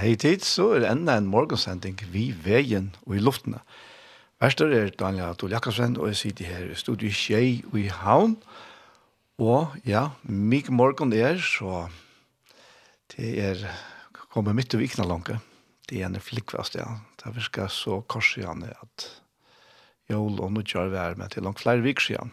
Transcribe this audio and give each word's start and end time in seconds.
heitid, 0.00 0.44
så 0.46 0.70
er 0.76 0.84
det 0.84 0.90
enda 0.90 1.16
en 1.18 1.28
morgensending 1.30 1.98
vi 2.12 2.30
veien 2.44 2.92
og 3.06 3.16
i 3.16 3.22
luftene. 3.22 3.60
Værstår 4.40 4.74
er 4.76 4.90
Daniel 4.92 5.30
Adol 5.30 5.54
Jakobsen, 5.56 5.96
og 5.96 6.10
jeg 6.10 6.20
sitter 6.20 6.50
her 6.50 6.70
i 6.70 6.76
studiet 6.76 7.16
Kjei 7.16 7.62
og 7.70 7.78
i 7.80 7.86
Havn. 7.88 8.36
Og 9.40 9.72
ja, 9.88 10.10
mye 10.28 10.72
morgen 10.72 11.12
er, 11.16 11.40
så 11.40 11.86
det 13.16 13.32
er 13.40 13.64
kommet 14.32 14.56
midt 14.56 14.76
i 14.76 14.80
vikna 14.80 15.06
langt. 15.08 15.32
Det 15.88 16.02
er 16.02 16.10
en 16.10 16.20
flikkvast, 16.20 16.76
ja. 16.76 16.86
Det 17.16 17.32
virker 17.36 17.72
så 17.72 18.02
korsigende 18.08 18.74
at 18.82 19.08
jol 20.10 20.40
og 20.40 20.52
nødgjør 20.52 20.92
vi 20.92 21.00
er 21.00 21.16
med 21.16 21.32
til 21.32 21.46
langt 21.46 21.62
flere 21.64 21.84
vikker 21.84 22.10
igjen. 22.12 22.32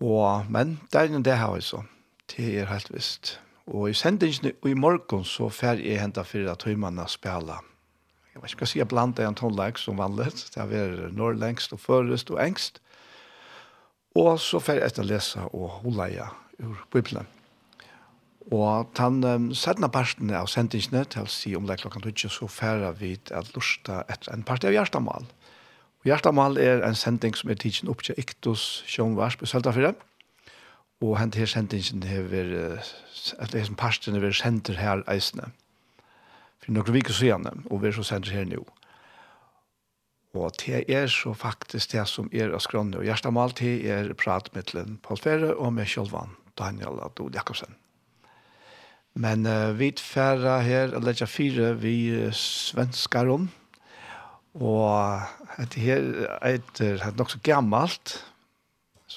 Og, 0.00 0.46
men 0.48 0.78
det 0.92 1.00
er 1.00 1.12
jo 1.12 1.20
det 1.20 1.38
her 1.38 1.58
også. 1.58 1.82
Det 2.30 2.46
er 2.60 2.70
helt 2.70 2.94
visst. 2.94 3.40
Og 3.70 3.90
i 3.90 3.94
sendingen 3.94 4.52
i 4.66 4.74
morgen 4.74 5.24
så 5.24 5.48
fer 5.54 5.78
jeg 5.78 6.00
hentet 6.02 6.26
fire 6.26 6.56
tøymene 6.58 7.06
spela. 7.08 7.60
Jeg 8.34 8.42
vet 8.42 8.52
ikke 8.52 8.62
hva 8.62 8.66
jeg 8.66 8.72
sier, 8.74 8.88
blant 8.90 9.18
en 9.22 9.36
tonlag 9.38 9.78
som 9.78 9.98
vanlig. 9.98 10.30
Det 10.54 10.62
er 10.62 11.10
nordlengst 11.14 11.74
og 11.74 11.82
førest 11.82 12.30
og 12.34 12.40
engst. 12.42 12.80
Og 14.18 14.38
så 14.42 14.58
fer 14.62 14.80
jeg 14.80 14.90
etter 14.90 15.06
lese 15.06 15.42
og 15.54 15.82
holde 15.84 16.26
ur 16.58 16.82
Bibelen. 16.90 17.28
Og 18.50 18.90
den 18.98 19.22
um, 19.22 19.50
sedna 19.54 19.86
parten 19.92 20.32
av 20.34 20.48
sendingen 20.50 21.06
til 21.06 21.22
å 21.22 21.30
si 21.30 21.52
om 21.54 21.68
det 21.68 21.78
klokken 21.82 22.02
20, 22.02 22.32
så 22.34 22.48
fer 22.50 22.82
vi 22.98 23.12
at 23.30 23.52
lusta 23.54 24.02
etter 24.10 24.32
en 24.34 24.42
part 24.46 24.66
av 24.66 24.74
hjertemål. 24.74 25.28
Og 26.00 26.08
Gjertamal 26.08 26.56
er 26.58 26.80
en 26.82 26.96
sending 26.96 27.36
som 27.36 27.52
er 27.52 27.58
tidsen 27.60 27.90
opp 27.92 28.02
til 28.02 28.16
Iktus 28.18 28.80
Sjønvars 28.88 29.36
på 29.36 29.46
Søltafire. 29.46 29.92
Og 29.92 30.09
og 31.00 31.16
hent 31.18 31.38
her 31.40 31.48
sendingen 31.48 32.04
hever, 32.04 32.76
at 33.38 33.52
det 33.52 33.60
er 33.60 33.64
som 33.68 33.78
parsten 33.78 34.16
hever 34.16 34.34
sender 34.36 34.76
her 34.76 35.04
eisene. 35.08 35.48
For 36.60 36.74
noen 36.76 36.92
viker 36.92 37.16
så 37.16 37.30
gjerne, 37.30 37.54
og 37.70 37.80
vi 37.80 37.88
er 37.88 37.96
så 37.96 38.04
sender 38.04 38.36
her 38.36 38.48
nå. 38.48 38.64
Og 40.36 40.52
det 40.60 40.84
er 40.92 41.08
så 41.10 41.32
faktisk 41.34 41.96
det 41.96 42.04
som 42.06 42.28
er 42.32 42.52
av 42.54 42.62
skrånne, 42.62 43.00
og 43.00 43.06
hjertet 43.08 43.32
med 43.34 43.42
alt 43.42 43.62
det 43.62 43.72
er 43.90 44.12
prat 44.14 44.50
med 44.54 44.68
til 44.70 44.98
Paul 45.02 45.18
Ferre 45.18 45.54
og 45.56 45.72
med 45.74 45.88
Kjølvann, 45.90 46.36
Daniel 46.58 47.00
Adol 47.02 47.32
Jakobsen. 47.34 47.74
Men 49.18 49.42
uh, 49.48 49.72
vi 49.74 49.88
er 49.90 50.60
her, 50.62 50.92
eller 50.94 51.16
ikke 51.16 51.26
fire, 51.26 51.72
vi 51.80 52.30
svenskar 52.30 53.26
om, 53.32 53.48
og 54.54 55.22
det 55.72 55.82
her 55.82 56.04
er 56.42 57.16
nok 57.18 57.30
så 57.30 57.38
gammalt, 57.42 58.20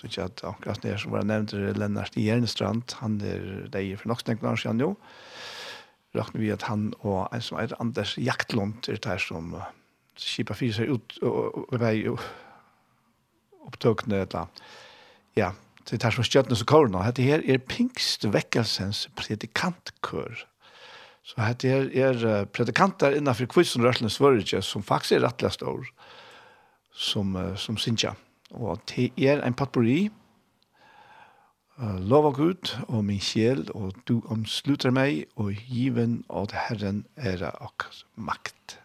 så 0.03 0.09
ikke 0.09 0.23
at 0.27 0.43
akkurat 0.43 0.83
det 0.83 0.97
som 0.99 1.13
var 1.15 1.23
nevnt 1.23 1.53
er 1.55 1.77
Lennart 1.79 2.17
Jernstrand, 2.19 2.91
han 2.99 3.21
er 3.23 3.69
deg 3.71 3.93
for 4.01 4.11
nok 4.11 4.19
snakken 4.19 4.49
når 4.49 4.63
han 4.67 4.81
jo. 4.83 4.89
Rakner 6.13 6.41
vi 6.43 6.51
at 6.51 6.65
han 6.67 6.89
og 7.01 7.29
en 7.31 7.41
som 7.41 7.57
er 7.57 7.73
Anders 7.79 8.17
Jaktlund 8.19 8.89
er 8.91 8.99
der 9.01 9.17
som 9.17 9.55
kjipa 10.19 10.53
fyrer 10.53 10.75
seg 10.75 10.91
ut 10.91 11.15
og 11.23 11.71
vei 11.81 12.03
opptøkende 13.63 14.19
et 14.25 14.35
ja, 15.39 15.53
det 15.87 15.95
er 15.95 16.03
der 16.03 16.13
som 16.13 16.27
skjøttene 16.27 16.57
som 16.59 16.67
kårene. 16.69 17.01
Hette 17.07 17.23
her 17.25 17.41
er 17.49 17.63
Pingstvekkelsens 17.63 19.07
predikantkør. 19.17 20.43
Så 21.23 21.39
hette 21.39 21.71
her 21.71 21.87
er 22.11 22.45
predikanter 22.51 23.15
innenfor 23.15 23.47
kvissenrørselens 23.49 24.19
vørelse 24.21 24.61
som 24.67 24.83
faktisk 24.83 25.17
er 25.17 25.25
rettelig 25.25 25.55
stor 25.55 25.87
som, 26.93 27.33
som 27.57 27.79
synsja 27.79 28.13
og 28.53 28.83
det 28.89 29.11
er 29.17 29.41
en 29.43 29.57
potpourri. 29.57 30.11
Uh, 31.73 31.97
lov 32.05 32.29
og 32.29 32.35
Gud 32.37 32.75
og 32.87 33.05
min 33.05 33.21
sjel, 33.21 33.65
og 33.73 33.97
du 34.07 34.21
omslutter 34.29 34.93
meg, 34.93 35.25
og 35.35 35.57
given 35.65 36.21
av 36.29 36.53
Herren 36.53 37.05
er 37.17 37.41
av 37.49 37.89
makt. 38.15 38.82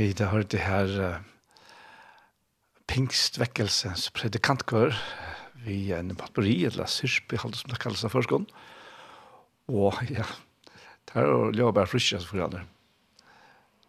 Vi 0.00 0.14
har 0.16 0.30
hørt 0.32 0.48
det 0.54 0.62
her 0.64 0.88
uh, 0.96 1.16
Pingstvekkelsens 2.88 4.06
predikantkvør 4.16 4.94
vi 5.66 5.90
er 5.92 6.00
en 6.00 6.16
potpurri, 6.16 6.54
eller 6.64 6.88
sirsp, 6.88 7.34
i 7.34 7.40
halde 7.42 7.58
som 7.58 7.68
det 7.68 7.80
kalles 7.82 8.04
av 8.08 8.14
førskånd. 8.14 8.46
Og 9.68 9.98
ja, 10.08 10.24
det 11.04 11.18
er 11.20 11.28
å 11.28 11.50
leve 11.52 11.74
bare 11.76 11.90
frysja 11.90 12.22
for 12.24 12.40
grader. 12.40 12.64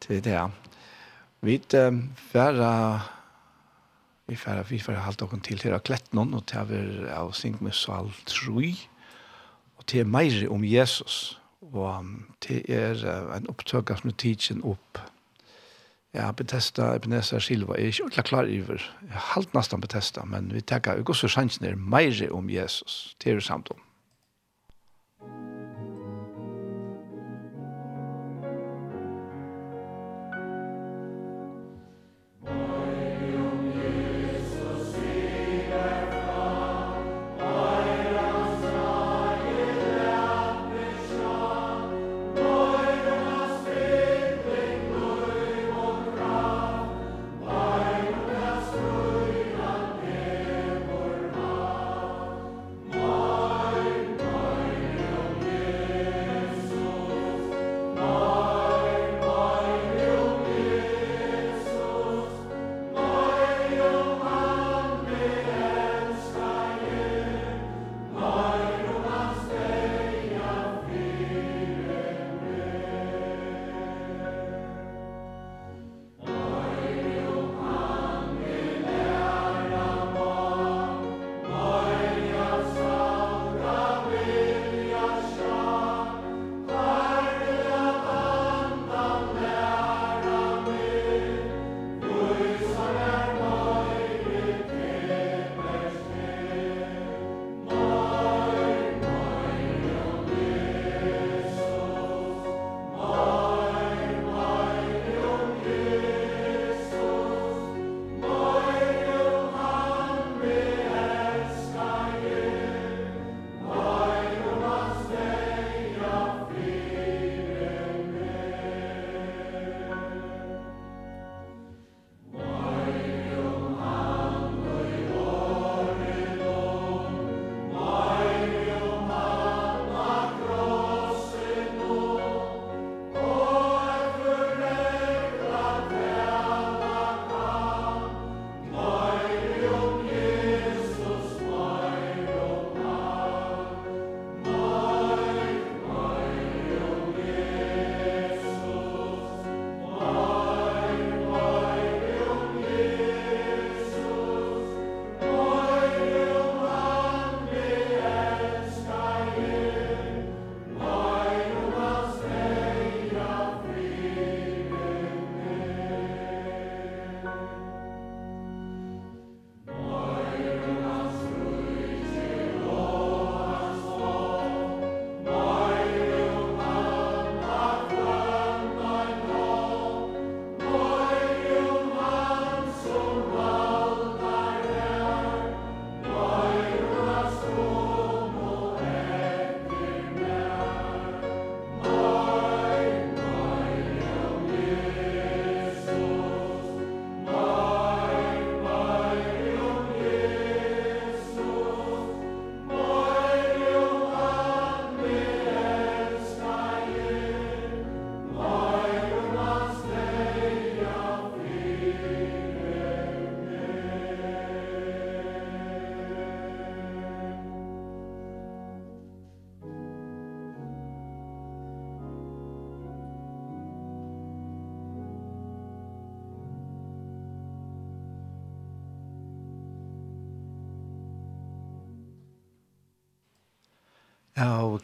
Til 0.04 0.20
det, 0.26 0.36
ja. 0.36 0.50
Vi 1.48 1.56
er 1.62 1.88
um, 1.94 2.02
færa 2.34 2.74
vi 4.28 4.36
færa, 4.36 4.68
vi 4.68 4.82
færa 4.84 5.06
halde 5.06 5.24
okken 5.30 5.46
til 5.48 5.64
til 5.64 5.78
av 5.78 5.86
Klettnån, 5.88 6.36
og 6.36 6.44
til 6.52 6.60
av 6.60 6.76
av 7.22 7.32
Singmusal 7.40 8.12
Trui, 8.28 8.76
og 9.80 9.88
til 9.88 10.12
meire 10.12 10.52
om 10.52 10.68
Jesus, 10.68 11.40
og 11.72 11.88
um, 11.88 12.14
til 12.44 12.68
er 12.68 13.00
uh, 13.00 13.32
en 13.40 13.48
opptøkast 13.56 14.04
med 14.04 14.20
tidsen 14.20 14.60
opp 14.68 15.00
Ja, 16.14 16.32
Bethesda, 16.32 16.96
Ebenezer, 16.96 17.40
Silva, 17.40 17.78
jeg 17.78 17.84
er 17.84 17.88
ikke 17.94 18.04
ordentlig 18.04 18.24
klar 18.28 18.44
iver. 18.44 18.82
Jeg 19.02 19.12
har 19.14 19.28
halvt 19.36 19.54
nesten 19.56 19.82
Bethesda, 19.82 20.26
men 20.28 20.50
vi 20.54 20.62
tenker, 20.62 20.98
vi 21.00 21.06
går 21.08 21.16
så 21.16 21.30
sjansen 21.32 21.66
er 21.66 21.76
mer 21.80 22.12
om 22.36 22.50
Jesus. 22.50 23.16
Det 23.24 23.32
er 23.32 23.40
jo 23.40 23.46
samt 23.46 23.72
om. 23.72 23.80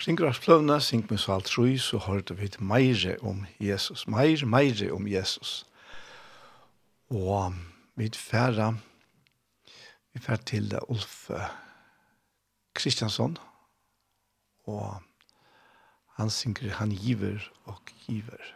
Kring 0.07 0.21
rastpløvna, 0.23 0.77
sink 0.79 1.09
med 1.11 1.19
alt 1.27 1.49
trus, 1.51 1.89
så 1.89 1.97
hørte 1.99 2.35
vi 2.39 2.47
meire 2.63 3.17
om 3.27 3.41
Jesus. 3.59 4.05
Meire, 4.07 4.45
meire 4.47 4.91
om 4.95 5.07
Jesus. 5.07 5.65
Og 7.09 7.53
vi 7.95 8.07
færa, 8.15 8.69
vi 10.13 10.19
færa 10.19 10.37
til 10.37 10.79
Ulf 10.87 11.29
Kristiansson, 12.73 13.37
og 14.63 14.95
han 16.15 16.29
synker, 16.29 16.71
han 16.71 16.95
giver 16.95 17.43
og 17.65 17.75
giver. 18.05 18.46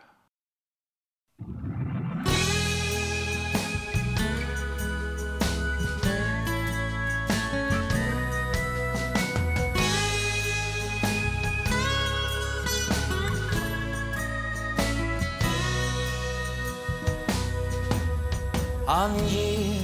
Ange 18.93 19.81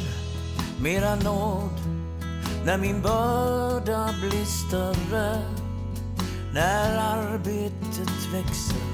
mera 0.79 1.15
nåd 1.15 1.79
När 2.65 2.77
min 2.77 3.01
börda 3.01 4.09
blir 4.21 4.45
större 4.45 5.41
När 6.53 6.97
arbetet 6.97 8.33
växer. 8.33 8.87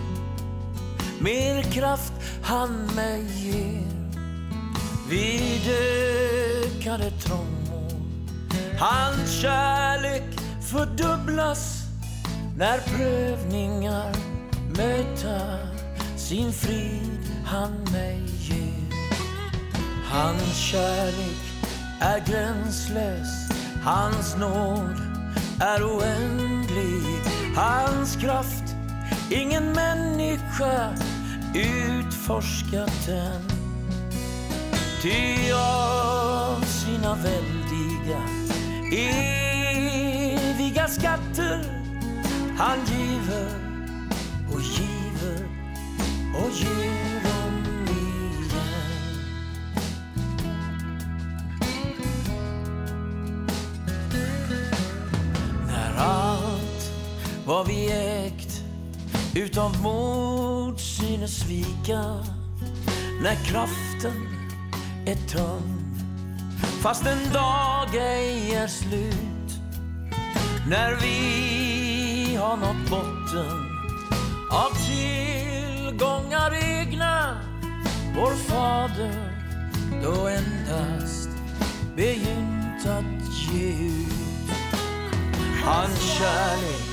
Mer 1.20 1.62
kraft 1.63 2.13
han 2.43 2.89
mig 2.96 3.24
ger. 3.24 4.13
Vid 5.10 5.74
ökade 6.63 7.12
trångmål 7.12 8.01
Hans 8.79 9.41
kärlek 9.41 10.39
fördubblas 10.62 11.84
När 12.58 12.79
prövningar 12.79 14.15
möter 14.77 15.67
Sin 16.17 16.53
frid 16.53 17.32
han 17.46 17.72
mig 17.91 18.32
Hans 20.13 20.58
kärlek 20.58 21.41
är 22.00 22.20
gränslös. 22.20 23.50
Hans 23.84 24.36
nåd 24.38 25.01
är 25.60 25.84
oändlig. 25.84 27.03
Hans 27.55 28.15
kraft 28.15 28.75
ingen 29.32 29.74
människa 29.74 30.89
utforskat 31.53 33.08
än 33.08 33.41
Ty 35.01 35.51
av 35.53 36.62
sina 36.62 37.15
väldiga 37.15 38.22
eviga 38.91 40.88
skatter 40.88 41.82
Han 42.58 42.79
giver 42.86 43.50
och 44.53 44.62
giver 44.62 45.48
och 46.36 46.51
giver 46.51 47.42
Var 57.45 57.63
vi 57.63 57.91
ägt 57.91 58.63
utav 59.35 59.81
mod 59.81 60.79
synes 60.79 61.39
svika? 61.39 62.03
När 63.21 63.35
kraften 63.45 64.27
är 65.05 65.15
tömd 65.15 65.95
Fast 66.81 67.05
en 67.05 67.33
dag 67.33 67.95
ej 67.95 68.55
är 68.55 68.67
slut. 68.67 69.59
När 70.69 70.95
vi 70.95 72.35
har 72.35 72.57
nått 72.57 72.89
botten 72.89 73.67
Av 74.51 74.71
tillgångar 74.88 76.53
egna 76.55 77.38
Vår 78.15 78.31
fader 78.31 79.33
då 80.03 80.27
endast 80.27 81.29
Begynt 81.95 82.85
att 82.85 83.53
ge 83.53 83.69
ut. 83.69 84.13
Hans 85.63 86.00
kärlek 86.00 86.92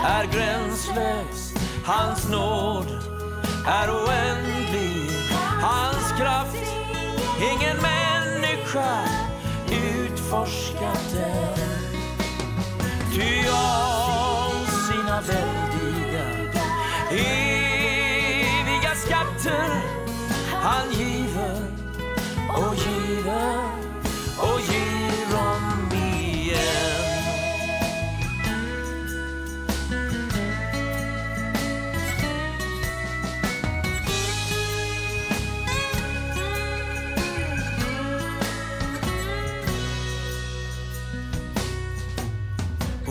är 0.00 0.24
gränslös. 0.24 1.54
Hans 1.84 2.28
nåd 2.28 2.86
är 3.66 3.90
oändlig. 3.90 5.10
Hans 5.62 6.12
kraft 6.20 6.56
ingen 7.38 7.76
människa 7.76 9.04
utforskat 9.70 11.14
den. 11.14 11.68
Ty 13.14 13.48
av 13.48 14.66
sina 14.88 15.20
väldiga 15.20 15.68
eviga 17.10 18.94
skatter 18.94 19.82
Han 20.52 20.92
giver 20.92 21.62
och 22.48 22.74
giver 22.74 23.58
och 24.38 24.60
giver. 24.60 24.97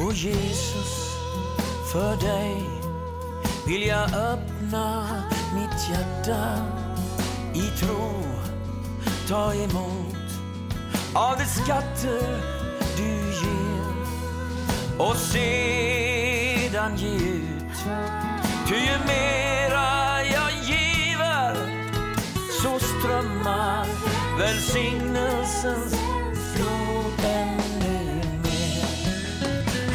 O 0.07 0.11
Jesus, 0.11 1.17
för 1.91 2.15
dig 2.15 2.63
vill 3.65 3.87
jag 3.87 4.13
öppna 4.13 5.23
mitt 5.55 5.89
hjärta 5.89 6.65
i 7.53 7.79
tro. 7.79 8.13
Ta 9.27 9.53
emot 9.53 10.29
av 11.13 11.37
de 11.37 11.45
skatter 11.45 12.41
du 12.97 13.11
ger 13.41 13.95
och 14.97 15.15
sedan 15.15 16.97
ge 16.97 17.15
ut. 17.15 17.77
Ty 18.67 18.75
ju 18.75 18.97
mera 19.07 20.23
jag 20.23 20.51
giver 20.63 21.55
så 22.61 22.79
strömmar 22.79 23.87
välsignelsens 24.39 25.95
flod 26.55 27.25
ända 27.25 27.76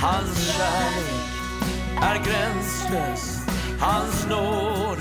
Hans 0.02 0.56
kärlek 0.56 1.32
är 2.02 2.14
gränslös. 2.24 3.38
Hans 3.80 4.26
nåd 4.28 4.98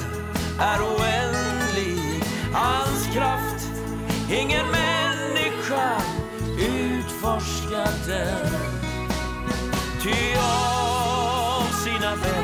är 0.59 0.79
oändlig. 0.81 2.23
Hans 2.53 3.13
kraft 3.13 3.67
ingen 4.31 4.65
människa 4.65 6.01
utforskar 6.59 7.89
den. 8.07 8.51
Ty 10.03 10.35
av 10.37 11.63
sina 11.83 12.15
vänner 12.15 12.40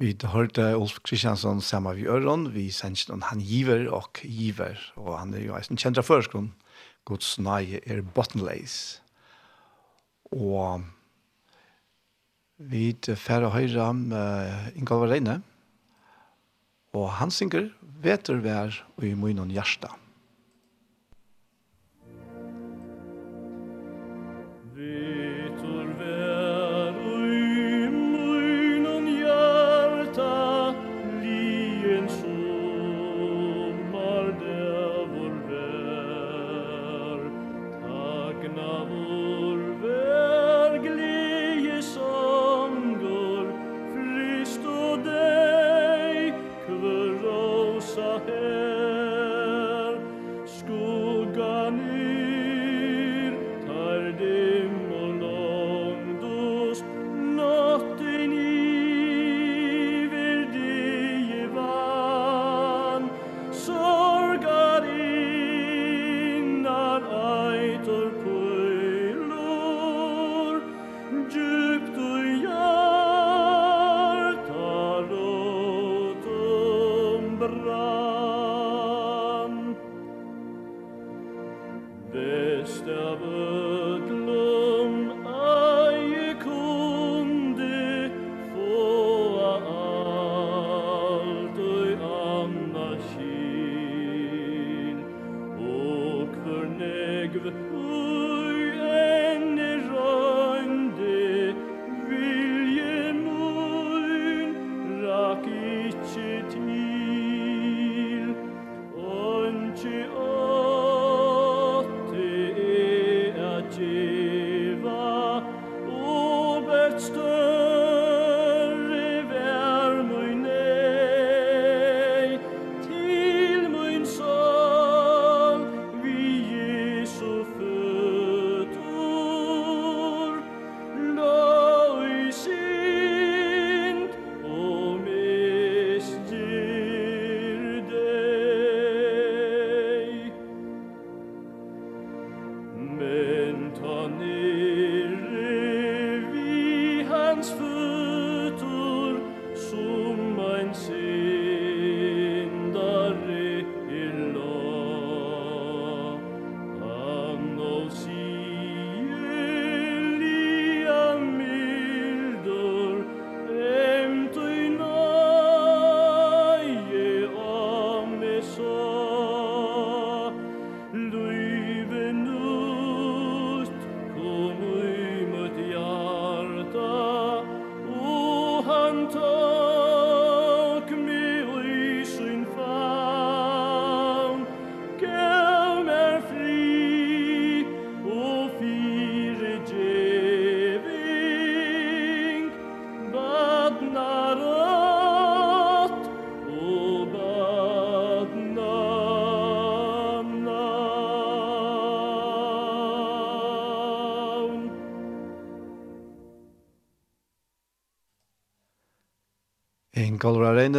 Vi 0.00 0.14
hørte 0.32 0.78
Ulf 0.80 1.02
Kristiansson 1.04 1.58
sammen 1.60 1.98
med 1.98 2.06
Øron, 2.08 2.46
vi 2.54 2.70
sendte 2.72 3.12
han, 3.12 3.22
han 3.22 3.40
giver 3.44 3.90
og 3.92 4.22
giver, 4.22 4.78
og 4.96 5.18
han 5.18 5.34
er 5.36 5.42
jo 5.44 5.58
en 5.58 5.76
kjent 5.76 6.00
av 6.00 6.06
førskolen, 6.08 6.54
Guds 7.04 7.34
nøye 7.36 7.82
er 7.84 8.00
bottenleis. 8.00 9.02
Og 10.32 10.86
vi 12.56 12.94
færre 13.12 13.52
høyre 13.52 13.90
om 13.90 14.00
uh, 14.16 14.72
Ingolvar 14.72 15.12
Reine, 15.12 15.42
og 16.96 17.10
han 17.20 17.28
synger 17.28 17.68
«Veter 18.00 18.40
vær 18.40 18.80
og 18.96 19.04
i 19.04 19.12
munnen 19.12 19.52
hjertet». 19.52 19.92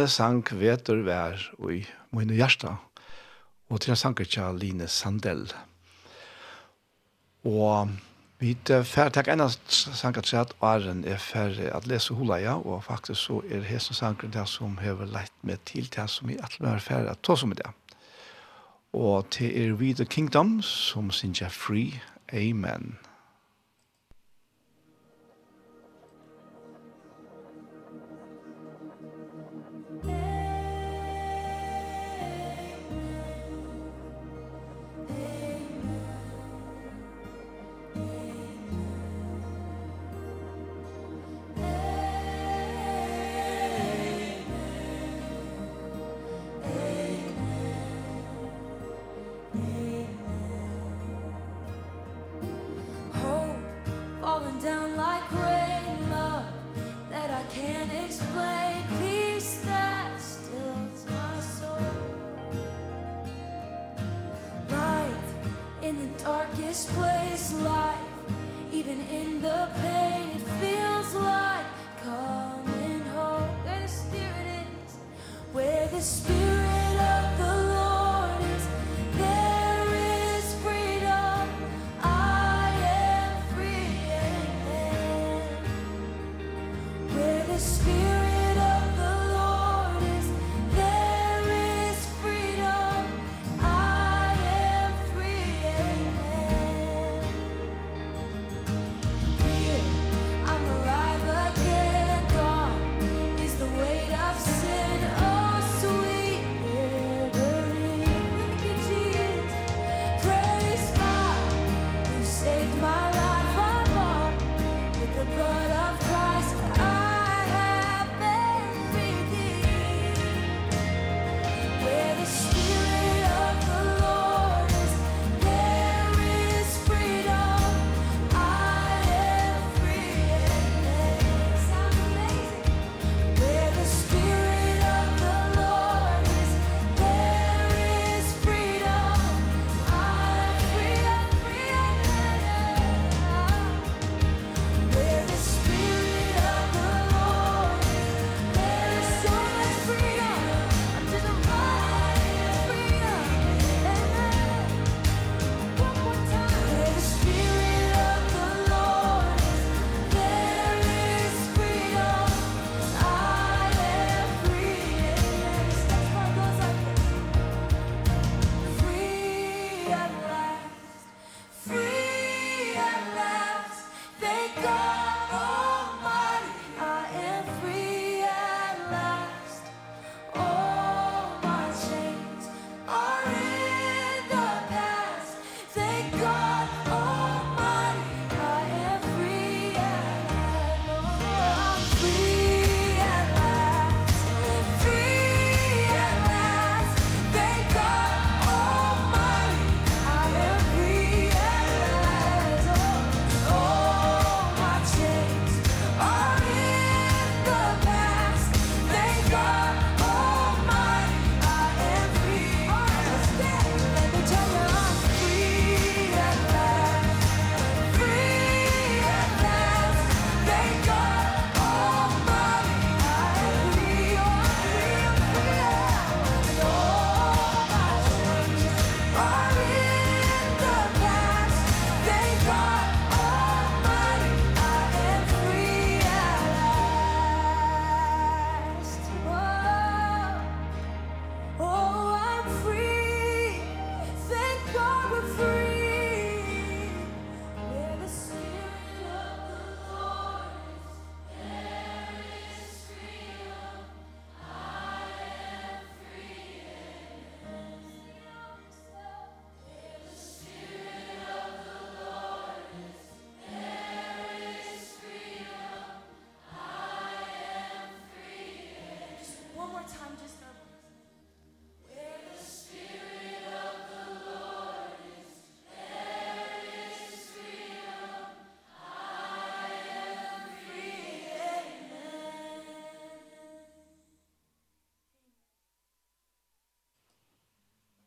denne 0.02 0.10
sang 0.10 0.48
vetur 0.58 1.04
vær 1.06 1.38
i 1.70 1.84
mine 2.10 2.34
hjärsta, 2.34 2.72
og 3.70 3.80
til 3.80 3.92
en 3.94 4.00
sanger 4.00 4.26
tja 4.26 4.48
Line 4.50 4.88
Sandell. 4.90 5.44
Og 7.46 7.92
vi 8.42 8.56
fer 8.66 9.12
takk 9.14 9.30
enn 9.30 9.44
sanger 9.70 10.26
tja 10.26 10.42
at 10.42 10.56
Aren 10.58 11.04
er 11.06 11.22
ferdig 11.22 11.70
at 11.70 11.86
lese 11.86 12.16
hula, 12.18 12.40
ja, 12.42 12.56
og 12.58 12.82
faktisk 12.88 13.28
så 13.28 13.38
er 13.46 13.62
hesen 13.68 13.94
sanger 13.94 14.32
det 14.34 14.48
som 14.50 14.74
hever 14.82 15.06
leit 15.06 15.38
med 15.46 15.62
til 15.70 15.86
det 15.86 16.08
som 16.10 16.32
vi 16.32 16.40
alltid 16.42 16.66
er 16.66 16.82
ferdig 16.82 17.14
at 17.14 17.22
ta 17.22 17.38
som 17.38 17.54
det. 17.54 17.70
Og 18.92 19.30
til 19.30 19.54
er 19.54 19.78
We 19.78 19.94
the 19.94 20.04
Kingdom 20.04 20.58
som 20.66 21.14
synger 21.14 21.48
Free 21.48 22.02
Amen. 22.32 22.98
Amen. 22.98 23.11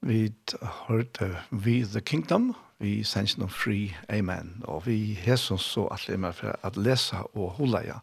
Vi 0.06 0.34
hørte 0.62 1.41
We 1.52 1.84
the 1.84 2.02
Kingdom, 2.02 2.52
vi 2.78 3.00
sender 3.04 3.39
noen 3.41 3.50
fri, 3.50 3.80
amen. 4.13 4.60
Og 4.70 4.84
vi 4.86 5.15
hesson 5.18 5.58
så 5.58 5.88
alle 5.89 6.13
er 6.13 6.20
med 6.22 6.36
for 6.38 6.54
at 6.62 6.76
lese 6.78 7.18
og 7.34 7.56
holde, 7.58 7.80
ja. 7.88 7.96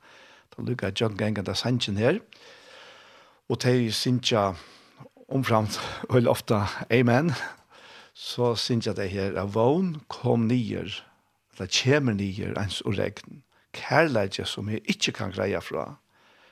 Da 0.50 0.64
lukker 0.66 0.90
jeg 0.90 0.98
John 0.98 1.14
Gengen 1.14 1.46
der 1.46 1.54
sender 1.54 1.94
her. 2.00 2.16
Og 3.46 3.62
de 3.62 3.92
sender 3.94 4.58
omframt, 5.28 5.78
veldig 6.10 6.30
ofte, 6.30 6.58
amen. 6.90 7.30
Så 8.14 8.56
sender 8.58 8.96
det 8.98 9.06
her, 9.12 9.38
av 9.38 9.54
vågen 9.54 10.00
kom 10.10 10.48
nyer, 10.50 10.90
eller 11.54 11.70
kommer 11.70 12.18
nyer, 12.18 12.58
ens 12.58 12.80
og 12.82 12.98
regn. 12.98 13.44
Kærleidje 13.78 14.48
som 14.50 14.72
jeg 14.74 14.82
ikke 14.90 15.14
kan 15.20 15.30
greie 15.30 15.60
fra. 15.62 16.00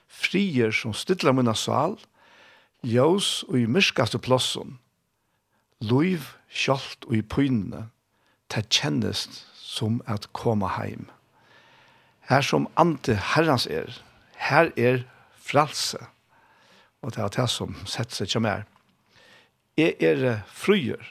Frier 0.07 0.71
som 0.71 0.95
stiller 0.95 1.35
mine 1.35 1.57
sal, 1.59 1.99
ljøs 2.87 3.43
og 3.49 3.59
i 3.59 3.67
myrskaste 3.67 4.17
plåsson, 4.23 4.77
Luiv 5.81 6.35
kjalt 6.53 7.07
og 7.07 7.15
i 7.17 7.23
pynene, 7.25 7.87
det 8.53 8.67
kjennes 8.69 9.25
som 9.57 10.01
at 10.09 10.27
koma 10.37 10.69
heim. 10.75 11.07
Her 12.29 12.43
som 12.45 12.67
ante 12.79 13.15
herrans 13.33 13.65
er, 13.65 13.95
her 14.37 14.69
er 14.77 15.03
fralse. 15.35 15.99
Og 17.01 17.15
det 17.15 17.23
er 17.23 17.33
det 17.33 17.47
som 17.49 17.73
setter 17.89 18.21
seg 18.21 18.35
som 18.35 18.45
er. 18.45 18.65
Jeg 19.79 19.95
er 20.05 20.43
fryer. 20.45 21.01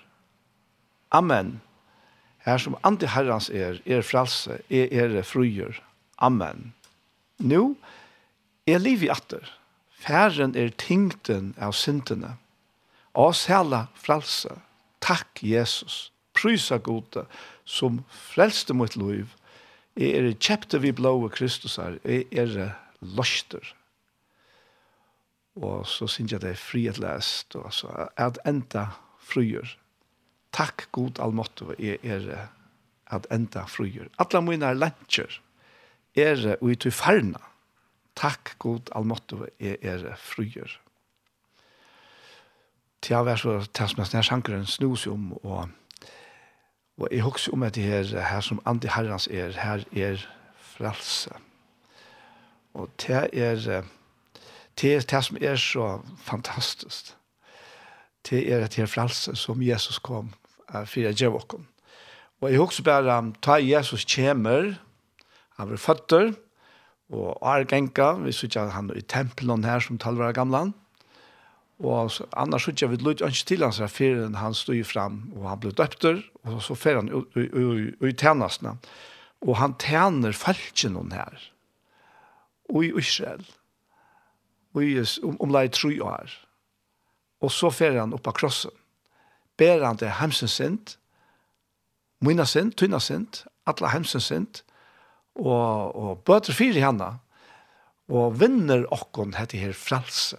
Amen. 1.11 1.59
Her 2.47 2.61
som 2.63 2.77
ante 2.87 3.11
herrans 3.11 3.51
er, 3.51 3.81
er 3.87 4.05
fralse. 4.07 4.61
Jeg 4.71 4.93
er 4.95 5.23
fryer. 5.27 5.81
Amen. 6.23 6.71
Nå, 7.41 7.75
er 8.69 8.79
liv 8.79 9.03
i 9.03 9.11
atter. 9.11 9.51
Færen 10.01 10.55
er 10.57 10.71
tingten 10.79 11.55
av 11.59 11.75
syndene. 11.77 12.37
Amen 12.37 12.50
og 13.15 13.35
sæla 13.35 13.87
fralsa. 13.95 14.61
Takk, 15.01 15.43
Jesus. 15.43 16.13
Prysa 16.35 16.77
gode, 16.77 17.27
som 17.65 18.05
frelste 18.09 18.75
mot 18.75 18.97
liv. 18.97 19.27
Jeg 19.99 20.15
er 20.17 20.33
kjepte 20.39 20.81
vi 20.81 20.93
blåa 20.93 21.29
Kristus 21.29 21.77
her. 21.77 21.99
Jeg 22.05 22.27
er 22.33 22.71
løster. 23.01 23.75
Og 25.61 25.87
så 25.87 26.07
synes 26.07 26.33
jeg 26.33 26.41
det 26.41 26.51
er 26.51 26.61
frihet 26.61 26.99
lest, 27.03 27.57
og 27.57 27.73
så 27.75 28.09
er 28.17 28.31
det 28.31 28.45
enda 28.47 28.87
fryer. 29.19 29.77
Takk, 30.53 30.87
god 30.93 31.21
allmåttu, 31.23 31.75
jeg 31.79 31.99
er 32.03 32.49
at 33.11 33.27
enda 33.35 33.67
fryer. 33.67 34.09
Alla 34.19 34.41
mine 34.41 34.73
lantjer 34.75 35.41
er 36.17 36.57
ui 36.63 36.77
til 36.77 36.95
farna. 36.95 37.43
Takk, 38.17 38.55
god 38.59 38.91
allmåttu, 38.97 39.45
jeg 39.61 39.79
er 39.83 40.15
fryer 40.17 40.79
til 43.03 43.17
å 43.17 43.25
være 43.25 43.41
så 43.41 43.55
tilsmest 43.75 44.15
når 44.15 44.27
sjankeren 44.27 44.67
snus 44.69 45.07
om, 45.09 45.33
og, 45.43 45.71
og 47.01 47.09
jeg 47.11 47.25
husker 47.25 47.57
om 47.57 47.65
at 47.65 47.75
det 47.75 47.87
her, 47.89 48.11
her 48.29 48.45
som 48.45 48.61
andre 48.69 48.93
herrens 48.93 49.29
er, 49.33 49.57
her 49.57 49.85
er 49.97 50.27
frelse. 50.75 51.33
Og 52.75 52.91
det 53.03 53.17
er, 53.33 53.57
det 54.81 54.93
er 54.95 55.07
det 55.11 55.25
som 55.25 55.39
er 55.41 55.57
så 55.57 55.89
fantastisk. 56.17 57.15
Det 58.31 58.53
er 58.53 58.61
det 58.61 58.77
her 58.77 58.87
frelse 58.87 59.35
som 59.37 59.63
Jesus 59.63 59.99
kom 59.99 60.35
uh, 60.75 60.85
for 60.85 61.09
å 61.09 61.15
gjøre 61.15 61.41
oss. 61.41 61.57
Og 62.41 62.53
jeg 62.53 62.61
husker 62.61 62.85
bare, 62.85 63.17
ta 63.43 63.59
Jesus 63.61 64.07
kommer, 64.09 64.75
han 65.59 65.69
blir 65.69 65.81
føtter, 65.81 66.33
og 67.11 67.37
er 67.43 67.67
genka, 67.69 68.13
vi 68.23 68.33
synes 68.33 68.55
ikke 68.55 68.69
han 68.73 68.91
er 68.91 69.01
i 69.01 69.05
tempelen 69.05 69.65
her 69.67 69.83
som 69.83 69.99
talver 69.99 70.31
av 70.31 70.37
gamlan, 70.39 70.73
Og 71.81 72.11
annars 72.37 72.69
så 72.69 72.89
vi 72.91 72.99
lurt 73.01 73.23
ikke 73.25 73.47
til 73.49 73.63
hans 73.65 73.79
her 73.81 74.37
han 74.37 74.55
stod 74.55 74.85
fram, 74.85 75.33
og 75.37 75.49
han 75.49 75.61
ble 75.61 75.73
døpter, 75.73 76.21
og 76.45 76.61
så 76.63 76.75
fer 76.77 77.01
han 77.01 77.09
i 77.09 78.13
tjenestene. 78.13 78.77
Og 79.41 79.57
han 79.57 79.75
tjener 79.81 80.37
falken 80.37 80.99
hon 80.99 81.13
her, 81.13 81.41
og 82.69 82.85
i 82.85 82.93
Israel, 82.93 83.47
og 84.75 84.85
i 84.85 85.01
omlai 85.41 85.69
tru 85.73 85.95
år. 86.05 86.29
Og 87.41 87.51
så 87.51 87.71
fer 87.73 87.97
han 87.97 88.13
opp 88.13 88.29
av 88.29 88.37
krossen. 88.37 88.77
Ber 89.57 89.81
han 89.85 89.97
til 89.97 90.13
hemsens 90.21 90.59
sint, 90.61 90.99
mina 92.21 92.45
sint, 92.45 92.77
tynna 92.77 93.01
sint, 93.01 93.47
atla 93.65 93.89
hemsens 93.95 94.29
sint, 94.29 94.63
og, 95.41 95.97
og 95.97 96.25
bøter 96.29 96.53
fyr 96.53 96.77
i 96.77 96.85
henne, 96.85 97.15
og 98.13 98.37
vinner 98.41 98.85
okkon 98.93 99.39
hette 99.39 99.57
her 99.57 99.73
frelse 99.73 100.37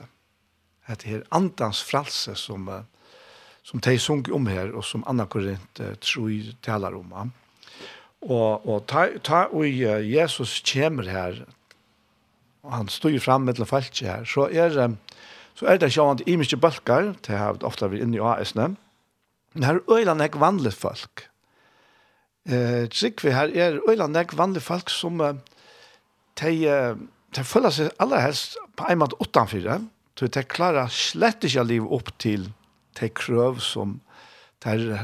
det 0.95 1.09
her 1.09 1.23
andans 1.31 1.83
fralse 1.83 2.35
som, 2.35 2.67
som 3.63 3.79
de 3.79 3.97
sung 3.99 4.25
om 4.33 4.47
her, 4.47 4.73
og 4.75 4.85
som 4.85 5.05
Anna 5.07 5.25
Korint 5.25 5.79
uh, 5.79 5.93
tror 6.01 6.51
taler 6.63 6.97
om. 6.97 7.13
Uh. 7.13 7.27
Og, 8.21 8.67
og 8.67 8.85
ta, 8.89 9.07
ta 9.23 9.45
og 9.49 9.65
uh, 9.65 9.97
Jesus 10.05 10.59
kommer 10.67 11.09
her, 11.09 11.41
og 12.61 12.75
han 12.75 12.91
står 12.93 13.15
jo 13.15 13.23
frem 13.23 13.47
med 13.47 13.57
til 13.57 13.65
falskje 13.65 14.07
her, 14.07 14.25
så 14.29 14.47
er, 14.51 14.95
så 15.57 15.65
er 15.65 15.77
det 15.81 15.89
ikke 15.89 16.05
annet 16.05 16.27
i 16.29 16.37
mye 16.37 16.61
bølger, 16.61 17.13
det 17.25 17.37
har 17.37 17.63
ofte 17.65 17.89
vært 17.89 18.05
inne 18.05 18.19
i 18.19 18.21
AS-ne, 18.21 18.73
men 19.53 19.65
her 19.67 19.79
er 19.81 19.97
øyne 19.97 20.23
ikke 20.23 20.39
vanlige 20.39 20.71
folk. 20.71 21.27
Eh, 22.45 22.87
vi 23.23 23.31
her 23.31 23.49
er 23.53 23.79
øyne 23.89 24.19
ikke 24.19 24.37
vanlige 24.37 24.63
folk 24.63 24.89
som 24.89 25.19
uh, 25.21 25.35
de, 26.41 26.53
uh, 26.65 26.97
de 27.35 27.43
føler 27.43 27.69
seg 27.69 27.91
aller 27.99 28.19
helst 28.19 28.57
på 28.77 28.87
en 28.89 28.97
måte 28.97 29.19
utenfor, 29.21 29.57
ja? 29.57 29.77
Så 30.17 30.27
det 30.29 30.49
klarer 30.51 30.91
slett 30.91 31.45
ikke 31.47 31.63
liv 31.65 31.85
opp 31.89 32.11
til 32.21 32.49
de 32.99 33.09
krøv 33.09 33.61
som 33.63 33.99
de 34.61 34.99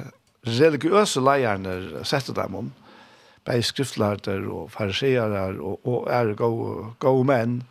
religiøse 0.47 1.23
leierne 1.23 2.03
setter 2.05 2.35
dem 2.37 2.57
om. 2.59 2.71
Bare 3.47 3.63
skriftlærter 3.63 4.43
og 4.51 4.71
fariserer 4.73 5.57
og, 5.57 5.79
og 5.87 6.09
er 6.11 6.33
gode, 6.37 6.91
gode 6.99 7.27
menn. 7.29 7.61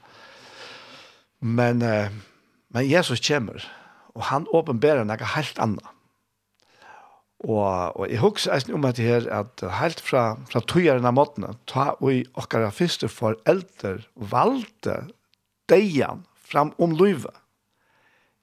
Men, 1.41 1.85
men 2.73 2.89
Jesus 2.89 3.21
kommer, 3.23 3.61
og 4.17 4.27
han 4.33 4.49
åpenberer 4.57 5.05
noe 5.05 5.35
helt 5.37 5.61
annet. 5.63 5.93
Og, 7.45 7.93
og 8.01 8.07
jeg 8.09 8.23
husker 8.23 8.73
om 8.75 8.87
at 8.89 8.97
det 8.97 9.05
her, 9.05 9.27
at 9.29 9.63
helt 9.79 10.01
fra, 10.01 10.39
fra 10.49 10.63
togjeren 10.65 11.05
av 11.07 11.15
måtene, 11.19 11.53
ta 11.69 11.91
og 12.01 12.09
i 12.15 12.23
okkara 12.41 12.73
første 12.75 13.11
foreldre 13.13 13.99
valgte 14.17 15.03
deian 15.71 16.25
fram 16.47 16.73
om 16.83 16.95
løyve. 16.97 17.33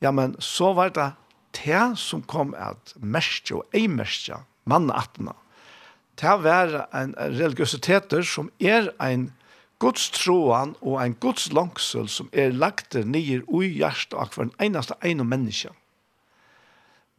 Ja, 0.04 0.12
men 0.12 0.36
så 0.40 0.74
var 0.76 0.92
det 0.96 1.14
det 1.56 1.98
som 2.02 2.24
kom 2.28 2.54
at 2.58 2.96
mestje 3.00 3.62
og 3.62 3.78
ei 3.78 3.88
merske, 3.88 4.42
mannattene. 4.66 5.36
Det 6.20 6.34
var 6.44 6.76
en 6.94 7.16
religiøsiteter 7.18 8.26
som 8.28 8.52
er 8.60 8.92
en 9.02 9.32
Guds 9.82 10.10
troan 10.16 10.76
og 10.82 11.00
en 11.02 11.16
Guds 11.20 11.50
langsel 11.52 12.08
som 12.10 12.30
er 12.32 12.54
lagt 12.56 12.96
nyer 12.96 13.44
ui 13.48 13.68
hjertet 13.80 14.16
av 14.20 14.36
hver 14.36 14.52
eneste 14.64 14.96
ene 15.04 15.26
menneske. 15.28 15.74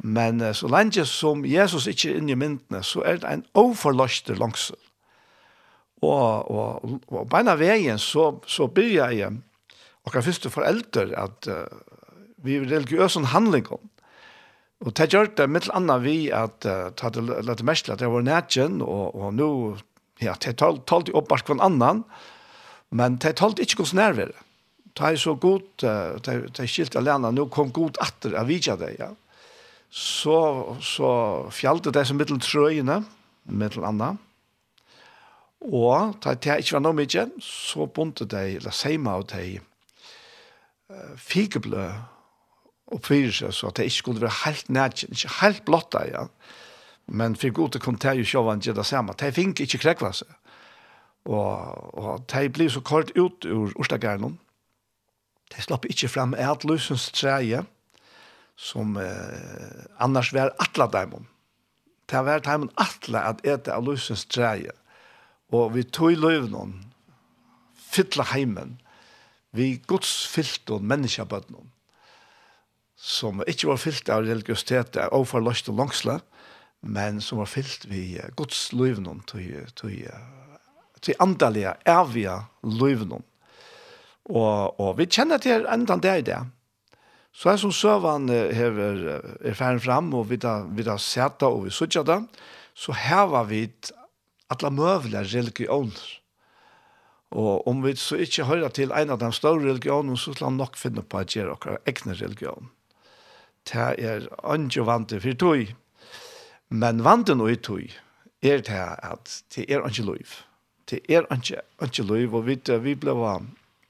Men 0.04 0.42
så 0.54 0.68
lenge 0.68 1.04
som 1.08 1.44
Jesus 1.46 1.86
ikke 1.90 2.10
er 2.10 2.20
inne 2.20 2.34
i 2.34 2.38
myndene, 2.38 2.82
så 2.82 3.04
er 3.06 3.20
det 3.22 3.30
en 3.30 3.44
overløster 3.54 4.38
langsel. 4.40 4.78
Og, 6.04 6.50
og, 6.50 7.00
og, 7.08 7.28
beina 7.30 7.54
veien 7.56 8.00
så, 8.00 8.34
så 8.46 8.66
blir 8.68 8.90
jeg 8.98 9.30
og 10.04 10.12
kan 10.12 10.24
første 10.24 10.52
foreldre 10.52 11.08
at 11.16 11.48
uh, 11.48 11.64
vi 12.44 12.58
er 12.58 12.68
religiøse 12.68 13.22
handlinger. 13.32 13.80
Og 14.84 14.92
det 14.98 15.08
gjør 15.14 15.30
det 15.38 15.48
mitt 15.48 15.70
annet 15.72 16.04
vi 16.04 16.16
at 16.34 16.66
uh, 16.68 16.90
ta 16.96 17.10
det 17.12 17.24
lett 17.24 17.64
mest 17.64 17.88
at 17.88 18.02
det 18.02 18.10
var 18.12 18.26
nætjen, 18.26 18.82
og, 18.84 19.14
og 19.16 19.34
nå, 19.36 19.50
ja, 20.22 20.36
det 20.44 20.58
talte 20.60 21.14
opp 21.16 21.30
bare 21.32 21.46
hver 21.48 21.62
annan, 21.64 22.04
men 22.94 23.18
det 23.22 23.36
talte 23.40 23.64
ikke 23.64 23.82
hos 23.82 23.96
nærvære. 23.96 24.36
Det 24.94 25.08
er 25.08 25.18
så 25.18 25.34
godt, 25.40 25.86
uh, 25.86 26.20
det 26.20 26.60
er 26.60 26.70
skilt 26.70 26.96
alene, 27.00 27.32
nå 27.32 27.48
kom 27.52 27.72
godt 27.74 28.00
atter 28.04 28.36
av 28.38 28.50
vidja 28.52 28.76
det, 28.80 28.96
ja. 29.00 29.10
Så, 29.94 30.36
så 30.82 31.08
fjallte 31.54 31.92
det 31.94 32.02
som 32.08 32.18
mittel 32.18 32.40
trøyene, 32.42 33.04
mittel 33.46 33.84
annet, 33.86 34.18
og 35.64 36.18
da 36.20 36.34
det 36.34 36.58
ikke 36.60 36.76
var 36.76 36.82
noe 36.84 36.96
mye, 36.98 37.22
så 37.40 37.86
bunte 37.88 38.26
de, 38.28 38.42
eller 38.58 38.74
seima 38.74 39.14
av 39.16 39.24
de, 39.32 39.60
figeblø 41.20 41.88
oppfyrer 42.94 43.32
seg 43.32 43.54
så 43.56 43.70
at 43.70 43.78
det 43.78 43.88
ikke 43.88 44.02
skulle 44.02 44.24
være 44.24 44.40
helt 44.44 44.70
nært, 44.72 45.04
ikke 45.08 45.32
helt 45.40 45.64
blått 45.66 45.96
ja. 46.10 46.28
Men 47.06 47.36
for 47.36 47.52
god 47.52 47.74
til 47.74 47.84
kom 47.84 47.98
til 48.00 48.22
å 48.22 48.28
sjå 48.28 48.42
hva 48.44 48.54
han 48.54 48.64
gjør 48.64 48.78
det 48.78 48.86
samme. 48.88 49.16
De 49.20 49.32
fink 49.32 49.60
ikke 49.60 49.82
krekva 49.82 50.12
seg. 50.16 50.30
Og, 51.24 51.96
og 51.96 52.24
de 52.32 52.48
blir 52.52 52.72
så 52.72 52.80
kort 52.84 53.12
ut 53.16 53.44
ur 53.44 53.72
Ørstagjernen. 53.80 54.38
De 55.52 55.64
slapp 55.64 55.84
ikke 55.88 56.08
frem 56.08 56.34
et 56.36 56.64
løsens 56.64 57.10
treje 57.12 57.62
som 58.56 58.96
eh, 59.00 59.84
annars 60.00 60.32
var 60.34 60.54
atla 60.62 60.86
daimon. 60.88 61.26
Det 62.08 62.20
var 62.24 62.44
daimon 62.44 62.72
atla 62.80 63.26
at 63.32 63.44
ete 63.46 63.72
av 63.74 63.84
løsens 63.84 64.24
treje. 64.30 64.72
Og 65.52 65.74
vi 65.74 65.84
tog 65.84 66.16
løvnån, 66.18 66.72
fytla 67.92 68.26
heimen, 68.32 68.78
vi 69.54 69.76
Guds 69.86 70.26
fyllt 70.30 70.70
og 70.74 70.84
menneskebøtten 70.84 71.70
som 73.04 73.42
ikke 73.50 73.68
var 73.68 73.80
fyllt 73.82 74.08
av 74.12 74.24
religiøsitet 74.24 74.96
og 75.12 75.26
for 75.28 75.44
løst 75.44 75.68
og 75.68 75.76
langsle, 75.82 76.18
men 76.80 77.20
som 77.24 77.40
var 77.42 77.50
fyllt 77.50 77.86
vi 77.90 78.16
Guds 78.38 78.70
løyvnum 78.72 79.20
til, 79.28 79.66
til, 79.76 80.08
til 81.04 81.20
andalige, 81.20 81.74
evige 81.88 82.38
løyvnum. 82.62 83.24
Og, 84.24 84.80
og 84.80 84.94
vi 84.98 85.08
kjenner 85.10 85.42
til 85.42 85.66
enda 85.68 85.98
det 86.00 86.16
i 86.18 86.26
det. 86.30 86.40
Så 87.34 87.50
er 87.50 87.58
som 87.60 87.72
søvann 87.74 88.30
hever 88.30 89.00
er 89.42 89.56
ferdig 89.58 89.82
fram, 89.84 90.12
og 90.14 90.30
vi 90.30 90.38
da, 90.40 90.60
vi 90.70 90.86
da 90.86 90.94
seta 91.02 91.50
og 91.50 91.66
vi 91.66 91.74
sutja 91.74 92.04
det, 92.06 92.20
så 92.78 92.94
hever 92.94 93.50
vi 93.50 93.66
alle 94.54 94.70
møvelige 94.70 95.26
religioner 95.34 96.23
Og 97.30 97.66
om 97.66 97.82
vi 97.82 97.94
så 97.96 98.18
ikke 98.22 98.46
hører 98.46 98.68
til 98.74 98.92
en 98.94 99.10
av 99.10 99.18
de 99.18 99.30
større 99.34 99.64
religionene, 99.64 100.18
så 100.18 100.34
skal 100.34 100.52
han 100.52 100.58
nok 100.60 100.76
finne 100.78 101.02
på 101.02 101.22
at 101.22 101.34
gjøre 101.34 101.56
okkar 101.56 101.80
egne 101.88 102.16
religion. 102.20 102.70
Det 103.64 103.86
er 104.04 104.28
ikke 104.54 104.84
vant 104.86 105.08
til 105.08 105.22
for 105.24 105.40
tog, 105.40 105.70
men 106.70 107.04
vant 107.04 107.26
til 107.26 107.38
noe 107.40 107.56
tog 107.56 107.86
er 108.44 108.60
det 108.66 108.80
at 108.80 109.36
det 109.54 109.66
er 109.72 109.86
ikke 109.88 110.04
lov. 110.04 110.34
Det 110.90 111.00
er 111.08 111.24
ikke, 111.32 111.62
ikke 111.82 112.04
lov, 112.04 112.34
og 112.40 112.46
vi, 112.46 112.58
vi 112.84 112.94
ble 112.94 113.14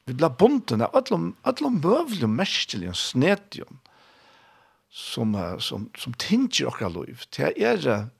Vi 0.06 0.12
ble 0.12 0.28
bunten 0.28 0.82
av 0.84 0.92
alle, 0.92 1.32
alle 1.48 1.70
møvlige, 1.72 2.28
merkelige 2.28 2.92
snedjene 2.92 3.78
som, 4.92 5.32
som, 5.58 5.88
som 5.96 6.12
tinger 6.20 6.68
dere 6.76 6.90
lov. 6.92 7.24
Det 7.32 7.54
er 7.56 8.10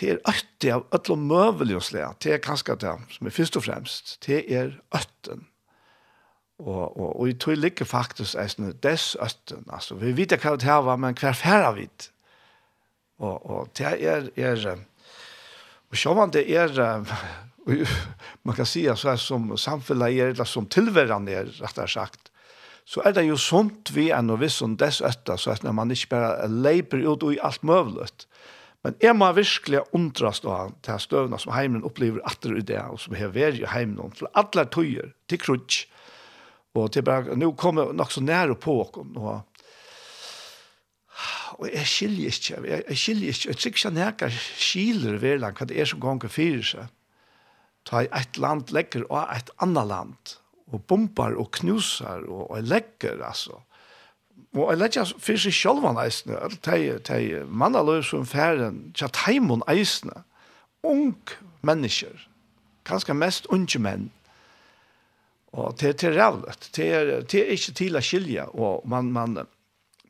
det 0.00 0.10
er 0.10 0.22
øtte 0.26 0.72
av 0.74 0.86
øtle 0.94 1.76
og 1.76 1.82
slag. 1.82 2.16
Det 2.22 2.32
er 2.34 2.42
kanskje 2.42 2.76
det 2.82 2.94
som 3.14 3.26
er 3.26 3.34
først 3.34 3.56
og 3.56 3.64
fremst. 3.64 4.16
Det 4.26 4.44
er 4.50 4.72
øtten. 4.94 5.46
Og, 6.58 6.96
og, 6.96 7.20
og 7.20 7.26
jeg 7.28 7.38
tror 7.42 7.66
ikke 7.66 7.86
faktisk 7.86 8.34
er 8.38 8.50
sånn 8.50 8.74
dess 8.82 9.14
øtten. 9.22 9.64
Altså, 9.68 9.94
vi 9.98 10.12
vet 10.16 10.34
hva 10.38 10.56
det 10.56 10.80
var, 10.86 10.98
men 10.98 11.14
hver 11.18 11.34
færre 11.38 11.72
vidt. 11.78 12.10
Og, 13.22 13.38
og 13.46 13.70
det 13.78 13.86
er, 14.02 14.30
er 14.36 14.84
og 15.90 15.98
så 15.98 16.14
man 16.18 16.34
det 16.34 16.46
er 16.50 16.74
man 18.44 18.56
kan 18.56 18.66
si 18.68 18.84
så 18.96 19.14
er 19.14 19.20
som 19.20 19.56
samfunnet 19.56 20.12
er, 20.12 20.32
eller 20.34 20.44
som 20.44 20.66
tilværende 20.68 21.32
er, 21.32 21.50
rettere 21.62 21.88
sagt, 21.88 22.30
så 22.84 23.00
er 23.04 23.14
det 23.16 23.24
jo 23.24 23.38
sunt 23.40 23.94
vi 23.94 24.10
er 24.12 24.20
noe 24.22 24.42
visst 24.42 24.62
om 24.62 24.74
dess 24.76 25.00
øtten, 25.00 25.38
så 25.40 25.54
at 25.54 25.64
man 25.64 25.90
ikke 25.90 26.12
bare 26.12 26.48
leiper 26.48 27.00
ut 27.08 27.24
i 27.32 27.40
alt 27.40 27.64
møvlet, 27.64 28.26
Men 28.84 28.96
jeg 29.00 29.16
må 29.16 29.30
virkelig 29.32 29.80
undrast 29.96 30.44
da 30.44 30.66
til 30.84 31.00
støvna 31.00 31.38
som 31.40 31.54
heimen 31.56 31.86
opplever 31.88 32.20
atter 32.28 32.58
i 32.58 32.64
det, 32.68 32.82
og 32.84 33.00
som 33.00 33.16
har 33.16 33.32
vært 33.32 33.62
i 33.62 33.68
heimen, 33.72 34.12
til 34.12 34.28
alle 34.36 34.66
tøyer, 34.68 35.14
til 35.30 35.40
krutsk, 35.40 35.88
og 36.74 36.90
til 36.92 37.04
bare, 37.06 37.36
nå 37.38 37.52
kommer 37.56 37.94
nok 37.96 38.12
så 38.12 38.20
nære 38.24 38.58
på 38.60 38.78
åkken, 38.84 39.16
og 39.16 39.42
og 41.54 41.68
jeg 41.70 41.86
skiljer 41.86 42.32
ikke, 42.32 42.56
jeg, 42.66 42.82
jeg 42.88 42.98
skiljer 42.98 43.28
ikke, 43.30 43.48
jeg 43.48 43.56
tror 43.56 43.70
ikke 43.70 43.82
jeg 43.84 43.94
nekker 43.94 44.38
skiler 44.58 45.18
ved 45.22 45.36
land, 45.38 45.54
hva 45.54 45.66
det 45.70 45.76
er 45.78 45.86
som 45.86 46.00
ganger 46.02 46.32
fyrer 46.34 46.64
seg. 46.66 46.88
Ta 47.86 48.00
et 48.02 48.40
land 48.42 48.72
legger 48.74 49.04
og 49.06 49.20
et 49.30 49.52
annet 49.62 49.86
land, 49.86 50.32
og 50.74 50.82
bombar 50.90 51.36
og 51.38 51.52
knuser 51.54 52.26
og, 52.26 52.48
og 52.50 52.66
legger, 52.66 53.22
altså. 53.22 53.60
Mm 53.60 53.73
Og 54.54 54.70
jeg 54.70 54.78
lette 54.78 55.04
for 55.18 55.40
seg 55.40 55.54
selv 55.56 55.86
om 55.88 55.98
eisene, 55.98 56.38
eller 56.38 57.00
de 57.08 57.40
mannaløy 57.50 58.04
som 58.06 58.26
færen, 58.26 58.92
tja 58.94 59.08
teimen 59.10 59.64
eisene, 59.70 60.22
ung 60.86 61.16
mennesker, 61.66 62.28
kanskje 62.86 63.16
mest 63.18 63.48
unge 63.50 63.80
menn, 63.82 64.10
og 65.54 65.76
det 65.80 66.02
er 66.02 66.14
rævlet, 66.18 66.70
det 66.76 66.86
er, 66.92 67.10
det 67.22 67.40
er 67.40 67.52
ikke 67.54 67.74
til 67.78 67.98
å 67.98 68.02
skilje, 68.02 68.46
og 68.58 68.86
man, 68.90 69.10
man, 69.14 69.38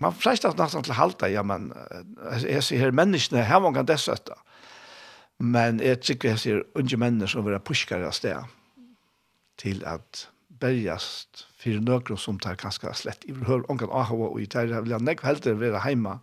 man 0.01 0.17
frest 0.17 0.45
at 0.49 0.61
nesten 0.61 0.85
til 0.85 0.97
halta, 0.97 1.29
ja, 1.29 1.45
men 1.45 1.71
jeg 2.45 2.65
sier 2.65 2.87
her 2.87 2.97
menneskene, 2.97 3.45
her 3.45 3.61
man 3.65 3.77
kan 3.77 3.89
dessøtta, 3.89 4.37
men 5.41 5.81
jeg 5.85 6.01
tykker 6.05 6.35
jeg 6.35 6.43
sier 6.43 6.63
unge 6.79 7.01
menn 7.01 7.25
som 7.29 7.45
vil 7.45 7.57
ha 7.57 7.65
puskere 7.65 8.09
av 8.09 8.17
sted 8.17 8.53
til 9.61 9.85
at 9.89 10.27
bergjast 10.61 11.47
fyrir 11.65 11.81
några 11.81 12.17
som 12.17 12.39
tar 12.39 12.59
kanske 12.61 12.93
slett 12.95 13.25
i 13.25 13.33
hør 13.33 13.65
ongan 13.73 13.93
Ahwa 13.93 14.29
og 14.29 14.41
i 14.43 14.47
tar 14.47 14.69
vil 14.69 14.93
jeg 14.93 15.01
näck 15.01 15.25
helt 15.25 15.47
vara 15.61 15.81
heima 15.87 16.19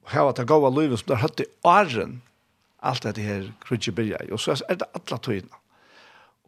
og 0.00 0.12
hava 0.14 0.32
ta 0.32 0.44
gå 0.44 0.56
och 0.56 0.98
som 0.98 1.08
der 1.08 1.22
høtti 1.22 1.44
åren 1.64 2.22
alt 2.82 3.02
dette 3.02 3.20
her 3.20 3.52
krutje 3.60 3.92
börja 3.92 4.18
og 4.32 4.40
så 4.40 4.56
er 4.68 4.74
det 4.74 4.88
alla 4.94 5.18
tøyna 5.18 5.56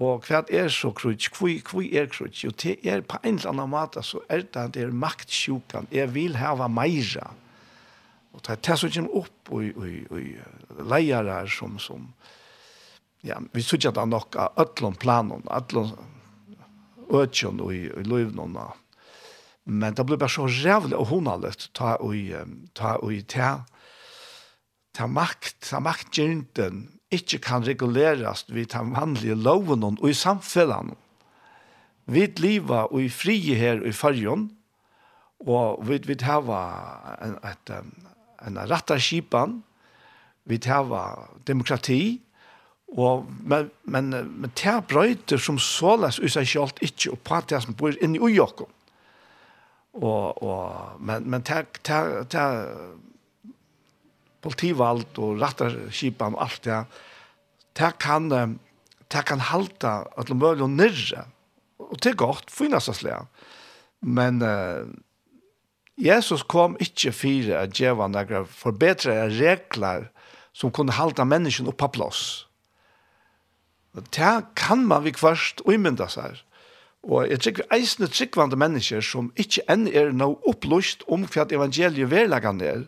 og 0.00 0.24
hva 0.26 0.44
er 0.48 0.68
så 0.68 0.90
krutje 0.90 1.30
hva, 1.36 1.60
kvui 1.60 1.92
är 1.92 2.06
krutje 2.06 2.48
och 2.48 2.56
det 2.62 2.78
er 2.86 3.00
på 3.00 3.18
en 3.22 3.38
eller 3.38 3.50
annan 3.50 3.68
måte 3.68 4.02
så 4.02 4.20
er 4.28 4.42
det 4.42 4.74
det 4.74 4.82
er 4.82 4.90
maktsjukan 4.90 5.86
jeg 5.90 5.98
jag 5.98 6.14
vill 6.14 6.36
ha 6.36 6.68
mera 6.68 7.30
och 8.32 8.42
ta 8.42 8.56
tas 8.56 8.80
så 8.80 8.88
kommer 8.88 9.10
upp 9.10 9.50
og, 9.50 9.64
og, 9.76 9.88
og 10.10 10.88
lejarar 10.88 11.46
som 11.46 11.78
som 11.78 12.12
ja 13.22 13.38
vi 13.52 13.62
söker 13.62 13.92
då 13.92 14.04
nog 14.04 14.36
allon 14.36 14.94
planen 14.94 15.42
allon 15.46 15.90
øtjen 17.12 17.60
og 17.60 17.74
i, 17.74 17.86
i 17.88 18.06
løyvnene. 18.06 18.70
Men 19.64 19.94
det 19.94 20.06
ble 20.06 20.18
bare 20.18 20.32
så 20.32 20.48
rævlig 20.48 20.96
og 20.98 21.10
honallet 21.12 21.68
ta 21.76 21.96
og 22.02 22.16
i 22.18 22.32
ta 22.74 22.96
og 22.98 23.12
i 23.14 23.22
ta 23.22 23.60
ta 24.92 25.06
makt, 25.08 25.56
ta 25.64 25.80
maktgjenten 25.80 26.86
ikke 27.12 27.40
kan 27.44 27.64
reguleres 27.64 28.44
vid 28.48 28.72
ta 28.72 28.82
vanlige 28.84 29.36
loven 29.36 29.84
og 29.84 30.08
i 30.08 30.16
samfunnet. 30.16 30.96
Vi 32.06 32.26
lever 32.40 32.90
og 32.90 33.00
i 33.00 33.08
frie 33.12 33.54
her 33.56 33.80
og 33.80 33.88
i 33.88 33.94
fargen, 33.94 34.48
og 35.46 35.84
vi 35.86 36.00
vil 36.06 36.24
hava 36.26 36.58
en, 37.22 37.36
et, 37.46 37.70
en, 37.70 37.92
en 38.46 38.58
rattarskipan, 38.70 39.60
vi 40.44 40.58
vil 40.58 40.70
hava 40.72 41.02
demokrati, 41.46 42.20
Og, 42.92 43.24
men, 43.48 43.70
men, 43.88 44.10
men 44.12 44.52
det 44.52 44.68
er 44.68 44.84
brøyter 44.84 45.40
som 45.40 45.58
såles 45.60 46.18
ut 46.20 46.32
seg 46.34 46.48
selv 46.48 46.82
ikke, 46.84 47.14
og 47.14 47.22
på 47.24 47.40
det 47.48 47.62
som 47.64 47.76
bor 47.76 47.96
inne 47.96 48.20
i 48.20 48.24
ujokken. 48.32 48.68
Og, 49.96 50.42
og, 50.42 51.00
men, 51.00 51.24
men 51.28 51.44
det 51.44 51.56
er 51.56 52.20
det 52.28 52.40
er, 52.40 52.60
politivald 54.42 55.06
og 55.22 55.40
rattarskipan 55.40 56.34
og 56.34 56.44
alt 56.48 56.64
det, 56.66 56.80
det 57.78 57.92
kan, 58.02 58.28
det 59.12 59.24
kan 59.28 59.44
halte 59.52 59.92
at 60.02 60.28
det 60.28 60.34
er 60.34 60.40
mulig 60.40 60.66
å 60.66 60.70
nyrre. 60.70 61.26
Og 61.78 62.00
det 62.02 62.12
er 62.12 62.20
godt, 62.20 62.50
finnes 62.50 62.88
det 62.88 62.96
slik. 62.98 63.48
Men 64.02 64.42
uh, 64.42 64.88
Jesus 66.00 66.42
kom 66.42 66.74
ikke 66.82 67.12
for 67.14 67.52
å 67.54 67.66
gjøre 67.68 68.08
noen 68.10 68.48
forbedre 68.50 69.28
regler 69.30 70.08
som 70.56 70.72
kunne 70.74 70.96
halte 70.96 71.24
menneskene 71.24 71.70
opp 71.70 71.78
på 71.80 71.92
plass. 72.00 72.24
Og 73.96 74.06
det 74.16 74.32
kan 74.56 74.86
man 74.88 75.04
vi 75.04 75.12
kvarst 75.12 75.60
uimynda 75.68 76.08
seg. 76.12 76.40
Og 77.02 77.26
jeg 77.28 77.42
trykker 77.42 77.74
eisne 77.74 78.06
tryggvande 78.06 78.56
mennesker 78.56 79.02
som 79.04 79.32
ikke 79.40 79.64
enn 79.72 79.88
er 79.90 80.12
noe 80.14 80.38
opplust 80.48 81.02
om 81.10 81.26
hva 81.26 81.48
evangeliet 81.50 82.10
verlagan 82.12 82.62
er, 82.62 82.84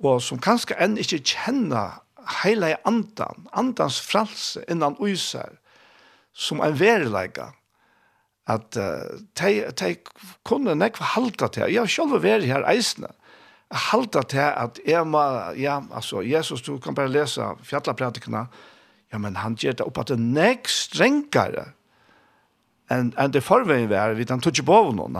og 0.00 0.22
som 0.24 0.40
kanskje 0.40 0.76
enn 0.80 0.96
ikke 1.00 1.20
kjenner 1.24 2.00
heile 2.42 2.74
andan, 2.88 3.46
andans 3.52 4.00
fralse 4.02 4.64
innan 4.72 4.96
uiser, 4.98 5.60
som 6.32 6.60
en 6.64 6.76
verlega, 6.76 7.52
at 8.46 8.78
uh, 8.78 9.20
de, 9.38 9.66
de 9.74 9.92
kunne 10.46 10.76
nekva 10.78 11.12
halda 11.16 11.48
til, 11.50 11.72
jeg 11.72 11.82
har 11.82 11.90
selv 11.90 12.20
vært 12.22 12.46
her 12.46 12.66
eisne, 12.70 13.10
halda 13.90 14.22
til 14.30 14.44
at 14.46 14.78
jeg 14.86 15.06
må, 15.08 15.22
ja, 15.58 15.80
altså, 15.90 16.22
Jesus, 16.22 16.62
du 16.62 16.76
kan 16.78 16.94
bare 16.94 17.10
lese 17.10 17.48
fjallapratikene, 17.66 18.46
ja, 19.16 19.20
men 19.22 19.38
han 19.40 19.56
gjør 19.56 19.78
det 19.78 19.86
opp 19.86 20.02
at 20.02 20.10
det 20.12 20.20
nek 20.20 20.68
strengere 20.68 21.70
enn 22.92 23.14
en 23.18 23.32
det 23.32 23.42
forveien 23.42 23.88
vi 23.90 23.96
er, 23.98 24.14
vi 24.14 24.26
kan 24.28 24.42
tog 24.44 24.60
på 24.68 24.80
noen. 24.94 25.16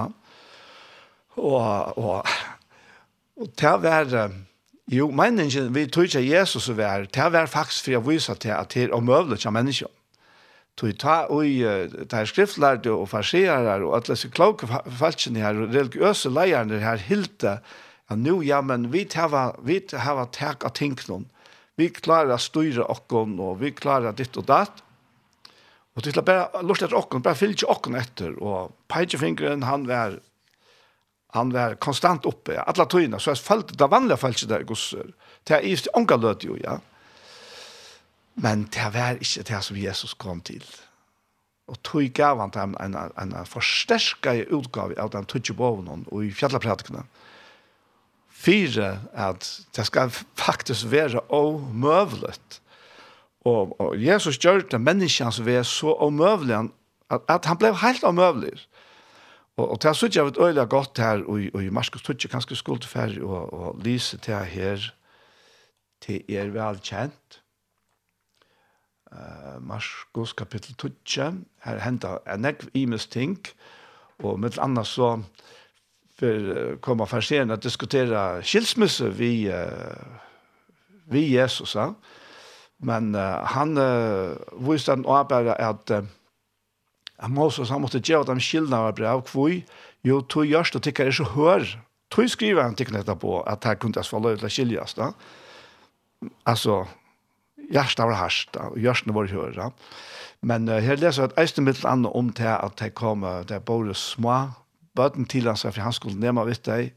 Og, 1.37 1.97
og, 1.99 2.29
og 3.41 3.49
til 3.59 3.73
å 3.73 3.81
være, 3.83 4.27
jo, 4.93 5.09
meningen, 5.11 5.73
vi 5.75 5.87
tog 5.91 6.07
ikke 6.07 6.23
Jesus 6.23 6.69
å 6.71 6.77
være, 6.79 7.09
til 7.11 7.27
å 7.27 7.35
være 7.35 7.51
faktisk 7.51 7.89
for 7.89 7.99
å 7.99 8.05
vise 8.07 8.37
til 8.39 8.55
at 8.55 8.71
det 8.77 8.87
er 8.87 8.95
omøvelig 8.95 9.41
til 9.43 9.57
mennesker. 9.57 9.91
Tog 10.77 10.93
ta 11.01 11.17
ui, 11.33 11.65
det 11.65 12.13
er 12.13 12.29
skriftlærde 12.29 12.93
og 12.93 13.09
farserer 13.09 13.81
og 13.81 13.97
alle 13.97 14.13
disse 14.13 14.31
kloke 14.31 14.69
falskene 14.69 15.43
her, 15.43 15.59
og 15.59 15.73
religiøse 15.75 16.31
leierne 16.31 16.83
her, 16.85 17.01
hilte, 17.01 17.59
ja, 18.07 18.15
nu, 18.15 18.39
ja, 18.47 18.61
men 18.63 18.93
vi 18.93 19.03
tar, 19.11 19.33
vi 19.67 19.81
tar, 19.81 20.05
vi 20.21 20.29
tar, 20.37 20.61
vi 20.63 21.25
vi 21.25 21.36
Vi 21.77 21.91
klarer 21.93 22.35
å 22.37 22.41
styre 22.41 22.87
okken, 22.93 23.37
og 23.43 23.61
vi 23.61 23.73
klarer 23.77 24.17
ditt 24.17 24.37
og 24.41 24.47
datt. 24.49 24.83
Og 25.97 26.05
til 26.05 26.21
å 26.21 26.25
bare 26.25 26.63
lortet 26.65 26.89
etter 26.89 26.99
okken, 26.99 27.25
bare 27.25 27.39
fylle 27.39 27.57
ikke 27.57 27.71
okken 27.73 27.97
etter. 27.97 28.35
Og 28.41 28.73
peitjefingeren, 28.93 29.65
han 29.65 29.87
var, 29.89 30.19
han 31.37 31.53
var 31.55 31.79
konstant 31.81 32.29
oppe. 32.29 32.59
Alle 32.61 32.89
tøyene, 32.93 33.21
så 33.21 33.33
jeg 33.33 33.45
følte 33.45 33.79
det 33.81 33.89
vanlige 33.93 34.21
følte 34.21 34.51
der 34.51 34.67
gosser. 34.69 35.13
Det 35.49 35.57
er 35.57 35.69
just 35.69 35.89
ånga 35.97 36.19
lød 36.21 36.49
jo, 36.49 36.59
ja. 36.61 36.81
Men 38.37 38.67
det 38.73 38.91
var 38.93 39.17
ikke 39.21 39.47
det 39.49 39.63
som 39.65 39.81
Jesus 39.81 40.13
kom 40.21 40.43
til. 40.45 40.65
Og 41.73 41.81
tog 41.83 42.13
gav 42.15 42.41
han 42.41 42.53
til 42.53 42.63
en, 42.63 42.77
en, 42.95 43.15
en 43.19 43.49
forsterket 43.49 44.53
utgave 44.55 44.99
av 45.01 45.11
den 45.15 45.25
tøtjeboven 45.29 45.89
og 46.07 46.21
i 46.23 46.31
fjallepratikene 46.31 47.07
fire 48.47 48.93
at 49.13 49.49
det 49.77 49.87
skal 49.89 50.11
faktisk 50.39 50.91
være 50.91 51.21
omøvlet. 51.29 52.61
Og, 53.47 53.81
og 53.81 53.95
Jesus 54.03 54.39
gjør 54.39 54.65
det 54.71 54.81
menneskene 54.81 55.33
som 55.33 55.49
er 55.49 55.63
så 55.67 55.95
omøvlig 56.07 56.57
at, 57.11 57.21
at 57.29 57.47
han 57.47 57.59
ble 57.59 57.75
helt 57.83 58.05
omøvlig. 58.07 58.55
Og, 59.57 59.71
og 59.71 59.83
det 59.83 59.89
er 59.89 59.97
så 59.97 60.07
ikke 60.07 60.25
jeg 60.25 60.41
øyelig 60.41 60.69
godt 60.69 60.99
her, 60.99 61.23
og, 61.25 61.41
og 61.55 61.65
i 61.65 61.71
Marskos 61.73 62.03
Tutsi 62.03 62.29
kanskje 62.29 62.59
skuldferdig, 62.59 63.23
og, 63.25 63.53
og 63.53 63.81
lyse 63.85 64.19
til 64.19 64.35
her, 64.37 64.91
til 66.05 66.23
er 66.29 66.51
vel 66.53 66.81
kjent. 66.85 67.41
Uh, 69.07 69.63
Marskos 69.63 70.35
kapittel 70.37 70.75
Tutsi, 70.75 71.31
her 71.65 71.79
hender 71.81 72.19
en 72.27 72.45
nekv 72.45 72.69
imes 72.75 73.07
ting, 73.07 73.39
og 74.19 74.41
med 74.41 74.59
annet 74.61 74.87
så, 74.91 75.15
uh, 75.15 75.46
för 76.19 76.77
komma 76.81 77.07
för 77.07 77.21
sen 77.21 77.51
att 77.51 77.63
diskutera 77.63 78.43
skilsmässa 78.43 79.09
vi 79.09 79.53
vi 81.09 81.21
Jesus 81.21 81.75
ja? 81.75 81.95
Men 82.77 83.15
uh, 83.15 83.45
han 83.45 83.79
uh, 83.79 84.37
visste 84.59 84.93
han 84.93 85.07
arbeta 85.07 85.55
att 85.55 85.91
han 87.19 87.33
måste 87.33 87.65
han 87.65 87.81
måste 87.81 87.99
göra 87.99 88.25
dem 88.25 88.41
skillna 88.41 88.81
av 88.81 88.95
brev 88.95 89.21
kvui. 89.21 89.65
Jo 90.03 90.21
to 90.23 90.45
görs 90.45 90.73
det 90.73 90.81
tycker 90.81 91.05
det 91.05 91.13
så 91.13 91.25
hör. 91.25 91.81
Tror 92.15 92.27
skriver 92.27 92.63
han 92.63 92.75
tecknet 92.75 93.21
på 93.21 93.43
att 93.43 93.65
här 93.65 93.75
kunde 93.75 93.99
jag 93.99 94.05
svalla 94.05 94.31
ut 94.31 94.53
skiljas 94.53 94.95
då. 94.95 95.15
Alltså 96.43 96.87
hjärsta 97.71 98.07
var 98.07 98.13
härsta 98.13 98.61
och 98.61 98.79
hjärsta 98.79 99.13
var 99.13 99.27
höra. 99.27 99.73
Men 100.41 100.69
uh, 100.69 100.79
här 100.79 100.97
läser 100.97 101.23
jag 101.23 101.31
att 101.31 101.39
Eisten 101.39 101.65
mittel 101.65 101.87
annet 101.87 102.13
om 102.13 102.33
det 102.33 102.57
at 102.57 102.77
det 102.77 102.91
kom, 102.91 103.45
det 103.49 103.65
bor 103.65 103.93
små 103.93 104.51
bøten 104.97 105.29
til 105.29 105.49
han 105.49 105.59
seg, 105.59 105.75
for 105.77 105.87
han 105.87 105.97
skulle 105.97 106.21
nema 106.21 106.47
vidt 106.49 106.65
deg, 106.69 106.95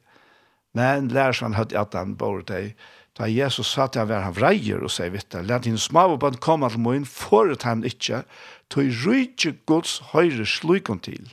men 0.78 1.10
lærersvann 1.14 1.58
han 1.58 1.72
i 1.74 1.78
at 1.80 1.98
han 1.98 2.16
bor 2.18 2.42
deg, 2.46 2.76
da 3.18 3.28
Jesus 3.28 3.74
sa 3.74 3.88
til 3.88 4.04
han 4.04 4.10
var 4.12 4.24
han 4.24 4.38
vreier 4.38 4.84
og 4.86 4.94
sier 4.94 5.12
vidt 5.12 5.32
deg, 5.34 5.48
lær 5.50 5.66
henne 5.66 5.82
små 5.82 6.06
og 6.14 6.22
bøten 6.22 6.42
komme 6.44 6.70
til 6.72 6.84
munn, 6.86 7.08
for 7.10 7.52
at 7.52 7.66
han 7.68 7.84
ikke, 7.84 8.24
tog 8.70 8.94
rydde 9.04 9.56
Guds 9.68 9.98
høyre 10.14 10.46
slukon 10.46 11.02
til. 11.04 11.32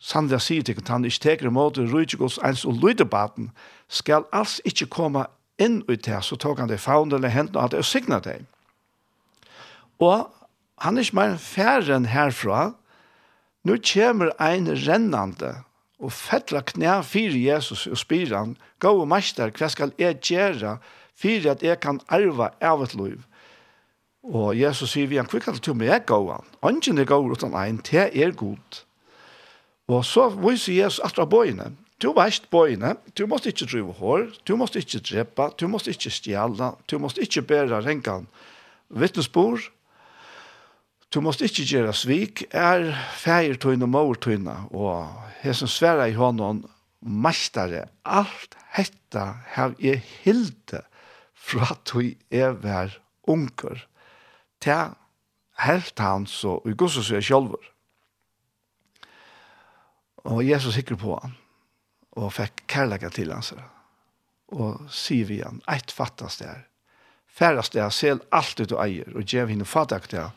Sandra 0.00 0.38
sier 0.40 0.64
til 0.64 0.80
han 0.88 1.04
ikke 1.04 1.24
teker 1.26 1.50
imot 1.50 1.78
rydde 1.78 2.16
Guds 2.16 2.38
ens 2.46 2.64
og 2.64 2.78
lydebaten, 2.80 3.50
skal 3.88 4.24
alls 4.32 4.60
ikke 4.64 4.88
komme 4.88 5.26
inn 5.60 5.82
ut 5.90 6.06
her, 6.08 6.22
så 6.24 6.38
tok 6.40 6.62
han 6.62 6.70
det 6.70 6.80
faun 6.80 7.12
eller 7.12 7.28
hendene 7.28 7.58
og 7.58 7.66
hadde 7.66 7.82
og 7.82 7.88
signet 7.88 8.24
deg. 8.24 8.46
Og 10.00 10.30
han 10.80 10.96
er 10.96 11.04
ikke 11.04 11.18
mer 11.18 11.36
færre 11.36 11.98
enn 11.98 12.08
herfra, 12.08 12.70
Nu 13.64 13.76
kommer 13.78 14.32
ein 14.40 14.68
rennande 14.68 15.54
og 16.00 16.12
fettla 16.16 16.62
knæ 16.64 17.02
fyrir 17.04 17.36
Jesus 17.36 17.86
og 17.86 17.98
spyr 18.00 18.32
han, 18.32 18.54
gå 18.80 18.92
og 19.02 19.08
meister, 19.08 19.52
hva 19.52 19.68
skal 19.68 19.92
jeg 20.00 20.20
gjøre 20.24 20.78
fyrir 21.14 21.50
at 21.52 21.62
jeg 21.62 21.80
kan 21.80 22.00
arva 22.08 22.54
av 22.60 22.84
et 22.86 22.94
liv? 22.96 23.18
Og 24.24 24.56
Jesus 24.56 24.94
sier 24.94 25.08
vi 25.08 25.20
han, 25.20 25.28
hva 25.28 25.40
kan 25.44 25.60
du 25.60 25.74
med 25.74 25.92
jeg 25.92 26.06
gå 26.08 26.20
han? 26.30 26.48
Ongen 26.64 27.00
er 27.00 27.08
gåur 27.08 27.36
utan 27.36 27.56
ein, 27.56 27.82
det 27.84 28.08
er 28.16 28.32
god. 28.32 28.80
Og 29.90 30.04
så 30.04 30.28
viser 30.30 30.78
Jesus 30.80 31.04
at 31.04 31.20
bøyene. 31.28 31.72
Du 32.00 32.14
veist 32.16 32.48
bøyene, 32.48 32.94
du 33.18 33.26
måst 33.28 33.44
ikke 33.46 33.66
drive 33.68 33.92
hår, 33.98 34.30
du 34.48 34.56
måst 34.56 34.76
ikke 34.80 35.02
drepa, 35.04 35.50
du 35.60 35.66
måst 35.68 35.88
ikke 35.90 36.10
stjæla, 36.10 36.72
du 36.88 36.96
måst 36.98 37.18
ikke 37.20 37.42
bæra 37.42 37.82
rengan 37.84 38.24
vittnesbord, 38.88 39.68
Du 41.10 41.20
måste 41.20 41.44
inte 41.44 41.62
göra 41.62 41.92
svik 41.92 42.44
är 42.50 42.92
färger 43.16 43.66
og 43.66 43.88
mor 43.88 44.16
og 44.70 45.08
och 45.42 45.56
som 45.56 45.68
svära 45.68 46.08
i 46.08 46.12
honom 46.12 46.70
mästare 47.00 47.88
allt 48.02 48.56
hetta 48.68 49.38
har 49.46 49.74
jag 49.78 49.96
hilde 50.22 50.82
fra 51.34 51.76
du 51.92 52.14
er 52.30 52.52
vær 52.52 53.00
unger 53.26 53.88
ta 54.60 54.94
helt 55.58 55.98
han 55.98 56.26
så 56.26 56.60
i 56.64 56.76
Guds 56.76 57.10
er 57.10 57.20
sjølver 57.20 57.72
og 60.24 60.44
Jesus 60.44 60.76
hikker 60.76 60.94
på 60.94 61.18
han 61.22 61.34
og 62.12 62.32
fikk 62.32 62.66
kærlega 62.68 63.10
til 63.10 63.32
hans 63.32 63.52
og 64.52 64.86
sier 64.90 65.26
vi 65.26 65.42
han 65.42 65.58
eit 65.66 65.90
fattast 65.90 66.38
der 66.38 66.68
færrast 67.26 67.74
er, 67.74 67.90
sel 67.90 68.22
alt 68.30 68.60
ut 68.60 68.72
og 68.72 68.84
eier 68.84 69.10
og 69.16 69.26
gjev 69.26 69.48
henne 69.48 69.66
fatak 69.66 70.06
der 70.10 70.30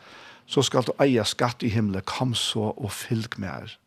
så 0.48 0.64
skal 0.66 0.86
du 0.88 0.94
eie 1.02 1.24
skatt 1.26 1.64
i 1.64 1.72
himmelen, 1.74 2.06
kom 2.06 2.34
så 2.38 2.72
og 2.74 2.92
fylg 2.94 3.38
med 3.38 3.50
her. 3.50 3.78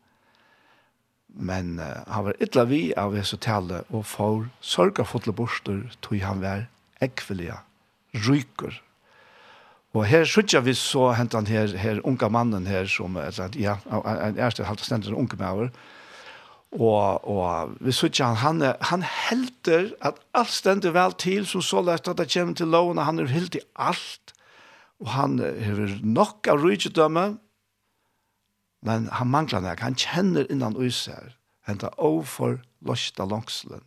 Men 1.37 1.77
uh, 1.79 2.01
han 2.09 2.25
var 2.29 2.39
ytla 2.41 2.65
vi 2.69 2.81
av 2.97 3.13
hese 3.17 3.37
tale 3.37 3.83
og 3.93 4.07
får 4.09 4.47
sørga 4.63 5.05
fotle 5.05 5.35
borster 5.37 5.83
tog 6.01 6.17
han 6.23 6.41
vær 6.41 6.65
ekvelia, 7.03 7.61
ryker. 8.25 8.81
Og 9.93 10.05
her 10.09 10.25
sykja 10.29 10.63
vi 10.65 10.73
så 10.77 11.11
hent 11.17 11.37
han 11.37 11.47
her, 11.49 11.71
her 11.77 12.01
unga 12.05 12.29
mannen 12.29 12.65
her 12.69 12.89
som, 12.89 13.15
eller, 13.17 13.53
ja, 13.57 13.77
en 13.87 14.41
erste 14.41 14.65
halte 14.67 14.85
stendet 14.85 15.13
en 15.13 15.21
unge 15.21 15.37
maver, 15.39 15.71
Og, 16.75 17.23
og 17.23 17.77
vi 17.79 17.93
sykja 17.95 18.33
han, 18.41 18.59
han, 18.59 18.75
han 18.89 19.03
helter 19.07 19.93
at 20.03 20.17
alt 20.35 20.51
stender 20.51 20.91
vel 20.91 21.15
til 21.15 21.45
som 21.47 21.63
så 21.63 21.79
lest 21.81 22.09
at 22.11 22.19
det 22.19 22.27
kommer 22.33 22.57
til 22.59 22.67
loven, 22.67 22.99
han 22.99 23.19
er 23.19 23.31
helt 23.31 23.55
i 23.55 23.63
alt 23.79 24.33
og 25.03 25.11
han 25.13 25.37
hever 25.39 25.99
nok 26.01 26.47
av 26.49 26.63
rydgjødømme, 26.63 27.25
men 28.87 29.09
han 29.13 29.29
mangler 29.29 29.61
nek, 29.61 29.81
han 29.81 29.97
kjenner 29.97 30.47
innan 30.53 30.77
uiser, 30.77 31.35
henta 31.67 31.91
overfor 31.97 32.59
løsta 32.85 33.25
langselen, 33.27 33.83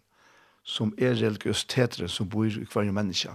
som 0.67 0.93
er 0.99 1.17
religiøsiteteren 1.19 2.11
som 2.11 2.29
bor 2.31 2.47
i 2.47 2.67
hver 2.69 2.91
menneske. 2.95 3.33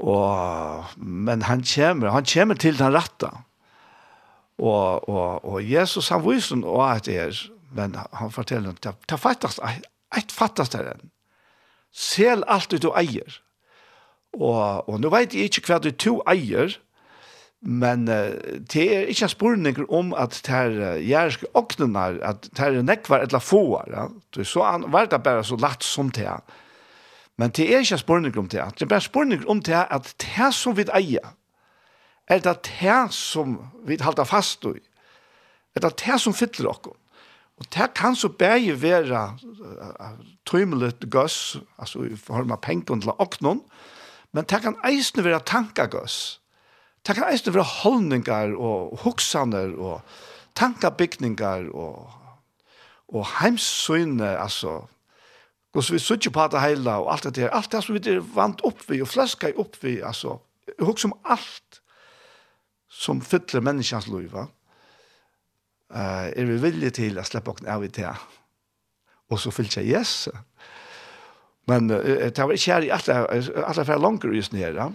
Og, 0.00 0.84
men 0.96 1.44
han 1.44 1.62
kommer, 1.64 2.10
han 2.10 2.26
kommer 2.28 2.56
til 2.56 2.78
den 2.78 2.94
rette. 2.96 3.30
Og, 4.60 5.08
og, 5.08 5.44
og 5.44 5.64
Jesus 5.64 6.08
han 6.12 6.24
viser 6.24 6.60
noe 6.60 6.76
og 6.76 6.86
at 6.88 7.06
det 7.08 7.16
er, 7.20 7.40
men 7.76 7.96
han 7.96 8.32
forteller 8.32 8.74
den, 8.76 8.96
det 9.08 9.20
fattast, 9.20 9.60
et 10.16 10.32
fattast 10.32 10.74
er 10.76 10.90
den. 10.90 11.12
Sel 11.90 12.44
alt 12.48 12.74
du 12.82 12.90
eier. 12.96 13.40
Og, 14.36 14.88
og 14.88 15.00
nå 15.02 15.10
vet 15.10 15.34
jeg 15.34 15.50
ikke 15.50 15.72
hva 15.72 15.80
du 15.82 15.90
to 15.90 16.20
eier, 16.30 16.76
men 17.60 18.06
uh, 18.08 18.32
det 18.72 18.86
er 18.94 19.10
ikke 19.12 19.26
en 19.26 19.32
spørning 19.34 19.80
om 19.92 20.14
at 20.16 20.38
det 20.46 20.54
er 20.54 20.76
uh, 20.78 21.08
jærske 21.08 21.50
åknene, 21.54 22.04
at 22.24 22.48
det 22.48 22.66
er 22.66 22.82
nekvar 22.86 23.26
eller 23.26 23.42
få. 23.42 23.82
Ja? 23.90 24.06
Det 24.34 24.46
så 24.48 24.64
an, 24.64 24.86
var 24.92 25.10
det 25.10 25.22
bare 25.22 25.44
så 25.44 25.58
latt 25.60 25.84
som 25.84 26.12
det 26.14 26.24
er. 26.30 26.40
Men 27.36 27.52
det 27.56 27.66
er 27.68 27.82
ikke 27.82 27.98
en 27.98 28.04
spørning 28.04 28.38
om 28.38 28.48
det. 28.48 28.64
Det 28.78 28.82
er 28.82 28.88
bare 28.88 29.02
en 29.02 29.10
spørning 29.10 29.44
om 29.48 29.60
det 29.64 29.76
at 29.90 30.14
det 30.20 30.54
som 30.54 30.76
vi 30.76 30.86
eier, 30.94 31.34
er 32.28 32.38
det 32.38 32.56
det 32.68 33.12
som 33.12 33.58
vi 33.84 33.98
halter 34.00 34.24
fast 34.24 34.64
i. 34.64 34.78
Er 35.76 35.84
det 35.84 35.96
det 36.04 36.20
som 36.20 36.34
fyller 36.34 36.70
dere. 36.70 36.96
Og 37.60 37.66
det 37.74 37.90
kan 37.94 38.16
så 38.16 38.28
bare 38.28 38.82
være 38.82 39.24
uh, 39.44 40.12
tøymelig 40.46 40.94
gøss, 41.10 41.58
altså 41.78 42.06
i 42.08 42.16
form 42.16 42.52
av 42.52 42.62
penger 42.64 43.00
til 43.00 43.12
åknen, 43.18 43.60
Men 44.32 44.46
det 44.46 44.60
kan 44.62 44.78
eisne 44.86 45.24
være 45.24 45.42
tankagøss. 45.46 46.40
Det 47.06 47.16
kan 47.16 47.30
eisne 47.32 47.54
være 47.54 47.66
holdninger 47.82 48.54
og 48.56 48.98
hoksaner 49.02 49.74
og 49.78 50.00
tankabygninger 50.58 51.70
og, 51.74 52.10
og 53.08 53.26
heimsøyne, 53.40 54.36
altså. 54.38 54.80
Og 55.74 55.84
så 55.84 55.94
vi 55.94 55.98
suttir 56.02 56.32
på 56.34 56.46
det 56.50 56.62
hele 56.62 56.90
og 56.98 57.12
alt 57.12 57.24
det 57.24 57.36
der. 57.36 57.50
Alt 57.54 57.72
det 57.72 57.82
som 57.84 57.94
vi 57.94 58.02
er 58.10 58.22
vant 58.34 58.62
opp 58.66 58.82
vi 58.88 59.00
og 59.02 59.08
fleska 59.08 59.52
opp 59.56 59.78
vi, 59.82 60.00
altså. 60.00 60.38
Jeg 60.66 60.86
hoksa 60.86 61.08
om 61.08 61.18
alt 61.24 61.80
som 62.90 63.22
fyller 63.22 63.62
menneskens 63.64 64.08
liv, 64.10 64.32
va? 64.32 64.46
Uh, 65.90 66.30
er 66.30 66.46
vi 66.46 66.58
villige 66.62 66.94
til 67.00 67.18
å 67.18 67.24
slippe 67.26 67.50
åkne 67.50 67.70
av 67.72 67.82
i 67.82 67.90
det? 67.90 68.10
Og 69.30 69.40
så 69.42 69.50
fyller 69.54 69.80
jeg 69.80 69.94
Jesus. 69.94 70.34
Men 71.70 71.90
uh, 71.92 72.26
det 72.26 72.42
var 72.42 72.56
ikke 72.56 72.74
her 72.74 72.88
i 72.88 72.92
alle, 72.94 73.20
alle 73.62 73.86
færre 73.86 74.02
langer 74.02 74.34
just 74.34 74.54
nere. 74.56 74.90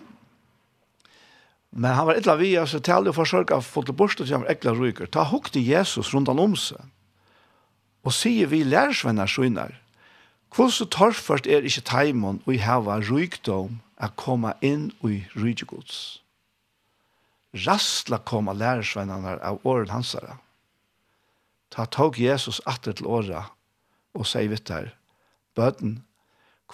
Men 1.76 1.92
han 1.92 2.08
var 2.08 2.20
illa 2.20 2.38
via, 2.40 2.66
så 2.66 2.80
talte 2.80 3.12
og 3.12 3.18
forsørget 3.18 3.58
å 3.58 3.64
få 3.64 3.84
til 3.84 3.98
bort 4.00 4.20
og 4.20 4.28
til 4.28 4.38
ham 4.38 4.46
ekla 4.52 4.72
ryker. 4.78 5.10
Ta 5.12 5.26
hukte 5.28 5.60
Jesus 5.60 6.14
rundt 6.16 6.32
han 6.32 6.40
om 6.40 6.56
seg. 6.56 6.80
Og 8.08 8.14
sier 8.16 8.48
vi 8.48 8.62
lærersvenner 8.64 9.28
skjønner, 9.28 9.74
hvordan 10.56 10.92
torførst 10.94 11.50
er 11.52 11.66
ikke 11.68 11.84
teimen 11.90 12.40
og 12.46 12.62
hava 12.64 13.02
rykdom 13.04 13.82
å 14.00 14.10
komme 14.16 14.54
inn 14.64 14.94
i 15.04 15.26
rydgjegods. 15.36 16.22
Rastla 17.66 18.22
koma 18.24 18.56
lærersvennerne 18.56 19.36
av 19.44 19.60
åren 19.68 19.92
hansere. 19.92 20.38
Ta 21.76 21.84
tog 21.92 22.20
Jesus 22.20 22.62
atter 22.64 22.96
til 22.96 23.12
åra 23.12 23.50
og 24.16 24.28
sier 24.30 24.48
vitt 24.48 24.72
her, 24.72 24.94
bøten 25.60 26.05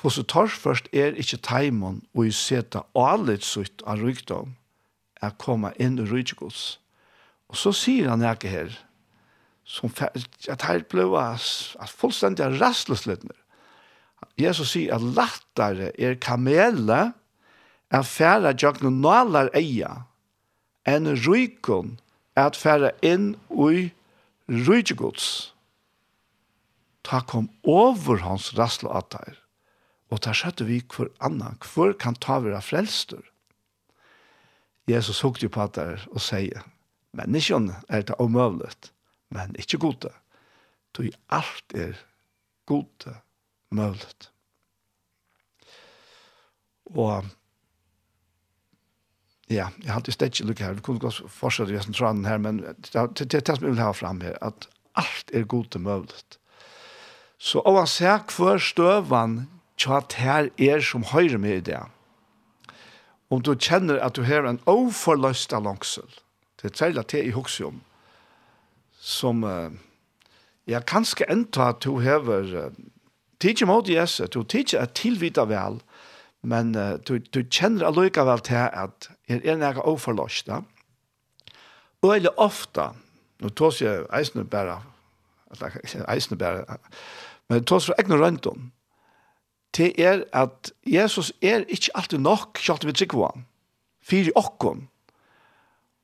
hvordan 0.01 0.23
og 0.23 0.27
torførst 0.27 0.87
er 0.93 1.13
ikke 1.13 1.37
taimon 1.45 2.01
og 2.15 2.25
i 2.25 2.31
seta 2.33 2.81
alit 2.97 3.45
sutt 3.45 3.83
av 3.85 4.01
rykdom 4.01 4.55
er 5.21 5.35
koma 5.37 5.73
inn 5.77 5.99
i 6.01 6.05
rykgods. 6.09 6.79
Og 7.51 7.59
så 7.59 7.73
sier 7.75 8.09
han 8.09 8.23
ikke 8.25 8.49
her, 8.49 8.73
som 9.63 9.91
at 10.01 10.65
her 10.65 10.81
ble 10.89 11.05
at 11.21 11.93
fullstendig 11.93 12.43
er 12.47 12.57
rastløsletner. 12.57 13.37
Jesus 14.41 14.73
sier 14.73 14.95
at 14.95 15.05
lattare 15.05 15.91
er 16.01 16.17
kamele 16.17 17.11
er 17.91 18.07
færa 18.07 18.55
jøkne 18.57 18.89
nalar 18.89 19.51
eia 19.53 20.07
enn 20.89 21.11
rykon 21.27 21.99
at 22.39 22.57
færa 22.57 22.89
inn 23.05 23.35
ui 23.49 23.91
rykgods. 24.49 25.51
Ta 27.05 27.21
kom 27.21 27.51
over 27.61 28.25
hans 28.25 28.49
rastløsletner 28.57 29.40
Og 30.11 30.19
ta 30.19 30.33
skjøtte 30.35 30.67
vi 30.67 30.81
hver 30.91 31.11
anna, 31.23 31.53
hver 31.73 31.95
kan 31.99 32.17
ta 32.19 32.41
vera 32.43 32.59
frelster? 32.63 33.23
Jesus 34.89 35.21
hukte 35.23 35.47
på 35.51 35.67
det 35.75 36.01
og 36.11 36.19
sier, 36.23 36.65
menneskjon 37.15 37.69
er 37.87 38.03
det 38.07 38.17
omøvlet, 38.19 38.91
men 39.31 39.55
ikke 39.59 39.79
gode. 39.79 40.11
Toi 40.95 41.11
alt 41.31 41.75
er 41.77 41.95
gode 42.67 43.15
møvlet. 43.71 44.27
Og 46.91 47.29
ja, 49.51 49.69
jeg 49.83 49.93
hadde 49.93 50.11
stedt 50.15 50.35
ikke 50.35 50.49
lukk 50.49 50.63
her, 50.63 50.75
vi 50.75 50.83
kunne 50.83 51.03
godt 51.03 51.23
fortsette 51.31 51.71
i 51.71 51.77
hesten 51.79 51.95
tranen 51.95 52.27
her, 52.27 52.39
men 52.39 52.59
det 52.63 52.95
er 52.95 53.11
det 53.15 53.45
som 53.47 53.63
jeg 53.63 53.73
vil 53.73 53.83
ha 53.83 53.91
fram 53.95 54.21
her, 54.23 54.35
at 54.43 54.67
alt 54.99 55.31
er 55.35 55.47
gode 55.47 55.79
møvlet. 55.79 56.37
Så 57.41 57.63
oavsett 57.65 58.35
hver 58.35 58.59
støvan 58.61 59.45
tja 59.81 60.01
her 60.21 60.49
er 60.57 60.83
som 60.85 61.03
høyre 61.09 61.39
med 61.41 61.57
i 61.57 61.65
det. 61.71 61.81
Om 63.31 63.41
du 63.41 63.53
kjenner 63.55 64.01
at 64.03 64.17
du 64.17 64.25
har 64.27 64.45
en 64.45 64.59
overløst 64.69 65.53
av 65.55 65.63
langsel, 65.65 66.07
det 66.61 66.71
er 66.71 66.77
særlig 66.77 67.05
til 67.07 67.29
i 67.29 67.35
Hoksjum, 67.35 67.79
som 69.01 69.45
uh, 69.47 69.71
jeg 70.69 70.85
kanskje 70.85 71.29
enda 71.31 71.71
at 71.71 71.79
du 71.85 72.01
har 72.03 72.27
uh, 72.27 72.67
tidsi 73.41 73.65
mot 73.65 73.87
Jesus, 73.89 74.29
du 74.29 74.43
tidsi 74.43 74.77
er 74.77 74.91
tilvita 74.91 75.47
vel, 75.49 75.79
men 76.51 76.75
uh, 76.75 76.99
du, 77.07 77.17
du 77.19 77.41
kjenner 77.47 77.87
allikevel 77.87 78.43
til 78.45 78.67
at 78.67 79.09
er 79.31 79.41
en 79.55 79.63
ega 79.63 79.87
overløst 79.87 80.51
da. 80.51 80.61
Og 82.01 82.15
eller 82.15 82.37
ofta, 82.41 82.91
nå 83.39 83.49
tås 83.55 83.81
jeg 83.81 84.07
eisne 84.13 84.43
bare, 84.43 84.79
eisne 86.09 86.37
bare, 86.37 86.77
men 87.49 87.65
tås 87.65 87.87
jeg 87.87 87.99
egne 88.01 88.17
røntgen, 88.17 88.71
det 89.77 89.91
er 89.99 90.25
at 90.35 90.71
Jesus 90.87 91.31
er 91.41 91.65
ikke 91.71 91.93
alltid 91.95 92.23
nok, 92.23 92.59
kjalt 92.59 92.85
vi 92.87 92.95
trykker 92.95 93.25
han, 93.27 93.45
fyr 94.03 94.31
i 94.31 94.35
okken. 94.35 94.87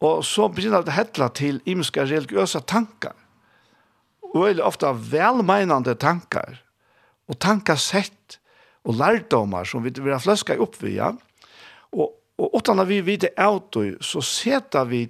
Og 0.04 0.22
så 0.26 0.48
begynner 0.54 0.86
det 0.86 0.96
hettla 0.96 1.30
til 1.34 1.60
imenske 1.66 2.06
religiøse 2.06 2.62
tankar, 2.70 3.16
og 4.28 4.44
veldig 4.44 4.64
ofte 4.64 4.92
velmeinande 5.12 5.96
tankar, 6.00 6.62
og 7.28 7.40
tankasett, 7.44 8.40
og 8.88 8.96
lærdomar 9.02 9.68
som 9.68 9.84
vi 9.84 9.92
vil 9.92 10.14
ha 10.14 10.20
fløska 10.22 10.56
opp 10.64 10.78
via, 10.80 11.12
og, 11.92 12.14
og 12.40 12.56
åttan 12.60 12.80
vi 12.88 13.02
vite 13.04 13.34
auto, 13.42 13.84
så 14.00 14.22
seta 14.24 14.86
vi 14.88 15.08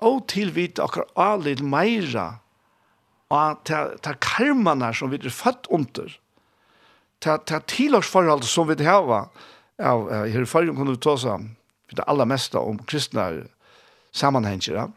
og 0.00 0.24
tilvite 0.32 0.82
akkur 0.82 1.04
alit 1.20 1.60
meira 1.62 2.40
av 3.30 3.60
karmana 4.24 4.90
som 4.96 5.12
vi 5.12 5.20
er 5.20 5.34
født 5.34 5.68
under, 5.70 6.10
ta 7.20 7.36
ta 7.38 7.60
tilårsforhold 7.60 8.44
som 8.44 8.68
vi 8.68 8.84
hava 8.84 9.28
av 9.78 10.08
her 10.10 10.44
fyrir 10.44 10.74
kunnu 10.76 10.96
ta 10.96 11.16
oss 11.16 11.24
for 11.24 11.96
det 11.96 12.06
aller 12.06 12.28
meste 12.28 12.58
om 12.58 12.78
kristne 12.78 13.46
sammenhenger 14.12 14.74
Ja. 14.74 14.88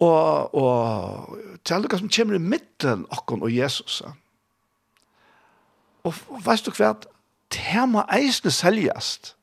Og, 0.00 0.54
og 0.54 1.38
til 1.64 1.74
alle 1.74 1.98
som 1.98 2.08
kommer 2.08 2.34
i 2.34 2.38
midten 2.40 3.02
akkurat 3.12 3.42
og 3.42 3.52
Jesus. 3.52 4.00
Ja. 4.00 4.14
Og, 6.04 6.14
og 6.28 6.40
veist 6.46 6.64
du 6.64 6.72
hva? 6.72 6.94
Det 7.52 7.82
må 7.88 8.06
eisne 8.08 8.50
seljast. 8.50 9.34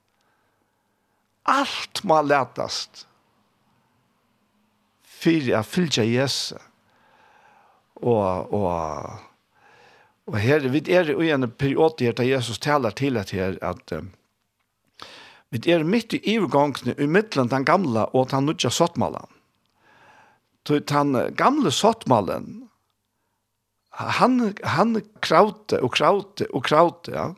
Alt 1.45 2.01
må 2.03 2.17
letast 2.25 3.05
fyrir 5.05 5.59
a 5.59 5.61
fylgja 5.61 6.05
Jesus. 6.07 6.57
Og, 8.01 8.53
og 8.53 9.26
Og 10.27 10.37
her, 10.43 10.65
vi 10.67 10.81
er 10.91 11.07
i 11.15 11.31
en 11.31 11.47
periode 11.55 12.03
her, 12.03 12.11
da 12.11 12.25
Jesus 12.27 12.59
taler 12.59 12.91
til 12.91 13.17
at 13.17 13.31
her, 13.31 13.55
at 13.63 13.93
um, 13.95 14.09
vi 15.51 15.61
er 15.71 15.85
midt 15.87 16.13
i 16.17 16.19
ivergångene, 16.33 16.95
i 16.99 17.07
midtelen 17.07 17.47
den 17.51 17.65
gamle 17.65 18.05
og 18.11 18.31
den 18.31 18.49
nødja 18.49 18.69
sottmalen. 18.69 19.31
Den 20.67 21.15
gamle 21.39 21.71
sottmalen, 21.71 22.67
han, 23.91 24.53
han 24.63 24.99
kravte 25.23 25.79
og 25.79 25.93
kravte 25.95 26.47
og 26.53 26.63
kravte, 26.63 27.11
ja. 27.15 27.29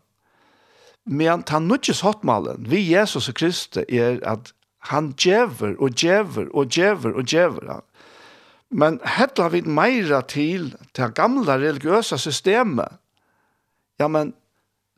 Men 1.05 1.43
han 1.47 1.69
nødja 1.69 1.93
sottmalen, 1.93 2.65
vi 2.69 2.81
Jesus 2.89 3.29
og 3.29 3.37
Kristi, 3.37 3.85
er 3.85 4.17
at 4.25 4.53
han 4.89 5.13
djever 5.13 5.75
og 5.77 5.93
djever 5.93 6.49
og 6.53 6.73
djever 6.73 7.13
og 7.13 7.29
djever, 7.29 7.61
ja 7.69 7.79
Men 8.70 8.99
hetta 9.01 9.47
vi 9.49 9.63
meira 9.65 10.22
til 10.30 10.74
det 10.97 11.13
gamla 11.17 11.57
religiøsa 11.57 12.20
systemet, 12.22 12.99
ja, 13.99 14.07
men 14.07 14.34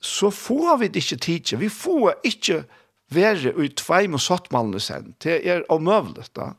så 0.01 0.32
får 0.34 0.78
vi 0.82 0.89
det 0.91 1.03
ikke 1.03 1.22
tidsi, 1.24 1.55
vi 1.61 1.69
får 1.69 2.17
ikke 2.28 2.63
være 3.11 3.53
ut 3.55 3.78
tveim 3.80 4.17
og 4.17 4.24
sottmallene 4.24 4.82
sen, 4.82 5.13
det 5.24 5.39
er 5.47 5.63
omøvlet 5.72 6.32
da. 6.36 6.51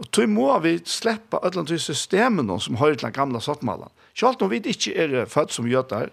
Og 0.00 0.08
tog 0.14 0.30
må 0.32 0.48
vi 0.64 0.78
sleppa 0.88 1.42
alle 1.44 1.64
de 1.68 1.76
systemene 1.78 2.56
som 2.60 2.78
høyre 2.80 2.96
til 2.96 3.10
den 3.10 3.16
gamla 3.18 3.40
sottmallene. 3.44 3.92
Selv 4.16 4.40
om 4.40 4.50
vi 4.50 4.62
ikke 4.64 4.94
er 4.96 5.28
født 5.28 5.52
som 5.52 5.68
gjøter 5.68 6.08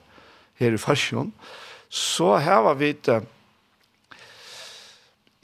her 0.60 0.76
i 0.76 0.82
Farsjon, 0.82 1.32
så 1.90 2.36
har 2.44 2.68
vi 2.76 2.92
det, 2.92 3.22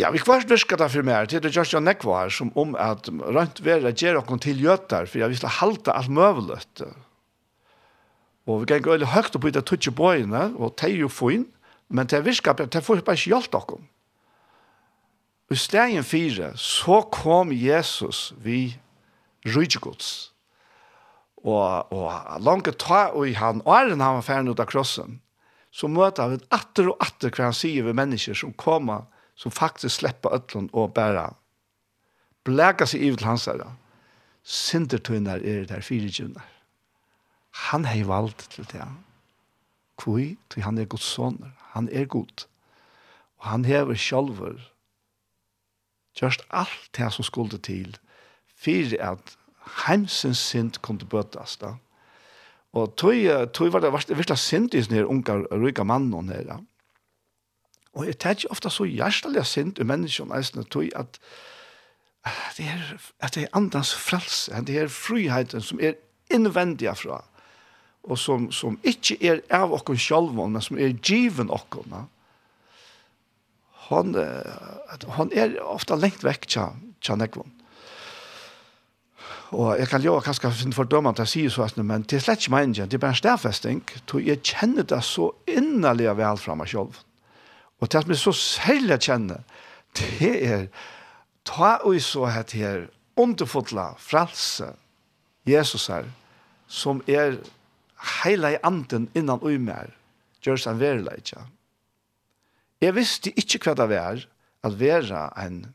Ja, 0.02 0.10
vi 0.10 0.18
kvart 0.24 0.50
viskar 0.50 0.80
det 0.82 0.90
for 0.90 1.06
meg, 1.06 1.30
det 1.30 1.52
gjørs 1.54 1.76
jo 1.76 1.82
nekvar, 1.84 2.32
som 2.34 2.50
om 2.58 2.74
at 2.82 3.12
rønt 3.14 3.62
vera 3.62 3.92
gjer 3.94 4.18
okkon 4.18 4.42
til 4.42 4.64
gjøtar, 4.64 5.06
for 5.06 5.22
jeg 5.22 5.36
vil 5.36 5.58
halta 5.60 5.94
alt 5.94 6.10
møvelet. 6.10 6.86
Og 8.50 8.64
vi 8.64 8.72
gengur 8.74 8.96
veldig 8.96 9.12
høgt 9.14 9.38
opp 9.38 9.46
det 9.46 9.62
av 9.62 9.68
tutsi 9.70 9.94
bøyene, 9.94 10.50
og 10.58 10.74
det 10.82 10.90
er 10.90 11.04
jo 11.04 11.12
fin, 11.14 11.46
men 11.94 12.10
det 12.10 12.24
viskar, 12.26 12.58
det 12.58 12.82
får 12.82 13.06
bare 13.06 13.20
ikke 13.20 13.36
hjelp 13.36 13.60
okkon. 13.62 13.86
I 15.54 15.60
stegen 15.60 16.06
fire, 16.08 16.54
så 16.58 17.04
kom 17.14 17.54
Jesus 17.54 18.32
vi 18.42 18.74
rydgjegods. 19.46 20.32
Og, 21.44 21.94
og 21.94 22.40
langt 22.42 22.72
ta 22.82 23.10
og 23.12 23.28
i 23.30 23.36
han, 23.38 23.62
og 23.62 23.76
er 23.76 23.94
han 23.94 24.02
var 24.02 24.26
ferdig 24.26 24.56
ut 24.56 24.64
av 24.64 24.72
krossen, 24.72 25.20
så 25.70 25.90
møter 25.92 26.32
han 26.32 26.46
atter 26.56 26.90
og 26.90 27.02
atter 27.04 27.30
hva 27.30 27.52
han 27.52 27.58
sier 27.58 27.86
ved 27.86 27.98
mennesker 28.00 28.38
som 28.38 28.56
kommer 28.58 29.06
som 29.36 29.52
faktisk 29.52 29.96
slipper 29.96 30.34
ødlån 30.34 30.70
og 30.74 30.94
bare 30.94 31.34
blæka 32.44 32.86
seg 32.86 33.02
i 33.02 33.12
til 33.16 33.28
hans 33.28 33.46
herre. 33.50 33.74
Sintertøyner 34.44 35.40
er 35.40 35.66
der 35.66 35.82
fire 35.82 36.10
tjønner. 36.10 36.46
Han 37.70 37.86
har 37.86 38.06
valgt 38.06 38.48
til 38.52 38.68
det. 38.72 38.88
Hvor? 40.04 40.20
til 40.50 40.64
han 40.64 40.78
er 40.78 40.86
Guds 40.86 41.04
soner. 41.04 41.54
Han 41.74 41.90
er 41.92 42.06
god. 42.06 42.46
Og 43.38 43.48
han 43.48 43.66
hever 43.66 43.96
sjolver. 43.96 44.60
Gjørst 46.16 46.44
alt 46.52 46.90
det 46.98 47.14
som 47.14 47.24
skulle 47.24 47.58
til. 47.58 47.98
for 48.64 48.96
at 49.00 49.38
heimsens 49.88 50.38
synd 50.38 50.78
kunne 50.82 51.06
bøtes 51.06 51.58
da. 51.58 51.74
Og 52.74 52.96
tog, 52.96 53.52
tøy 53.54 53.68
var 53.68 53.80
det 53.80 53.92
virkelig 53.94 54.38
synd 54.38 54.74
i 54.74 54.82
sånne 54.82 55.08
unge 55.08 55.34
ryga 55.52 55.84
mannen 55.84 56.30
her. 56.30 56.46
Ja 56.48 56.58
Og 57.94 58.08
jeg 58.10 58.18
tenker 58.18 58.52
ofte 58.54 58.72
så 58.74 58.88
hjertelig 58.90 59.46
sint 59.46 59.80
i 59.80 59.86
menneskene, 59.86 60.40
jeg 60.42 60.70
tror 60.74 60.88
at 60.98 61.20
det 62.58 62.66
er, 62.72 62.82
at 63.20 63.36
det 63.36 63.44
er 63.44 63.58
andans 63.58 63.94
frelse, 64.00 64.64
det 64.66 64.78
er 64.80 64.88
friheten 64.88 65.62
som 65.62 65.82
er 65.84 65.98
innvendig 66.32 66.90
fra, 66.98 67.20
og 68.04 68.20
som, 68.20 68.50
som 68.52 68.80
ikke 68.84 69.18
er 69.22 69.44
av 69.52 69.74
oss 69.76 69.86
selv, 70.02 70.32
men 70.34 70.62
som 70.62 70.80
er 70.80 70.96
given 71.04 71.52
oss. 71.52 71.68
Han, 73.90 74.16
han 75.20 75.36
er 75.36 75.60
ofte 75.62 76.00
lengt 76.00 76.24
vekk 76.24 76.48
tja, 76.48 76.70
tja 77.04 77.20
nekvån. 77.20 77.60
Og 79.54 79.78
jeg 79.78 79.88
kan 79.92 80.02
jo 80.02 80.18
kanskje 80.24 80.50
finne 80.64 80.74
fordømmene 80.74 81.20
til 81.20 81.28
å 81.28 81.30
si 81.30 81.48
så, 81.52 81.68
men 81.84 82.08
det 82.08 82.18
er 82.18 82.24
slett 82.26 82.42
ikke 82.42 82.56
meningen, 82.56 82.88
det 82.90 82.98
er 82.98 83.04
bare 83.04 83.14
en 83.14 83.22
stedfesting, 83.22 83.84
så 84.10 84.24
jeg 84.24 84.42
kjenner 84.42 84.88
det 84.88 85.04
så 85.06 85.30
innerlig 85.46 86.10
vel 86.18 86.40
fra 86.42 86.56
meg 86.58 86.72
selv. 86.72 86.96
Mm 86.96 87.13
Og 87.82 87.92
det 87.92 88.04
som 88.04 88.12
er 88.12 88.20
så 88.20 88.32
særlig 88.32 89.00
kjenne, 89.04 89.40
det 89.98 90.34
er 90.46 90.68
ta 91.46 91.78
og 91.84 92.02
så 92.02 92.30
het 92.32 92.52
her 92.52 92.88
underfotla 93.20 93.94
fralse 94.00 94.74
Jesus 95.46 95.88
her, 95.88 96.08
som 96.68 97.02
er 97.08 97.38
heila 98.24 98.54
i 98.54 98.62
anden 98.64 99.10
innan 99.16 99.42
og 99.44 99.60
mer, 99.62 99.92
gjør 100.44 100.60
seg 100.60 100.80
verla 100.80 101.18
ja. 101.20 101.46
Jeg 102.82 102.96
visste 102.96 103.32
ikke 103.40 103.62
hva 103.64 103.76
det 103.80 103.90
var, 103.92 104.24
at 104.64 104.80
være 104.80 105.24
en 105.46 105.66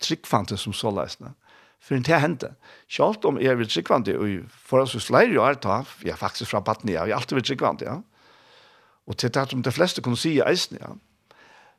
tryggfante 0.00 0.56
som 0.56 0.72
så 0.72 0.90
løsne, 0.92 1.32
for 1.80 1.96
det 1.96 2.20
hendte. 2.20 2.54
Selv 2.88 3.24
om 3.24 3.38
jeg 3.40 3.58
vil 3.58 3.68
tryggfante, 3.68 4.16
og 4.18 4.48
for 4.48 4.68
forholdsvis 4.72 5.10
leir 5.10 5.32
jo 5.32 5.44
er 5.44 5.60
ta, 5.60 5.82
vi 6.00 6.10
er 6.10 6.16
faktisk 6.16 6.50
fra 6.50 6.60
Batnia, 6.60 7.04
vi 7.04 7.12
er 7.12 7.20
alltid 7.20 7.36
vil 7.36 7.44
tryggfante, 7.44 7.84
ja. 7.84 8.00
Og 9.06 9.16
til 9.16 9.30
det 9.30 9.50
som 9.50 9.62
de 9.62 9.72
fleste 9.72 10.02
kunne 10.02 10.18
si 10.18 10.34
i 10.36 10.42
eisen, 10.44 10.80
ja 10.80 10.96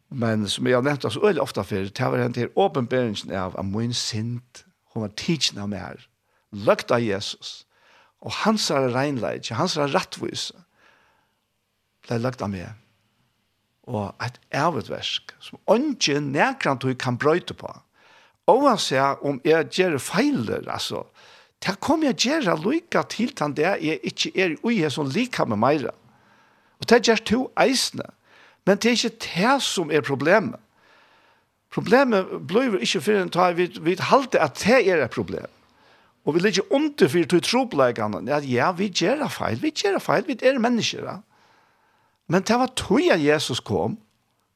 Men 0.09 0.47
som 0.47 0.67
jeg 0.67 0.77
har 0.77 0.85
nevnt 0.85 1.05
oss 1.05 1.19
øyelig 1.19 1.41
ofte 1.43 1.63
før, 1.63 1.89
det 1.89 2.11
var 2.11 2.17
den 2.17 2.33
til 2.33 2.51
åpenberingen 2.55 3.31
av 3.35 3.57
at 3.59 3.65
min 3.65 3.93
sint, 3.93 4.63
hun 4.93 5.03
var 5.03 5.15
tidsen 5.19 5.59
av 5.59 5.69
meg, 5.69 6.05
løgt 6.51 6.91
av 6.91 7.03
Jesus, 7.03 7.65
og 8.23 8.31
hans 8.43 8.69
er 8.71 8.89
regnleid, 8.95 9.49
hans 9.51 9.75
er 9.77 9.91
rettvis, 9.93 10.51
ble 12.07 12.19
løgt 12.23 12.41
av 12.41 12.53
meg. 12.53 12.71
Og 13.87 14.15
et 14.23 14.39
ervetversk, 14.51 15.35
som 15.43 15.59
ikke 15.71 16.19
nærkant 16.23 16.83
du 16.83 16.95
kan 16.95 17.19
brøyte 17.19 17.55
på. 17.55 17.69
Oavsett 18.47 19.23
om 19.27 19.41
jeg 19.43 19.67
gjør 19.75 19.99
feiler, 19.99 20.63
altså, 20.71 21.03
det 21.63 21.79
kommer 21.83 22.11
jeg 22.11 22.19
gjøre 22.27 22.57
lykka 22.63 23.03
til 23.11 23.33
den 23.35 23.55
der 23.57 23.79
jeg 23.81 23.99
ikke 24.03 24.31
er 24.35 24.55
ui 24.63 24.79
som 24.93 25.09
lika 25.09 25.45
med 25.45 25.59
meg. 25.59 25.87
Og 26.79 26.89
det 26.89 27.01
gjør 27.07 27.23
to 27.25 27.39
eisene. 27.59 28.05
Men 28.67 28.77
det 28.77 28.89
er 28.89 28.97
ikke 28.97 29.27
det 29.27 29.57
som 29.63 29.91
er 29.91 30.03
problemet. 30.03 30.59
Problemet 31.71 32.27
blir 32.47 32.77
ikke 32.79 33.01
for 33.03 33.21
en 33.21 33.31
tag, 33.31 33.55
vi, 33.57 33.69
vi 33.83 33.95
halte 33.99 34.41
at 34.43 34.59
det 34.63 34.81
er 34.87 35.03
et 35.03 35.13
problem. 35.13 35.47
Og 36.27 36.35
vi 36.35 36.43
ligger 36.43 36.67
under 36.75 37.07
for 37.07 37.29
til 37.31 37.43
troplegene, 37.43 38.23
at 38.35 38.47
ja, 38.47 38.71
vi 38.75 38.89
gjør 38.91 39.27
feil, 39.31 39.61
vi 39.61 39.71
gjør 39.71 39.99
feil, 40.03 40.27
vi 40.27 40.35
er 40.43 40.59
mennesker. 40.59 41.05
Ja. 41.07 41.19
Men 42.27 42.43
det 42.43 42.59
var 42.59 42.73
tog 42.75 43.07
at 43.11 43.23
Jesus 43.23 43.59
kom, 43.63 43.97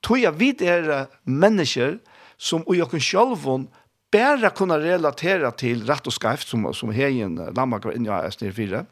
tog 0.04 0.26
at 0.28 0.40
vi 0.40 0.52
er 0.60 1.08
mennesker 1.24 2.00
som 2.38 2.66
i 2.68 2.82
oss 2.82 3.06
selv 3.06 3.70
bare 4.12 4.52
kunne 4.52 4.76
relatera 4.82 5.52
til 5.56 5.86
rett 5.88 6.08
og 6.08 6.14
skreft, 6.14 6.50
som, 6.50 6.68
som 6.76 6.92
heien 6.92 7.38
Lammak 7.56 7.86
var 7.86 7.96
inne 7.96 8.10
i 8.10 8.12
AS 8.12 8.36
4. 8.42 8.84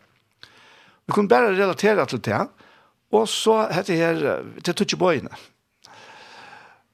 Vi 1.09 1.13
kunne 1.13 1.27
bare 1.27 1.51
relatera 1.57 2.05
til 2.05 2.21
det, 2.23 2.45
Og 3.11 3.27
så 3.29 3.63
heter 3.73 3.95
her, 3.95 4.43
til 4.63 4.75
Tutsjebøyene. 4.75 5.33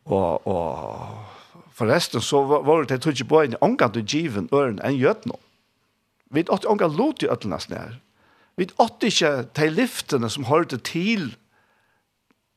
Og, 0.06 0.48
og 0.48 1.66
forresten 1.76 2.22
så 2.24 2.44
var 2.46 2.84
det 2.84 2.88
til 2.94 3.02
Tutsjebøyene 3.10 3.60
omgang 3.64 3.94
du 3.94 4.02
given 4.02 4.50
øren 4.54 4.80
enn 4.80 5.00
gjøtene. 5.00 5.40
Vi 6.32 6.46
åtte 6.48 6.66
ikke 6.66 6.72
omgang 6.72 6.96
lot 6.96 7.24
i 7.24 7.32
øtlene 7.32 7.60
snær. 7.60 7.98
Vi 8.56 8.70
åtte 8.80 9.12
ikke 9.12 9.34
til 9.56 9.76
liftene 9.76 10.30
som 10.30 10.48
hørte 10.48 10.78
til 10.78 11.34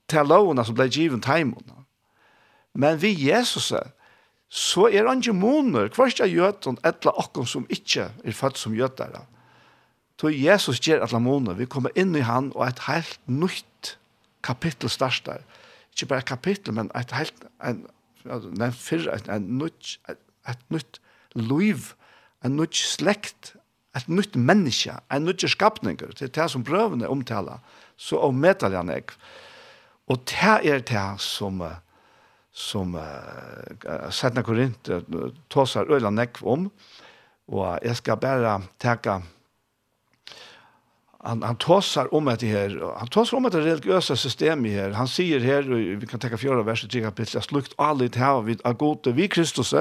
til 0.09 0.25
lovene 0.25 0.65
som 0.65 0.77
ble 0.77 0.87
given 0.89 1.21
timene. 1.21 1.83
Men 2.75 3.01
vi 3.03 3.11
Jesus 3.13 3.73
så 4.49 4.87
er 4.89 5.05
han 5.05 5.19
ikke 5.21 5.35
måneder, 5.37 5.91
hver 5.93 6.09
ikke 6.09 6.31
gjøtene, 6.33 6.81
etla 6.87 7.13
akkurat 7.21 7.51
som 7.51 7.67
ikke 7.69 8.07
er 8.25 8.33
født 8.33 8.59
som 8.59 8.73
gjøtere. 8.73 9.21
Mm 9.21 9.38
Så 10.19 10.33
Jesus 10.35 10.81
gjør 10.83 11.05
at 11.07 11.12
lamone, 11.14 11.55
vi 11.55 11.69
kommer 11.71 11.95
inn 11.99 12.16
i 12.19 12.25
han 12.27 12.51
og 12.57 12.64
et 12.66 12.81
helt 12.89 13.21
nytt 13.31 13.95
kapittel 14.43 14.91
starter. 14.91 15.45
Ikke 15.95 16.11
bare 16.11 16.25
et 16.25 16.31
kapittel, 16.31 16.75
men 16.75 16.91
et 16.99 17.14
helt, 17.14 17.47
en, 17.64 17.85
nei, 18.59 18.71
fyrre, 18.75 19.14
et, 19.14 19.31
en 19.31 19.47
nytt, 19.61 19.97
et, 20.11 20.19
et 20.51 20.64
nytt 20.75 20.99
liv, 21.39 21.93
en 22.45 22.59
nytt 22.59 22.79
slekt, 22.79 23.55
et 23.97 24.11
nytt 24.11 24.35
menneske, 24.37 24.95
en 25.11 25.27
nytt 25.27 25.47
skapninger, 25.51 26.11
det 26.19 26.29
er 26.29 26.35
det 26.35 26.51
som 26.51 26.66
prøvene 26.66 27.11
omtaler, 27.11 27.62
så 27.99 28.19
ommetal 28.29 28.77
han 28.79 28.91
jeg. 28.93 29.14
Og 30.11 30.23
det 30.31 30.59
er 30.73 30.83
det 30.87 31.07
som, 31.23 31.62
som 32.51 32.95
uh, 32.95 34.11
Sætna 34.14 34.43
Korint 34.47 34.91
uh, 34.91 35.33
tåsar 35.51 35.91
øyla 35.91 36.11
nekv 36.14 36.47
om, 36.47 36.71
og 37.49 37.79
jeg 37.83 37.97
skal 37.97 38.21
bare 38.21 38.61
teka 38.81 39.21
han 41.29 41.43
han 41.43 41.57
tossar 41.57 42.14
om 42.14 42.29
att 42.29 42.41
det 42.41 42.47
här 42.47 42.93
han 42.99 43.09
tossar 43.09 43.37
om 43.37 43.45
att 43.45 43.53
det 43.53 43.61
religiösa 43.61 44.16
systemet 44.16 44.72
här. 44.72 44.91
Han 44.91 45.09
säger 45.09 45.41
här 45.41 45.62
vi 46.01 46.07
kan 46.07 46.20
ta 46.20 46.37
fjärde 46.37 46.62
verset 46.62 46.95
i 46.95 47.03
kapitel 47.03 47.39
att 47.39 47.53
lukt 47.53 47.72
allt 47.76 48.14
här 48.14 48.43
vid 48.43 48.61
a 48.64 48.72
gode 48.72 49.12
vi 49.12 49.29
Kristus 49.29 49.74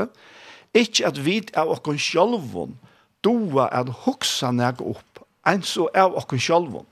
inte 0.73 1.07
att 1.07 1.17
vi 1.17 1.43
av 1.55 1.67
och 1.67 1.83
kon 1.83 1.97
självon 1.97 2.77
doa 3.21 3.67
att 3.67 3.89
huxa 4.05 4.51
näg 4.51 4.81
upp 4.81 5.13
en 5.45 5.61
så 5.61 5.89
är 5.93 6.15
och 6.15 6.27
kon 6.27 6.39
självon 6.39 6.85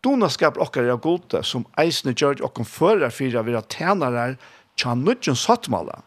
dona 0.00 0.28
skap 0.28 0.56
och 0.56 0.76
är 0.76 0.96
gode 0.96 1.42
som 1.42 1.64
eisne 1.76 2.14
church 2.14 2.40
och 2.40 2.54
kon 2.54 2.64
förar 2.64 3.10
fyra 3.10 3.42
vi 3.42 3.56
att 3.56 3.72
tjänar 3.72 4.12
där 4.12 4.36
nutjon 4.94 5.36
sattmala. 5.36 6.02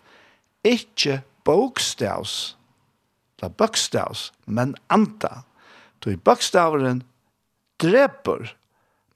Inte 0.64 1.22
bokstavs 1.43 2.58
la 3.41 3.49
bokstavs 3.49 4.34
men 4.45 4.76
anta. 4.88 5.43
Du 5.99 6.12
i 6.12 6.18
bakstaveren 6.18 7.04
dreper, 7.82 8.54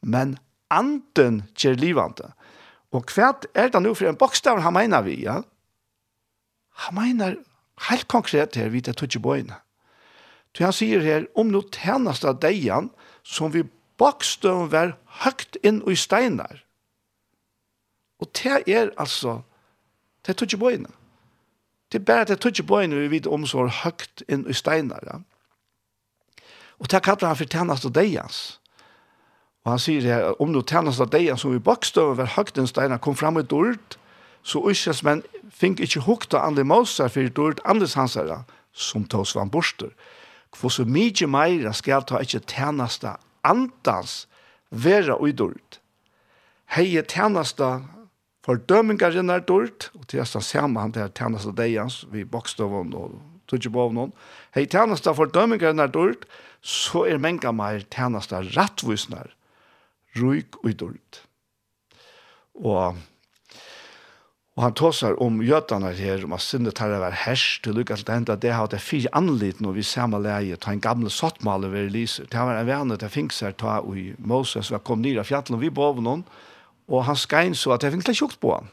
men 0.01 0.37
anden 0.73 1.43
gjør 1.57 1.77
livande. 1.79 2.31
Og 2.95 3.11
hva 3.13 3.33
er 3.53 3.71
det 3.71 3.81
nå 3.83 3.93
for 3.95 4.09
en 4.09 4.19
bokstav 4.19 4.61
han 4.63 4.75
mener 4.75 5.03
vi, 5.05 5.19
ja? 5.25 5.41
Han 6.87 6.95
mener 6.95 7.39
helt 7.89 8.07
konkret 8.07 8.55
her, 8.55 8.69
vi 8.69 8.81
tar 8.81 8.97
tog 8.97 9.15
i 9.15 9.21
bøyene. 9.21 9.57
Så 10.55 10.65
han 10.65 10.73
sier 10.73 11.03
her, 11.05 11.27
om 11.37 11.51
noe 11.53 11.67
tjenest 11.73 12.25
av 12.25 12.39
deian, 12.41 12.89
som 13.21 13.51
vi 13.53 13.61
bokstav 14.01 14.71
var 14.73 14.95
høgt 15.23 15.59
inn 15.65 15.83
i 15.85 15.97
steinar. 15.97 16.63
Og 18.17 18.31
det 18.39 18.63
er 18.65 18.89
altså, 18.97 19.41
det 20.25 20.33
er 20.33 20.39
tog 20.39 20.53
i 20.53 20.61
bøyene. 20.61 20.93
Det 21.91 22.01
er 22.01 22.07
bare 22.07 22.25
det 22.31 22.39
tog 22.41 22.57
i 22.57 22.65
bøyene 22.65 23.03
vi 23.03 23.11
vet 23.17 23.29
om 23.29 23.45
så 23.45 23.67
høgt 23.83 24.25
inn 24.27 24.47
i 24.49 24.55
steinar, 24.57 25.03
ja? 25.05 25.21
Og 26.77 26.89
det 26.91 27.03
kallar 27.05 27.31
han 27.31 27.39
for 27.39 27.49
tjennast 27.49 27.87
og 27.87 27.95
deians. 27.95 28.59
Og 29.65 29.73
han 29.73 29.81
sier 29.81 30.05
her, 30.05 30.27
om 30.41 30.53
du 30.53 30.61
tjennast 30.61 31.01
og 31.03 31.11
deians 31.11 31.43
som 31.43 31.55
i 31.55 31.63
bakstøven 31.63 32.19
var 32.19 32.35
høgdensteina 32.37 32.99
kom 33.01 33.17
fram 33.17 33.39
i 33.41 33.43
dord, 33.43 33.97
så 34.47 34.61
uskjels 34.63 35.01
menn 35.03 35.25
fink 35.51 35.81
ikkje 35.83 36.05
hukta 36.05 36.39
andre 36.45 36.63
Mosar 36.63 37.11
for 37.11 37.27
dord 37.35 37.59
andres 37.67 37.97
hansara, 37.99 38.45
som 38.71 39.03
tås 39.09 39.35
van 39.35 39.51
borster. 39.51 39.91
For 40.55 40.71
så 40.71 40.85
mykje 40.87 41.27
meira 41.27 41.73
skal 41.75 42.05
ta 42.07 42.21
ikkje 42.23 42.45
tjennasta 42.47 43.17
andans 43.43 44.25
vera 44.71 45.17
ui 45.19 45.33
dord. 45.35 45.81
Hei 46.71 46.93
tjennasta 47.01 47.81
fordømingaren 48.47 49.33
er 49.33 49.43
dord, 49.43 49.89
og 49.97 50.07
tjennasta 50.07 50.39
saman 50.39 50.85
han 50.85 50.95
til 50.95 51.11
tjennasta 51.17 51.51
deians, 51.57 52.05
vi 52.11 52.23
bakstøven 52.23 52.93
og 52.95 53.17
tjennasta 53.47 53.71
bovnon. 53.73 54.13
Hei 54.55 54.65
tjennasta 54.67 55.13
fordømingaren 55.15 55.79
er 55.79 55.91
dord, 55.91 56.23
så 56.67 57.05
er 57.07 57.21
menga 57.21 57.53
meir 57.55 57.85
tænasta 57.87 58.41
rattvisnar, 58.51 59.29
ruik 60.19 60.57
og 60.63 60.73
dult. 60.75 61.21
Og, 62.57 62.97
og 64.57 64.63
han 64.65 64.75
tåsar 64.75 65.15
om 65.23 65.39
gjøtana 65.45 65.93
her, 65.95 66.25
om 66.25 66.35
at 66.35 66.43
sinne 66.43 66.73
tar 66.75 66.91
det 66.91 66.99
var 66.99 67.15
hersk, 67.23 67.61
til 67.63 67.77
lukka 67.77 67.95
til 67.95 68.09
det 68.09 68.17
enda, 68.19 68.35
det 68.35 68.51
har 68.51 68.67
det 68.67 68.81
fire 68.83 69.13
anlit 69.15 69.61
når 69.63 69.77
vi 69.77 69.85
samme 69.87 70.19
leie, 70.19 70.57
ta 70.59 70.73
en 70.75 70.83
gamle 70.83 71.11
sottmale 71.13 71.71
ved 71.71 71.91
lyser. 71.93 72.27
det 72.27 72.39
var 72.39 72.59
en 72.59 72.67
vene 72.67 72.97
til 72.97 73.13
finkser, 73.15 73.55
ta 73.55 73.79
i 73.95 74.13
Moses, 74.17 74.71
og 74.71 74.83
kom 74.83 75.01
nira 75.01 75.23
fjallet, 75.23 75.55
og 75.55 75.61
vi 75.61 75.69
bov 75.69 76.01
noen, 76.01 76.25
og 76.87 77.05
han 77.05 77.15
skein 77.15 77.55
så 77.55 77.77
at 77.77 77.83
jeg 77.83 77.95
litt 77.95 78.11
tjukt 78.15 78.41
på 78.41 78.57
han, 78.57 78.67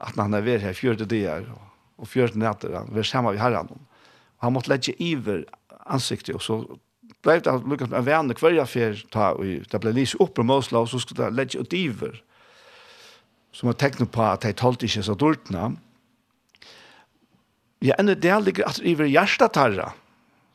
at 0.00 0.16
han 0.16 0.34
er 0.34 0.44
ved 0.44 0.60
her 0.60 0.76
fjørte 0.76 1.08
dier, 1.08 1.48
og 1.96 2.08
fjørte 2.08 2.36
netter, 2.38 2.74
han 2.76 2.92
var 2.92 3.08
samme 3.08 3.32
vi 3.32 3.40
herran, 3.40 3.72
han 4.44 4.52
måtte 4.52 4.68
legge 4.68 4.92
iver 5.00 5.46
ansiktet, 5.88 6.34
og 6.34 6.42
så 6.42 6.60
ble 7.22 7.38
det 7.40 7.52
lukket 7.64 7.90
med 7.90 7.98
en 8.00 8.06
vene 8.06 8.36
hver 8.38 8.54
jeg 8.54 8.62
affär 8.62 9.02
ta 9.12 9.32
og 9.34 9.44
det 9.70 9.80
ble 9.82 9.92
lyset 9.94 10.20
opp 10.20 10.34
på 10.36 10.44
Mosla 10.46 10.82
og 10.84 10.88
så 10.88 10.98
skulle 11.02 11.24
det 11.24 11.36
legge 11.38 11.60
ut 11.60 11.70
diver 11.70 12.20
som 13.56 13.70
har 13.70 13.78
tecknat 13.80 14.12
på 14.12 14.22
at 14.22 14.44
jeg 14.44 14.56
talte 14.60 14.84
ikke 14.86 15.02
så 15.02 15.14
dårtene. 15.16 15.76
Ja, 17.80 17.94
en 17.98 18.06
det 18.06 18.40
ligger 18.44 18.68
att 18.68 18.78
över 18.78 19.04
hjärta 19.04 19.48
tarra. 19.48 19.92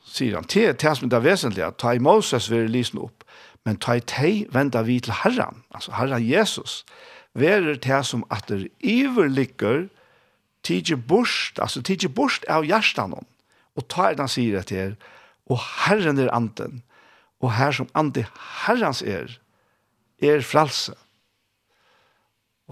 Säger 0.04 0.34
han 0.34 0.44
til 0.44 0.74
det 0.74 0.96
som 0.96 1.08
det 1.08 1.20
väsentliga 1.20 1.70
ta 1.70 1.94
i 1.94 1.98
Moses 1.98 2.50
vil 2.50 2.70
lyssna 2.70 3.00
opp, 3.00 3.24
Men 3.64 3.78
ta 3.78 3.96
i 3.96 4.00
teg 4.00 4.48
venda 4.54 4.82
vi 4.82 4.98
til 5.00 5.14
Herren, 5.22 5.62
altså 5.74 5.94
Herren 5.94 6.24
Jesus. 6.26 6.82
Verer 7.38 7.78
det 7.78 8.00
som 8.06 8.24
at 8.30 8.48
det 8.48 8.68
iver 8.80 9.28
ligger 9.30 9.86
tidje 10.66 10.96
borst, 10.96 11.60
altså 11.62 11.82
tidje 11.82 12.08
borst 12.08 12.44
av 12.50 12.66
hjärtan. 12.66 13.14
Og 13.76 13.88
ta 13.88 14.10
i 14.10 14.18
den 14.18 14.28
sier 14.28 14.58
det 14.58 14.66
til 14.66 14.96
og 15.52 15.60
Herren 15.60 16.18
er 16.18 16.32
anden, 16.32 16.82
og 17.42 17.54
her 17.58 17.74
som 17.74 17.90
ande 17.98 18.24
Herrens 18.64 19.02
er, 19.02 19.38
er 20.22 20.44
fralse. 20.46 20.94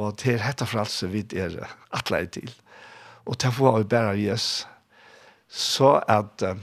Og 0.00 0.16
til 0.18 0.38
dette 0.40 0.66
fralse 0.66 1.10
vi 1.10 1.24
er 1.36 1.58
atleir 1.92 2.30
til. 2.32 2.52
Og 3.26 3.38
til 3.38 3.52
får 3.52 3.78
vi 3.78 3.84
bæra 3.84 4.16
Jesus, 4.16 4.66
så 5.48 5.98
at 6.08 6.42
uh, 6.46 6.56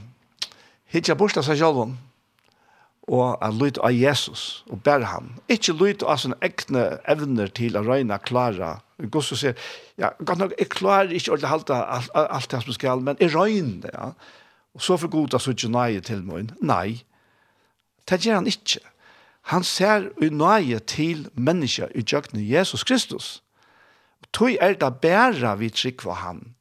hitja 0.90 1.14
borsta 1.14 1.44
seg 1.44 1.60
sjálfum, 1.60 1.94
og 3.08 3.38
at 3.44 3.54
lyt 3.56 3.78
av 3.84 3.94
Jesus 3.94 4.64
og 4.68 4.82
bæra 4.84 5.12
han. 5.12 5.30
Ikke 5.48 5.76
lyt 5.76 6.02
av 6.02 6.18
sånne 6.20 6.36
egne 6.44 6.84
evner 7.08 7.52
til 7.56 7.78
å 7.78 7.84
røyne 7.86 8.18
klara. 8.24 8.78
Gustav 9.12 9.40
sier, 9.40 9.68
ja, 10.00 10.10
godt 10.18 10.42
nok, 10.42 10.56
jeg 10.58 10.72
klarer 10.74 11.14
ikke 11.16 11.36
å 11.36 11.40
halda 11.52 11.78
alt, 11.84 12.10
alt, 12.16 12.32
alt 12.34 12.50
det 12.52 12.62
som 12.64 12.76
skal, 12.76 13.04
men 13.04 13.20
jeg 13.22 13.32
røyne, 13.36 13.92
ja. 13.92 14.10
Og 14.78 14.82
så 14.82 14.96
for 14.96 15.10
god 15.10 15.34
at 15.34 15.42
så 15.42 15.50
ikke 15.50 15.72
nøye 15.74 16.00
til 16.06 16.20
meg. 16.22 16.52
Nei, 16.62 17.00
det 18.06 18.20
gjør 18.22 18.38
han 18.38 18.46
ikke. 18.46 18.78
Han 19.50 19.64
ser 19.66 20.06
nøye 20.30 20.78
til 20.78 21.24
mennesker 21.34 21.90
i 21.98 22.04
djøkne 22.06 22.44
Jesus 22.46 22.84
Kristus. 22.86 23.42
Og 24.22 24.28
tog 24.32 24.54
er 24.54 24.76
det 24.78 24.92
bare 25.02 25.56
vi 25.58 25.70
trykker 25.74 26.20
han 26.22 26.54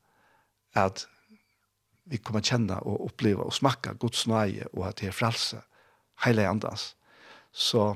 at 0.74 1.06
vi 2.10 2.18
kommer 2.18 2.42
kjenne 2.42 2.80
og 2.80 3.06
oppleve 3.06 3.46
og 3.46 3.54
smakke 3.54 3.94
Guds 4.02 4.26
nøye 4.28 4.66
og 4.74 4.88
at 4.88 4.98
det 4.98 5.12
er 5.12 5.20
frelse 5.20 5.62
hele 6.26 6.48
andans. 6.50 6.96
Så 7.52 7.94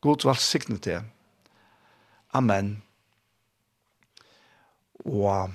god 0.00 0.22
valg 0.28 0.38
signet 0.38 0.82
til. 0.86 1.02
Amen. 2.30 2.76
Og 5.04 5.50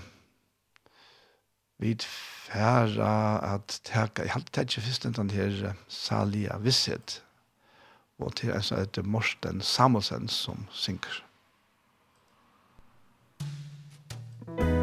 vi 1.78 1.96
færa 2.44 3.16
at 3.56 3.80
teka, 3.88 4.26
jeg 4.26 4.36
halte 4.36 4.66
ikke 4.66 4.86
først 4.86 5.08
enn 5.08 5.34
her 5.34 5.74
salia 5.88 6.60
visshet, 6.64 7.22
og 8.20 8.36
til 8.40 8.54
en 8.54 8.64
sånn 8.64 8.84
etter 8.84 9.08
Morsten 9.08 9.64
Samuelsen 9.64 10.30
som 10.32 10.68
synker. 10.72 11.24
Musikk 14.48 14.83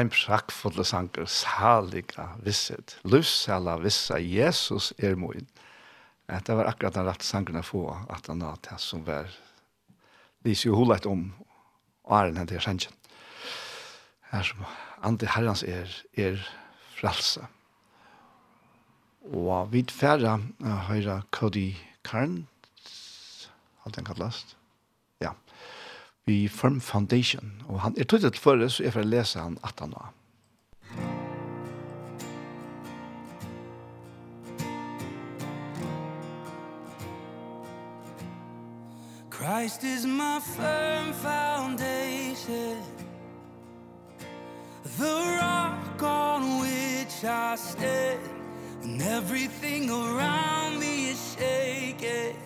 ein 0.00 0.10
prakkfulle 0.12 0.84
sanger, 0.86 1.26
saliga 1.28 2.30
visset, 2.44 2.96
lussala 3.04 3.76
vissa, 3.80 4.18
Jesus 4.18 4.92
er 4.98 5.16
moin. 5.20 5.46
Det 6.30 6.54
var 6.54 6.70
akkurat 6.70 6.94
den 6.94 7.08
rette 7.08 7.26
sangren 7.26 7.58
jeg 7.58 7.68
få, 7.68 7.84
at 8.08 8.28
han 8.30 8.42
hadde 8.44 8.70
det 8.70 8.78
som 8.82 9.02
var, 9.06 9.30
lyser 10.46 10.70
jo 10.70 10.78
hulet 10.78 11.08
om, 11.10 11.30
åren 12.10 12.38
er 12.38 12.46
den 12.46 12.56
her 12.56 12.64
sangen. 12.64 12.94
Her 14.30 14.46
som, 14.46 14.62
andre 15.02 15.30
herrens 15.34 15.64
er, 15.66 15.90
er 16.14 16.38
frelse. 16.94 17.42
Og 19.26 19.72
vi 19.72 19.84
færre 19.90 20.38
høyre 20.88 21.20
Cody 21.34 21.74
Karn, 22.06 22.46
alt 23.84 23.96
den 23.96 24.06
kallast, 24.06 24.56
vi 26.26 26.48
Firm 26.48 26.80
Foundation. 26.80 27.62
Og 27.68 27.80
han 27.80 27.94
er 27.98 28.04
tøytet 28.04 28.38
for 28.38 28.68
så 28.68 28.82
jeg 28.82 28.92
får 28.92 29.02
lese 29.02 29.38
han 29.38 29.58
at 29.64 29.74
han 29.80 29.92
var. 29.92 30.12
Christ 39.30 39.84
is 39.84 40.06
my 40.06 40.38
firm 40.38 41.14
foundation 41.14 42.76
The 44.98 45.16
rock 45.40 46.02
on 46.02 46.60
which 46.60 47.24
I 47.24 47.56
stand 47.56 48.20
When 48.82 49.00
everything 49.00 49.90
around 49.90 50.78
me 50.78 51.10
is 51.10 51.36
shaking 51.36 52.36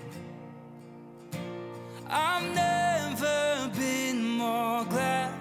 I've 2.16 2.44
never 2.54 3.68
been 3.76 4.38
more 4.38 4.84
glad 4.84 5.34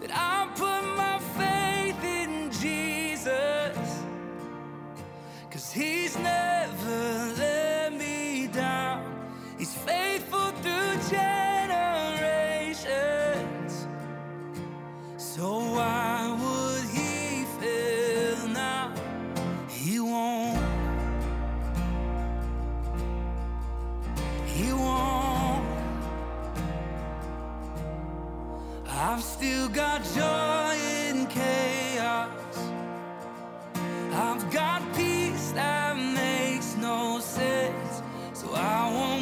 That 0.00 0.10
I 0.14 0.48
put 0.54 0.82
my 0.96 1.18
faith 1.36 2.02
in 2.02 2.50
Jesus. 2.50 3.76
Cause 5.50 5.70
he's 5.72 6.16
never 6.16 7.34
let 7.36 7.92
me 7.92 8.46
down. 8.46 9.04
He's 9.58 9.74
faithful 9.74 10.52
through 10.62 10.96
generations. 11.10 13.86
So 15.18 15.58
why 15.76 16.34
would 16.40 16.84
he 16.96 17.44
fail 17.60 18.48
now? 18.48 18.90
He 19.68 20.00
won't. 20.00 20.64
He 24.46 24.72
won't. 24.72 25.35
I've 28.98 29.22
still 29.22 29.68
got 29.68 30.02
joy 30.14 30.74
in 31.06 31.26
chaos. 31.26 32.30
I've 34.14 34.50
got 34.50 34.80
peace 34.94 35.50
that 35.50 35.98
makes 35.98 36.76
no 36.76 37.20
sense. 37.20 38.02
So 38.32 38.54
I 38.54 38.90
won't 38.90 39.15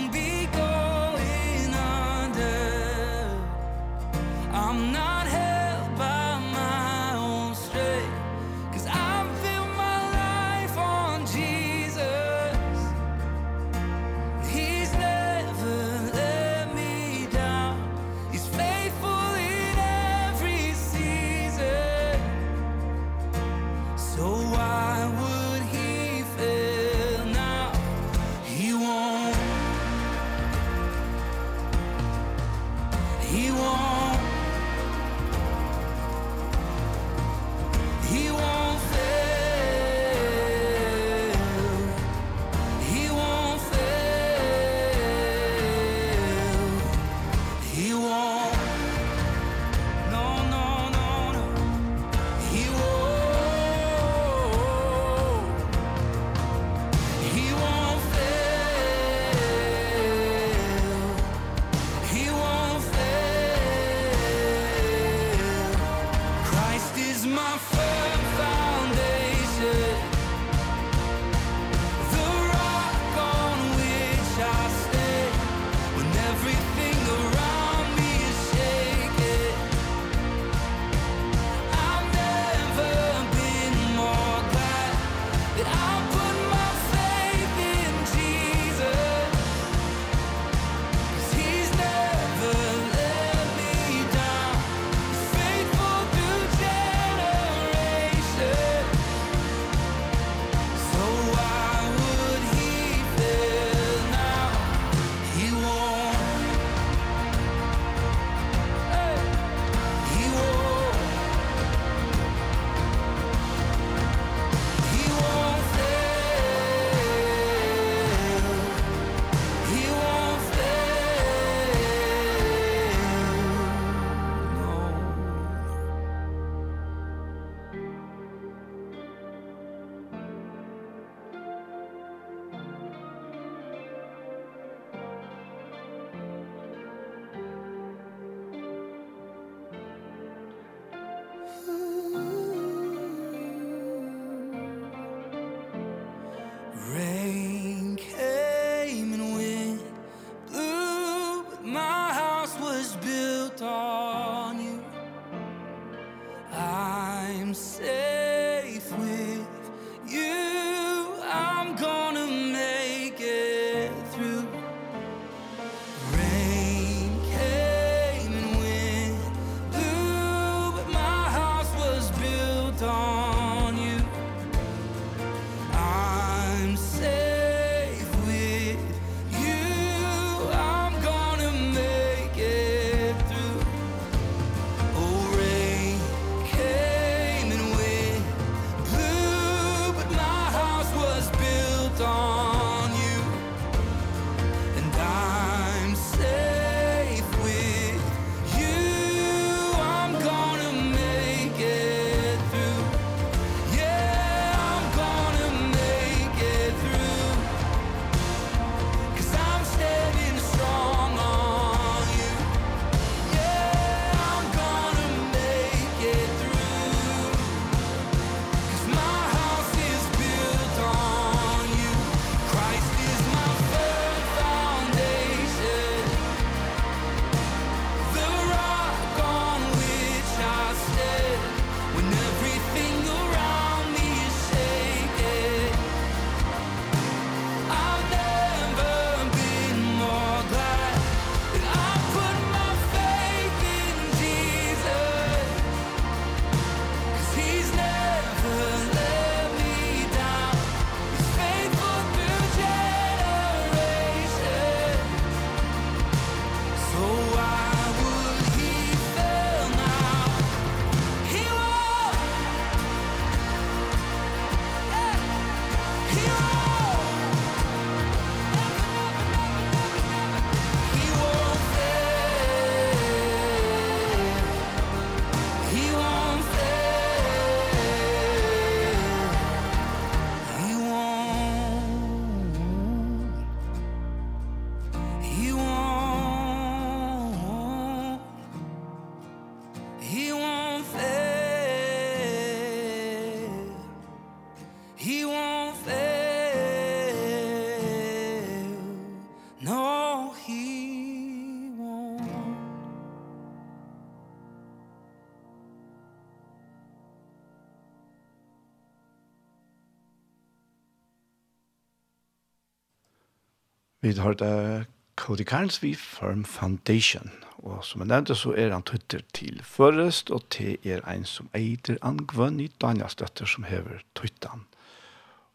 Vi 314.05 314.11
har 314.21 314.35
det 314.37 314.85
Cody 315.17 315.45
Carnes 315.49 315.79
vi 315.83 315.95
Firm 315.97 316.43
Foundation. 316.45 317.31
Og 317.65 317.79
som 317.89 318.03
jeg 318.03 318.11
nevnte 318.11 318.35
så 318.37 318.51
er 318.53 318.75
han 318.75 318.83
tøtter 318.85 319.23
til 319.33 319.63
Førest, 319.65 320.29
og 320.29 320.43
til 320.53 320.77
er 320.85 321.01
en 321.09 321.23
som 321.25 321.47
eider 321.57 321.97
Angvønn 322.05 322.59
i 322.61 322.67
Danielsdøtter 322.85 323.49
som 323.49 323.65
hever 323.65 324.03
tøttan. 324.13 324.67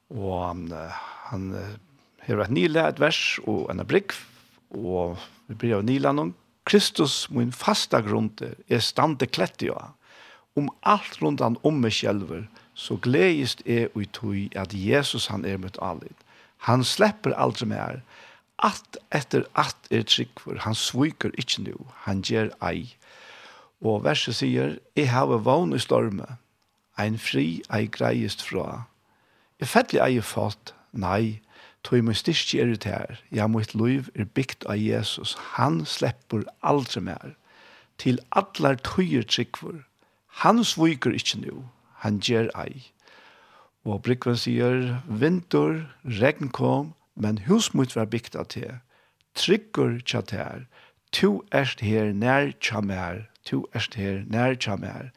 Og 0.09 0.33
han, 0.47 0.63
han 1.29 1.43
hever 2.25 2.47
et 2.47 2.55
nila, 2.57 2.87
et 2.89 2.97
vers 2.97 3.19
og 3.43 3.67
en 3.69 3.83
brygg, 3.85 4.15
og 4.73 5.19
vi 5.45 5.57
blir 5.61 5.75
av 5.77 5.85
nila 5.85 6.15
noen. 6.17 6.31
Kristus, 6.65 7.27
min 7.29 7.53
fasta 7.53 8.01
grunn, 8.01 8.31
er 8.65 8.81
stande 8.81 9.27
klett 9.29 9.61
i 9.61 9.69
ja. 9.69 9.91
Om 10.57 10.71
alt 10.89 11.19
rundt 11.21 11.45
han 11.45 11.59
om 11.61 11.77
meg 11.83 11.93
sjelver, 11.99 12.47
så 12.73 12.97
gledest 12.97 13.61
er 13.69 13.93
ut 13.93 14.17
i 14.33 14.47
at 14.57 14.73
Jesus 14.73 15.29
han 15.29 15.45
er 15.45 15.61
mitt 15.61 15.77
allit. 15.77 16.25
Han 16.65 16.81
slipper 16.81 17.37
aldri 17.37 17.69
mer, 17.69 18.01
Alt 18.59 18.97
etter 19.15 19.45
alt 19.55 19.87
er 19.91 20.03
tryggvor, 20.03 20.57
han 20.65 20.75
sviker 20.75 21.31
ikkje 21.39 21.63
nu, 21.63 21.75
han 22.03 22.23
gjer 22.25 22.51
ei. 22.65 22.89
Og 23.79 24.03
verset 24.03 24.35
sier, 24.41 24.77
«Jeg 24.95 25.11
har 25.13 25.31
vogn 25.31 25.71
i 25.75 25.79
storme, 25.79 26.35
ein 26.99 27.17
fri 27.17 27.61
ei 27.71 27.87
greiest 27.87 28.43
fra. 28.43 28.83
Jeg 29.59 29.71
fettelig 29.71 30.01
ei 30.03 30.21
fått. 30.21 30.73
nei, 30.91 31.39
tog 31.83 32.01
min 32.03 32.17
styrke 32.17 32.59
er 32.59 32.71
ut 32.73 32.83
her. 32.83 33.19
Ja, 33.31 33.47
mitt 33.47 33.75
liv 33.75 34.09
er 34.15 34.25
bygd 34.25 34.65
av 34.65 34.75
Jesus, 34.75 35.37
han 35.55 35.85
slipper 35.85 36.43
aldri 36.63 37.01
mer. 37.01 37.35
Til 37.97 38.19
allar 38.31 38.75
tøyer 38.81 39.23
tryggvor, 39.23 39.83
han 40.41 40.63
sviker 40.63 41.13
ikkje 41.13 41.41
nu, 41.45 41.65
han 42.01 42.19
gjer 42.19 42.49
ei. 42.57 42.91
Og 43.85 44.01
Brikven 44.03 44.35
sier, 44.35 44.99
«Vinter, 45.07 45.85
regn 46.03 46.49
kom, 46.49 46.93
men 47.19 47.41
hus 47.49 47.73
mot 47.75 47.95
var 47.95 48.07
bygd 48.09 48.37
av 48.39 48.47
te, 48.55 48.79
tryggur 49.35 49.99
tja 50.07 50.21
ter, 50.25 50.65
tu 51.11 51.41
erst 51.55 51.83
her 51.83 52.13
nær 52.15 52.53
tja 52.63 52.81
mer, 52.81 53.25
tu 53.45 53.65
erst 53.75 53.97
her 53.99 54.23
nær 54.31 54.55
tja 54.55 54.77
mer, 54.79 55.11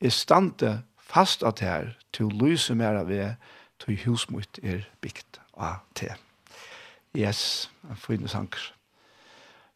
er 0.00 0.14
stande 0.14 0.78
fast 0.96 1.42
av 1.42 1.58
ter, 1.58 1.94
tu 2.12 2.28
lyse 2.30 2.74
mer 2.74 3.00
av 3.00 3.10
ve, 3.10 3.34
tu 3.82 3.94
hus 4.04 4.28
mot 4.30 4.60
er 4.62 4.86
bygd 5.02 5.40
av 5.56 5.82
te. 5.98 6.12
Yes, 7.16 7.70
en 7.88 7.96
fin 7.96 8.28
sang. 8.28 8.52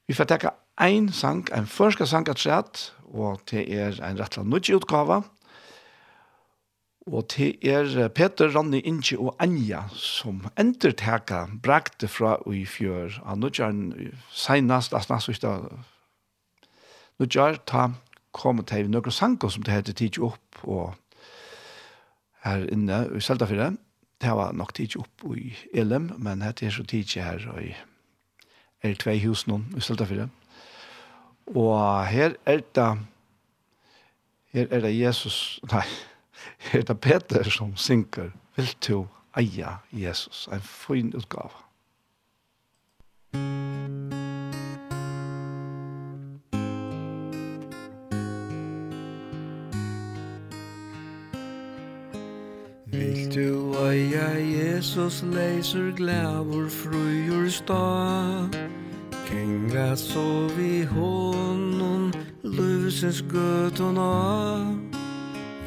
Vi 0.07 0.15
får 0.15 0.53
ein 0.79 1.09
sang, 1.13 1.49
ein 1.53 1.67
første 1.67 2.07
sang 2.07 2.29
at 2.29 2.93
og 3.13 3.41
det 3.51 3.69
er 3.75 3.99
en 4.05 4.19
rettelig 4.19 4.47
nødgjutgave, 4.47 5.23
Og 7.07 7.27
til 7.29 7.57
er 7.67 8.09
Peter, 8.15 8.53
Ronny, 8.55 8.79
Inge 8.85 9.19
og 9.19 9.35
Anja 9.43 9.83
som 9.91 10.45
enderteka 10.59 11.47
brakte 11.63 12.09
fra 12.09 12.37
i 12.47 12.63
fjør. 12.67 13.19
Han 13.27 13.43
nå 13.43 13.51
gjør 13.51 13.73
han 13.73 14.13
senast, 14.31 14.95
altså 14.95 15.15
næst 15.15 15.29
ikke 15.29 15.57
Nå 17.19 17.27
gjør 17.27 17.59
ta 17.67 17.89
kom 18.33 18.63
til 18.65 18.91
noen 18.91 19.13
sanger 19.13 19.53
som 19.53 19.65
det 19.67 19.75
heter 19.75 19.97
Tidje 19.97 20.25
opp 20.25 20.63
og 20.63 20.95
her 22.47 22.65
inne 22.73 23.05
i 23.15 23.21
Seltafire 23.21 23.73
Det 24.23 24.33
var 24.39 24.55
nok 24.57 24.73
Tidje 24.75 25.03
opp 25.03 25.27
i 25.37 25.53
Elem, 25.75 26.11
men 26.19 26.41
det 26.41 26.63
er 26.67 26.71
så 26.75 26.85
Tidje 26.85 27.23
her 27.23 27.45
i 27.61 27.75
er 28.83 28.97
tvei 28.99 29.21
hus 29.23 29.45
noen 29.47 29.69
i 29.77 29.85
Seltafire 29.85 30.29
Og 31.53 32.07
her 32.09 32.39
er 32.47 32.65
det 32.75 32.91
her 34.53 34.67
er 34.71 34.83
det 34.85 34.97
Jesus, 34.99 35.61
nei, 35.73 35.87
er 36.73 36.83
det 36.83 37.01
Peter 37.01 37.51
som 37.51 37.77
synker, 37.77 38.31
vil 38.57 38.77
du 38.89 39.07
eia 39.37 39.77
Jesus, 39.93 40.49
en 40.53 40.61
fin 40.61 41.15
utgave. 41.15 41.51
Vil 52.93 53.35
du 53.35 53.73
eia 53.89 54.29
Jesus 54.39 55.23
leiser 55.23 55.93
glævor 55.97 56.69
frujur 56.69 57.49
sta 57.49 58.49
Kenga 59.27 59.97
så 59.97 60.49
vi 60.57 60.85
honom, 60.85 62.13
løvsens 62.43 63.25
gøtona 63.33 64.92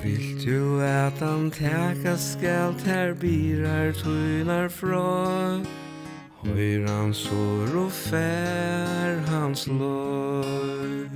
Vilt 0.06 0.46
du 0.46 0.82
at 0.86 1.18
han 1.20 1.50
teka 1.50 2.14
skal 2.18 2.76
ter 2.86 3.14
birar 3.18 3.92
tunar 3.98 4.68
fra 4.70 5.62
Høyr 6.46 6.86
han 6.86 7.14
sår 7.14 7.74
og 7.82 7.90
fær 7.92 9.18
hans 9.32 9.66
lår 9.68 11.10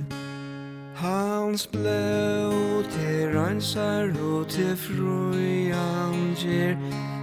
Hans 0.98 1.68
blå 1.70 2.82
til 2.90 3.30
rønsar 3.36 4.10
og 4.26 4.48
til 4.50 4.74
frøy 4.76 5.70
han 5.70 6.34
gjer 6.42 6.74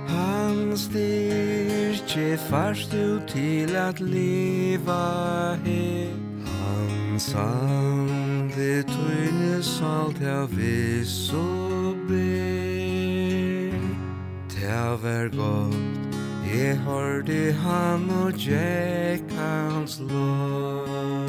Han 0.08 0.72
styrke 0.78 2.38
fast 2.48 2.96
du 2.96 3.20
til 3.28 3.76
at 3.76 4.00
leva 4.00 5.04
her. 5.66 6.16
Han 6.48 7.20
sang 7.20 8.27
vi 8.68 8.84
tøyne 8.84 9.64
salt 9.64 10.18
her 10.20 10.46
vi 10.52 11.06
og 11.34 11.96
be 12.08 13.72
Det 14.52 14.88
var 15.04 15.30
godt 15.36 16.10
Jeg 16.56 16.78
hørte 16.78 17.54
han 17.54 18.10
og 18.10 18.34
Jack 18.48 19.32
hans 19.32 20.00
lov 20.00 21.28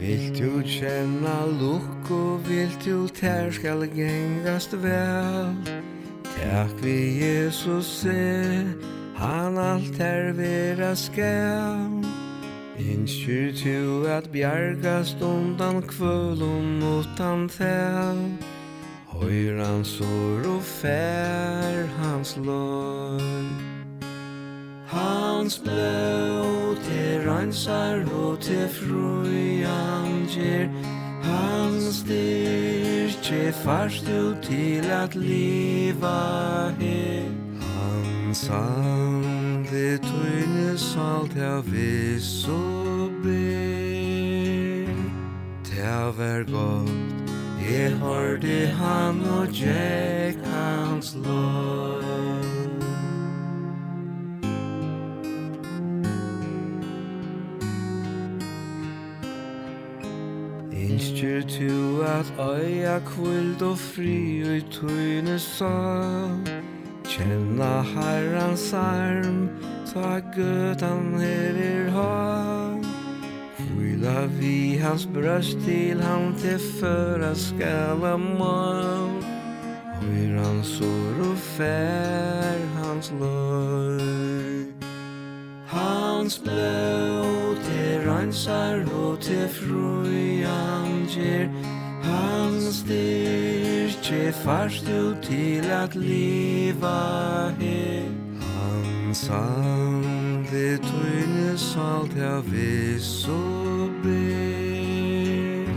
Vil 0.00 0.26
du 0.38 0.62
kjenna 0.62 1.38
lukk 1.60 2.10
og 2.10 2.48
vil 2.48 2.70
du 2.84 3.08
ter 3.08 3.50
skal 3.50 3.88
gengast 3.96 4.78
vel 4.82 5.91
Takk 6.42 6.82
vi 6.82 7.22
Jesus 7.22 7.86
se, 7.86 8.66
han 9.14 9.58
alt 9.58 10.00
er 10.00 10.32
vera 10.34 10.94
skam. 10.94 12.02
Innskyr 12.78 13.52
tu 13.54 14.06
at 14.10 14.26
bjargast 14.32 15.22
undan 15.22 15.82
kvölum 15.82 16.82
utan 16.82 17.48
fem. 17.48 18.38
Høyr 19.06 19.62
hans 19.64 20.00
år 20.00 20.48
og 20.56 20.62
fær 20.62 21.86
hans 22.02 22.36
lår. 22.36 23.22
Hans 24.90 25.58
blå 25.62 26.74
til 26.88 27.22
rønsar 27.28 28.02
og 28.18 28.40
til 28.40 28.66
frujan 28.68 30.26
gjer 30.26 30.66
Han 31.22 31.80
styrke 31.92 33.52
farst 33.52 34.06
du 34.06 34.34
til 34.42 34.90
at 34.90 35.14
liva 35.14 36.18
her 36.80 37.28
Han 37.62 38.34
sande 38.34 39.98
tøyne 40.02 40.78
salt 40.78 41.36
av 41.36 41.66
viss 41.72 42.48
og 42.48 43.10
ber 43.24 44.92
Det 45.70 45.98
vær 46.18 46.46
godt 46.52 47.32
Jeg 47.70 47.92
hørte 48.02 48.66
han 48.78 49.20
og 49.38 49.46
Jack 49.62 50.36
hans 50.52 51.16
lov 51.24 52.01
at 62.20 62.32
øya 62.38 62.98
kvild 62.98 63.62
og 63.62 63.78
fri 63.78 64.42
og 64.42 64.70
tøyne 64.70 65.38
sang 65.38 66.48
Kjenna 67.04 67.82
herrans 67.82 68.72
arm, 68.72 69.48
ta 69.88 70.20
gøtan 70.36 71.20
hever 71.20 71.90
hang 71.90 72.84
Kvila 73.56 74.26
vi 74.38 74.76
hans 74.82 75.08
brøst 75.14 75.58
til 75.64 76.02
han 76.02 76.34
til 76.38 76.60
føra 76.80 77.34
skala 77.34 78.16
mal 78.16 79.12
Høyr 80.02 80.38
hans 80.44 80.80
år 80.80 81.20
og 81.30 81.36
fær 81.56 82.64
hans 82.82 83.12
løy 83.20 84.66
Hans 85.66 86.38
blød 86.38 87.56
til 87.64 88.08
rensar 88.08 88.84
og 89.04 89.20
til 89.20 89.48
frujan 89.48 91.06
gjer 91.08 91.71
Han 92.02 92.60
styrke 92.72 94.32
fast 94.32 94.88
ut 94.88 95.22
til 95.22 95.64
at 95.70 95.94
liva 95.94 96.98
her 97.60 98.02
Han 98.42 99.14
sande 99.14 100.78
tøyne 100.82 101.58
salt 101.58 102.12
her 102.18 102.40
viss 102.50 103.28
og 103.28 103.90
ber 104.02 105.72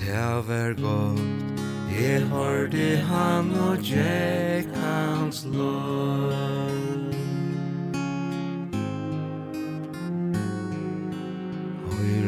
Ta 0.00 0.26
var 0.48 0.74
godt 0.82 1.62
Jeg 2.00 2.22
hørte 2.22 2.96
han 2.96 3.50
og 3.68 3.76
Jack 3.82 4.66
hans 4.76 5.46
lov 5.52 6.71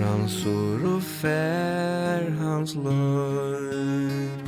Fransor 0.05 0.83
og 0.85 1.01
fær 1.01 2.27
hans 2.37 2.75
løgn 2.77 4.43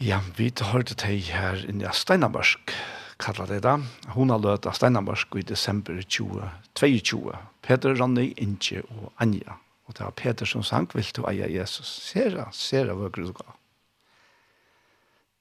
Ja, 0.00 0.22
vi 0.38 0.46
har 0.56 0.70
hørte 0.70 0.96
til 0.96 1.20
her 1.28 1.60
inne 1.68 1.84
i 1.84 1.92
Steinamørsk, 1.92 2.72
kallar 3.20 3.50
det 3.50 3.60
da. 3.66 3.74
Hun 4.16 4.32
har 4.32 4.40
løt 4.40 4.64
av 4.64 4.72
Steinamørsk 4.78 5.36
i 5.36 5.44
desember 5.44 6.00
2022. 6.00 7.34
Peter, 7.60 7.92
Ronny, 8.00 8.30
Inge 8.40 8.80
og 8.88 9.12
Anja. 9.20 9.58
Og 9.84 9.98
det 9.98 10.06
var 10.06 10.16
Peter 10.16 10.48
som 10.48 10.64
sang, 10.64 10.88
vil 10.94 11.12
du 11.12 11.26
eie 11.28 11.50
Jesus? 11.58 11.92
Sera, 12.08 12.48
sera, 12.56 12.96
hva 12.96 13.12
grunn 13.12 13.36
gav. 13.36 13.52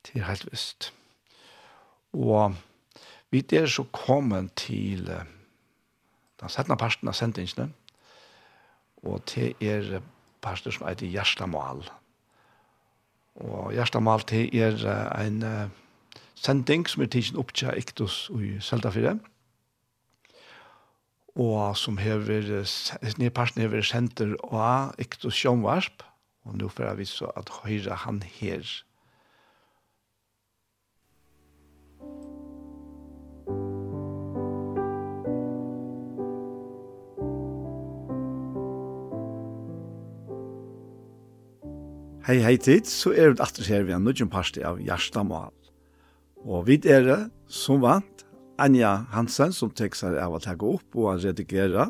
Det 0.03 0.19
er 0.19 0.27
helt 0.27 0.51
visst. 0.51 0.91
Og 2.13 2.55
vi 3.33 3.41
er 3.53 3.65
så 3.65 3.83
kommet 3.91 4.53
til 4.55 5.07
den 5.07 6.49
settende 6.49 6.77
parten 6.77 7.09
av 7.09 7.17
sendingene, 7.17 7.71
og 9.03 9.23
til 9.27 9.55
er 9.63 10.01
parter 10.43 10.71
som 10.71 10.87
heter 10.87 11.09
Gjerstamal. 11.09 11.83
Og 13.41 13.73
Gjerstamal 13.73 14.25
til 14.29 14.53
er 14.55 14.77
en 15.17 15.41
sending 16.35 16.85
som 16.89 17.03
er 17.03 17.11
tidsen 17.11 17.39
opp 17.41 17.53
til 17.57 17.73
Iktus 17.77 18.27
i 18.37 18.57
Seldafire, 18.61 19.17
og 21.33 21.77
som 21.77 21.97
hever, 21.97 22.51
nye 23.17 23.33
parten 23.33 23.63
hever 23.63 23.81
senter 23.81 24.35
av 24.53 24.93
Iktus 25.01 25.33
Sjønvarsp, 25.39 26.03
og 26.45 26.59
nå 26.59 26.69
får 26.69 26.93
vi 26.99 27.07
så 27.09 27.31
at 27.39 27.49
høyre 27.63 27.97
han 28.03 28.21
her, 28.21 28.67
Hei, 42.23 42.37
hei 42.39 42.55
tid, 42.55 42.87
så 42.87 43.11
er 43.11 43.33
vi 43.33 43.43
atter 43.43 43.67
her 43.67 43.81
vi 43.83 43.91
en 43.91 44.05
nødgjum 44.07 44.29
parste 44.31 44.61
av 44.63 44.77
Gjerstamal. 44.79 45.51
Og 46.47 46.69
vi 46.69 46.77
er 46.87 47.03
det, 47.03 47.17
som 47.51 47.81
vant, 47.83 48.23
Anja 48.63 48.93
Hansen 49.11 49.51
som 49.51 49.73
teksar 49.75 50.15
av 50.21 50.37
å 50.37 50.39
tagge 50.39 50.69
opp 50.77 50.95
og 50.95 51.19
redigere. 51.19 51.89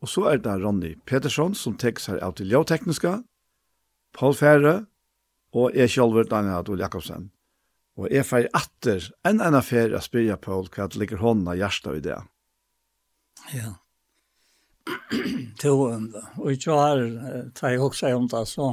Og 0.00 0.08
så 0.08 0.24
er 0.30 0.40
det 0.40 0.54
Ronny 0.62 0.94
Petersson 1.04 1.52
som 1.52 1.76
teksar 1.76 2.22
av 2.24 2.38
til 2.38 2.48
ljøtekniska, 2.54 3.18
Paul 4.16 4.32
Fære 4.34 4.74
og 5.52 5.76
jeg 5.76 5.92
selv, 5.92 6.24
Daniel 6.30 6.62
Adol 6.62 6.80
Jakobsen. 6.80 7.28
Og 8.00 8.08
jeg 8.08 8.24
fer 8.24 8.48
atter 8.56 9.10
en 9.28 9.42
enn 9.44 9.56
affær 9.58 9.92
å 9.92 10.00
spyrja 10.00 10.38
Paul 10.40 10.70
hva 10.72 10.86
det 10.88 11.00
ligger 11.00 11.20
hånden 11.20 11.50
av 11.52 11.58
hjertet 11.60 11.98
i 11.98 12.04
det. 12.08 12.16
Ja. 13.52 13.74
Jo, 15.60 15.74
og 15.84 16.46
ikke 16.48 16.76
har 16.78 17.02
ta 17.56 17.72
jeg 17.72 17.82
også 17.84 18.14
om 18.16 18.28
det, 18.30 18.40
så 18.48 18.70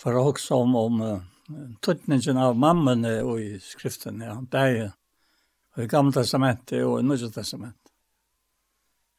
for 0.00 0.16
å 0.16 0.24
også 0.30 0.62
om, 0.64 0.74
om 0.80 1.02
uh, 1.04 1.74
tøtningen 1.84 2.40
av 2.40 2.56
mammene 2.58 3.18
og 3.22 3.42
i 3.42 3.58
skriften, 3.62 4.22
ja, 4.24 4.38
det 4.50 4.62
er 4.62 4.74
jo 4.78 5.84
i 5.84 5.90
gamle 5.90 6.14
testamentet 6.16 6.80
og 6.86 6.98
i 7.00 7.04
nødvendig 7.04 7.34
testament. 7.36 7.92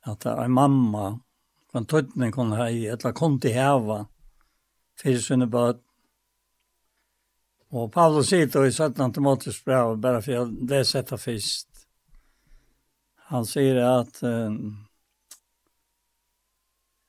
At 0.05 0.25
det 0.25 0.33
er 0.33 0.51
mamma, 0.53 1.15
kan 1.73 1.87
tøtning 1.89 2.33
kunne 2.33 2.57
ha 2.59 2.69
i, 2.71 2.85
eller 2.89 3.15
kunne 3.17 3.53
heva, 3.53 4.03
fyrir 5.01 5.21
sinne 5.21 5.49
bøtt, 5.51 5.84
Og 7.75 7.89
Paulus 7.91 8.29
sier 8.31 8.47
det 8.47 8.61
i 8.69 8.71
17 8.71 9.13
Timoteus 9.13 9.57
brev, 9.65 9.97
bare 9.99 10.21
for 10.21 10.43
att 10.43 10.67
det 10.67 10.85
setter 10.85 11.17
først. 11.17 11.67
Han 13.15 13.45
säger 13.45 13.75
att 13.75 14.23
eh, 14.23 14.51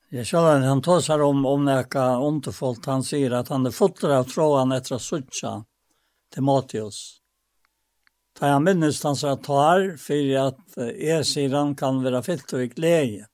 jag 0.09 0.25
känner 0.25 0.59
han 0.59 0.81
tar 0.81 0.99
seg 0.99 1.21
om, 1.21 1.45
om 1.45 1.65
näka 1.65 2.17
ont. 2.17 2.47
Han 2.85 3.03
sier 3.03 3.31
at 3.31 3.47
han 3.47 3.65
er 3.65 3.71
fotter 3.71 4.09
av 4.09 4.23
tråan 4.23 4.71
efter 4.71 4.95
att 4.95 5.01
sucha 5.01 5.63
Timoteus. 6.35 7.21
Da 8.39 8.47
han 8.47 8.63
minnes 8.63 9.03
han 9.03 9.15
sa 9.15 9.35
tar, 9.35 9.97
for 9.97 10.35
at 10.47 10.79
jeg 10.99 11.25
sier 11.25 11.55
han 11.55 11.75
kan 11.75 12.03
være 12.03 12.23
fyllt 12.23 12.53
og 12.53 12.63
ikke 12.67 12.81
lege. 12.81 13.27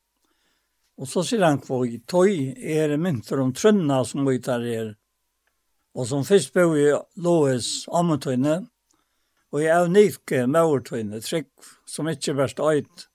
Og 1.01 1.09
så 1.09 1.23
sier 1.25 1.45
han 1.45 1.61
hvor 1.65 1.87
tøy, 2.07 2.53
er 2.57 2.97
mynter 2.97 3.41
om 3.41 3.53
trønna 3.53 4.03
som 4.05 4.25
vi 4.29 4.37
tar 4.39 4.61
er 4.61 4.93
og 5.93 6.07
som 6.09 6.25
først 6.25 6.53
bor 6.53 6.75
i 6.77 6.89
Lois 7.21 7.85
Ammetøyne, 7.93 8.63
og 9.53 9.61
i 9.61 9.69
Avnike 9.69 10.47
Mauertøyne, 10.49 11.21
trygg 11.21 11.49
som 11.85 12.09
ikke 12.09 12.33
verst 12.37 12.59
øyt, 12.59 13.07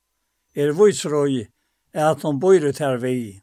er 0.55 0.75
vysrøy 0.79 1.49
er 1.93 2.11
at 2.13 2.23
hun 2.23 2.39
bor 2.41 2.63
ut 2.63 2.79
her 2.79 2.99
vi. 3.03 3.41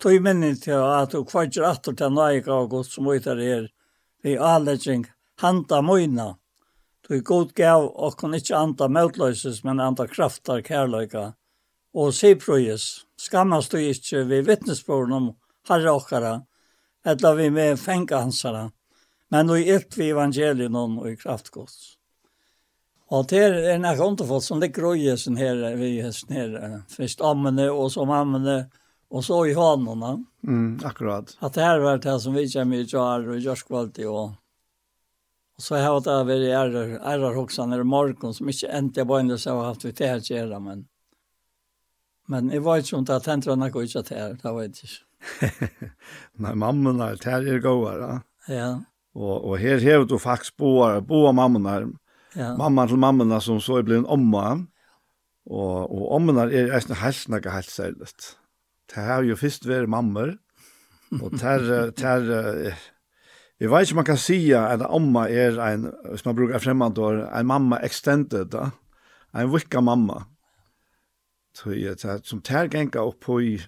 Tøy 0.00 0.18
minnig 0.24 0.62
til 0.64 0.80
at 0.80 1.12
hun 1.12 1.26
kvartjer 1.28 1.66
atter 1.68 1.96
til 1.96 2.14
nøyga 2.16 2.54
og 2.62 2.70
godt 2.70 2.92
som 2.94 3.08
ut 3.12 3.28
her 3.28 3.68
vi 4.22 4.36
avledging 4.36 5.06
handa 5.40 5.80
møyna. 5.84 6.34
Tøy 7.04 7.20
god 7.24 7.52
gav 7.56 7.86
og 7.88 8.16
kun 8.16 8.36
ikkje 8.36 8.56
anda 8.56 8.88
møtløyses, 8.88 9.62
men 9.64 9.80
anda 9.80 10.06
kraftar 10.06 10.62
kærløyga. 10.64 11.32
Og 11.94 12.14
siprøyes, 12.14 13.04
skammast 13.18 13.72
du 13.72 13.80
ikkje 13.80 14.24
vi 14.28 14.40
vittnesbåren 14.46 15.16
om 15.16 15.30
herre 15.68 15.96
okkara, 15.96 16.34
eller 17.04 17.34
vi 17.34 17.50
med 17.50 17.80
fenga 17.80 18.18
hansara, 18.18 18.70
Men 19.30 19.46
då 19.46 19.58
gitt 19.58 19.96
vi 19.96 20.10
evangelien 20.10 20.76
og 20.76 21.06
i 21.06 21.16
kraftgods. 21.16 21.96
Og 23.10 23.28
det 23.30 23.38
er 23.42 23.56
en 23.74 23.86
akkontefolk 23.86 24.42
som 24.42 24.60
ligger 24.62 24.96
i 24.96 25.16
sin 25.18 25.36
her, 25.38 25.76
vi 25.78 26.00
hesten 26.02 26.34
her, 26.34 26.56
først 26.90 27.22
ammene 27.22 27.68
og 27.70 27.92
som 27.94 28.10
ammene, 28.10 28.64
og 29.10 29.24
så 29.24 29.44
i 29.46 29.54
hanene. 29.54 30.12
Mm, 30.46 30.80
akkurat. 30.84 31.36
At 31.40 31.54
det 31.54 31.62
her 31.62 31.78
var 31.82 31.98
det 32.02 32.16
som 32.22 32.34
vi 32.34 32.46
kommer 32.50 32.82
i 32.82 32.86
kjær 32.86 33.26
og 33.30 33.42
gjørskvalgte 33.46 34.06
og 34.10 34.36
Og 35.60 35.64
så 35.64 35.76
har 35.76 35.98
det 36.00 36.14
vært 36.24 36.46
ærer, 36.56 36.92
ærer 37.04 37.36
også 37.36 37.66
når 37.68 37.82
morgen, 37.84 38.32
som 38.32 38.48
ikke 38.48 38.70
endte 38.72 39.04
på 39.04 39.18
en 39.18 39.36
så 39.36 39.58
har 39.58 39.66
haft 39.66 39.84
vi 39.84 39.92
til 39.92 40.08
å 40.08 40.22
gjøre, 40.24 40.60
men, 40.60 40.86
men 42.32 42.48
jeg 42.50 42.64
var 42.64 42.80
ikke 42.80 42.96
om 42.96 43.04
det 43.04 43.12
har 43.12 43.20
at 43.20 43.28
hentene 43.28 43.68
ikke 43.68 43.82
ut 43.84 43.96
av 43.96 44.08
her, 44.08 44.38
det 44.40 44.54
var 44.54 44.62
jeg 44.62 44.70
ikke. 44.70 45.09
Nei, 46.42 46.54
mammen 46.54 47.00
er 47.00 47.16
här 47.24 47.46
er 47.46 47.60
gåare. 47.60 48.22
Ja. 48.48 48.54
Ja. 48.54 48.80
Og, 49.14 49.44
og 49.44 49.58
her 49.58 49.80
har 49.80 50.04
du 50.04 50.18
faktisk 50.18 50.22
faktiskt 50.22 50.56
båda, 50.56 51.32
mammen 51.32 51.62
mammorna. 51.62 51.98
Ja. 52.36 52.56
Mamma 52.56 52.86
til 52.86 52.98
mammen 52.98 53.40
som 53.40 53.60
så 53.60 53.78
er 53.78 53.82
blevet 53.82 54.06
omma. 54.06 54.66
Og, 55.46 55.90
og 55.90 56.12
ommorna 56.12 56.46
er 56.46 56.70
er 56.70 56.94
helt 56.94 57.28
något 57.28 57.52
helt 57.52 57.70
särskilt. 57.70 58.36
Det 58.94 59.00
här 59.00 59.18
är 59.18 59.22
ju 59.22 59.36
först 59.36 59.66
vår 59.66 59.86
mammor. 59.86 60.38
Och 61.22 61.30
det 61.38 61.42
här, 61.42 61.92
det 61.96 62.02
här, 62.02 62.20
vet 63.58 63.82
ikke 63.82 63.92
om 63.92 63.96
man 63.96 64.04
kan 64.04 64.16
si 64.16 64.52
at 64.52 64.82
omma 64.82 65.28
er 65.28 65.58
en, 65.60 65.92
hvis 66.10 66.24
man 66.24 66.36
bruker 66.36 66.58
främmande 66.58 67.00
år, 67.00 67.38
en 67.40 67.46
mamma 67.46 67.78
extended, 67.78 68.46
da. 68.46 68.70
en 69.34 69.52
vikka 69.52 69.80
mamma. 69.80 70.24
Så 71.52 71.74
jag 71.74 72.26
som 72.26 72.40
tär 72.40 72.68
gänga 72.68 73.00
opp 73.00 73.20
på 73.20 73.42
i 73.42 73.60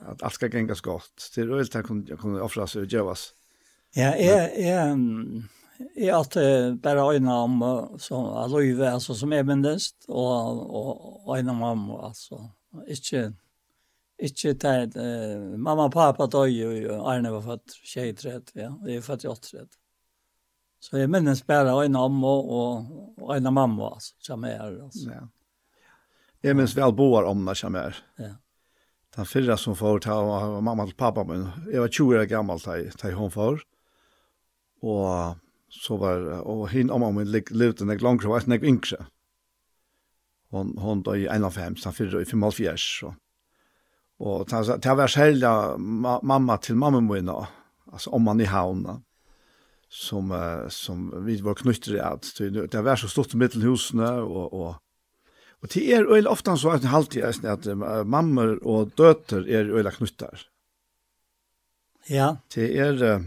at 0.00 0.22
alt 0.22 0.34
skal 0.34 0.50
gengas 0.50 0.80
godt. 0.80 1.30
Det 1.34 1.42
er 1.42 1.54
øyelt 1.56 1.74
jeg 1.74 1.84
kunne 1.84 2.04
jag 2.08 2.18
kommer 2.18 2.40
offra 2.40 2.66
så 2.66 2.84
Joas. 2.84 3.32
Ja, 3.96 4.14
jeg, 4.16 4.60
är 4.60 4.96
är 5.96 6.20
att 6.20 6.34
bare 6.82 7.14
øyne 7.14 7.32
om 7.32 7.60
som 7.98 8.24
er 8.24 8.48
løyve, 8.48 8.92
altså 8.92 9.14
som 9.14 9.32
er 9.32 9.42
minnest, 9.42 9.94
og, 10.08 11.26
og 11.26 11.38
øyne 11.38 11.50
om 11.50 11.60
ham, 11.60 11.90
altså. 11.90 12.48
Ikke, 12.88 13.32
ikke 14.18 14.54
tid 14.54 14.96
uh, 14.96 15.58
mamma 15.58 15.84
og 15.84 15.92
pappa 15.92 16.26
døy, 16.26 16.88
og 16.90 17.12
Arne 17.12 17.32
var 17.32 17.40
født 17.40 17.72
23 17.84 18.40
ja 18.54 18.72
det 18.84 18.96
är 18.96 19.00
född 19.00 19.24
88 19.26 19.66
så 20.80 20.96
jeg 20.96 21.10
minnes 21.10 21.42
bare 21.42 21.72
øyne 21.82 21.98
om 21.98 22.24
og, 22.24 22.50
og 23.18 23.34
øyne 23.34 23.48
om 23.48 23.54
mamma 23.54 23.94
altså, 23.94 24.14
som 24.20 24.44
er, 24.44 24.60
altså. 24.62 25.10
Ja. 25.10 25.24
Jeg 26.42 26.56
minns 26.56 26.76
vel 26.76 26.92
boar 26.94 27.26
om 27.26 27.46
det, 27.46 27.56
som 27.58 27.74
er. 27.74 27.96
Ja 28.18 28.34
den 29.16 29.26
fyrra 29.26 29.56
som 29.56 29.76
får 29.76 30.04
ta 30.04 30.14
var 30.22 30.60
mamma 30.60 30.86
til 30.86 30.96
pappa 30.96 31.24
min. 31.24 31.48
Jeg 31.72 31.80
var 31.80 31.88
20 31.88 32.20
år 32.20 32.28
gammal 32.30 32.60
da 32.64 32.76
jeg 32.76 33.16
hon 33.16 33.30
får. 33.32 33.62
Og 34.82 35.36
så 35.68 35.96
var 35.96 36.24
og 36.46 36.68
hin 36.70 36.90
om 36.90 37.04
man 37.14 37.28
levde 37.28 37.86
nek 37.86 38.02
lång 38.02 38.20
så 38.22 38.32
vet 38.32 38.48
jag 38.48 38.64
inte 38.64 39.06
hon 40.50 40.78
hon 40.78 41.02
då 41.02 41.16
i 41.16 41.28
95 41.28 41.76
så 41.76 41.92
för 41.92 42.20
i 42.22 42.24
54 42.24 42.74
så 42.76 43.14
och 44.18 44.48
ta 44.48 44.78
ta 44.78 44.94
var 44.94 45.08
själva 45.08 45.76
mamma 46.22 46.56
till 46.56 46.76
mamma 46.76 47.00
min 47.00 47.28
alltså 47.92 48.10
om 48.10 48.22
man 48.22 48.40
i 48.40 48.44
havna 48.44 49.02
som 49.88 50.32
som 50.68 51.24
vi 51.24 51.40
var 51.40 51.54
knyttre 51.54 52.04
att 52.04 52.38
det 52.70 52.82
var 52.82 52.96
så 52.96 53.08
stort 53.08 53.34
mittelhusene 53.34 54.10
och 54.10 54.52
och 54.52 54.74
Og 55.66 55.72
det 55.74 55.82
er 55.90 56.06
øyla 56.06 56.30
ofta 56.30 56.54
så 56.54 56.76
at 56.76 56.86
halvtid 56.86 57.24
er 57.26 57.48
at 57.50 57.66
mammer 58.06 58.54
og 58.62 58.92
døter 58.98 59.42
er 59.50 59.66
øyla 59.66 59.90
knuttar. 59.90 60.46
Ja. 62.06 62.36
Det 62.54 62.70
er 62.78 63.24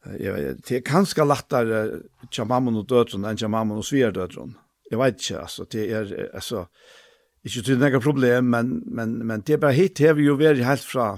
Ja, 0.00 0.32
det 0.56 0.78
er 0.78 0.80
kanskje 0.80 1.26
lettere 1.28 1.80
til 2.32 2.46
mammen 2.48 2.78
og 2.80 2.86
døtren 2.88 3.26
enn 3.28 3.36
til 3.36 3.50
mammen 3.52 3.82
og 3.82 3.84
sverdøtren. 3.84 4.54
Jeg 4.88 4.98
vet 4.98 5.18
ikke, 5.20 5.42
altså, 5.44 5.66
det 5.68 5.82
er, 5.92 6.14
altså, 6.32 6.64
ikke 7.44 7.62
til 7.66 7.78
noen 7.78 8.00
problem, 8.00 8.48
men, 8.54 8.70
men, 8.88 9.18
men 9.28 9.44
det 9.44 9.58
er 9.58 9.60
bare 9.60 9.76
hit, 9.76 10.00
har 10.00 10.16
vi 10.16 10.24
jo 10.24 10.38
vært 10.40 10.64
helt 10.64 10.86
fra, 10.88 11.10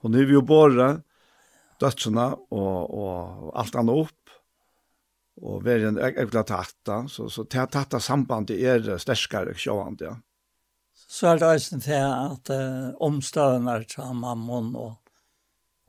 og 0.00 0.10
nå 0.10 0.22
er 0.22 0.30
vi 0.30 0.38
jo 0.38 0.42
båret, 0.48 1.04
døtrene 1.84 2.30
og, 2.48 2.96
og 2.96 3.52
alt 3.60 3.76
annet 3.76 4.06
opp, 4.06 4.23
og 5.42 5.64
være 5.66 5.90
en 5.90 5.98
ekla 5.98 6.44
tatta, 6.46 7.04
så, 7.10 7.26
så 7.32 7.44
tatta 7.50 8.00
sambandet 8.00 8.60
er 8.60 8.98
sterskare 9.02 9.56
sjående. 9.58 10.12
Ja. 10.12 10.14
Så 10.94 11.32
er 11.32 11.40
det 11.40 11.48
også 11.48 11.80
til 11.82 12.04
at 12.06 12.50
uh, 12.54 12.92
omstøvende 13.02 13.74
er 13.80 13.86
til 13.90 14.14
mammon, 14.18 14.70
og, 14.78 14.94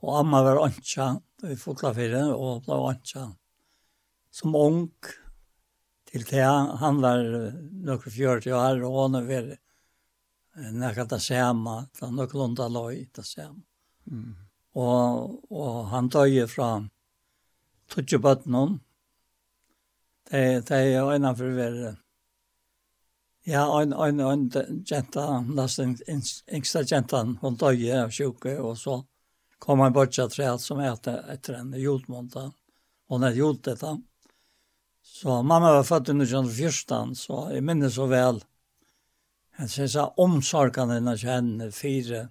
og 0.02 0.18
amma 0.20 0.42
var 0.46 0.64
ønska 0.66 1.14
i 1.46 1.56
fotlafire, 1.58 2.24
og 2.34 2.64
ble 2.66 2.80
ønska 2.90 3.28
som 4.36 4.56
ung 4.58 4.88
til 6.10 6.26
det. 6.28 6.44
Han 6.82 7.00
var 7.04 7.22
nøkker 7.86 8.12
40 8.12 8.52
år, 8.56 8.82
og 8.84 8.98
han 9.14 9.28
var 9.30 9.54
nekka 10.56 11.06
det 11.08 11.20
samme, 11.22 11.86
det 11.92 12.02
var 12.02 12.12
nøkker 12.16 12.40
lunda 12.40 12.68
løy 12.72 13.06
det 13.14 13.24
samme. 13.26 13.62
Mm. 14.10 14.34
Og, 14.76 15.38
og 15.50 15.86
han 15.92 16.10
døg 16.12 16.42
fra 16.52 16.70
20 17.94 18.20
bøttene, 18.20 18.64
Det 20.30 20.66
det 20.68 20.76
är 20.76 21.12
en 21.12 21.36
för 21.36 21.48
väl. 21.48 21.96
Ja, 23.44 23.82
en 23.82 23.92
en 23.92 24.20
en 24.20 24.84
jenta, 24.86 25.44
lasten 25.54 25.96
yngsta 26.52 26.82
jentan, 26.82 27.38
hon 27.40 27.56
dog 27.56 27.74
ju 27.74 27.92
av 27.92 28.10
sjuke 28.10 28.58
och 28.58 28.78
så 28.78 29.04
kom 29.58 29.80
han 29.80 29.92
bort 29.92 30.14
så 30.14 30.28
träd 30.28 30.60
som 30.60 30.80
äter 30.80 31.30
ett 31.30 31.48
en 31.48 31.80
jordmonta. 31.80 32.52
Hon 33.08 33.22
hade 33.22 33.34
gjort 33.34 33.64
detta. 33.64 34.02
Så 35.02 35.42
mamma 35.42 35.72
var 35.72 35.82
född 35.82 36.08
under 36.08 36.24
1914, 36.24 37.14
så 37.16 37.50
jag 37.52 37.62
minns 37.62 37.94
så 37.94 38.06
väl. 38.06 38.44
Jag 39.58 39.70
ser 39.70 39.86
så 39.86 40.06
omsorgande 40.06 41.00
när 41.00 41.24
jag 41.24 41.32
henne 41.32 41.72
fyra. 41.72 42.28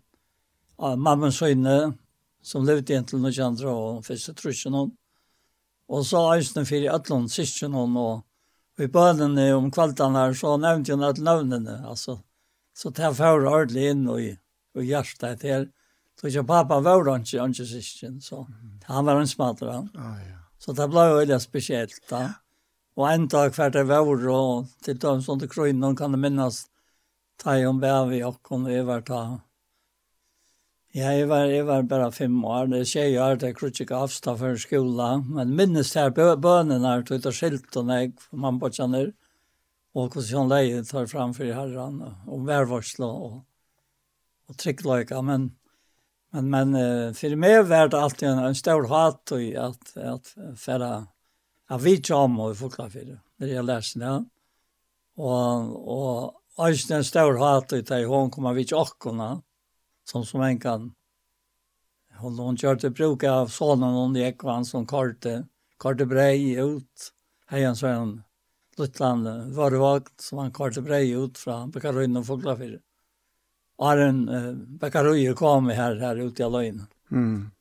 Ja, 0.77 0.95
mamman 0.95 1.31
synne 1.31 1.93
som 2.41 2.65
levde 2.65 2.93
egentligen 2.93 3.25
och 3.25 3.37
andra 3.37 3.71
och 3.71 4.05
första 4.05 4.33
truschen 4.33 4.73
hon. 4.73 4.97
Og 5.89 6.05
så 6.05 6.21
eisne 6.33 6.65
fyrir 6.65 6.93
ætlån 6.95 7.27
sysken 7.29 7.75
hon, 7.77 7.97
og 7.97 8.81
i 8.81 8.87
bønene 8.91 9.51
om 9.55 9.69
kvaltan 9.71 10.17
her, 10.17 10.33
så 10.35 10.55
nevnte 10.59 10.95
hun 10.95 11.05
at 11.07 11.21
navnene, 11.21 11.79
altså. 11.87 12.19
Så 12.75 12.91
det 12.91 13.05
er 13.07 13.15
fyrir 13.15 13.47
ordentlig 13.47 13.91
inn 13.93 14.07
og, 14.11 14.23
og 14.75 14.83
hjertet 14.83 15.45
her. 15.47 15.67
Så 16.19 16.27
ikke 16.27 16.45
pappa 16.47 16.79
var 16.83 17.05
han 17.09 17.23
ikke, 17.23 17.39
han 17.39 17.53
ikke 17.53 17.67
sysken, 17.69 18.17
så 18.23 18.45
han 18.87 19.05
var 19.07 19.19
en 19.19 19.29
smater 19.29 19.71
han. 19.71 19.89
Ah, 19.95 20.19
ja. 20.23 20.41
Så 20.59 20.73
det 20.75 20.87
ble 20.89 21.05
jo 21.09 21.19
veldig 21.19 21.39
spesielt 21.43 21.99
da. 22.09 22.23
Og 22.95 23.09
en 23.11 23.27
dag 23.31 23.51
hver 23.55 23.73
det 23.75 23.83
var, 23.87 24.07
og 24.07 24.69
til 24.83 24.97
dem 24.99 25.21
som 25.21 25.39
det 25.39 25.51
noen 25.55 25.95
kan 25.95 26.11
det 26.11 26.19
minnes, 26.19 26.65
ta 27.37 27.57
i 27.59 27.65
om 27.67 27.79
bæv 27.79 28.13
i 28.15 28.23
okken, 28.23 28.65
og 28.65 28.71
jeg 28.71 28.85
var 28.87 29.01
ta 29.03 29.21
Ja, 30.95 31.09
jeg 31.11 31.25
var, 31.27 31.49
jeg 31.51 31.65
var 31.67 31.81
bare 31.83 32.05
fem 32.15 32.35
år. 32.47 32.69
Det 32.71 32.85
skjer 32.87 33.09
jo 33.11 33.23
at 33.25 33.41
jeg 33.43 33.55
kunne 33.57 33.83
ikke 33.83 33.97
avstå 33.99 34.31
for 34.39 34.59
skolen. 34.61 35.25
Men 35.35 35.51
minnes 35.57 35.89
her 35.97 36.13
bønene 36.15 36.77
her, 36.87 37.01
tog 37.03 37.19
ut 37.19 37.35
skilt 37.35 37.75
og 37.75 37.89
jeg, 37.91 38.13
for 38.15 38.39
man 38.39 38.61
bare 38.61 38.77
kjenner. 38.77 39.09
Og 39.91 40.13
hvordan 40.13 40.47
leie 40.47 40.85
tar 40.87 41.09
fram 41.11 41.33
for 41.35 41.51
herren, 41.51 41.97
og 42.31 42.45
værvarsel 42.47 43.03
og, 43.09 43.33
og 44.47 44.57
tryggløyka. 44.61 45.19
Men, 45.19 45.49
men, 46.31 46.47
men 46.53 46.71
for 47.17 47.35
meg 47.43 47.57
var 47.67 47.91
det 47.91 47.99
alltid 47.99 48.29
en, 48.29 48.39
en 48.47 48.55
stor 48.55 48.87
hat 48.93 49.33
i 49.35 49.49
at, 49.59 49.91
at 49.99 50.31
færre 50.55 50.93
av 51.75 51.83
vi 51.83 51.97
om 52.15 52.39
og 52.39 52.55
folkla 52.55 52.87
for 52.93 53.03
det 53.03 53.17
når 53.41 53.51
jeg 53.51 53.67
lærte 53.67 53.99
det. 53.99 54.13
Og, 55.19 55.75
og, 55.97 56.39
og 56.55 56.87
en 56.95 57.03
stor 57.03 57.41
hat 57.43 57.75
i 57.75 57.83
at 57.83 57.93
hun 58.07 58.31
kom 58.31 58.47
av 58.47 58.55
vi 58.55 58.63
tjokkene. 58.71 59.29
Ja 59.35 59.54
som 60.05 60.25
som 60.25 60.41
en 60.41 60.59
kan 60.59 60.93
Hon 62.17 62.39
hon 62.39 62.57
körde 62.57 62.89
bruka 62.89 63.31
av 63.31 63.47
sonen 63.47 63.93
hon 63.93 64.15
gick 64.15 64.43
och 64.43 64.51
han 64.51 64.65
som 64.65 64.87
karte 64.87 65.47
karte 65.79 66.05
brej 66.05 66.53
ut 66.53 67.13
hejan 67.47 67.75
så 67.75 67.87
en 67.87 68.23
Lutland 68.77 69.53
varvakt 69.53 70.21
som 70.21 70.37
han 70.37 70.51
karte 70.51 70.81
brej 70.81 71.11
ut 71.11 71.37
från 71.37 71.71
Bekaröjn 71.71 72.17
och 72.17 72.25
Foglafyr. 72.25 72.81
Arren 73.77 74.29
eh, 74.29 74.53
Bekaröjr 74.53 75.33
kom 75.33 75.69
här 75.69 75.95
här 75.95 76.15
ute 76.15 76.41
i 76.41 76.45
Alöjn. 76.45 76.83
Mm. 77.11 77.51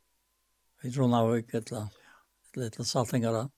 Vi 0.82 0.92
tror 0.92 1.08
han 1.08 1.28
var 1.28 1.36
ett 1.36 1.52
litet 1.52 1.72
litet 2.54 2.86
saltingar. 2.86 3.48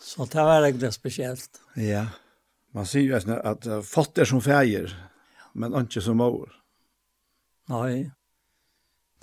Så 0.00 0.24
det 0.24 0.42
var 0.42 0.72
det 0.72 0.92
speciellt. 0.92 1.60
Ja. 1.74 2.06
Man 2.70 2.86
ser 2.86 3.00
ju 3.00 3.14
att, 3.14 3.28
att 3.28 3.86
fatter 3.86 4.24
som 4.24 4.40
färger 4.40 5.08
men 5.52 5.74
inte 5.74 6.00
som 6.00 6.16
mor. 6.16 6.61
Nej. 7.68 8.10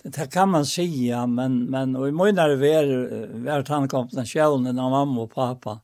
Det, 0.04 0.10
det 0.10 0.32
kan 0.32 0.50
man 0.50 0.66
säga, 0.66 1.28
men, 1.28 1.66
men 1.66 1.96
och 1.96 2.08
i 2.08 2.12
mina 2.12 2.44
är 2.44 3.46
vart 3.46 3.68
han 3.68 3.88
kompensationen 3.88 4.80
av 4.80 4.92
mamma 4.92 5.22
och 5.22 5.32
pappa. 5.32 5.80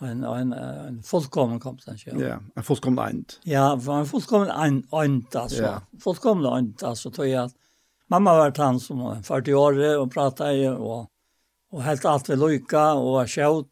En, 0.00 0.24
en, 0.24 0.52
en 0.52 1.02
fullkommen 1.02 1.60
kompensation. 1.60 2.20
Ja, 2.20 2.40
en 2.54 2.62
fullkommen 2.62 3.04
eind. 3.08 3.32
Ja, 3.42 3.72
en 3.98 4.06
fullkommen 4.06 4.50
eind, 4.50 4.86
eind 4.92 5.36
alltså. 5.36 5.62
Ja. 5.62 5.82
Fullkommen 6.00 6.52
eind, 6.52 6.82
alltså 6.82 7.10
tror 7.10 7.26
jag 7.26 7.50
mamma 8.08 8.34
var 8.34 8.52
han 8.58 8.80
som 8.80 8.98
var 8.98 9.22
40 9.22 9.54
år 9.54 9.98
och 9.98 10.12
pratade 10.12 10.70
och, 10.70 11.10
och 11.70 11.82
helt 11.82 12.04
allt 12.04 12.28
vid 12.28 12.38
lycka 12.38 12.92
och 12.92 13.12
var 13.12 13.26
tjejt 13.26 13.68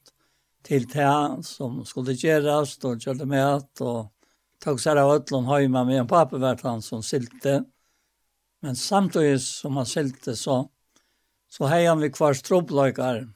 till 0.62 0.86
det 0.86 1.38
som 1.42 1.84
skulle 1.84 2.12
göras 2.12 2.78
och 2.84 3.00
körde 3.00 3.26
med 3.26 3.62
och 3.80 4.12
tog 4.64 4.80
sig 4.80 4.98
av 4.98 5.12
ötlån 5.12 5.44
hemma 5.44 5.84
med 5.84 5.98
en 5.98 6.06
pappa 6.06 6.38
var 6.38 6.58
han 6.62 6.82
som 6.82 7.02
silte. 7.02 7.64
Men 8.64 8.76
samtidig 8.76 9.40
som 9.42 9.76
han 9.76 9.86
silte 9.86 10.36
så, 10.36 10.68
så 11.50 11.68
hei 11.70 11.84
han 11.86 12.00
vi 12.00 12.10
kvar 12.10 12.34
trobbløykar, 12.34 13.26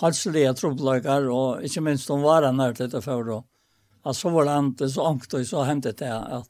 halslige 0.00 0.54
trobbløykar, 0.60 1.28
og 1.32 1.64
ikke 1.66 1.82
minst 1.84 2.10
om 2.10 2.24
var 2.24 2.46
han 2.46 2.60
her 2.62 2.76
til 2.76 2.90
det 2.92 3.02
før. 3.04 3.32
Og, 3.38 3.44
at 4.06 4.16
så 4.16 4.30
var 4.30 4.50
han 4.52 4.72
til 4.78 4.90
så 4.92 5.08
ångt 5.10 5.34
og 5.34 5.46
så 5.46 5.64
hentet 5.66 5.98
det 5.98 6.12
at, 6.12 6.48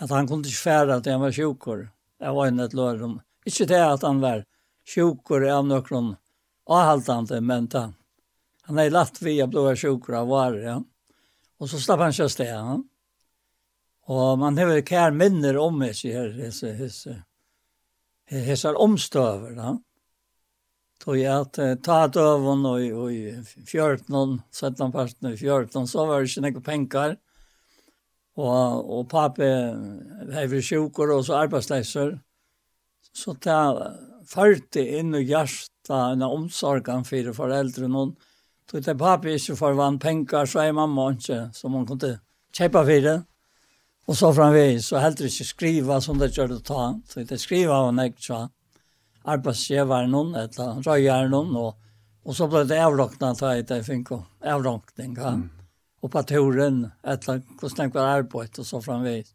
at 0.00 0.10
han 0.10 0.28
kunne 0.28 0.48
ikke 0.48 0.64
fære 0.64 0.96
at 0.96 1.10
han 1.10 1.20
var 1.20 1.36
sjukker. 1.36 1.90
Jeg 2.20 2.36
var 2.36 2.48
inne 2.48 2.66
et 2.68 2.76
lørum. 2.76 3.18
Ikke 3.48 3.68
det 3.68 3.80
at 3.80 4.04
han 4.06 4.20
var 4.24 4.44
sjukker 4.88 5.46
av 5.52 5.66
noen 5.68 6.14
avhaltende, 6.70 7.40
men 7.40 7.66
det. 7.72 7.90
han 8.68 8.78
er 8.78 8.90
lagt 8.90 9.22
via 9.22 9.46
blå 9.46 9.74
sjukker 9.74 10.20
av 10.20 10.28
var, 10.28 10.56
ja. 10.56 10.78
Og 11.60 11.68
så 11.68 11.80
slapp 11.80 12.00
han 12.00 12.14
ikke 12.14 12.28
sted. 12.32 12.48
Ja. 12.48 12.78
Og 14.10 14.38
man 14.38 14.58
har 14.58 14.80
kär 14.82 15.10
minner 15.10 15.56
om 15.58 15.80
hese 15.80 16.12
här 16.12 16.30
hese 16.30 16.72
hese. 16.72 17.22
Hese 18.26 18.68
omstöver 18.68 19.50
då. 19.50 19.82
Då 21.04 21.16
jag 21.16 21.40
att 21.40 21.84
ta 21.84 22.08
dövon 22.08 22.66
och 22.66 22.80
och 22.80 23.10
14 23.66 24.42
17 24.60 24.92
parten 24.92 25.36
14 25.36 25.88
så 25.88 26.06
var 26.06 26.20
det 26.20 26.26
inte 26.26 26.40
några 26.40 26.60
pengar. 26.60 27.16
Och 28.34 28.98
och 28.98 29.08
pappa 29.08 29.42
hade 30.34 30.62
sjukor 30.62 31.10
och 31.10 31.26
så 31.26 31.34
arbetslösor. 31.34 32.20
Så 33.12 33.34
ta 33.34 33.92
fyrte 34.26 34.80
inn 34.98 35.14
og 35.14 35.22
hjärsta 35.22 36.10
en 36.12 36.22
omsorgen 36.22 37.04
för 37.04 37.32
föräldrar 37.32 37.88
någon. 37.88 38.16
Då 38.72 38.80
det 38.80 38.94
pappa 38.94 39.28
inte 39.28 39.56
för 39.56 39.72
vann 39.72 39.98
pengar 39.98 40.46
så 40.46 40.58
är 40.58 40.72
mamma 40.72 41.10
inte 41.10 41.50
som 41.52 41.72
hon 41.72 41.86
kunde 41.86 42.20
köpa 42.52 42.84
för 42.84 43.00
det. 43.00 43.22
Og 44.10 44.16
så 44.18 44.32
framvis, 44.34 44.88
så 44.90 44.98
heldur 44.98 45.28
ikke 45.28 45.44
skriva 45.46 46.00
som 46.02 46.18
det 46.18 46.32
gjør 46.34 46.56
det 46.56 46.64
ta. 46.66 46.88
Så 47.06 47.22
det 47.22 47.36
skriva 47.38 47.76
av 47.78 47.92
en 47.92 48.14
så 48.18 48.40
arbeidsgjeveren 49.30 50.10
noen, 50.10 50.32
eller 50.40 50.80
røyeren 50.82 51.30
noen, 51.30 51.52
og, 51.60 51.76
og 52.26 52.34
så 52.34 52.48
ble 52.50 52.64
det 52.66 52.80
avrokkna 52.82 53.28
ta 53.38 53.52
i 53.54 53.62
det 53.68 53.84
finko, 53.86 54.24
avrokkning, 54.42 55.12
ja. 55.14 55.36
Mm. 55.38 55.44
Og 56.00 56.10
på 56.10 56.22
turen, 56.26 56.78
eller 57.04 57.42
hvordan 57.60 57.90
det 57.92 57.94
var 57.94 58.14
arbeid, 58.16 58.58
og 58.58 58.66
så 58.66 58.80
framvis. 58.82 59.28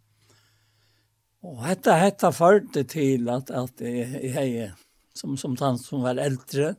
Og 1.45 1.61
dette, 1.61 1.93
dette 2.02 2.31
førte 2.34 2.84
til 2.89 3.30
at, 3.30 3.52
at 3.53 3.84
jeg, 3.85 4.31
jeg, 4.34 4.72
som, 5.15 5.38
som 5.38 5.53
tant 5.56 5.80
som 5.80 6.02
var 6.03 6.19
eldre, 6.19 6.73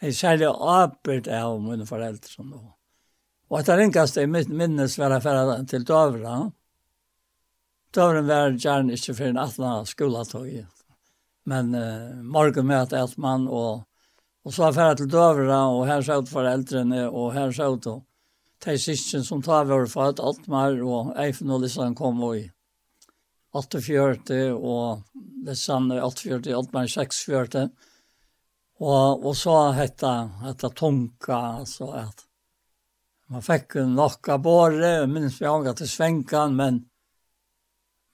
jeg 0.00 0.16
særlig 0.18 0.48
arbeid 0.48 1.28
av 1.30 1.60
mine 1.62 1.86
foreldre 1.86 2.32
som 2.32 2.48
nå. 2.50 2.64
Og 3.52 3.60
etter 3.60 3.84
enkast 3.84 4.18
jeg 4.18 4.32
minnes 4.32 4.96
var 4.98 5.14
jeg 5.14 5.26
ferdig 5.28 5.60
til 5.70 5.86
Dovra, 5.86 6.34
ja 6.40 6.50
Døren 7.92 8.28
var 8.28 8.54
gjerne 8.56 8.94
ikke 8.96 9.14
for 9.18 9.28
en 9.28 9.40
atlan 9.40 9.88
skoletøy. 9.88 10.62
Men 11.48 11.74
uh, 11.74 12.22
morgen 12.22 12.68
møte 12.70 12.96
alt 12.96 13.18
mann, 13.20 13.48
og, 13.50 13.82
og 14.46 14.54
så 14.54 14.70
var 14.70 14.92
jeg 14.92 15.02
til 15.02 15.12
døvera, 15.12 15.66
og 15.74 15.84
her 15.90 16.04
så 16.06 16.22
foreldrene, 16.28 17.04
og 17.10 17.32
her 17.36 17.52
så 17.52 17.72
ut 17.74 17.90
de 18.62 18.78
siste 18.78 19.22
som 19.26 19.42
tar 19.42 19.66
vår 19.66 19.88
fat, 19.90 20.20
Altmar 20.22 20.78
og 20.86 21.14
Eifen 21.18 21.50
og 21.50 21.64
Lissan 21.64 21.96
kom 21.98 22.20
og 22.22 22.36
i 22.38 22.44
48, 23.58 24.52
og 24.54 25.02
Lissan 25.46 25.90
48, 25.90 26.54
Altmar 26.54 26.86
46. 26.86 27.66
Og, 28.82 29.26
og 29.26 29.34
så 29.38 29.56
hette, 29.76 30.12
hette 30.46 30.70
Tonka, 30.78 31.40
altså 31.62 31.90
at 31.98 32.24
man 33.32 33.44
fikk 33.44 33.78
nok 33.88 34.28
av 34.34 34.40
båret, 34.44 35.10
minst 35.10 35.40
vi 35.40 35.48
angat 35.48 35.80
til 35.80 35.90
Svenkan, 35.90 36.56
men 36.56 36.82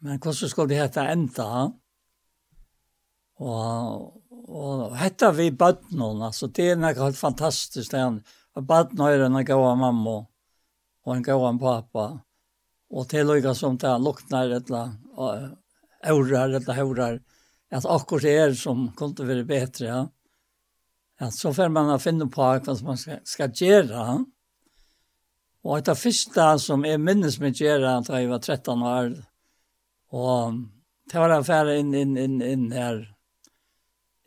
Men 0.05 0.19
hvordan 0.19 0.51
skulle 0.51 0.73
det 0.73 0.81
hette 0.83 1.05
enda? 1.11 1.49
Og, 3.39 4.09
og 4.49 4.97
hette 4.99 5.31
vi 5.35 5.51
bøttene, 5.55 6.11
altså 6.27 6.51
det 6.55 6.73
er 6.73 6.79
noe 6.79 6.95
helt 6.99 7.19
fantastisk. 7.19 7.91
Det 7.93 8.01
er 8.01 8.21
og 8.59 8.67
bøttene 8.67 9.13
er 9.15 9.25
en 9.27 9.39
god 9.47 9.77
mamma 9.79 10.17
og 11.07 11.15
en 11.15 11.23
god 11.23 11.61
pappa. 11.63 12.07
Og 12.91 13.09
til 13.09 13.31
og 13.31 13.57
som 13.57 13.77
det 13.79 13.95
lukner 14.01 14.57
et 14.57 14.71
eller 14.71 15.53
aurar 16.09 16.55
eller 16.57 16.75
haurar, 16.75 17.19
at 17.71 17.85
akkurat 17.85 18.23
det 18.23 18.35
er 18.39 18.55
som 18.57 18.89
kunne 18.97 19.27
være 19.29 19.45
bedre, 19.45 19.87
ja. 19.87 20.07
At 21.21 21.35
så 21.35 21.51
får 21.53 21.69
man 21.75 21.91
finne 21.99 22.29
på 22.31 22.43
hva 22.43 22.75
man 22.87 22.97
skal, 22.97 23.21
skal 23.27 23.51
gjøre, 23.53 23.93
ja. 23.93 24.19
Og 25.67 25.79
etter 25.79 25.99
første 25.99 26.45
som 26.63 26.85
jeg 26.87 27.01
minnes 27.03 27.41
med 27.43 27.59
gjøre 27.59 27.99
da 28.07 28.21
jeg 28.21 28.31
var 28.31 28.39
13 28.39 28.83
år, 28.83 29.11
Og 30.15 30.65
det 31.11 31.21
var 31.21 31.33
affæra 31.37 31.77
inn, 31.77 31.95
inn, 31.95 32.17
inn, 32.17 32.41
inn 32.45 32.69
her, 32.73 33.03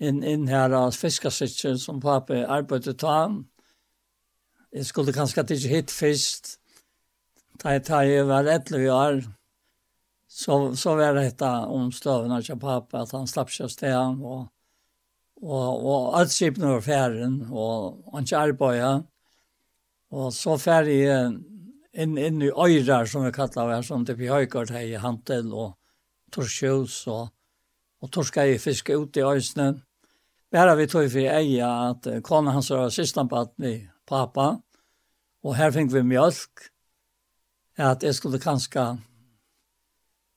inn, 0.01 0.23
inn 0.23 0.47
her 0.49 0.73
av 0.77 0.95
fiskasitjen 0.97 1.79
som 1.81 2.01
pappa 2.01 2.43
arbeidet 2.45 2.99
ta. 3.01 3.29
Jeg 4.71 4.87
skulle 4.87 5.13
kanskje 5.13 5.43
ikke 5.43 5.75
hit 5.75 5.91
først, 5.93 6.55
da 7.61 7.75
jeg, 7.75 7.85
tar 7.85 8.07
jeg 8.07 8.25
var 8.29 8.47
11 8.47 8.89
år, 8.93 9.21
så, 10.31 10.71
så 10.79 10.95
var 10.95 11.13
det 11.17 11.27
dette 11.27 11.51
om 11.69 11.91
støvene 11.93 12.39
til 12.45 12.59
pappa, 12.59 13.03
at 13.03 13.11
han 13.13 13.27
slapp 13.27 13.51
seg 13.51 13.69
sted, 13.69 14.23
og, 14.23 14.47
og, 15.41 15.85
og 15.85 16.17
alt 16.17 16.31
skipene 16.33 16.77
var 16.77 16.85
ferden, 16.85 17.41
og 17.51 18.13
han 18.13 18.25
ikke 18.25 18.45
arbeidet. 18.47 18.95
Og 20.11 20.31
så 20.35 20.57
ferdig 20.59 21.03
inn, 21.93 22.17
inn 22.17 22.41
i 22.41 22.49
øyrar, 22.49 23.05
som 23.05 23.25
vi 23.25 23.31
kallar 23.31 23.75
det, 23.75 23.83
som 23.85 24.05
det 24.05 24.17
blir 24.17 24.33
høykart 24.33 24.71
her 24.75 24.87
i 24.87 24.99
Hantel 25.01 25.51
og 25.53 25.77
Torskjøls 26.31 27.03
og, 27.11 27.31
og 28.01 28.11
Torska 28.11 28.45
i 28.47 28.59
fiske 28.61 28.95
ut 28.95 29.17
i 29.17 29.25
øysene. 29.25 29.73
Bare 30.51 30.75
vi 30.79 30.87
tog 30.91 31.07
for 31.11 31.31
eia 31.31 31.69
at 31.91 32.07
kona 32.27 32.55
hans 32.55 32.71
var 32.71 32.89
sistanbatt 32.91 33.53
med 33.59 33.87
pappa, 34.07 34.57
og 35.43 35.55
her 35.55 35.71
fikk 35.71 35.93
vi 35.93 36.03
mjölk, 36.05 36.67
at 37.79 38.03
jeg 38.03 38.15
skulle 38.15 38.39
kanskje 38.39 38.83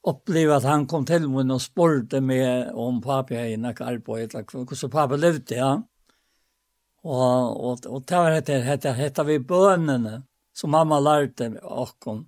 oppleve 0.05 0.55
at 0.57 0.67
han 0.69 0.87
kom 0.87 1.05
til 1.09 1.27
meg 1.33 1.51
og 1.51 1.63
spurte 1.65 2.21
meg 2.21 2.71
om 2.79 3.01
pappa 3.03 3.41
hei 3.41 3.57
nekka 3.59 3.89
arbeid, 3.91 4.37
hvordan 4.37 4.93
pappa 4.93 5.19
levde, 5.19 5.59
ja. 5.59 5.73
Og, 7.05 7.59
og, 7.61 7.85
og 7.85 8.05
det 8.09 8.17
var 8.17 8.33
etter, 8.39 8.63
etter, 8.73 9.01
etter 9.05 9.27
vi 9.29 9.37
bønene 9.45 10.23
som 10.55 10.71
mamma 10.71 11.01
lærte 11.03 11.51
okkom, 11.63 12.25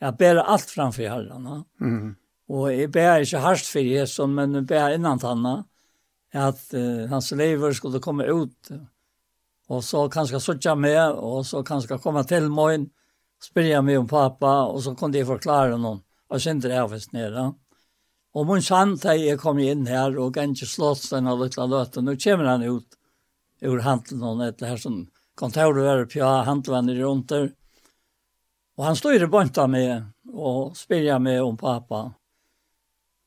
jeg 0.00 0.16
ber 0.16 0.40
alt 0.40 0.70
framfor 0.72 1.10
herren. 1.12 1.44
No? 1.44 1.56
Mm. 1.80 2.14
Og 2.50 2.70
jeg 2.72 2.90
ber 2.92 3.20
ikke 3.20 3.42
hardt 3.44 3.66
for 3.68 3.84
Jesus, 3.84 4.18
men 4.32 4.56
jeg 4.58 4.66
ber 4.70 4.94
innan 4.96 5.20
tanna, 5.20 5.60
at 6.32 6.62
uh, 6.74 7.08
hans 7.10 7.30
lever 7.36 7.74
skulle 7.76 8.00
komme 8.02 8.26
ut, 8.30 8.70
og 9.70 9.82
så 9.84 10.06
kanskje 10.10 10.40
sutja 10.42 10.74
med, 10.74 11.18
og 11.18 11.44
så 11.46 11.62
kanskje 11.66 11.98
komme 12.02 12.22
til 12.26 12.48
morgen, 12.50 12.88
spyrja 13.42 13.80
meg 13.82 14.00
om 14.00 14.08
pappa, 14.08 14.70
og 14.70 14.80
så 14.84 14.94
kunne 14.98 15.18
jeg 15.18 15.28
forklare 15.28 15.78
noen, 15.78 16.00
og 16.30 16.42
kjente 16.42 16.70
det 16.70 16.78
her 16.78 16.88
først 16.90 17.14
nere. 17.14 17.50
Og 18.34 18.46
mun 18.46 18.62
sann, 18.62 18.94
da 19.02 19.16
jeg 19.18 19.40
kom 19.42 19.58
inn 19.62 19.88
her, 19.90 20.14
og 20.18 20.34
ganske 20.36 20.66
slått 20.70 21.08
den 21.10 21.30
av 21.30 21.40
litt 21.42 21.58
løte. 21.58 22.02
nå 22.02 22.14
kommer 22.14 22.50
han 22.50 22.62
ut 22.62 22.98
ur 23.62 23.82
handelen, 23.84 24.22
og 24.22 24.44
etter 24.46 24.70
her 24.70 24.78
som 24.78 25.02
kontoret 25.40 25.84
var 25.84 26.04
på 26.04 26.24
handlande 26.44 26.94
runt 26.94 27.28
där. 27.28 27.52
Og 28.76 28.84
han 28.84 28.96
stod 28.96 29.14
i 29.14 29.26
bunta 29.26 29.66
med 29.66 30.04
og 30.32 30.76
spelade 30.76 31.18
med 31.18 31.42
om 31.42 31.56
pappa. 31.56 32.12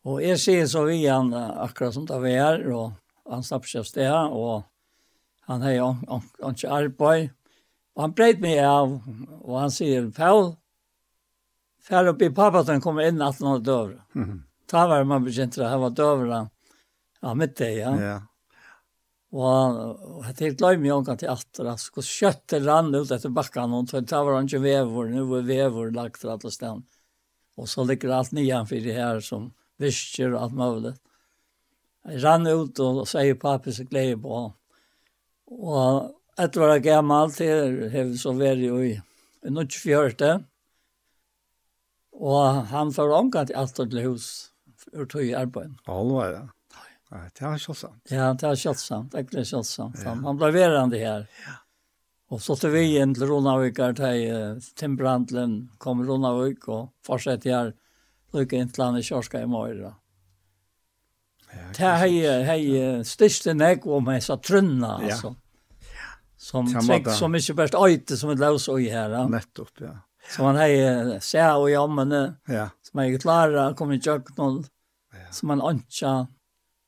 Og 0.05 0.21
jeg 0.23 0.39
sier 0.41 0.65
så 0.67 0.83
vi 0.87 1.05
han 1.05 1.33
akkurat 1.33 1.93
som 1.93 2.05
det 2.05 2.19
var 2.19 2.27
er, 2.27 2.71
och 2.71 2.91
han 3.29 3.43
snapper 3.43 3.67
seg 3.67 3.85
sted, 3.85 4.11
og 4.11 4.63
han 5.47 5.61
har 5.61 5.71
jo 5.71 5.95
ikke 6.49 6.69
arbeid. 6.69 7.29
Og 7.95 8.01
han 8.01 8.15
breit 8.17 8.41
meg 8.41 8.59
av 8.65 8.97
og 9.43 9.59
han 9.59 9.71
sier, 9.71 10.09
Paul 10.11 10.55
fær 11.83 12.09
opp 12.09 12.21
i 12.21 12.33
pappa 12.33 12.63
til 12.63 12.77
han 12.77 12.81
kommer 12.81 13.07
inn 13.07 13.21
at 13.21 13.39
han 13.39 13.51
har 13.51 13.59
dövra. 13.59 14.01
Mm. 14.15 14.43
Ta 14.65 14.87
var 14.87 15.03
man 15.03 15.23
bekänner 15.23 15.63
att 15.63 15.71
han 15.71 15.81
var 15.81 15.89
dövra. 15.89 16.49
Ja, 17.21 17.33
mitt 17.33 17.55
det, 17.57 17.71
ja. 17.71 18.01
Ja. 18.01 18.21
Og 19.33 20.25
jeg 20.27 20.35
tenkte 20.37 20.67
løy 20.67 20.77
mye 20.77 20.93
omgang 20.93 21.17
til 21.17 21.31
atter, 21.33 21.65
altså, 21.71 21.93
hvor 21.95 22.05
kjøttet 22.05 22.67
rann 22.67 22.93
ut 22.93 23.11
etter 23.11 23.33
bakken, 23.33 23.73
og 23.73 23.89
det 23.89 24.03
var 24.13 24.35
han 24.37 24.49
ikke 24.49 24.61
vever, 24.61 25.09
nå 25.09 25.23
var 25.31 25.47
vever 25.47 25.95
lagt 25.95 26.21
til 26.21 26.33
alle 26.35 26.51
stedet. 26.53 26.99
Og 27.57 27.69
så 27.69 27.85
ligger 27.85 28.13
alt 28.13 28.33
nyan 28.33 28.69
for 28.69 28.85
det 28.85 28.93
her 28.97 29.21
som 29.25 29.49
visker 29.81 30.35
og 30.35 30.45
alt 30.45 30.57
mulig. 30.57 30.93
Jeg 32.03 32.21
rann 32.23 32.45
ut 32.49 32.79
og 32.83 33.03
sier 33.09 33.37
pappa 33.39 33.73
så 33.73 33.85
glede 33.89 34.19
på. 34.21 34.45
Og 35.53 36.13
etter 36.37 36.65
å 36.65 36.71
jeg 36.73 36.85
gammel 36.87 37.33
til, 37.33 37.83
har 37.93 38.09
vi 38.09 38.17
så 38.21 38.33
vært 38.37 38.65
jo 38.65 38.81
i 38.85 38.95
nødt 39.49 39.77
fjørte. 39.77 40.33
Og 42.13 42.65
han 42.69 42.93
får 42.93 43.17
omgang 43.17 43.49
til 43.49 43.57
atter 43.57 43.89
til 43.89 44.09
hus, 44.11 44.27
ur 44.93 45.07
tog 45.09 45.25
i 45.25 45.33
arbeid. 45.37 45.73
Alvar, 45.89 46.35
ja. 46.37 46.43
Nej, 47.13 47.29
det 47.39 47.45
är 47.45 47.57
självsamt. 47.57 48.01
Ja, 48.09 48.33
det 48.33 48.47
är 48.47 48.55
självsamt. 48.55 49.11
Det 49.11 49.33
är 49.33 49.43
självsamt. 49.43 49.99
Ja. 50.05 50.13
Han 50.13 50.37
ble 50.37 50.51
verande 50.51 50.97
her. 50.97 51.27
Ja. 51.45 51.59
Og 52.33 52.41
så 52.41 52.55
til 52.57 52.71
vi 52.73 52.83
inn 52.97 53.13
til 53.13 53.27
Ronavik 53.29 53.77
till 53.77 54.61
Timbrandlen 54.79 55.69
kom 55.77 56.01
Ronavik 56.01 56.67
og 56.67 56.89
och 57.07 57.19
her 57.43 57.73
lykke 58.33 58.57
inn 58.57 58.69
til 58.69 58.83
han 58.83 58.97
i 58.97 59.01
kjørska 59.01 59.43
i 59.43 59.45
Møyra. 59.45 59.93
Ja, 61.53 61.67
Det 61.77 61.85
er 61.85 61.97
hei, 61.97 62.43
hei 62.43 63.03
största 63.03 63.53
nek 63.53 63.85
om 63.85 64.07
jag 64.07 64.23
sa 64.23 64.37
trunna 64.37 64.97
alltså. 64.97 65.35
Som 66.37 66.67
träck 66.67 67.07
så 67.09 67.27
mycket 67.27 67.55
bäst 67.55 67.75
øyte 67.75 68.17
som 68.17 68.29
et 68.29 68.39
løs 68.39 68.67
och 68.67 68.81
her. 68.81 69.09
Ja. 69.09 69.27
Nettopp, 69.27 69.79
ja. 69.79 69.99
Så 70.29 70.43
man 70.43 70.55
hei 70.55 71.19
se 71.19 71.41
og 71.41 71.69
jammene. 71.69 72.35
Ja. 72.47 72.69
Som 72.81 72.99
är 72.99 73.19
klara 73.19 73.73
kom 73.73 73.91
i 73.91 73.99
köknål. 73.99 74.65
Ja. 75.11 75.31
Som 75.31 75.47
man 75.47 75.61
ønsker, 75.61 76.27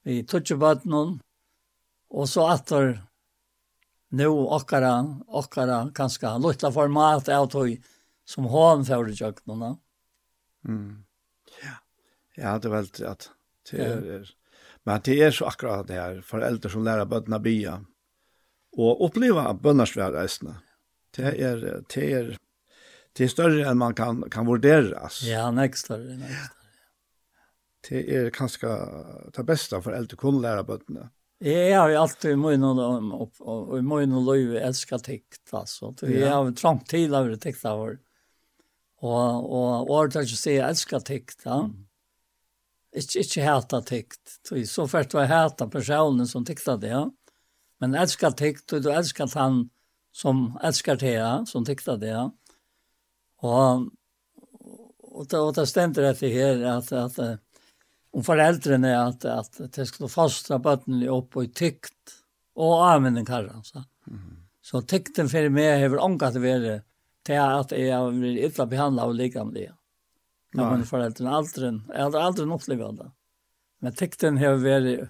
vi 0.06 0.22
tog 0.24 0.52
badnon, 0.62 1.18
og 2.14 2.30
så 2.30 2.46
atter 2.54 3.00
nå 4.16 4.30
okkara, 4.56 4.94
okkara, 5.28 5.80
kanskje, 5.98 6.36
luttla 6.40 6.72
format 6.72 7.30
av 7.34 7.50
tog 7.52 7.74
som 8.26 8.48
hån 8.50 8.86
i 8.86 9.18
kjøkkenen. 9.18 9.78
Mm. 10.68 11.04
Ja. 11.64 11.76
ja, 12.38 12.58
det 12.60 12.72
er 12.72 12.90
til 12.94 13.10
at 13.10 13.30
Det 13.66 13.80
er, 13.82 14.02
ja. 14.06 14.20
Men 14.86 15.02
det 15.02 15.18
er 15.26 15.32
så 15.34 15.48
akkurat 15.50 15.88
det 15.90 15.98
her, 15.98 16.22
foreldre 16.22 16.70
som 16.70 16.84
lærer 16.86 17.10
bøttene 17.10 17.40
bia, 17.42 17.80
og 18.78 19.02
oppleva 19.02 19.48
bønnersværreisene. 19.58 20.60
Det 21.16 21.32
er, 21.42 21.64
det 21.90 22.06
er, 22.14 22.30
det 23.18 23.26
er 23.26 23.32
større 23.32 23.66
enn 23.72 23.82
man 23.82 23.96
kan, 23.98 24.22
kan 24.30 24.46
vurdere. 24.46 25.10
Ja, 25.26 25.48
nekst 25.50 25.88
større, 25.88 26.20
nekst 26.20 26.52
større 26.52 26.65
det 27.90 28.02
er 28.10 28.32
kanskje 28.34 28.72
det 29.36 29.46
beste 29.48 29.80
for 29.84 29.96
eldre 29.96 30.18
kunne 30.20 30.44
lære 30.44 30.66
bøttene. 30.68 31.10
Jeg 31.44 31.76
har 31.76 31.92
jo 31.92 32.00
alltid 32.00 32.32
i 32.32 32.40
munnen 32.40 32.80
og, 32.80 33.42
og, 33.44 33.74
i 33.78 33.84
munnen 33.84 34.16
og 34.22 34.30
løyve 34.30 34.62
elsker 34.64 35.02
tikt, 35.04 35.44
altså. 35.52 35.92
Jeg 36.08 36.32
har 36.32 36.46
jo 36.48 36.56
trangt 36.56 36.88
til 36.90 37.14
av 37.14 37.28
det 37.28 37.42
tikt 37.44 37.66
av 37.68 37.82
det. 37.90 37.98
Og, 39.04 39.50
og 39.52 39.92
året 39.92 40.16
har 40.16 40.26
ikke 40.26 40.40
si 40.40 40.56
jeg 40.56 40.64
elsker 40.70 41.04
tikt, 41.06 41.44
ja. 41.46 41.60
Ikke, 42.96 43.26
ikke 43.26 43.44
heta 43.44 43.82
tikt. 43.84 44.38
Så 44.72 44.88
først 44.88 45.14
var 45.14 45.26
jeg 45.26 45.34
heta 45.34 45.68
personen 45.68 46.30
som 46.30 46.48
tikta 46.48 46.78
det, 46.80 46.94
ja. 46.96 47.04
Men 47.84 47.98
elsker 48.00 48.32
tikt, 48.40 48.70
og 48.72 48.86
du 48.86 48.90
elsker 48.94 49.28
han 49.36 49.66
som 50.16 50.54
elsker 50.64 50.96
det, 51.02 51.18
ja, 51.18 51.34
som 51.50 51.68
tikta 51.68 51.98
det, 52.00 52.14
ja. 52.16 52.30
Og, 53.44 53.90
og, 55.12 55.26
og 55.28 55.52
det 55.58 55.68
stender 55.68 56.08
etter 56.14 56.32
her 56.32 56.64
at, 56.78 56.94
at, 56.96 57.20
at 57.20 57.45
om 58.16 58.24
föräldrarna 58.24 59.08
att 59.08 59.26
att 59.26 59.74
det 59.74 59.86
skulle 59.86 60.10
fostra 60.10 60.60
barnen 60.60 61.10
upp 61.10 61.38
och 61.38 61.54
tyckt 61.54 61.94
och 62.54 62.90
använda 62.90 63.26
karran 63.26 63.64
så. 63.64 63.84
Mm. 64.08 64.38
Så 64.62 64.82
tykten 64.82 65.30
för 65.30 65.50
mig 65.50 65.88
har 65.88 66.06
angat 66.06 66.34
det 66.34 66.40
vara 66.40 66.82
till 67.24 67.40
att 67.40 67.72
jag 67.72 68.12
vill 68.12 68.38
illa 68.38 68.66
behandlad 68.66 69.06
och 69.06 69.16
likamlig. 69.16 69.72
Ja, 70.52 70.72
men 70.72 70.84
föräldrarna 70.84 71.32
aldrig, 71.32 71.82
jag 71.88 72.12
har 72.12 72.20
aldrig 72.20 72.48
nått 72.48 72.68
det. 72.68 73.12
Men 73.80 73.94
tykten 73.94 74.38
har 74.38 74.56
varit 74.56 75.10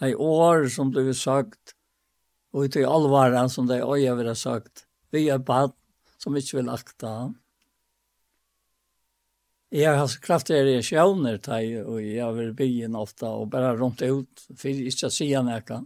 de 0.00 0.14
år 0.14 0.68
som 0.68 0.92
du 0.92 1.14
sagt 1.14 1.74
och 2.52 2.76
i 2.76 2.84
allvaran 2.84 3.50
som 3.50 3.66
de 3.66 3.80
har 3.80 4.34
sagt 4.34 4.86
vi 5.10 5.28
är 5.28 5.38
barn 5.38 5.72
som 6.18 6.36
inte 6.36 6.56
vill 6.56 6.68
akta. 6.68 7.34
Jeg 9.74 9.96
har 9.98 10.12
kraft 10.22 10.50
er 10.54 10.68
i 10.70 10.82
sjøvner, 10.84 11.40
og 11.86 11.96
jeg 12.02 12.20
har 12.22 12.34
vært 12.36 12.56
byen 12.58 12.94
ofte, 12.98 13.26
og 13.26 13.48
bare 13.50 13.74
rundt 13.78 14.02
ut, 14.02 14.46
for 14.54 14.68
ikke 14.70 15.08
å 15.08 15.14
si 15.14 15.32
han 15.32 15.50
jeg. 15.50 15.80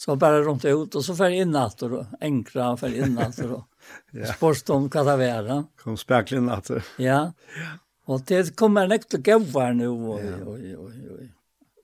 Så 0.00 0.16
bare 0.18 0.42
rundt 0.42 0.64
ut, 0.64 0.96
og 0.96 1.04
så 1.06 1.14
fer 1.16 1.36
inn 1.36 1.54
etter, 1.56 1.92
og 2.00 2.24
enkra 2.24 2.72
fer 2.80 2.96
inn 3.04 3.14
etter, 3.22 3.52
og 3.60 3.62
ja. 4.18 4.32
spørst 4.32 4.72
om 4.74 4.88
hva 4.90 5.04
det 5.06 5.16
var. 5.20 5.52
Kom 5.80 5.98
spekler 6.00 6.42
inn 6.42 6.50
etter. 6.50 6.82
Ja, 7.02 7.20
og 8.10 8.26
det 8.28 8.56
kommer 8.58 8.84
en 8.84 8.96
ekte 8.96 9.22
gøver 9.24 9.76
nå, 9.78 9.92
og, 9.94 10.18
ja. 10.24 10.40
og, 10.42 10.66
og, 10.82 10.98
og, 11.14 11.22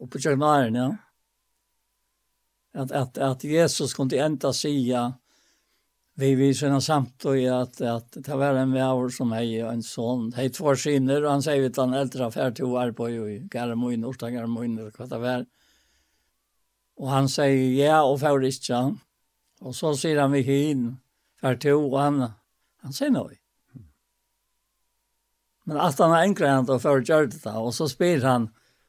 og 0.01 0.11
på 0.11 0.21
kjøkkenaren, 0.21 0.81
ja. 0.81 0.91
At, 2.71 2.93
at, 2.95 3.19
at 3.19 3.45
Jesus 3.45 3.97
kunne 3.99 4.19
enda 4.23 4.53
sige, 4.55 5.09
vi 6.21 6.35
vi 6.35 6.55
sen 6.55 6.83
samt 6.83 7.25
och 7.25 7.37
att 7.37 7.81
att 7.81 8.13
det 8.13 8.37
var 8.37 8.55
en 8.55 8.73
vår 8.73 9.09
som 9.09 9.33
hej 9.33 9.61
en 9.61 9.83
son 9.83 10.33
hej 10.33 10.51
två 10.51 10.77
skinner 10.77 11.25
och 11.25 11.31
han 11.31 11.43
säger 11.43 11.71
att 11.71 11.77
han 11.77 11.95
äldre 11.95 12.27
affär 12.27 12.51
två 12.51 12.65
år 12.65 12.93
på 12.93 13.11
ju 13.11 13.39
Garmo 13.39 13.93
i 13.93 13.97
norsta 13.97 14.31
Garmo 14.31 14.65
i 14.65 14.91
vad 14.99 15.09
det 15.09 15.19
var. 15.19 15.47
Och 16.97 17.11
han 17.11 17.29
säger 17.29 17.87
ja 17.87 18.03
och 18.03 18.21
får 18.21 18.45
inte 18.45 18.97
och 19.61 19.77
så 19.77 19.97
säger 19.97 20.21
han 20.21 20.33
vi 20.33 20.41
hin 20.41 20.97
för 21.41 21.57
två 21.57 21.93
och 21.93 22.01
han 22.01 22.31
han 22.83 22.93
säger 22.93 23.13
nej 23.13 23.41
men 25.65 25.77
att 25.77 25.99
han 25.99 26.11
har 26.11 26.19
enkla 26.19 26.49
han 26.49 26.67
då 26.67 26.79
för 26.79 26.99
gjort 26.99 27.43
det 27.43 27.51
och 27.51 27.75
så 27.75 27.89
spelar 27.89 28.29
han 28.29 28.49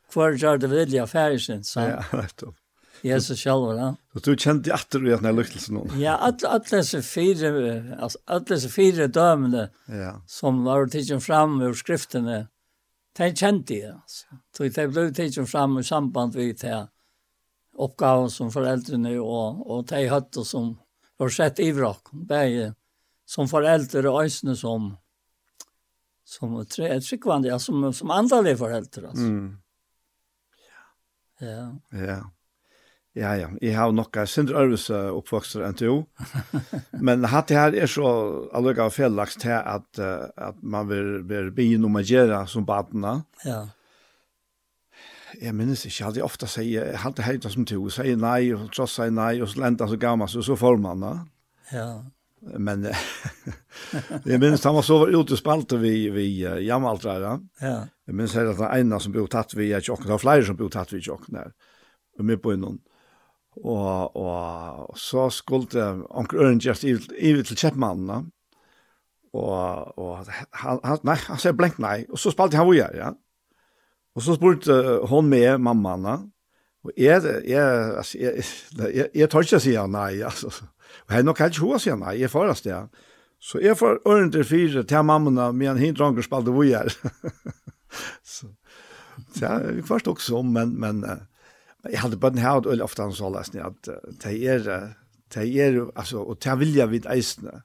för 0.10 0.32
gjort 0.32 0.62
det 0.62 0.68
vilja 0.68 1.08
färsen 1.08 1.64
så 1.64 1.80
ja 1.80 2.04
rätt 2.12 2.44
upp 2.44 2.61
Jesus 3.04 3.42
selv, 3.42 3.78
ja. 3.78 3.96
Så 4.14 4.20
du 4.20 4.38
kjente 4.38 4.74
att 4.74 4.90
du 4.90 5.14
at 5.14 5.22
när 5.22 5.34
lyktelsen 5.34 5.76
någon. 5.76 6.00
Ja, 6.02 6.16
alle 6.18 6.38
alla 6.48 6.60
disse 6.60 7.02
fire, 7.02 7.98
altså, 8.02 8.20
alle 8.26 8.46
disse 8.46 8.70
fire 8.70 9.08
dømene 9.08 9.70
Ja. 9.88 10.22
Som 10.28 10.64
var 10.64 10.88
tidsen 10.88 11.22
fram 11.22 11.62
ur 11.62 11.74
skrifterna. 11.74 12.48
Det 13.18 13.38
kände 13.38 13.74
jag 13.74 13.96
altså. 13.96 14.26
Så 14.58 14.64
det 14.64 14.88
blev 14.88 15.14
tidsen 15.14 15.48
fram 15.48 15.80
i 15.80 15.84
samband 15.84 16.36
med 16.36 16.58
det 16.62 16.88
oppgaven 17.76 18.30
som 18.30 18.52
foreldrene 18.52 19.20
och 19.20 19.72
och 19.72 19.86
de 19.86 20.08
høtte 20.10 20.46
som 20.46 20.78
var 21.18 21.30
sett 21.30 21.60
i 21.60 21.72
vrak. 21.72 22.04
begge 22.12 22.74
som 23.26 23.48
föräldrar 23.48 24.06
og 24.06 24.26
øsne 24.26 24.56
som 24.56 24.98
som 26.26 26.66
tre 26.66 27.00
tryckvande 27.02 27.60
som 27.60 27.94
som 27.94 28.12
andra 28.12 28.58
föräldrar 28.58 29.04
alltså. 29.04 29.24
Mm. 29.24 29.58
Ja. 31.40 31.48
Ja. 31.48 31.80
Ja. 32.06 32.32
Ja, 33.18 33.34
ja. 33.36 33.50
Jeg 33.60 33.76
har 33.76 33.92
nok 33.92 34.16
en 34.22 34.30
sindre 34.30 34.62
øvelse 34.64 34.96
oppvokster 35.12 35.66
enn 35.68 35.76
til 35.76 35.90
jo. 35.92 35.96
Men 37.04 37.26
hatt 37.28 37.50
det 37.52 37.58
her 37.60 37.76
er 37.76 37.90
så 37.92 38.08
allukka 38.56 38.88
av 38.88 38.96
fellaks 38.96 39.36
til 39.42 39.58
at, 39.58 40.00
at 40.00 40.62
man 40.64 40.88
vil, 40.88 41.18
vil 41.28 41.52
begynne 41.56 41.92
å 41.92 42.04
gjøre 42.08 42.46
som 42.48 42.68
badene. 42.68 43.20
Ja. 43.44 43.66
Jeg 45.42 45.56
minnes 45.56 45.84
ikke, 45.84 45.96
jeg 45.98 46.08
hadde 46.08 46.24
ofte 46.24 46.48
sier, 46.52 46.88
jeg 46.92 47.02
hadde 47.04 47.24
heita 47.24 47.52
som 47.52 47.68
til 47.68 47.84
sier 47.92 48.18
nei, 48.20 48.52
og 48.56 48.70
tross 48.76 48.98
sier 49.00 49.12
nei, 49.16 49.38
og 49.44 49.48
så 49.52 49.62
lenta 49.64 49.88
så 49.88 50.00
gammel, 50.00 50.28
og 50.28 50.46
så 50.48 50.58
får 50.60 50.80
man 50.84 51.04
da. 51.04 51.12
Ja. 51.72 51.88
Men 52.42 52.88
jeg 54.28 54.40
minnes 54.42 54.64
han 54.68 54.76
var 54.76 54.88
så 54.88 55.02
ute 55.08 55.36
og 55.36 55.40
spalte 55.40 55.80
vi, 55.84 56.08
vi 56.12 56.30
uh, 56.48 56.60
jammaltrere. 56.64 57.36
Ja. 57.60 57.76
Jeg 58.08 58.16
minnes 58.16 58.36
her 58.40 58.52
at 58.52 58.60
den 58.60 58.72
ene 58.72 59.02
som 59.04 59.16
ble 59.16 59.28
tatt 59.32 59.56
vi 59.56 59.70
i 59.72 59.84
tjokken, 59.84 60.08
det 60.08 60.16
var 60.16 60.24
flere 60.24 60.48
som 60.48 60.60
ble 60.60 60.72
tatt 60.72 60.96
vi 60.96 61.00
i 61.00 61.06
tjokken 61.06 61.40
her, 61.42 61.52
og 62.20 62.28
med 62.32 62.40
på 62.44 62.56
innom. 62.56 62.80
Ja 62.80 62.91
og, 63.60 64.16
og 64.16 64.98
så 65.00 65.30
skulle 65.30 65.84
onker 66.10 66.40
Øren 66.40 66.62
gjørt 66.64 66.84
ivet 66.84 67.48
til 67.48 67.58
kjeppmannen, 67.58 68.30
og, 69.34 69.98
og 70.00 70.26
han, 70.60 70.80
han, 70.84 71.04
nei, 71.08 71.16
han 71.28 71.40
sier 71.40 71.56
blenk 71.56 71.80
nei, 71.80 72.02
og 72.12 72.20
så 72.20 72.34
spalte 72.34 72.60
han 72.60 72.68
hvor 72.68 72.76
ja. 72.76 73.14
Og 74.16 74.24
så 74.26 74.36
spurte 74.36 74.76
hon 75.08 75.30
med 75.32 75.62
mammaen, 75.64 76.32
og 76.82 76.92
jeg, 76.98 77.22
jeg, 77.48 77.96
altså, 77.98 78.18
jeg, 78.18 78.44
jeg, 78.94 79.08
jeg 79.16 79.30
tar 79.30 79.46
ikke 79.46 79.60
å 79.60 79.64
si 79.64 79.76
nei, 79.94 80.12
altså. 80.26 80.52
Og 81.08 81.16
jeg 81.16 81.24
nok 81.24 81.40
ikke 81.46 81.64
hun 81.64 81.78
å 81.78 81.98
nei, 82.02 82.18
jeg 82.20 82.32
får 82.32 82.50
det 82.50 82.72
ja. 82.72 82.82
Så 83.42 83.62
jeg 83.62 83.78
får 83.78 84.02
Øren 84.06 84.32
til 84.34 84.44
fire 84.46 84.84
til 84.84 85.06
mammaen, 85.06 85.40
men 85.58 85.80
han 85.80 85.96
dronker 85.98 86.26
spalte 86.26 86.52
hvor 86.56 86.68
jeg. 86.68 86.92
så, 88.24 88.50
så 89.38 89.46
jeg 89.46 89.86
forstår 89.88 90.18
også, 90.18 90.42
men, 90.42 90.76
men, 90.80 91.06
jag 91.84 92.00
hade 92.00 92.18
bara 92.18 92.32
den 92.32 92.40
här 92.40 92.68
öl 92.68 92.82
ofta 92.82 93.12
så 93.12 93.30
läst 93.30 93.54
ni 93.54 93.60
att 93.60 93.90
det 94.24 94.48
är 94.48 94.94
det 95.34 95.48
är 95.48 95.92
alltså 95.96 96.18
och 96.18 96.38
det 96.44 96.56
vilja 96.56 96.80
jag 96.84 96.88
vid 96.88 97.06
isna 97.14 97.64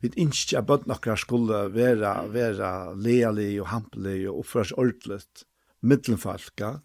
vid 0.00 0.14
inte 0.14 0.62
bara 0.62 0.80
några 0.84 1.16
skulle 1.16 1.68
vara 1.68 2.26
vara 2.26 2.92
leali 2.92 3.60
och 3.60 3.66
hampelig 3.66 4.30
och 4.30 4.38
offras 4.38 4.72
ordligt 4.72 5.42
mittelfalka 5.80 6.80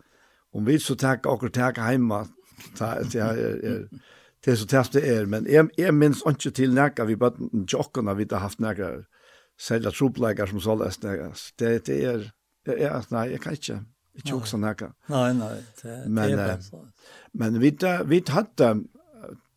om 0.52 0.66
vi 0.66 0.80
så 0.80 0.96
tag 0.96 1.26
och 1.26 1.54
tag 1.54 1.78
hemma 1.78 2.28
ta 2.78 2.96
det 3.12 3.88
det 4.46 4.58
så 4.58 4.66
test 4.66 4.94
det 4.94 5.08
är 5.08 5.26
men 5.26 5.48
är 5.48 5.70
är 5.78 5.92
minns 5.92 6.26
inte 6.26 6.52
till 6.52 6.74
näka 6.74 7.06
vi 7.06 7.16
bara 7.16 7.34
jockarna 7.68 8.14
vi 8.14 8.28
har 8.32 8.40
haft 8.40 8.60
näka 8.60 9.04
sälja 9.62 9.92
truppläggar 9.92 10.46
som 10.46 10.62
så 10.62 10.76
läst 10.76 11.02
det 11.02 11.86
det 11.86 11.90
är 11.90 12.32
Ja, 12.66 13.04
nej, 13.10 13.32
jag 13.32 13.42
kan 13.42 13.54
inte. 13.54 13.80
Ikke 14.20 14.36
også 14.38 14.60
nekka. 14.62 14.92
Nei, 15.10 15.30
nei, 15.38 15.56
det, 15.82 15.94
men, 16.06 16.24
det 16.30 16.40
er 16.40 16.58
bare 16.70 16.84
Men 17.34 17.60
vi, 17.62 17.72
vi 18.10 18.20
hadde, 18.30 18.70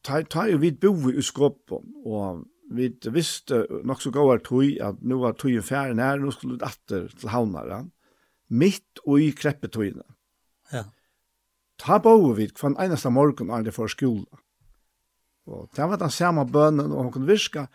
ta, 0.07 0.23
ta 0.23 0.47
jo 0.49 0.61
vi 0.62 0.73
bo 0.73 0.95
i 1.12 1.24
skåpen, 1.24 1.91
og 2.09 2.47
vi 2.73 2.89
visste 3.12 3.66
nok 3.87 4.01
så 4.03 4.11
gav 4.15 4.33
tog 4.47 4.81
at 4.83 5.03
nå 5.03 5.20
var 5.20 5.37
tog 5.39 5.53
en 5.53 5.66
færen 5.66 6.03
her, 6.03 6.19
nå 6.19 6.33
skulle 6.35 6.57
vi 6.57 6.66
atter 6.66 7.11
til 7.12 7.33
havnere, 7.35 7.85
Mitt 8.47 9.01
og 9.03 9.19
i 9.19 9.33
kreppetøyene. 9.35 10.05
Ja. 10.70 10.85
Ta 11.83 11.99
bo 11.99 12.15
vi 12.37 12.47
hver 12.47 12.77
eneste 12.78 13.11
morgen 13.11 13.51
er 13.51 13.65
det 13.66 13.74
for 13.74 13.91
skolen. 13.91 14.27
Og 15.47 15.66
det 15.74 15.89
var 15.91 15.99
den 15.99 16.11
samme 16.11 16.47
bønnen, 16.47 16.93
og 16.93 17.03
hun 17.03 17.12
kunne 17.12 17.27
virke. 17.27 17.66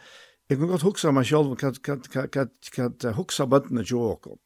Jeg 0.50 0.58
kunne 0.58 0.72
godt 0.72 0.88
huske 0.88 1.12
meg 1.12 1.28
selv, 1.28 1.56
hva 1.60 3.14
huske 3.16 3.48
bøttene 3.48 3.84
til 3.84 4.00
åkken. 4.00 4.40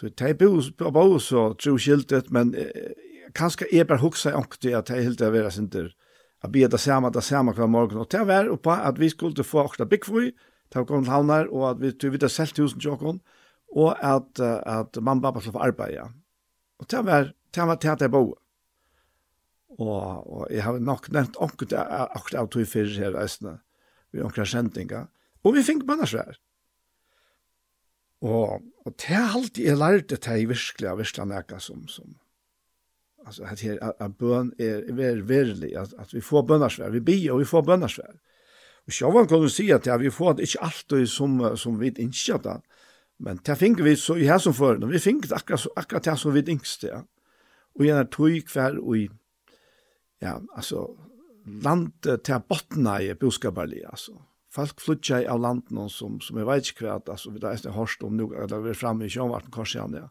Så 0.00 0.08
det 0.08 0.30
er 0.30 0.38
bo 0.38 1.18
så 1.20 1.52
tro 1.54 1.76
skiltet, 1.78 2.30
men 2.32 2.54
eh, 2.54 2.92
kanskje 3.34 3.68
jeg 3.72 3.86
bare 3.86 4.02
huksa 4.02 4.32
ångte 4.36 4.72
at 4.76 4.90
jeg 4.90 5.04
helt 5.04 5.20
er 5.20 5.34
vera 5.34 5.50
sinter 5.50 5.92
a 6.42 6.48
be 6.48 6.66
det 6.66 6.80
samme, 6.80 7.10
det 7.10 7.22
samme 7.22 7.52
hver 7.54 7.70
morgen. 7.70 8.00
Og 8.02 8.10
det 8.10 8.24
var 8.26 8.50
oppe 8.50 8.74
at 8.74 8.98
vi 8.98 9.08
skulle 9.12 9.44
få 9.46 9.62
akkurat 9.62 9.88
byggfri, 9.88 10.32
det 10.72 10.80
var 10.80 10.88
kommet 10.88 11.10
havner, 11.12 11.46
og 11.52 11.70
at 11.70 11.82
vi 11.82 11.92
tog 11.92 12.14
vidt 12.14 12.26
selt 12.30 12.58
husen 12.58 12.80
til 12.80 12.96
åkken, 12.96 13.20
og 13.76 13.92
at, 14.04 14.40
at 14.40 14.98
mamma 15.00 15.28
og 15.28 15.28
pappa 15.28 15.40
skulle 15.40 15.58
få 15.58 15.66
arbeid. 15.68 16.00
Og 16.82 16.90
det 16.90 17.04
var 17.06 17.30
det 17.54 17.66
var 17.68 17.76
det 17.76 18.00
jeg 18.00 18.10
bo. 18.10 18.22
Og, 19.78 20.32
og 20.32 20.46
jeg 20.50 20.64
har 20.64 20.78
nok 20.78 21.08
nevnt 21.12 21.36
akkurat, 21.40 22.08
akkurat 22.16 22.40
av 22.40 22.48
tog 22.52 22.66
fyrir 22.68 22.98
her 22.98 23.14
reisene, 23.16 23.58
vi 24.12 24.24
ångte 24.24 24.44
kjentinga. 24.44 25.06
Og 25.44 25.56
vi 25.56 25.64
fikk 25.64 25.84
mannarsvær. 25.88 26.38
Og 28.22 28.64
Og 28.82 28.94
det 28.98 29.14
er 29.14 29.36
alltid 29.36 29.64
jeg 29.64 29.78
lærte 29.78 30.18
det 30.18 30.40
i 30.40 30.48
virkelig 30.50 30.88
av 30.90 30.98
virkelig 30.98 31.26
nekka 31.30 31.60
som, 31.62 31.86
som 31.88 32.16
altså 33.26 33.46
at 33.46 33.60
her 33.60 33.78
at 33.82 33.94
at 34.00 34.16
bøn 34.18 34.52
er 34.58 34.92
ver 34.92 35.22
verlig 35.26 35.76
at, 35.78 35.94
at 35.98 36.14
vi 36.14 36.20
får 36.20 36.46
bønnarsvær 36.48 36.90
vi 36.90 37.00
bier 37.00 37.32
og 37.32 37.42
vi 37.42 37.48
får 37.48 37.62
bønnarsvær 37.68 38.14
og 38.86 38.92
sjåvan 38.92 39.28
kan 39.30 39.42
du 39.42 39.48
si 39.48 39.68
at 39.70 39.86
ja, 39.86 39.96
vi 39.96 40.10
får 40.10 40.32
det 40.38 40.48
ikke 40.48 40.64
alltid 40.66 41.06
som 41.06 41.38
som 41.56 41.78
vi 41.80 41.92
ikke 41.94 42.38
da 42.42 42.58
men 43.22 43.38
det 43.46 43.58
finner 43.58 43.84
vi 43.86 43.94
så 43.96 44.16
i 44.18 44.26
her 44.26 44.38
som 44.42 44.54
før, 44.54 44.80
vi 44.90 44.98
finner 44.98 45.28
det 45.28 45.36
akkurat 45.36 45.66
akkurat 45.76 46.04
det 46.04 46.18
som 46.18 46.34
vi 46.34 46.42
yngste 46.42 46.88
ja. 46.88 47.00
og 47.78 47.86
gjerne 47.86 48.10
tog 48.10 48.52
hver 48.52 48.80
og 48.82 48.98
i 48.98 49.08
ja 50.22 50.38
altså 50.56 50.88
landet 51.46 52.22
til 52.24 52.42
bottene 52.48 52.98
i 53.02 53.14
boskaparlig 53.14 53.82
altså 53.86 54.18
folk 54.52 54.80
flytja 54.80 55.22
av 55.32 55.40
landen 55.40 55.88
som, 55.90 56.20
som 56.20 56.38
jeg 56.38 56.48
vet 56.48 56.68
ikke 56.72 56.86
hva, 56.86 56.98
altså 57.08 57.32
vi 57.32 57.40
er 57.40 57.66
är 57.66 57.72
hörst 57.72 58.02
om 58.02 58.16
noe, 58.16 58.36
eller 58.36 58.60
vi 58.60 58.70
er 58.70 58.74
framme 58.74 59.04
i 59.04 59.08
Kjönvarten 59.08 59.52
igjen, 59.64 59.94
ja. 59.94 60.08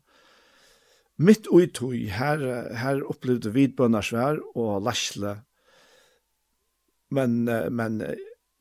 Mitt 1.17 1.47
og 1.47 1.61
i 1.61 1.67
tog, 1.67 1.93
her, 1.93 2.39
her 2.73 3.03
opplevde 3.05 3.53
vi 3.53 3.67
bønnersvær 3.67 4.39
og 4.55 4.81
lasle, 4.81 5.43
Men, 7.11 7.43
men 7.71 7.99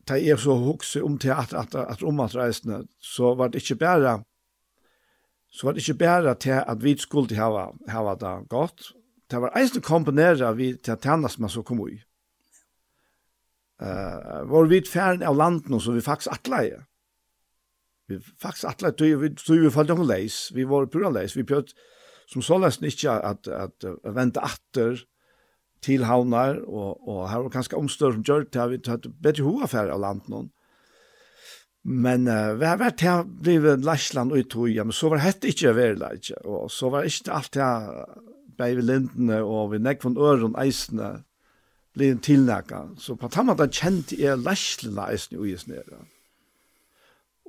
da 0.09 0.19
jeg 0.19 0.39
så 0.43 0.57
hukse 0.59 1.02
om 1.07 1.19
til 1.23 1.31
at, 1.31 1.55
at, 1.55 1.74
at 1.74 2.02
om 2.02 2.20
at 2.20 2.35
reisna, 2.35 2.82
så 3.01 3.35
var 3.39 3.52
det 3.52 3.62
ikke 3.62 3.78
bare, 3.85 4.16
så 5.51 5.66
var 5.66 5.77
det 5.77 5.85
ikke 5.85 5.98
bare 5.98 6.35
til 6.35 6.59
at 6.59 6.82
vi 6.82 6.97
skulle 6.98 7.36
hava, 7.36 7.70
hava 7.89 8.16
det 8.19 8.48
godt. 8.48 8.93
Det 9.31 9.39
var 9.40 9.55
eisen 9.59 9.82
komponera 9.82 10.52
vi 10.52 10.74
til 10.77 10.98
tjennast 10.98 11.39
man 11.39 11.51
så 11.51 11.62
kom 11.62 11.82
i 11.86 12.01
uh, 13.81 14.43
var 14.51 14.69
vi 14.70 14.82
færen 14.86 15.24
av 15.27 15.39
landen 15.39 15.81
så 15.81 15.94
vi 15.97 16.05
faktisk 16.05 16.32
atleie. 16.35 16.82
Vi 18.11 18.19
faktisk 18.20 18.69
atleie, 18.73 18.97
tog 18.97 19.23
vi, 19.23 19.32
tog 19.39 19.65
vi 19.65 19.73
falt 19.74 19.94
om 19.94 20.05
leis, 20.07 20.48
vi 20.55 20.66
var 20.69 20.90
pura 20.93 21.12
leis, 21.15 21.36
vi 21.36 21.47
prøvde 21.47 21.77
som 22.31 22.44
så 22.47 22.61
nesten 22.62 22.86
ikke 22.86 23.11
at, 23.27 23.48
at, 23.51 23.85
at 23.85 24.15
vente 24.15 24.43
atter 24.43 25.01
til 25.82 26.05
havnar, 26.07 26.61
og, 26.69 27.01
og 27.09 27.24
her 27.31 27.47
var 27.47 27.55
ganske 27.57 27.77
omstør 27.77 28.15
som 28.15 28.24
gjør 28.27 28.47
det, 28.47 28.66
vi 28.70 28.81
tatt 28.85 29.09
bedre 29.23 29.47
hovedfære 29.47 29.94
av 29.94 30.02
landen. 30.05 30.51
Men 31.82 32.28
uh, 32.28 32.52
vi 32.61 32.69
har 32.69 32.78
vært 32.78 33.02
her 33.02 33.24
blivet 33.24 33.86
Læsland 33.86 34.35
og 34.35 34.43
i 34.43 34.44
tog, 34.44 34.69
ja, 34.69 34.85
men 34.85 34.94
så 34.94 35.09
var 35.09 35.24
det 35.24 35.55
ikke 35.55 35.73
veldig 35.74 36.11
ikke, 36.20 36.43
og 36.44 36.69
så 36.70 36.93
var 36.93 37.02
det 37.02 37.15
ikke 37.15 37.39
alt 37.39 37.57
her 37.57 38.05
bei 38.61 38.74
vi 38.77 38.85
lindene 38.85 39.40
og 39.40 39.73
vi 39.73 39.81
nekk 39.81 40.05
von 40.05 40.19
øren 40.20 40.57
eisene 40.61 41.23
blir 42.01 42.16
en 42.16 42.24
tilnækka. 42.24 42.81
Så 42.98 43.14
på 43.20 43.31
tamma 43.32 43.55
da 43.59 43.68
kjente 43.68 44.18
jeg 44.18 44.40
lærslene 44.40 45.10
eisen 45.12 45.39
ui 45.39 45.51
uges 45.52 45.68
nere. 45.68 46.01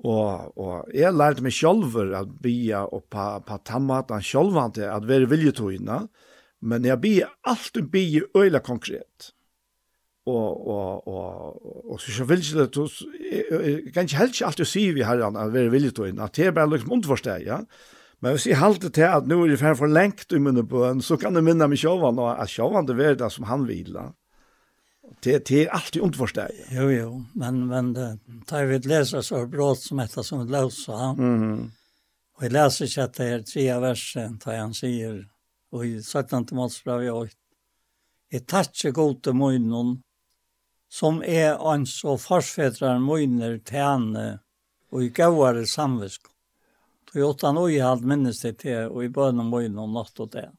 Og, 0.02 0.58
og 0.58 0.94
jeg 0.98 1.14
lærte 1.14 1.44
meg 1.46 1.54
sjølver 1.54 2.16
at 2.18 2.32
bia 2.42 2.86
og 2.88 3.06
på, 3.14 3.26
på 3.46 3.60
tamma 3.68 4.02
da 4.10 4.18
sjølvante 4.24 4.88
at 4.90 5.06
være 5.08 5.30
viljetogina, 5.30 6.06
men 6.62 6.86
jeg 6.86 7.02
bia 7.02 7.30
alltid 7.48 7.90
bia 7.94 8.26
øyla 8.38 8.62
konkret. 8.66 9.32
Og, 10.30 10.68
og, 10.68 11.08
og, 11.08 11.92
og, 11.92 11.96
så 12.02 12.12
jeg 12.20 12.30
vil 12.30 12.44
ikke 12.44 12.62
det, 12.62 12.84
jeg 13.32 13.94
kan 13.94 14.06
ikke 14.06 14.20
helt 14.20 14.36
ikke 14.36 14.46
alltid 14.52 14.70
si 14.70 14.84
vi 14.94 15.06
herren 15.06 15.38
at 15.38 15.54
være 15.54 15.72
viljetøyene, 15.74 16.22
at 16.28 16.38
det 16.38 16.46
er 16.46 16.54
bare 16.54 16.70
liksom 16.70 16.94
ondforsteg, 16.94 17.48
ja. 17.48 17.64
Men 18.22 18.36
hvis 18.36 18.46
jeg 18.46 18.60
halte 18.62 18.92
til 18.94 19.08
at 19.08 19.26
nå 19.26 19.40
er 19.48 19.56
jeg 19.56 19.78
for 19.80 19.90
lengt 19.90 20.30
i 20.30 20.38
munnen 20.38 20.68
på 20.70 20.84
en, 20.86 21.02
så 21.02 21.18
kan 21.18 21.34
jeg 21.34 21.46
minne 21.46 21.66
meg 21.68 21.82
sjåvan, 21.82 22.22
og 22.22 22.36
at 22.36 22.54
sjåvan 22.54 22.86
det 22.86 23.00
er 23.02 23.18
det 23.18 23.32
som 23.34 23.50
han 23.50 23.66
vil. 23.66 23.96
Da. 23.96 24.12
Det, 25.20 25.46
det 25.46 25.66
är 25.66 25.70
alltid 25.70 26.02
ont. 26.02 26.16
Jo, 26.70 26.92
jo. 26.92 27.26
Men, 27.34 27.68
men 27.68 27.94
det, 27.94 28.18
tar 28.46 28.66
vi 28.66 28.76
ett 28.76 28.86
läsa 28.86 29.24
så 29.24 29.46
brått 29.46 29.80
som 29.80 29.98
detta 29.98 30.24
som 30.24 30.42
ett 30.42 30.50
lösa. 30.50 31.14
Mhm. 31.14 31.72
Och 32.38 32.46
jag 32.46 32.52
läser 32.52 32.86
inte 32.86 33.04
att 33.04 33.14
det 33.14 33.26
är 33.26 33.42
tre 33.42 33.80
versen 33.80 34.40
där 34.46 34.58
han 34.58 34.74
säger 34.74 35.28
och 35.72 35.86
i 35.86 36.04
sattan 36.04 36.46
till 36.46 36.56
målsbrav 36.56 37.04
jag 37.04 37.16
åt. 37.16 37.30
Jag 38.30 38.48
tackar 38.48 38.92
god 38.92 39.24
till 39.24 39.34
munnen 39.34 40.04
som 40.90 41.24
är 41.24 41.74
en 41.74 41.86
så 41.86 42.18
försfädrar 42.18 43.00
munner 43.00 43.58
till 43.58 43.78
henne 43.78 44.40
och 44.92 45.04
i 45.04 45.10
gavare 45.10 45.66
samvisk. 45.66 46.22
Så 47.12 47.20
jag 47.20 47.30
åt 47.30 47.42
han 47.42 47.58
och 47.58 47.72
jag 47.72 47.86
hade 47.86 48.08
minnes 48.08 48.42
det 48.42 48.54
till 48.54 48.78
och 48.78 49.04
i 49.04 49.10
bönen 49.10 49.50
munnen 49.50 49.94
natt 49.94 50.20
och 50.20 50.30
det. 50.30 50.52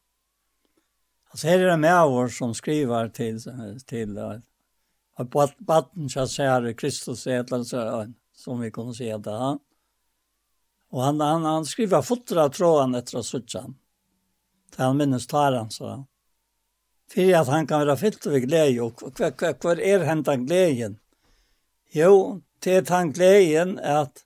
Alltså 1.32 1.46
här 1.46 1.59
är 1.59 1.66
det 1.66 1.76
med 1.76 2.04
år 2.04 2.28
som 2.28 2.54
skriver 2.54 3.09
till 3.09 3.40
till 3.86 4.18
att 5.16 5.59
batten 5.59 6.09
så 6.09 6.28
säger 6.28 6.72
Kristus 6.72 7.26
ätelse 7.26 8.12
som 8.32 8.60
vi 8.60 8.70
kunde 8.70 8.94
se 8.94 9.16
där. 9.16 9.59
Och 10.90 11.02
han 11.02 11.20
han, 11.20 11.44
han 11.44 11.66
skriver 11.66 12.02
fotra 12.02 12.48
tråden 12.48 12.94
efter 12.94 13.18
att 13.18 13.26
sucha. 13.26 13.74
Det 14.76 14.82
han 14.82 14.96
minns 14.96 15.26
tar 15.26 15.52
han 15.52 15.70
så. 15.70 16.06
För 17.14 17.34
att 17.34 17.48
han 17.48 17.66
kan 17.66 17.80
vara 17.80 17.96
fyllt 17.96 18.26
av 18.26 18.32
glädje 18.32 18.80
och 18.80 19.16
kvar 19.60 19.80
är 19.80 20.00
hentan 20.00 20.46
glädjen. 20.46 20.98
Jo, 21.90 22.42
det 22.59 22.74
är 22.74 22.94
han 22.94 23.12
glädjen 23.12 23.78
att 23.78 24.24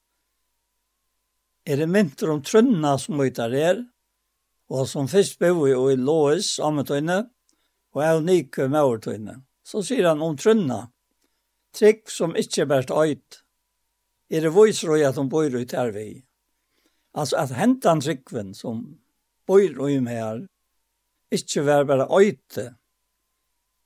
är 1.64 1.76
det 1.76 1.86
mynter 1.86 2.30
om 2.30 2.42
trunna 2.42 2.98
som 2.98 3.20
utar 3.20 3.54
er, 3.54 3.86
og 4.68 4.88
som 4.90 5.08
først 5.08 5.38
bo 5.38 5.66
i, 5.66 5.74
i 5.92 5.96
Lois, 5.96 6.56
Ammetøyne, 6.62 7.22
og 7.94 8.02
er 8.02 8.20
unike 8.20 8.68
Mauertøyne. 8.68 9.40
Så 9.66 9.82
sier 9.86 10.08
han 10.10 10.22
om 10.22 10.36
trunna, 10.38 10.86
trygg 11.76 12.10
som 12.10 12.36
ikke 12.38 12.66
bært 12.70 12.92
øyt, 12.94 13.42
er 14.30 14.42
det 14.42 14.54
vøysrøy 14.54 15.04
at 15.06 15.18
hun 15.20 15.30
bor 15.30 15.46
ut 15.46 15.74
her 15.76 15.92
vi. 15.94 16.08
Altså 17.16 17.38
at 17.44 17.54
hentan 17.56 18.02
tryggven 18.02 18.52
som 18.54 18.82
bor 19.46 19.62
um 19.86 20.10
her, 20.10 20.42
ikke 21.30 21.64
vær 21.66 21.86
bare 21.86 22.08
øyte, 22.10 22.74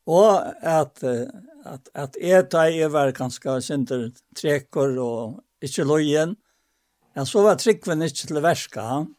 og 0.06 0.48
at, 0.64 1.02
at, 1.04 1.88
at 1.94 2.16
jeg 2.20 2.48
er 2.52 2.68
jeg 2.74 2.92
var 2.92 3.12
ganske 3.12 3.60
sinter 3.62 4.10
trekker 4.36 4.98
og 4.98 5.44
ikke 5.62 5.84
løyen, 5.84 6.36
ja, 7.16 7.24
så 7.24 7.42
var 7.42 7.56
tryggven 7.56 8.02
ikke 8.02 8.26
til 8.26 8.42
verska, 8.42 8.80
han. 8.80 9.14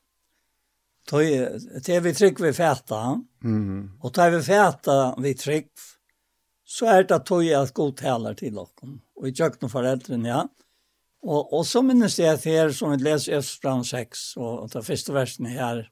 Det 1.09 1.95
er 1.95 2.03
vi 2.05 2.13
trygg 2.13 2.41
vi 2.41 2.53
fæta. 2.53 3.01
Mm. 3.43 3.89
Og 4.01 4.13
det 4.15 4.23
er 4.23 4.35
vi 4.35 4.41
fæta 4.45 4.97
vi 5.21 5.33
trygg, 5.33 5.71
så 6.65 6.87
er 6.87 7.03
det 7.03 7.23
tog 7.27 7.45
jeg 7.45 7.61
at 7.61 7.73
god 7.73 7.93
taler 7.99 8.37
til 8.37 8.55
dere. 8.55 8.97
Og 9.17 9.27
i 9.27 9.33
kjøkken 9.35 9.69
foreldrene, 9.69 10.29
ja. 10.29 10.43
Og, 11.21 11.53
og 11.53 11.65
så 11.65 11.83
minnes 11.85 12.17
jeg 12.17 12.33
at 12.33 12.45
her, 12.47 12.71
som 12.73 12.93
vi 12.93 13.03
leser 13.03 13.37
Østbrand 13.37 13.85
6, 13.85 14.37
og, 14.37 14.63
og 14.63 14.71
det 14.73 14.85
første 14.85 15.13
versen 15.13 15.45
her, 15.51 15.83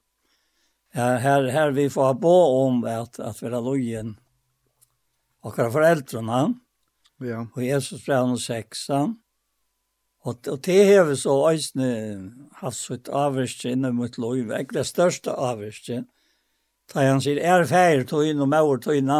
her, 0.96 1.18
her, 1.22 1.50
her 1.50 1.70
vi 1.76 1.86
får 1.88 2.16
bo 2.22 2.34
om 2.64 2.82
at, 2.84 3.20
at 3.22 3.38
vi 3.42 3.46
er 3.46 3.60
lojen 3.62 4.16
og 5.46 5.54
foreldrene, 5.56 6.40
ja. 7.24 7.44
og 7.54 7.62
Jesus 7.66 8.02
brev 8.04 8.34
6, 8.38 8.88
Og, 10.28 10.36
og 10.52 10.58
det 10.66 10.80
har 10.84 11.06
vi 11.08 11.16
så 11.16 11.34
øyne 11.48 11.90
hatt 12.60 12.76
så 12.76 12.98
et 12.98 13.08
avvirkje 13.08 13.72
inne 13.72 13.92
mot 13.96 14.18
lov, 14.20 14.36
ikke 14.36 14.76
det 14.76 14.86
største 14.88 15.32
avvirkje. 15.32 16.02
Da 16.92 17.06
han 17.06 17.22
sier, 17.24 17.40
er 17.40 17.64
feir 17.70 18.04
tog 18.04 18.26
inn 18.28 18.42
og 18.42 18.50
maur 18.50 18.82
inn. 18.92 19.12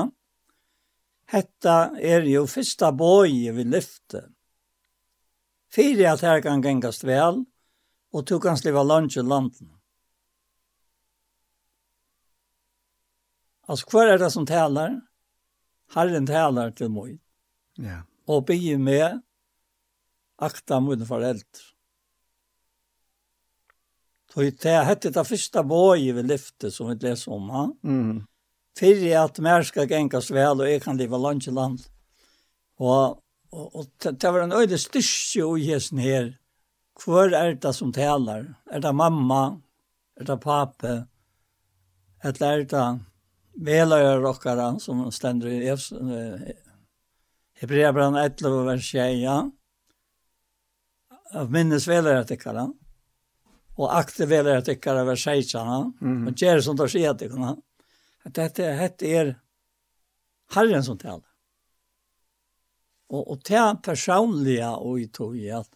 Hetta 1.30 1.78
er 1.96 2.26
jo 2.26 2.44
fyrsta 2.50 2.90
bøye 2.92 3.54
vi 3.54 3.64
lyfte. 3.64 4.26
Fyre 5.70 6.12
at 6.12 6.24
her 6.26 6.40
kan 6.42 6.62
gengast 6.62 7.06
vel, 7.06 7.44
og 8.12 8.26
du 8.26 8.40
kan 8.42 8.58
sliva 8.58 8.82
i 8.82 9.22
landen. 9.22 9.70
Altså, 13.70 13.86
hva 13.86 14.02
er 14.10 14.18
det 14.18 14.32
som 14.34 14.46
taler? 14.46 14.98
Herren 15.94 16.26
taler 16.26 16.72
til 16.74 16.90
meg. 16.90 17.20
Ja. 17.78 18.02
Og 18.26 18.46
bygger 18.46 18.78
med, 18.78 19.20
akta 20.40 20.80
mine 20.80 21.06
foreldre. 21.06 21.66
Så 24.30 24.46
det 24.62 24.76
hette 24.86 25.10
det 25.10 25.26
første 25.26 25.62
boi 25.66 26.12
vi 26.14 26.22
lyfte 26.22 26.70
som 26.70 26.90
vi 26.90 26.98
leser 27.02 27.32
om. 27.34 27.48
Ha? 27.50 27.64
Mm. 27.82 28.20
Fyrir 28.78 29.16
at 29.24 29.40
mer 29.42 29.66
skal 29.66 29.88
gengas 29.90 30.30
vel, 30.30 30.62
og 30.62 30.70
jeg 30.70 30.82
kan 30.84 30.98
leva 30.98 31.18
land 31.18 31.48
i 31.50 31.54
land. 31.54 31.80
Og, 32.78 33.18
og, 33.50 33.66
og 33.74 33.88
det 34.06 34.30
var 34.30 34.44
en 34.44 34.54
øyde 34.54 34.78
styrke 34.78 35.48
i 35.58 35.66
hesten 35.72 35.98
her. 35.98 36.30
Hvor 37.00 37.34
er 37.34 37.56
det 37.58 37.74
som 37.74 37.92
taler? 37.92 38.46
Er 38.70 38.80
det 38.84 38.94
mamma? 38.94 39.58
Er 40.16 40.28
det 40.28 40.40
pape? 40.40 40.94
Eller 42.22 42.46
er 42.46 42.64
det 42.70 42.86
veløyere 43.66 44.20
rockere 44.22 44.74
som 44.80 45.08
stender 45.12 45.48
i 45.50 46.54
Hebreabran 47.60 48.16
11 48.16 48.66
vers 48.68 48.94
1, 48.94 49.20
ja? 49.24 49.40
av 51.32 51.50
minnesvelare 51.50 52.24
tyckare 52.24 52.72
och 53.76 53.98
aktervelare 53.98 54.62
tyckare 54.62 55.00
över 55.00 55.16
sejtsarna 55.16 55.92
mm. 56.00 56.26
och 56.26 56.42
gjør 56.42 56.60
som 56.60 56.76
tar 56.76 56.88
sig 56.88 57.06
att 57.06 57.18
kunna 57.18 57.56
att 58.24 58.34
detta 58.34 58.62
hette 58.62 59.06
er 59.06 59.40
Herren 60.54 60.84
som 60.84 60.98
talar. 60.98 61.30
Och 63.08 63.30
och 63.30 63.40
det 63.48 63.82
personlige 63.82 64.68
og 64.68 65.00
i 65.00 65.08
tog 65.08 65.36
i 65.36 65.50
att 65.50 65.70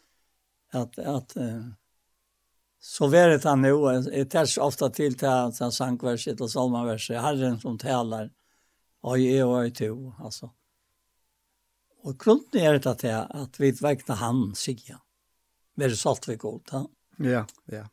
att 0.99 1.37
uh, 1.37 1.69
så 2.81 3.07
vet 3.07 3.45
han 3.45 3.63
nu 3.63 3.69
är 3.69 4.29
ofte 4.29 4.61
ofta 4.61 4.91
til 4.91 5.15
till 5.15 5.29
han 5.29 5.73
sangverset 5.73 6.41
og 6.41 6.49
psalmverset 6.49 7.21
Herren 7.21 7.61
som 7.61 7.79
talar 7.79 8.31
og 9.03 9.19
i 9.19 9.43
och 9.43 9.67
i 9.67 9.71
tog 9.71 10.13
alltså. 10.19 10.51
Och 12.03 12.19
grunden 12.19 12.61
är 12.61 12.73
det 12.73 12.91
att 12.91 12.99
det 12.99 13.23
att 13.23 13.61
vi 13.61 13.71
vägnar 13.71 14.17
han 14.17 14.55
sig 14.55 14.97
mer 15.75 15.91
saltvik 15.91 16.41
god, 16.41 16.63
ja. 16.73 16.89
Ja, 17.19 17.47
ja. 17.65 17.89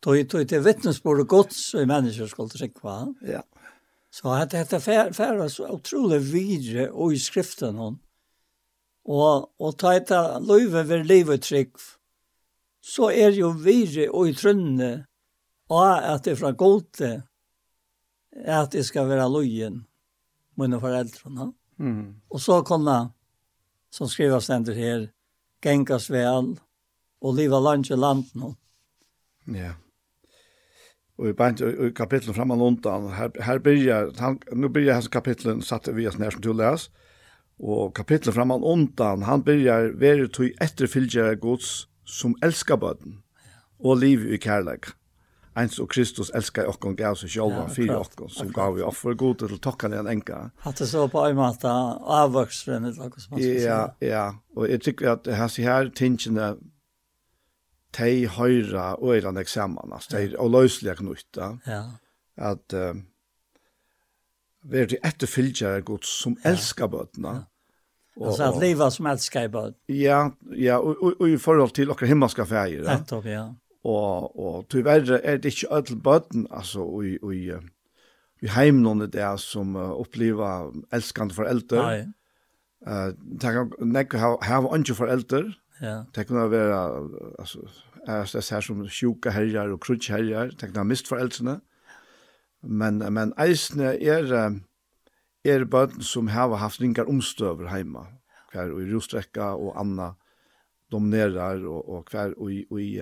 Tog 0.00 0.28
tog 0.28 0.48
till 0.48 0.60
vittnesbord 0.60 1.26
gott 1.26 1.52
så 1.52 1.80
i 1.80 1.86
människor 1.86 2.26
skulle 2.26 2.48
tycka 2.48 2.78
va. 2.82 3.14
Ja. 3.20 3.42
Så 4.10 4.28
att 4.28 4.50
detta 4.50 4.80
fer, 4.80 5.12
fär 5.12 5.48
så 5.48 5.68
otroligt 5.68 6.22
vidare 6.22 6.90
och 6.90 7.12
i 7.12 7.18
skriften 7.18 7.76
hon. 7.76 7.98
Och 9.04 9.60
och 9.60 9.78
ta 9.78 9.94
ett 9.94 10.10
liv 10.48 10.76
över 10.76 11.04
livet 11.04 11.42
trygg. 11.42 11.72
Så 12.80 13.10
är 13.10 13.30
ju 13.30 13.52
vidare 13.52 14.08
och 14.08 14.28
i 14.28 14.34
trunne 14.34 15.06
och 15.68 16.10
att 16.12 16.24
det 16.24 16.36
från 16.36 16.56
golte 16.56 17.22
att 18.46 18.70
det 18.70 18.84
ska 18.84 19.04
vara 19.04 19.28
lojen 19.28 19.84
mina 20.54 20.80
föräldrarna. 20.80 21.52
Mm. 21.78 22.20
Och 22.28 22.40
så 22.40 22.62
kunna 22.62 23.12
som 23.90 24.08
skrivas 24.08 24.44
ständer 24.44 24.74
här 24.74 25.12
gängas 25.64 26.10
väl 26.10 26.56
og 27.20 27.36
liva 27.36 27.60
land 27.60 27.90
i 27.90 27.98
land 27.98 28.32
nå. 28.34 28.54
Ja. 29.54 29.74
Og 31.20 31.28
i 31.28 31.36
bant 31.36 31.60
i 31.60 31.90
kapitlet 31.96 32.36
fram 32.36 32.54
og 32.54 32.62
undan, 32.64 33.10
her, 33.12 33.32
her 33.44 33.60
byrjar, 33.60 34.14
han, 34.22 34.38
nu 34.56 34.70
byrjar 34.72 35.00
hans 35.00 35.10
kapitlet 35.12 35.64
satt 35.68 35.90
vi 35.92 36.08
oss 36.08 36.16
nær 36.20 36.32
som 36.32 36.44
du 36.44 36.52
les, 36.56 36.88
og 37.60 37.92
kapitlet 37.96 38.34
fram 38.34 38.54
og 38.54 38.64
undan, 38.64 39.26
han 39.28 39.44
byrjar 39.44 39.92
veri 40.00 40.30
tog 40.32 40.48
etterfylgjere 40.64 41.36
gods 41.42 41.90
som 42.08 42.38
elskar 42.42 42.80
bøten, 42.80 43.20
og 43.84 44.00
liv 44.00 44.24
i 44.32 44.40
kærleik. 44.40 44.94
Eins 45.60 45.80
og 45.82 45.90
Kristus 45.90 46.30
elskar 46.32 46.70
okkon 46.70 46.94
gav 46.96 47.16
seg 47.18 47.32
sjálva 47.34 47.66
ja, 47.66 47.70
fyrir 47.74 47.98
okkon, 47.98 48.30
som 48.32 48.48
gav 48.54 48.78
vi 48.78 48.84
offer 48.86 49.16
god 49.18 49.42
til 49.42 49.56
tokkan 49.60 49.96
en 49.98 50.08
enka. 50.08 50.44
Hatt 50.64 50.80
det 50.80 50.88
så 50.88 51.04
på 51.10 51.24
en 51.26 51.36
måte 51.36 51.68
avvøksfremmet, 52.16 52.96
eller 52.96 53.10
hva 53.10 53.20
som 53.20 53.34
man 53.34 53.42
skal 53.42 53.56
si. 53.58 53.64
Ja, 53.66 53.80
ja, 54.00 54.26
og 54.56 54.70
jeg 54.70 54.84
tykker 54.86 55.16
at 55.18 55.28
hans 55.36 55.58
her 55.60 55.90
tingene 55.92 56.54
de 57.98 58.28
høyre 58.30 58.96
og 58.98 59.14
er 59.16 59.26
han 59.28 59.40
eksamen, 59.40 59.92
altså, 59.92 60.16
de 60.16 60.34
er 60.34 60.50
løslige 60.52 60.96
knytta. 61.00 61.52
Ja. 61.66 61.82
At 62.50 62.74
uh, 62.76 63.00
vi 64.62 64.82
er 64.82 64.90
til 64.90 65.00
etterfylgjere 65.04 65.82
godt 65.86 66.06
som 66.06 66.36
ja. 66.44 66.52
elsker 66.52 66.90
bøtene. 66.90 67.28
Ja. 67.28 67.46
Og, 68.20 68.26
altså 68.26 68.50
at 68.50 68.60
livet 68.62 68.92
som 68.92 69.08
elsker 69.10 69.48
bøtene. 69.48 69.96
Ja, 69.96 70.28
ja 70.56 70.78
og, 70.78 70.96
og, 71.00 71.20
og, 71.20 71.28
i 71.30 71.38
forhold 71.40 71.74
til 71.76 71.90
dere 71.90 72.10
himmelske 72.10 72.46
feier. 72.46 72.86
Nettopp, 72.86 73.26
ja. 73.26 73.48
Og, 73.84 74.36
og 74.36 74.64
tyverre 74.68 75.22
er 75.24 75.38
det 75.40 75.54
ikke 75.54 75.72
alle 75.72 76.00
bøtene, 76.04 76.46
altså, 76.50 76.84
og, 76.84 77.04
og, 77.22 77.68
vi 78.40 78.48
heim 78.48 78.80
noen 78.80 79.04
det 79.12 79.26
som 79.42 79.74
uh, 79.76 79.90
opplever 80.00 80.70
elskende 80.96 81.36
foreldre. 81.36 81.82
Nei. 81.84 82.04
Uh, 82.80 83.10
det 83.12 83.50
kan 83.52 83.74
nekke 83.84 84.20
hava 84.20 84.70
andre 84.72 84.94
foreldre 84.96 85.42
Ja. 85.80 86.04
Det 86.14 86.26
kunne 86.28 86.50
være, 86.52 86.78
altså, 87.38 87.64
er 88.06 88.28
det 88.32 88.48
her 88.50 88.64
som 88.64 88.82
sjuka 88.88 89.32
herjar 89.32 89.72
og 89.72 89.80
krutsk 89.80 90.10
herjar, 90.12 90.52
det 90.52 90.68
kunne 90.68 90.84
ha 90.84 90.88
mist 90.88 91.08
foreldrene. 91.08 91.60
Men, 92.62 93.00
men 93.12 93.32
eisene 93.40 93.94
er, 93.96 94.34
er 95.44 95.64
bøten 95.64 96.04
som 96.04 96.28
har 96.28 96.52
haft 96.60 96.82
ringar 96.82 97.08
omstøver 97.08 97.70
heima, 97.72 98.04
hver 98.52 98.74
og 98.74 98.82
i 98.82 98.90
rostrekka 98.90 99.54
og 99.56 99.78
anna 99.80 100.12
dominerar, 100.92 101.64
og, 101.64 101.88
og 101.88 102.12
hver 102.12 102.36
og 102.36 102.52
i, 102.52 102.64
og 102.70 102.82
i 102.82 102.92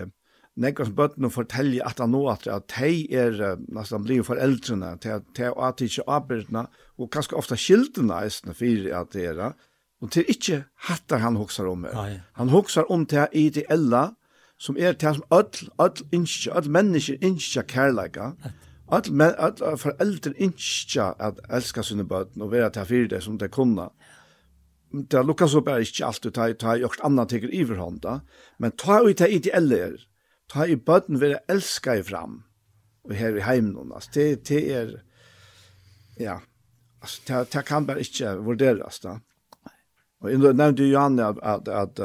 Nekkas 0.59 0.89
bøttene 0.91 1.31
forteller 1.31 1.87
at 1.87 2.01
han 2.03 2.11
nå 2.11 2.25
at 2.33 2.49
de 2.75 2.89
er 3.15 3.37
nesten 3.71 4.03
blir 4.03 4.25
foreldrene, 4.27 4.97
de 4.99 5.13
er 5.13 5.53
at 5.55 5.79
de 5.79 5.87
ikke 5.87 6.07
arbeidene 6.11 6.65
og 6.99 7.11
kanskje 7.15 7.39
ofte 7.39 7.59
skildene 7.59 8.17
eisene 8.25 8.57
for 8.59 8.89
at 8.99 9.13
det 9.15 9.27
er, 9.31 9.53
Og 10.01 10.13
til 10.15 10.23
er 10.23 10.31
ikke 10.31 10.59
hattar 10.89 11.23
han 11.25 11.37
hoksar 11.37 11.67
om 11.67 11.85
her. 11.85 11.95
Nei. 11.95 12.21
Han 12.39 12.53
hoksar 12.53 12.87
om 12.93 13.07
det 13.07 13.29
ideella, 13.35 14.13
som 14.59 14.77
er 14.79 14.95
det 14.95 15.15
som 15.15 15.25
öll, 15.35 15.71
öll 15.79 16.03
innskja, 16.13 16.55
öll 16.59 16.71
mennesker 16.71 17.19
innskja 17.23 17.63
kærleika. 17.63 18.33
Öll, 18.93 19.11
men, 19.11 19.35
öll 19.39 19.77
foreldre 19.79 20.35
innskja 20.39 21.13
at 21.19 21.41
elska 21.51 21.83
sine 21.83 22.07
bøten 22.07 22.43
og 22.43 22.53
vera 22.55 22.71
til 22.71 22.87
fyrir 22.87 23.11
det 23.11 23.23
som 23.27 23.39
det 23.39 23.51
kunna. 23.55 23.91
Det 24.93 25.25
lukkar 25.27 25.51
så 25.51 25.61
bare 25.61 25.85
ikke 25.85 26.07
alt, 26.07 26.31
ta, 26.35 26.53
ta 26.55 26.77
gjort 26.81 27.03
annan 27.05 27.29
teker 27.29 27.51
iverhånda, 27.53 28.21
men 28.59 28.73
ta 28.73 29.03
i 29.05 29.13
det 29.13 29.29
ideelle 29.35 29.81
er, 29.85 29.97
ta 30.49 30.65
i 30.65 30.79
bøten 30.81 31.21
vera 31.21 31.43
elska 31.51 31.99
i 31.99 32.03
fram, 32.03 32.45
og 33.05 33.13
her 33.19 33.37
i 33.37 33.45
heimnån, 33.45 33.93
altså, 33.93 34.11
det, 34.15 34.49
det 34.49 34.63
er, 34.73 34.95
ja, 36.17 36.39
altså, 37.03 37.21
det, 37.29 37.43
det 37.53 37.65
kan 37.69 37.87
bare 37.87 38.01
ikke 38.01 38.39
vurderas 38.47 39.03
da. 39.05 39.19
Og 40.21 40.31
jeg 40.31 40.39
nevnte 40.39 40.83
jo 40.83 40.93
Janne 40.93 41.27
at, 41.27 41.39
att 41.43 41.69
att 41.69 42.01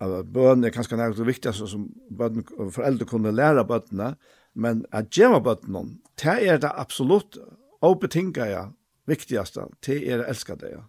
at 0.00 0.26
bön 0.26 0.64
är 0.64 0.70
kanske 0.70 0.96
något 0.96 1.10
av 1.10 1.16
det 1.16 1.24
viktigaste 1.24 1.66
som 1.66 1.92
bøn, 2.10 2.44
föräldrar 2.72 3.06
kunde 3.06 3.30
lära 3.30 3.64
bönorna, 3.64 4.16
men 4.52 4.86
att 4.90 5.16
ge 5.16 5.28
bönorna, 5.28 5.98
det 6.22 6.48
är 6.48 6.58
det 6.58 6.70
absolut 6.70 7.38
obetinga 7.80 8.46
ja 8.46 8.72
viktigaste, 9.06 9.68
det 9.86 10.10
är 10.10 10.18
att 10.18 10.28
älska 10.28 10.56
det. 10.56 10.70
Ja. 10.70 10.88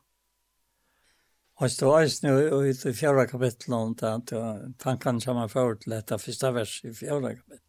Og 1.55 1.69
det 1.69 1.85
var 1.85 2.23
nu 2.23 2.69
i 2.69 2.73
det 2.73 2.93
fjärde 2.93 3.27
kapitlet 3.27 3.69
om 3.69 3.93
det, 3.95 4.73
tankan 4.79 5.21
som 5.21 5.35
man 5.35 5.49
får 5.49 5.75
til 5.75 5.91
dette 5.91 6.17
första 6.17 6.51
vers 6.51 6.81
i 6.83 6.93
fjärde 6.93 7.35
kapitlet. 7.35 7.59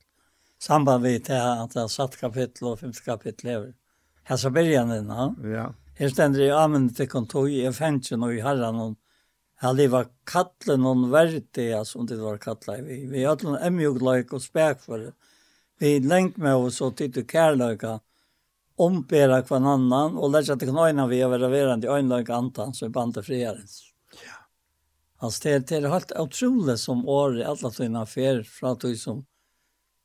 Samband 0.59 1.03
vid 1.03 1.25
det 1.27 1.35
här 1.35 1.65
att 1.65 1.71
det 1.71 1.81
er 1.83 1.87
satt 1.87 2.17
kapitel 2.17 2.69
och 2.69 2.81
femte 2.81 3.03
kapitel 3.05 3.51
lever. 3.51 3.75
Her 4.25 4.37
så 4.37 4.51
börjar 4.51 4.87
den, 4.87 5.07
ja. 5.07 5.35
Ja. 5.43 5.75
Her 5.99 6.11
stender 6.11 6.43
i 6.43 6.51
amen 6.51 6.89
til 6.95 7.07
kontog 7.11 7.51
i 7.53 7.65
fengtjen 7.73 8.25
og 8.27 8.35
i 8.35 8.43
herren 8.43 8.81
og 8.83 8.95
jeg 9.63 9.79
liva 9.79 10.01
kattle 10.29 10.75
noen 10.77 11.07
verdi, 11.13 11.69
som 11.87 12.05
det 12.09 12.19
var 12.21 12.41
kattle. 12.43 12.81
vi. 12.83 13.05
Vi 13.09 13.23
er 13.23 13.31
alle 13.31 13.61
emjugleik 13.65 14.33
og 14.35 14.43
spek 14.43 14.83
for 14.83 14.99
det. 14.99 15.13
Vi 15.81 16.01
lengt 16.01 16.37
med 16.37 16.55
oss 16.55 16.81
og 16.85 16.97
titt 16.99 17.17
og 17.17 17.27
kærløyka, 17.31 17.99
ombera 18.77 19.41
kvann 19.47 19.67
annan 19.71 20.19
og 20.19 20.35
lærte 20.35 20.59
til 20.59 20.71
knøyna 20.71 21.07
vi 21.11 21.21
er 21.23 21.31
ververende 21.31 21.87
i 21.87 21.91
øynløyk 21.91 22.31
antan 22.35 22.75
som 22.75 22.89
er 22.89 22.95
bandet 22.95 23.27
friherens. 23.27 23.79
Ja. 24.21 24.41
Altså 25.23 25.47
det, 25.47 25.69
det 25.71 25.79
er 25.79 25.93
helt 25.95 26.13
utrolig 26.19 26.79
som 26.83 27.07
året, 27.09 27.47
alle 27.47 27.71
tøyna 27.71 28.05
fer 28.11 28.43
fra 28.45 28.75
tøy 28.75 28.97
som 28.99 29.23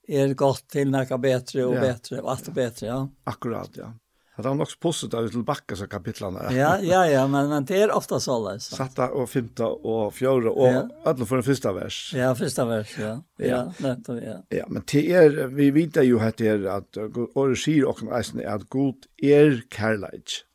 er 0.07 0.33
godt 0.37 0.69
til 0.73 0.93
nekka 0.93 1.17
betre 1.21 1.65
og 1.65 1.75
ja. 1.77 1.81
betre, 1.89 2.21
og 2.21 2.31
alt 2.35 2.53
betre, 2.53 2.87
ja. 2.87 3.01
Akkurat, 3.29 3.75
ja. 3.77 3.91
Det 4.39 4.47
han 4.47 4.57
nok 4.57 4.71
postar 4.79 5.23
ut 5.23 5.31
till 5.31 5.43
backa 5.43 5.75
så 5.75 5.87
kapitlene. 5.87 6.39
Ja, 6.55 6.77
ja, 6.79 7.05
ja, 7.07 7.27
men 7.27 7.49
men 7.49 7.65
det 7.67 7.81
er 7.83 7.91
ofta 7.91 8.19
så 8.23 8.37
løs. 8.39 8.69
Satta 8.71 9.09
og 9.11 9.27
femte 9.29 9.67
og 9.67 10.13
fjärde 10.15 10.53
og 10.53 10.69
ja. 10.71 10.83
alle 11.11 11.25
for 11.27 11.41
den 11.41 11.43
første 11.43 11.73
vers. 11.75 11.97
Ja, 12.15 12.29
första 12.35 12.65
vers, 12.65 12.93
ja. 12.99 13.17
Ja, 13.37 13.47
ja 13.47 13.63
nej, 13.79 14.23
ja. 14.23 14.37
Ja, 14.49 14.65
men 14.69 14.83
det 14.91 15.03
er, 15.11 15.47
vi 15.47 15.69
vet 15.75 15.99
jo 16.07 16.19
at 16.19 16.37
det 16.37 16.47
är 16.47 16.65
att 16.65 16.97
och 17.35 17.57
skir 17.57 17.85
och 17.85 18.03
nästan 18.03 18.39
är 18.39 18.47
at 18.55 18.69
god 18.69 18.95
är 19.17 19.61
Carlage. 19.69 20.45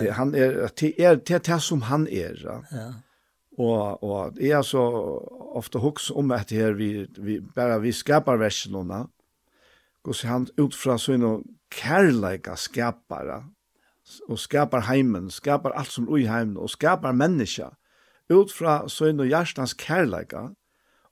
Det 0.00 0.12
han 0.12 0.34
er, 0.34 0.70
det 0.80 0.94
er 0.98 1.14
det 1.16 1.30
er 1.30 1.54
är 1.54 1.58
som 1.58 1.82
han 1.82 2.08
er. 2.08 2.40
Ja. 2.44 2.62
ja. 2.72 2.92
og 3.58 4.02
och 4.02 4.32
det 4.34 4.50
är 4.50 4.62
så 4.62 4.80
ofte 5.54 5.78
hoks 5.78 6.10
om 6.10 6.30
at 6.30 6.48
det 6.48 6.56
här 6.56 6.72
vi 6.72 7.06
vi 7.18 7.40
bare 7.40 7.78
vi 7.78 7.92
skapar 7.92 8.36
versionerna. 8.36 9.08
Går 10.02 10.26
han 10.26 10.46
ut 10.56 10.74
från 10.74 10.98
så 10.98 11.42
kærleika 11.72 12.56
skapare 12.60 13.42
og 14.28 14.38
skapar 14.38 14.86
heimen, 14.88 15.30
skapar 15.30 15.74
alt 15.78 15.92
som 15.92 16.08
ui 16.10 16.26
heimen, 16.26 16.56
og 16.58 16.70
skapar 16.70 17.14
menneska, 17.16 17.70
ut 18.32 18.52
fra 18.52 18.82
søgn 18.90 19.22
og 19.22 19.30
hjertans 19.30 19.74
kærleika, 19.78 20.48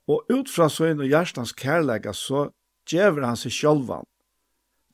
og 0.07 0.25
ut 0.31 0.49
fra 0.51 0.67
søgn 0.69 1.01
og 1.01 1.07
hjertans 1.09 1.53
kærleika, 1.53 2.13
så 2.13 2.49
djever 2.89 3.25
han 3.25 3.39
seg 3.39 3.55
sjølvan, 3.55 4.07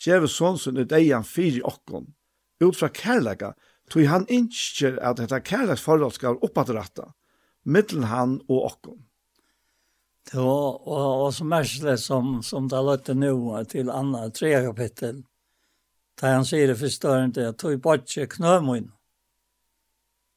djever 0.04 0.30
sånn 0.30 0.78
ut 0.78 0.94
eian 0.94 1.26
fyri 1.26 1.64
okkon, 1.66 2.12
ut 2.62 2.78
fra 2.78 2.90
kærleika, 2.94 3.56
tog 3.90 4.08
han 4.12 4.28
innskjer 4.30 5.00
at 5.00 5.22
dette 5.22 5.40
kærleiksforhold 5.48 6.16
skal 6.16 6.40
oppadratta, 6.44 7.12
mittelen 7.66 8.10
han 8.12 8.40
og 8.48 8.72
okkon. 8.72 9.04
Det 10.28 10.42
var, 10.44 10.82
og, 10.84 11.22
og 11.24 11.30
så 11.34 11.46
mærkelig 11.48 11.96
som, 12.04 12.42
som 12.44 12.68
det 12.68 12.82
løtte 12.84 13.16
nå 13.16 13.32
til 13.72 13.90
andre 13.90 14.28
tre 14.36 14.52
kapittel, 14.66 15.22
Da 16.18 16.34
han 16.34 16.46
sier 16.46 16.72
det 16.72 16.80
forstående, 16.80 17.50
at 17.52 17.60
tog 17.62 17.78
bortje 17.82 18.26
knømoen. 18.30 18.90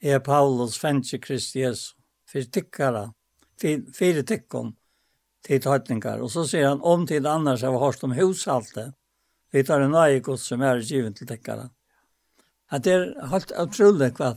Er 0.01 0.20
Paulus 0.24 0.78
fendtje 0.81 1.20
Kristi 1.20 1.62
Jesu, 1.62 1.94
for 2.28 2.44
tikkere, 2.52 3.11
fire 3.61 4.23
tikkum, 4.24 4.74
til 5.44 5.61
tøytningar. 5.65 6.20
Og 6.20 6.31
så 6.32 6.44
sier 6.48 6.69
han, 6.69 6.82
om 6.85 7.07
til 7.09 7.27
annars 7.27 7.65
har 7.65 7.73
vi 7.73 7.81
hørt 7.81 8.05
om 8.05 8.16
hushalte, 8.16 8.90
vi 9.51 9.65
tar 9.66 9.82
en 9.82 9.94
nøye 9.97 10.20
gods 10.23 10.44
som 10.47 10.62
er 10.62 10.82
givet 10.85 11.16
til 11.19 11.28
tikkere. 11.28 11.70
At 12.70 12.85
det 12.86 12.93
er 12.94 13.31
helt 13.32 13.52
utrolig 13.59 14.12
hva 14.19 14.35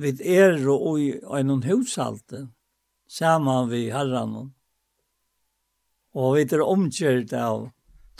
vi 0.00 0.14
er 0.34 0.56
og 0.72 0.96
i 1.02 1.12
en 1.36 1.62
hushalte, 1.62 2.48
sammen 3.06 3.68
vi 3.70 3.90
herren. 3.92 4.50
Og 6.16 6.34
vi 6.36 6.46
er 6.48 6.64
omkjørt 6.64 7.32
av 7.36 7.68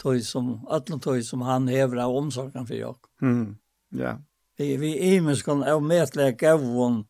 tog 0.01 0.23
som 0.23 0.67
allan 0.67 0.99
tog 0.99 1.23
som 1.23 1.41
han 1.41 1.67
häver 1.67 1.97
av 1.97 2.15
omsorgen 2.15 2.67
för 2.67 2.75
jag. 2.75 2.95
Mm. 3.21 3.57
Ja. 3.89 4.21
Vi 4.57 4.77
vi 4.77 5.17
är 5.17 5.21
med 5.21 5.43
kan 5.43 5.63
av 5.63 5.83
mätläka 5.83 6.53
avon 6.53 7.05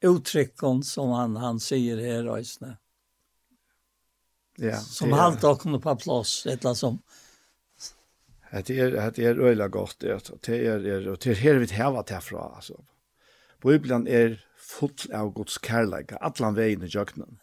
uttrycken 0.00 0.82
som 0.82 1.10
han 1.10 1.36
han 1.36 1.60
säger 1.60 1.96
här 1.96 2.22
rejsne. 2.22 2.76
Ja. 4.56 4.76
Som 4.76 5.08
yeah. 5.08 5.20
halt 5.20 5.44
och 5.44 5.60
kunde 5.60 5.80
på 5.80 5.96
plats 5.96 6.46
eller 6.46 6.74
som 6.74 7.02
Det 8.50 8.78
är 8.78 9.12
det 9.16 9.24
är 9.24 9.40
öliga 9.40 9.68
gott 9.68 9.96
det 9.98 10.30
och 10.30 10.38
det 10.42 10.66
är 10.66 10.78
det 10.78 11.10
och 11.10 11.18
det 11.18 11.34
här 11.34 11.54
vi 11.54 11.66
häva 11.66 12.02
det 12.02 12.20
från 12.20 12.54
alltså. 12.54 12.84
Bibeln 13.62 14.06
är 14.06 14.46
full 14.56 15.12
av 15.14 15.34
Guds 15.34 15.58
kärlek, 15.62 16.12
allan 16.20 16.54
vägen 16.54 16.82
i 16.82 16.86
jöknen. 16.86 17.38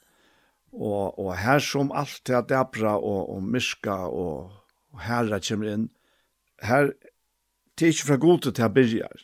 Og, 0.76 1.20
og 1.20 1.32
her 1.40 1.62
som 1.64 1.92
alt 1.96 2.20
til 2.28 2.36
at 2.36 2.50
dæbra 2.50 2.98
og, 3.00 3.30
og 3.36 3.44
myska 3.44 3.96
og, 4.12 4.52
og 4.92 5.04
herra 5.08 5.40
kommer 5.40 5.72
inn, 5.72 5.86
her, 6.64 6.92
det 7.76 7.86
er 7.86 7.94
ikke 7.94 8.08
fra 8.10 8.18
gode 8.20 8.52
til 8.52 8.64
at 8.64 8.74
byrjar. 8.76 9.24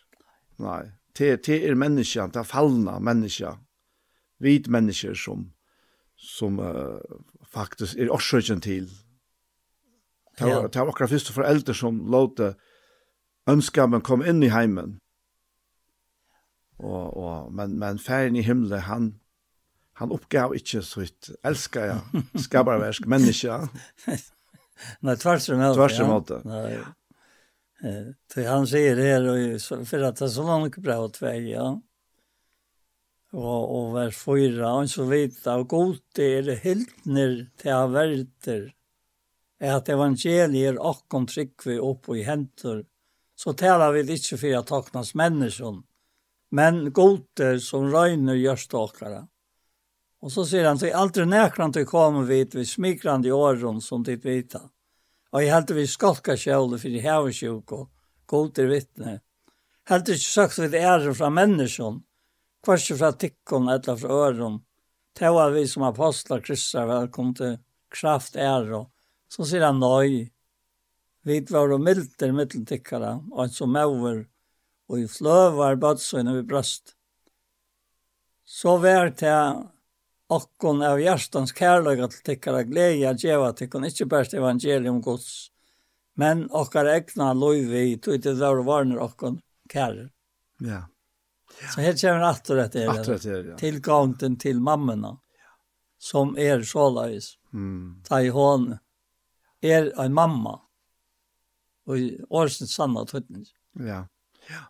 Nei, 0.63 0.81
det, 1.17 1.45
det 1.45 1.57
er 1.67 1.75
menneska, 1.75 2.27
det 2.31 2.39
er 2.39 2.47
fallna 2.47 2.99
menneska, 2.99 3.57
vid 4.39 4.69
mennesker 4.71 5.13
som, 5.17 5.49
som 6.15 6.59
uh, 6.59 6.99
faktisk 7.51 7.97
er 7.99 8.11
årsøkjen 8.11 8.61
til. 8.61 8.89
Det 10.39 10.47
var, 10.47 10.67
det 10.67 10.79
var 10.79 10.89
akkurat 10.89 11.11
første 11.11 11.33
foreldre 11.33 11.75
som 11.75 11.99
låte 12.11 12.53
ønskamen 13.49 14.01
kom 14.01 14.23
inn 14.23 14.43
i 14.43 14.51
heimen. 14.53 14.97
Og, 16.81 17.17
og, 17.17 17.51
men, 17.53 17.77
men 17.79 17.99
færen 17.99 18.35
i 18.35 18.41
himmelen, 18.41 18.87
han, 18.87 19.11
han 19.93 20.11
uppgav 20.11 20.55
inte 20.55 20.81
så 20.81 21.01
ett 21.01 21.29
älskar 21.43 21.85
jag 21.85 21.99
skaparverk 22.43 23.05
människa. 23.05 23.69
Nej, 24.99 25.17
tvärs 25.17 25.49
emot. 25.49 25.75
Tvärs 25.75 25.99
emot. 25.99 26.29
Ja. 26.29 26.41
Nej. 26.43 26.79
Eh, 28.35 28.45
han 28.45 28.67
säger 28.67 28.95
det 28.95 29.03
här 29.03 29.27
och 29.27 29.87
för 29.87 30.01
att 30.01 30.15
det 30.15 30.25
är 30.25 30.29
så 30.29 30.43
långt 30.43 30.77
bra 30.77 31.05
att 31.05 31.21
väg, 31.21 31.49
ja. 31.49 31.81
Och, 33.31 33.79
och 33.79 33.95
vers 33.95 34.17
4, 34.17 34.73
och 34.73 34.89
så 34.89 35.03
vidare, 35.03 35.55
av 35.55 35.63
gott 35.63 36.19
är 36.19 36.43
det 36.43 36.55
helt 36.55 37.05
ner 37.05 37.49
till 37.57 37.71
avvärter, 37.71 38.73
är 39.59 39.73
att 39.73 39.89
evangelier 39.89 40.81
och 40.81 41.13
om 41.13 41.27
tryckve 41.27 41.77
upp 41.77 42.09
i 42.09 42.23
händer, 42.23 42.85
så 43.35 43.53
talar 43.53 43.91
vi 43.91 44.11
inte 44.11 44.37
för 44.37 44.57
att 44.57 44.67
taknas 44.67 45.15
människan, 45.15 45.83
men 46.49 46.93
gott 46.93 47.39
som 47.61 47.91
röjner 47.91 48.33
görs 48.33 48.73
åkare. 48.73 49.27
Och 50.21 50.31
så 50.31 50.45
sier 50.45 50.67
han 50.67 50.77
till 50.77 50.93
aldri 50.93 51.25
nekran 51.25 51.73
til 51.73 51.87
kommer 51.89 52.27
vid 52.29 52.53
vi 52.55 52.65
smikrande 52.65 53.27
i 53.27 53.31
åren 53.31 53.81
som 53.81 54.03
ditt 54.03 54.25
vita. 54.25 54.61
Och 55.31 55.43
jeg 55.43 55.53
hade 55.53 55.73
vi 55.73 55.87
skolka 55.87 56.37
kjole 56.37 56.77
för 56.77 56.89
i 56.89 56.99
här 56.99 57.21
var 57.21 57.31
sjuk 57.31 57.69
god 58.25 58.59
vittne. 58.59 59.19
Helt 59.89 60.09
ikke 60.09 60.31
sagt 60.31 60.59
vi 60.59 60.77
ären 60.77 61.15
fra 61.15 61.29
människan. 61.29 62.03
Kvart 62.63 62.97
fra 62.97 63.11
tikkon 63.11 63.69
eller 63.69 63.95
från 63.95 64.11
öron. 64.11 64.61
Täva 65.13 65.49
vi 65.49 65.67
som 65.67 65.83
apostlar 65.83 66.39
kryssar 66.39 66.85
välkomna 66.85 67.33
til 67.33 67.57
kraft 67.89 68.35
ære. 68.35 68.85
så 69.27 69.45
sier 69.45 69.65
han 69.65 69.79
nøy, 69.79 70.29
Vi 71.23 71.45
var 71.49 71.71
og 71.71 71.81
milder 71.81 72.31
mittel 72.31 72.65
og 73.03 73.31
och 73.31 73.51
som 73.51 73.75
över 73.75 74.27
och 74.87 74.99
i 74.99 75.07
flövar 75.07 75.75
badsöjna 75.75 76.33
vi 76.33 76.43
brøst. 76.43 76.95
Så 78.45 78.77
vär 78.77 79.09
till 79.09 79.67
okkon 80.31 80.83
av 80.85 80.99
hjertans 81.01 81.51
kærløyga 81.55 82.07
til 82.11 82.23
tikkara 82.31 82.63
glede 82.67 83.09
at 83.09 83.19
djeva 83.21 83.51
tikkon 83.57 83.87
ikkje 83.87 84.07
bæst 84.11 84.35
evangelium 84.37 85.01
gods, 85.03 85.51
men 86.19 86.45
okkar 86.55 86.89
egna 86.91 87.31
loivi 87.35 87.97
tog 88.03 88.21
til 88.23 88.39
dår 88.39 88.63
varner 88.67 89.01
okkon 89.03 89.39
kærer. 89.71 90.09
Ja. 90.63 90.83
ja. 91.61 91.71
Så 91.73 91.83
her 91.83 91.97
kommer 91.97 92.27
atter 92.29 92.63
etter, 92.65 92.91
atter 92.93 93.17
etter 93.17 93.51
ja. 93.51 93.57
tilgångten 93.59 94.37
til 94.39 94.61
mammena, 94.63 95.17
som 96.01 96.35
er 96.39 96.63
såleis, 96.67 97.35
mm. 97.53 98.03
ta 98.07 98.21
i 98.23 98.31
hånd, 98.33 98.77
er 99.61 99.91
en 100.01 100.13
mamma, 100.17 100.57
og 101.89 102.29
årsens 102.29 102.73
sanna 102.77 103.03
tøytning. 103.09 103.45
Ja, 103.79 104.05
ja. 104.49 104.63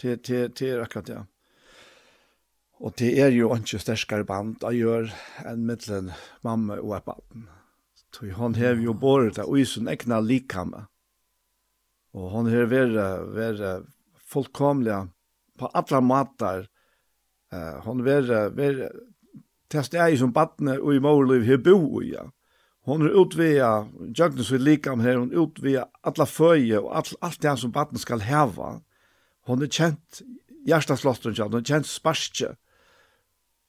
Det, 0.00 0.20
det, 0.28 0.42
det 0.42 0.54
til 0.60 0.82
akkurat, 0.82 1.08
ja. 1.08 1.24
Og 2.80 2.92
det 2.98 3.14
er 3.20 3.32
jo 3.32 3.54
ikke 3.56 3.80
sterskere 3.80 4.26
band 4.28 4.60
jeg 4.62 4.82
gjør 4.82 5.12
enn 5.48 5.64
mittelen 5.68 6.10
mamma 6.44 6.76
og 6.82 6.96
appen. 6.98 7.48
Så 8.12 8.28
hun 8.36 8.54
har 8.56 8.76
jo 8.80 8.92
båret 8.92 9.36
det 9.36 9.44
og 9.44 9.58
i 9.60 9.64
sin 9.64 9.88
egna 9.88 10.20
likhamme. 10.20 10.86
Og 12.16 12.30
hun 12.32 12.48
har 12.48 12.68
vært, 12.68 12.96
vært 13.36 13.88
fullkomlig 14.32 15.06
på 15.58 15.68
alla 15.72 16.00
matar. 16.00 16.66
Eh, 17.52 17.76
hon 17.84 18.04
ver 18.04 18.50
ver 18.56 18.92
test 19.68 19.94
är 19.94 20.16
som 20.16 20.32
barn 20.32 20.68
och 20.68 20.94
i 20.94 21.00
morliv 21.00 21.42
här 21.42 21.56
bo 21.56 22.02
i. 22.02 22.12
Ja. 22.12 22.30
Hon 22.80 23.02
er 23.02 23.20
utvia 23.22 23.88
Jagnes 24.14 24.50
vid 24.50 24.60
likam 24.60 25.00
här 25.00 25.16
hon 25.16 25.32
utvia 25.32 25.86
alla 26.00 26.26
föje 26.26 26.78
och 26.78 26.96
allt 26.96 27.14
allt 27.20 27.40
det 27.40 27.56
som 27.56 27.70
barn 27.70 27.98
skal 27.98 28.20
heva. 28.20 28.80
Hon 29.46 29.62
är 29.62 29.66
känt 29.66 30.22
hjärtaslåstren, 30.66 31.34
hon 31.38 31.54
är 31.54 31.64
känt 31.64 31.86
sparske 31.86 32.56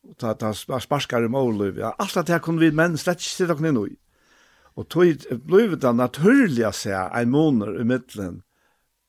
og 0.08 0.18
ta 0.20 0.34
ta 0.40 0.54
sparskar 0.54 1.26
i 1.26 1.32
mål 1.32 1.66
ja 1.78 1.94
alt 2.00 2.18
at 2.18 2.32
her 2.32 2.44
kunne 2.44 2.64
vi 2.64 2.72
menn 2.72 2.98
slett 2.98 3.22
ikke 3.22 3.36
sitte 3.36 3.58
okne 3.58 3.74
i 3.86 3.98
og 4.78 4.88
tog 4.94 5.28
blev 5.50 5.78
det 5.82 5.94
naturlig 5.98 6.66
å 6.68 6.74
se 6.76 6.94
en 6.94 7.32
måneder 7.34 7.82
i 7.82 7.86
middelen 7.88 8.42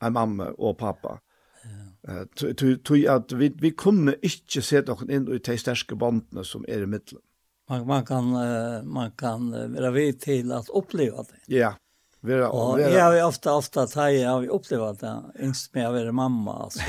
en 0.03 0.13
mamma 0.13 0.53
og 0.57 0.79
pappa 0.81 1.19
tog 2.39 3.03
at 3.11 3.33
vi, 3.37 3.51
vi 3.61 3.71
kunne 3.77 4.15
ikke 4.23 4.63
sitte 4.65 4.95
okne 4.95 5.15
inn 5.15 5.27
i 5.29 5.41
de 5.45 5.59
sterske 5.61 5.99
bandene 5.99 6.45
som 6.45 6.65
er 6.69 6.87
i 6.87 6.91
middelen 6.91 7.23
man, 7.69 7.85
man 7.87 8.07
kan 8.09 8.33
uh, 8.33 8.85
man 8.85 9.13
kan 9.19 9.53
uh, 9.53 9.69
være 9.75 9.93
vid 9.93 10.25
til 10.25 10.55
at 10.57 10.73
oppleva 10.73 11.27
det 11.29 11.45
ja 11.61 11.75
Vera, 12.21 12.49
og 12.51 12.79
vera. 12.79 12.91
jag 12.91 13.05
har 13.05 13.25
ofte, 13.29 13.51
ofte 13.55 13.85
tatt 13.87 14.11
jeg 14.11 14.27
har 14.27 14.41
vi 14.43 14.49
upplevt 14.51 15.05
det 15.05 15.13
yngst 15.47 15.69
med 15.77 15.87
å 15.87 15.93
være 15.95 16.11
mamma 16.13 16.57
altså. 16.65 16.83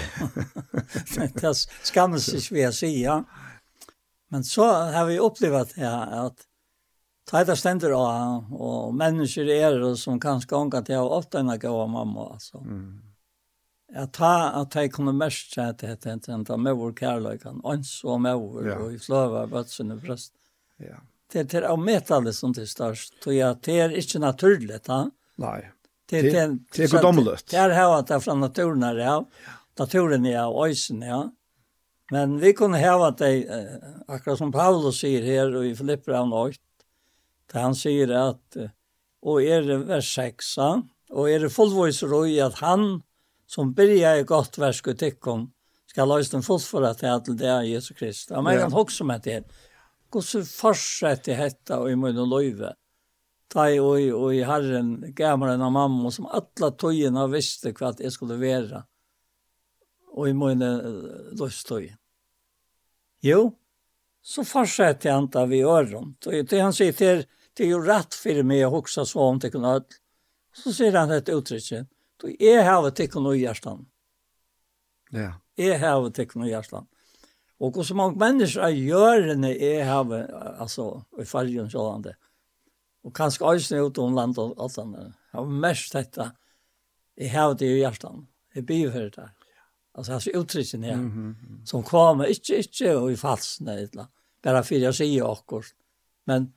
det 1.41 1.52
skammes 1.86 2.31
ikke 2.34 2.56
vi 2.56 2.64
å 2.65 2.72
si, 2.73 2.90
ja. 3.03 3.19
Men 4.30 4.43
så 4.43 4.65
har 4.65 5.06
vi 5.06 5.19
upplevt 5.19 5.73
ja, 5.77 6.03
att 6.03 6.38
tajta 7.26 7.56
ständer 7.56 7.93
och, 7.93 8.61
og 8.61 8.95
människor 8.95 9.49
er 9.49 9.80
det 9.80 9.97
som 9.97 10.19
kanske 10.19 10.56
ångar 10.56 10.81
till 10.81 10.95
att 10.95 11.11
ofta 11.11 11.39
en 11.39 11.49
av 11.49 11.89
mamma. 11.89 12.34
altså. 12.34 12.57
Mm. 12.57 13.01
Jag 13.93 14.11
tar 14.11 14.61
att 14.61 14.76
jeg 14.76 14.93
kunne 14.93 15.11
mest 15.14 15.53
säga 15.53 15.68
att 15.68 15.77
det 15.77 16.06
inte 16.06 16.53
är 16.53 16.57
med 16.57 16.76
vår 16.76 16.93
kärleken. 16.93 17.61
Åns 17.64 18.03
og 18.03 18.22
med 18.22 18.35
vår 18.35 18.68
ja. 18.68 18.76
och 18.76 18.93
i 18.93 18.99
flöva 18.99 19.47
bötsen 19.47 19.91
och 19.91 19.97
bröst. 19.97 20.34
Ja. 20.77 20.95
Det 21.31 21.39
är 21.39 21.45
til 21.45 21.64
å 21.64 21.76
møte 21.77 22.19
det 22.26 22.34
som 22.34 22.53
det 22.53 22.61
är 22.61 22.65
störst. 22.65 23.14
Det 23.26 23.69
är 23.80 23.89
inte 23.89 24.19
naturligt. 24.19 24.88
Ha? 24.88 25.11
Nej. 25.35 25.72
Det 26.10 26.19
är 26.19 26.57
det 26.76 26.84
är 26.84 26.88
godomligt. 26.88 27.47
Det 27.47 27.57
er 27.57 27.69
här 27.69 27.99
att 27.99 28.07
det 28.07 28.15
er 28.15 28.19
från 28.19 28.39
naturen 28.39 28.84
här. 28.84 29.26
Naturen 29.80 30.26
är 30.26 30.39
av 30.39 30.65
öjsen, 30.65 31.01
ja. 31.01 31.31
Men 32.11 32.40
vi 32.41 32.53
kunne 32.57 32.80
heva 32.81 33.11
det, 33.14 33.34
akkurat 34.07 34.40
som 34.40 34.53
Paulus 34.53 35.02
sier 35.03 35.26
her 35.26 35.53
og 35.53 35.68
i 35.68 35.76
Filipper 35.77 36.18
av 36.18 36.30
Nøyt, 36.30 36.61
han 37.53 37.76
sier 37.77 38.11
at, 38.14 38.57
og 39.26 39.44
er 39.44 39.65
det 39.65 39.80
vers 39.90 40.10
6, 40.15 40.49
og 41.14 41.30
er 41.30 41.45
det 41.45 41.53
fullvois 41.53 42.02
i 42.30 42.40
at 42.45 42.60
han 42.61 43.02
som 43.49 43.73
byrja 43.73 44.19
i 44.19 44.27
godt 44.30 44.60
vers 44.61 44.81
tikkum, 44.81 45.49
skal 45.90 46.10
løse 46.10 46.36
den 46.36 46.45
fullfora 46.45 46.94
til 46.94 47.22
til 47.26 47.38
det 47.38 47.49
er 47.49 47.65
Jesus 47.65 47.98
Krist. 47.98 48.31
Og 48.31 48.44
man 48.44 48.60
kan 48.60 48.72
hoksa 48.72 49.03
meg 49.03 49.23
til, 49.23 49.34
her. 49.34 49.44
Hvordan 50.10 50.45
fortsetter 50.45 51.38
dette 51.38 51.77
og 51.77 51.90
i 51.90 51.95
munn 51.95 52.18
og 52.18 52.30
løyve? 52.30 52.76
i 53.49 53.80
og 53.80 54.36
i 54.36 54.44
herren, 54.45 55.14
gamle 55.18 55.56
av 55.57 55.72
mamma, 55.72 56.11
som 56.11 56.27
alle 56.30 56.69
tøyene 56.77 57.26
visste 57.31 57.73
hva 57.73 57.95
jeg 57.98 58.11
skulle 58.11 58.38
være 58.38 58.84
og 60.15 60.30
i 60.30 60.36
mine 60.36 60.69
løstøy. 61.40 61.90
Jo, 63.26 63.41
så 64.22 64.44
fortsetter 64.48 65.11
han 65.11 65.27
da 65.31 65.45
vi 65.49 65.61
øren. 65.64 66.14
Og 66.26 66.49
det 66.49 66.61
han 66.61 66.76
sier 66.76 66.95
til, 66.95 67.26
det 67.57 67.65
er 67.65 67.73
jo 67.73 67.81
rett 67.84 68.15
for 68.15 68.44
meg 68.48 68.65
å 68.68 68.73
huske 68.77 69.06
så 69.07 69.26
om 69.31 69.40
det 69.40 69.52
kunne 69.53 69.76
ødel. 69.80 69.99
Så 70.56 70.73
sier 70.76 70.95
han 70.98 71.11
et 71.14 71.30
uttrykk. 71.31 71.86
Du 72.19 72.27
er 72.31 72.64
havet 72.68 72.98
til 72.99 73.10
kunne 73.11 73.36
hjertan. 73.38 73.86
Ja. 75.15 75.34
Er 75.60 75.80
havet 75.81 76.15
til 76.15 76.27
kunne 76.31 76.49
hjertan. 76.49 76.88
Og 77.60 77.76
hos 77.76 77.91
mange 77.91 78.19
mennesker 78.19 78.64
er 78.69 78.76
gjørende 78.76 79.52
er 79.52 79.84
havet, 79.88 80.30
altså, 80.31 81.02
i 81.19 81.27
fargen 81.27 81.68
sånn 81.72 82.06
det. 82.06 82.15
Og 83.03 83.14
kanskje 83.15 83.48
også 83.48 83.81
ut 83.88 83.99
om 84.03 84.15
land 84.15 84.40
og 84.40 84.56
alt 84.60 84.76
sånt. 84.76 84.95
Jeg 84.99 85.36
har 85.36 85.52
mest 85.65 85.95
dette. 85.95 86.30
Jeg 87.19 87.34
har 87.34 87.56
det 87.60 87.68
i 87.68 87.81
hjertan. 87.81 88.27
Jeg 88.56 88.65
blir 88.68 88.91
for 88.91 89.07
det 89.07 89.15
der. 89.15 89.39
Alltså 89.99 90.11
hans 90.11 90.27
uttrycken 90.27 90.84
här. 90.84 90.93
Mm 90.93 91.11
-hmm. 91.11 91.65
Som 91.65 91.84
kommer, 91.84 92.26
inte, 92.26 92.55
inte 92.57 92.95
och 92.95 93.11
i 93.11 93.17
falsna 93.17 93.73
eller 93.73 94.05
Bara 94.43 94.63
för 94.63 94.76
jag 94.76 94.95
säger 94.95 95.23
också. 95.23 95.73
Men 96.26 96.53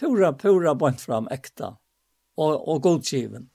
pura, 0.00 0.32
pura 0.32 0.74
bort 0.74 1.00
fram 1.00 1.28
äkta. 1.28 1.76
Och, 2.34 2.68
och 2.68 2.82
godgiven. 2.82 3.48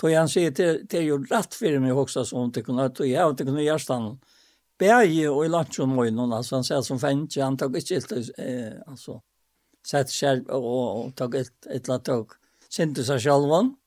Då 0.00 0.14
han 0.16 0.28
säger 0.28 0.50
till, 0.50 0.88
till 0.88 1.02
ju 1.02 1.24
rätt 1.24 1.54
för 1.54 1.78
mig 1.78 1.92
också 1.92 2.24
som 2.24 2.44
inte 2.44 2.62
kunde, 2.62 2.88
då 2.88 3.06
jag 3.06 3.30
inte 3.30 3.44
kunde 3.44 3.62
göra 3.62 3.78
stannan. 3.78 4.20
Bärje 4.78 5.28
och 5.28 5.46
i 5.46 5.48
lunchen 5.48 5.96
var 5.96 6.04
ju 6.04 6.10
någon, 6.10 6.32
alltså 6.32 6.54
han 6.54 6.64
säger 6.64 6.82
som 6.82 7.00
fänke, 7.00 7.42
han 7.42 7.56
tog 7.56 7.76
inte 7.76 7.94
helt, 7.94 8.12
eh, 8.12 8.72
alltså, 8.86 9.22
sett 9.86 10.10
själv 10.10 10.46
och, 10.46 10.64
och, 10.64 11.06
och 11.06 11.14
tog 11.14 11.34
ett, 11.34 11.66
ett, 11.66 11.88
ett, 11.88 11.88
ett, 11.88 12.08
ett, 12.08 12.08
ett, 12.78 12.88
ett, 12.88 13.28
ett, 13.28 13.79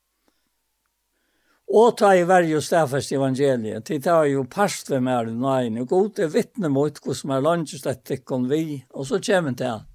Og 1.67 1.97
ta 1.97 2.11
i 2.15 2.25
verje 2.27 2.57
og 2.57 2.63
stafest 2.63 3.11
evangeliet. 3.11 3.85
Til 3.85 4.01
ta 4.03 4.19
jo 4.27 4.43
parsle 4.49 4.99
med 5.01 5.29
den 5.31 5.39
veien. 5.41 5.79
Og 5.81 5.87
god 5.89 6.19
er 6.19 6.33
vittne 6.33 6.69
mot 6.69 6.99
hvordan 6.99 7.31
er 7.31 7.41
landslett 7.41 8.11
kon 8.25 8.49
vi. 8.49 8.83
Og 8.93 9.07
så 9.07 9.19
kommer 9.23 9.55
til 9.57 9.67
han. 9.67 9.87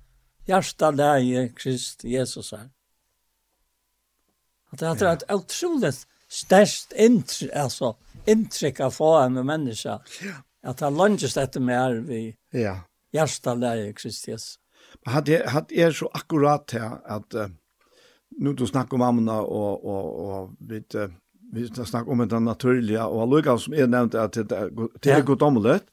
Hjärsta 0.49 0.91
läge 0.91 1.49
Krist 1.49 2.05
Jesus 2.05 2.53
här. 2.53 2.71
Att 4.71 4.79
det 4.79 4.87
har 4.87 5.13
ett 5.13 5.33
otroligt 5.33 6.07
störst 6.29 6.93
intryck, 6.93 7.53
alltså 7.53 7.97
intryck 8.27 8.81
av 8.81 8.91
få 8.91 9.19
en 9.19 9.47
människa. 9.47 10.01
Att 10.63 10.81
han 10.81 10.97
lunges 10.97 11.35
detta 11.35 11.61
med 11.61 11.79
här 11.79 11.95
vid 11.95 12.35
ja. 12.51 12.81
hjärsta 13.13 13.55
läge 13.55 13.93
Krist 13.93 14.29
Jesus. 14.29 14.59
Men 15.05 15.15
hade, 15.15 15.49
hade 15.49 15.75
er 15.75 15.93
så 15.93 16.07
akkurat 16.07 16.71
här 16.71 17.01
att 17.05 17.35
uh, 17.35 17.47
nu 18.31 18.53
du 18.53 18.67
snackar 18.67 18.95
om 18.95 19.03
amna 19.03 19.41
och, 19.41 19.85
och, 19.85 20.41
och 20.41 20.51
vid 20.59 20.95
vi 21.53 21.67
snakker 21.69 22.13
om 22.13 22.29
det 22.29 22.43
naturlige, 22.43 23.03
og 23.03 23.23
allukka 23.23 23.57
som 23.59 23.75
jeg 23.75 23.89
nevnte 23.89 24.21
at 24.21 24.35
det 24.35 24.53
er, 24.53 24.69
det 25.05 25.13
er 25.13 25.25
godomlet, 25.25 25.87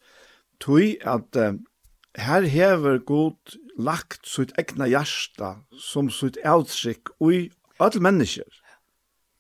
tog 0.60 0.96
at 1.04 1.40
uh, 1.40 1.56
her 2.16 2.42
hever 2.42 2.98
god 2.98 3.58
lagt 3.78 4.28
sitt 4.28 4.54
egna 4.60 4.88
hjärsta 4.88 5.56
som 5.80 6.10
sitt 6.10 6.38
avtrykk 6.46 7.12
i 7.32 7.50
alle 7.80 8.02
mennesker. 8.02 8.62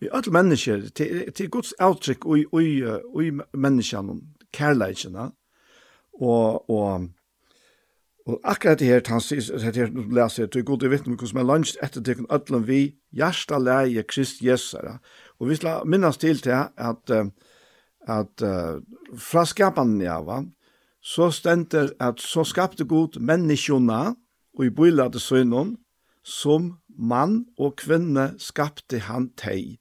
I 0.03 0.09
alle 0.11 0.31
mennesker, 0.31 0.89
til, 0.95 1.31
til 1.33 1.49
Guds 1.49 1.73
avtrykk 1.79 2.27
i, 2.35 2.45
i, 2.61 2.71
i 3.23 3.31
menneskene, 3.53 4.19
kærleikene. 4.53 5.29
Og, 6.19 6.69
og, 6.69 7.07
og 8.25 8.39
akkurat 8.43 8.79
det 8.79 8.87
her, 8.87 9.01
han 9.07 9.23
sier, 9.23 9.55
det 9.59 9.75
her 9.75 9.95
leser 9.95 10.43
jeg, 10.43 10.51
til 10.51 10.67
god 10.67 10.83
i 10.83 10.91
vittne, 10.91 11.15
hvordan 11.15 11.39
man 11.39 11.49
lunsj 11.51 11.79
etter 11.83 12.03
til 12.03 12.19
kun 12.19 12.31
ødelen 12.31 12.67
vi, 12.67 12.81
hjärsta 13.15 13.59
leie 13.59 14.03
Krist 14.03 14.43
Jesara, 14.43 14.99
Og 15.39 15.49
vi 15.49 15.57
skal 15.59 15.87
minnes 15.89 16.17
til 16.17 16.39
til 16.41 16.55
at, 16.55 17.11
at 18.07 18.43
uh, 18.43 18.81
fra 19.17 19.45
skapen 19.45 20.01
ja, 20.01 20.19
så 21.01 21.31
stender 21.31 21.91
at 21.99 22.21
så 22.21 22.43
skapte 22.43 22.85
god 22.85 23.19
menneskjona, 23.19 24.15
og 24.55 24.65
i 24.65 24.71
bøyla 24.71 25.09
til 25.11 25.21
sønnen 25.21 25.75
som 26.23 26.77
mann 26.97 27.43
og 27.59 27.75
kvinne 27.77 28.33
skapte 28.41 28.99
han 29.05 29.29
teg. 29.37 29.77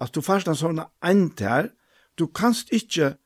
At 0.00 0.14
du 0.14 0.22
først 0.22 0.48
en 0.48 0.58
sånn 0.58 0.82
ent 1.04 1.40
her, 1.40 1.72
du 2.14 2.28
kanst 2.28 2.70
ikke, 2.72 3.16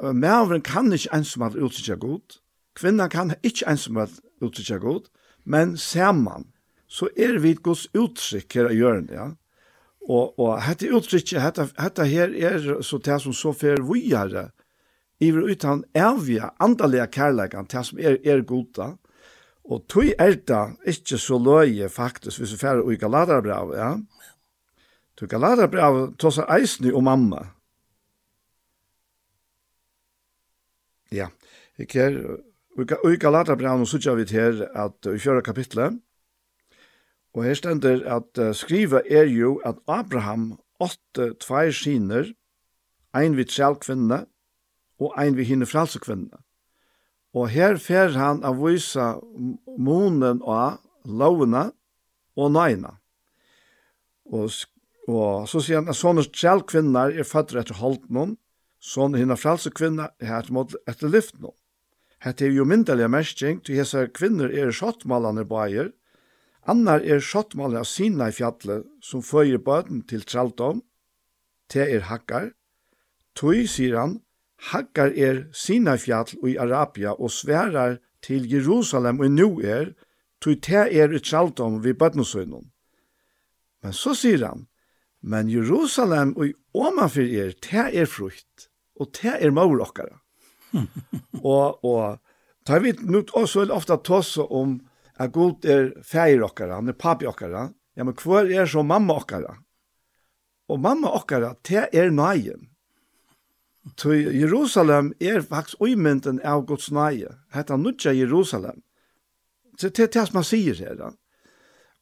mævren 0.00 0.62
kan 0.64 0.92
ikke 0.94 1.12
ensomt 1.14 1.58
utsikja 1.58 1.98
god, 2.00 2.38
kvinna 2.78 3.08
kan 3.12 3.34
ikke 3.42 3.68
ensomt 3.68 4.20
utsikja 4.40 4.78
god, 4.80 5.10
men 5.44 5.76
ser 5.76 6.12
man, 6.16 6.48
så 6.88 7.10
er 7.16 7.38
vi 7.42 7.54
gods 7.54 7.88
utsikk 7.94 8.56
her 8.56 8.72
gjøre 8.72 9.04
det, 9.10 9.18
ja. 9.18 9.28
Og, 10.08 10.38
og 10.40 10.56
hette 10.64 10.88
uttrykket, 10.96 11.42
hette, 11.42 11.66
hette 11.78 12.06
her 12.08 12.32
er 12.32 12.82
så 12.82 12.98
det 13.04 13.18
som 13.22 13.34
så 13.36 13.52
fer 13.52 13.82
vujare, 13.84 14.48
vil 15.20 15.50
utan 15.52 15.84
evige, 15.94 16.48
andalige 16.58 17.06
kærleikan, 17.12 17.68
det 17.68 17.84
som 17.86 18.00
er, 18.00 18.16
er 18.24 18.40
goda. 18.42 18.94
Og 19.70 19.84
tog 19.88 20.08
er 20.18 20.38
det 20.48 20.62
ikke 20.88 21.18
så 21.20 21.38
løye 21.38 21.88
faktisk, 21.88 22.40
hvis 22.40 22.54
vi 22.56 22.58
fer 22.58 22.80
i 22.90 22.96
Galaterbrav, 22.96 23.74
ja. 23.76 23.92
Tog 25.16 25.28
Galaterbrav 25.28 26.14
tog 26.18 26.32
seg 26.32 26.48
eisny 26.56 26.94
og 26.94 27.04
mamma. 27.04 27.44
Ja, 31.12 31.28
ikke 31.78 32.00
her, 32.00 32.18
i 32.80 33.18
Galaterbrav, 33.20 33.78
nå 33.78 33.86
sutja 33.86 34.14
vi 34.16 34.24
til 34.24 34.40
her 34.40 34.86
at 34.86 35.10
i 35.12 35.20
fjøra 35.20 35.44
kapitlet, 35.44 36.00
Og 37.34 37.44
her 37.46 37.54
stender 37.54 38.02
at 38.10 38.38
uh, 38.38 38.50
skriva 38.56 39.02
er 39.06 39.28
jo 39.30 39.60
at 39.64 39.78
Abraham 39.88 40.58
åtte 40.80 41.34
tvær 41.42 41.70
skiner, 41.74 42.32
ein 43.14 43.36
vid 43.36 43.50
sjelkvinne 43.50 44.24
og 45.00 45.14
ein 45.18 45.36
vid 45.36 45.50
hinne 45.50 45.66
fralsekvinne. 45.66 46.42
Og 47.34 47.50
her 47.50 47.78
fer 47.78 48.14
han 48.18 48.42
av 48.46 48.58
vysa 48.58 49.12
monen 49.78 50.42
og 50.42 50.80
lovene 51.06 51.70
og 52.38 52.52
nøyene. 52.54 52.96
Og, 54.30 54.50
og 55.10 55.48
så 55.50 55.62
sier 55.62 55.80
han 55.80 55.90
at 55.90 55.98
sånne 55.98 56.26
sjelkvinner 56.26 57.14
er 57.14 57.26
fatter 57.26 57.62
etter 57.62 57.78
holdnån, 57.78 58.36
sånne 58.80 59.20
hinne 59.20 59.38
fralsekvinne 59.38 60.10
er 60.18 60.36
etter, 60.40 60.54
mot, 60.54 60.74
etter. 60.88 61.14
Hette 62.20 62.46
er 62.46 62.54
jo 62.54 62.66
myndelige 62.68 63.08
mersking, 63.08 63.62
til 63.64 63.80
hese 63.80 64.06
kvinner 64.16 64.50
er 64.52 64.74
skjottmalene 64.74 65.46
bæger, 65.48 65.92
Annar 66.70 67.02
er 67.02 67.22
skottmalen 67.24 67.80
av 67.80 67.88
Sina 67.88 68.28
i 68.30 68.34
fjallet 68.36 68.86
som 69.02 69.24
føyer 69.26 69.58
bøten 69.64 70.04
til 70.06 70.22
traldom, 70.28 70.84
te 71.70 71.82
er 71.82 72.04
hakkar. 72.06 72.52
Tøy, 73.34 73.64
sier 73.70 73.96
han, 73.98 74.18
hakkar 74.70 75.10
er 75.16 75.46
Sina 75.56 75.96
i 75.98 76.02
fjall 76.02 76.36
og 76.42 76.48
i 76.52 76.58
Arabia 76.62 77.16
og 77.16 77.32
sverar 77.34 77.98
til 78.22 78.46
Jerusalem 78.50 79.22
og 79.24 79.32
nu 79.34 79.48
er, 79.64 79.94
tøy 80.42 80.58
te 80.62 80.84
er 80.86 81.14
i 81.16 81.22
traldom 81.24 81.80
vid 81.84 81.98
bøtensøgnen. 81.98 82.68
Men 83.82 83.96
så 83.96 84.14
sier 84.14 84.44
han, 84.46 84.66
men 85.20 85.50
Jerusalem 85.50 86.34
og 86.36 86.50
i 86.50 86.54
omanfyr 86.76 87.32
er, 87.46 87.54
te 87.60 87.88
er 87.88 88.08
frukt, 88.08 88.68
og 89.00 89.10
te 89.16 89.32
er 89.32 89.52
maur 89.56 89.80
okkara. 89.82 90.20
og, 91.42 91.84
og, 91.84 92.20
tar 92.68 92.84
vi 92.84 92.92
nu, 93.00 93.24
også 93.34 93.66
så 93.66 93.96
er 93.96 94.04
tåse 94.04 94.44
om 94.44 94.78
at 95.20 95.32
god 95.34 95.66
er 95.68 95.90
feir 96.06 96.42
okkara, 96.46 96.78
han 96.80 96.88
er 96.88 96.96
papi 96.96 97.28
okkara, 97.28 97.68
ja, 97.96 98.06
men 98.06 98.16
hvor 98.16 98.48
er 98.48 98.68
så 98.70 98.82
mamma 98.86 99.18
okkara? 99.20 99.56
Og 100.70 100.80
mamma 100.80 101.10
okkara, 101.18 101.54
det 101.68 101.88
er 101.92 102.12
nøyen. 102.14 102.68
Så 103.96 104.12
Jerusalem 104.12 105.12
er 105.20 105.40
faktisk 105.40 105.80
uimynden 105.80 106.40
av 106.44 106.66
Guds 106.68 106.90
nøye. 106.92 107.32
Hetta 107.52 107.76
nudja 107.76 108.12
Jerusalem. 108.12 108.82
Så 109.80 109.88
det 109.88 110.04
er 110.04 110.12
det 110.14 110.26
som 110.28 110.36
man 110.38 110.46
sier 110.46 110.76
her. 110.76 110.94
Da. 110.98 111.10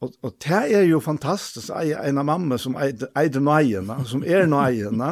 Og, 0.03 0.13
og 0.23 0.35
det 0.43 0.63
er 0.75 0.85
jo 0.87 1.01
fantastisk, 1.03 1.71
ei, 1.75 1.95
en 1.95 2.21
av 2.21 2.27
mamma 2.29 2.59
som 2.59 2.77
eider 2.79 3.43
nøyen, 3.43 3.91
som 4.07 4.23
er 4.27 4.47
nøyen, 4.47 5.03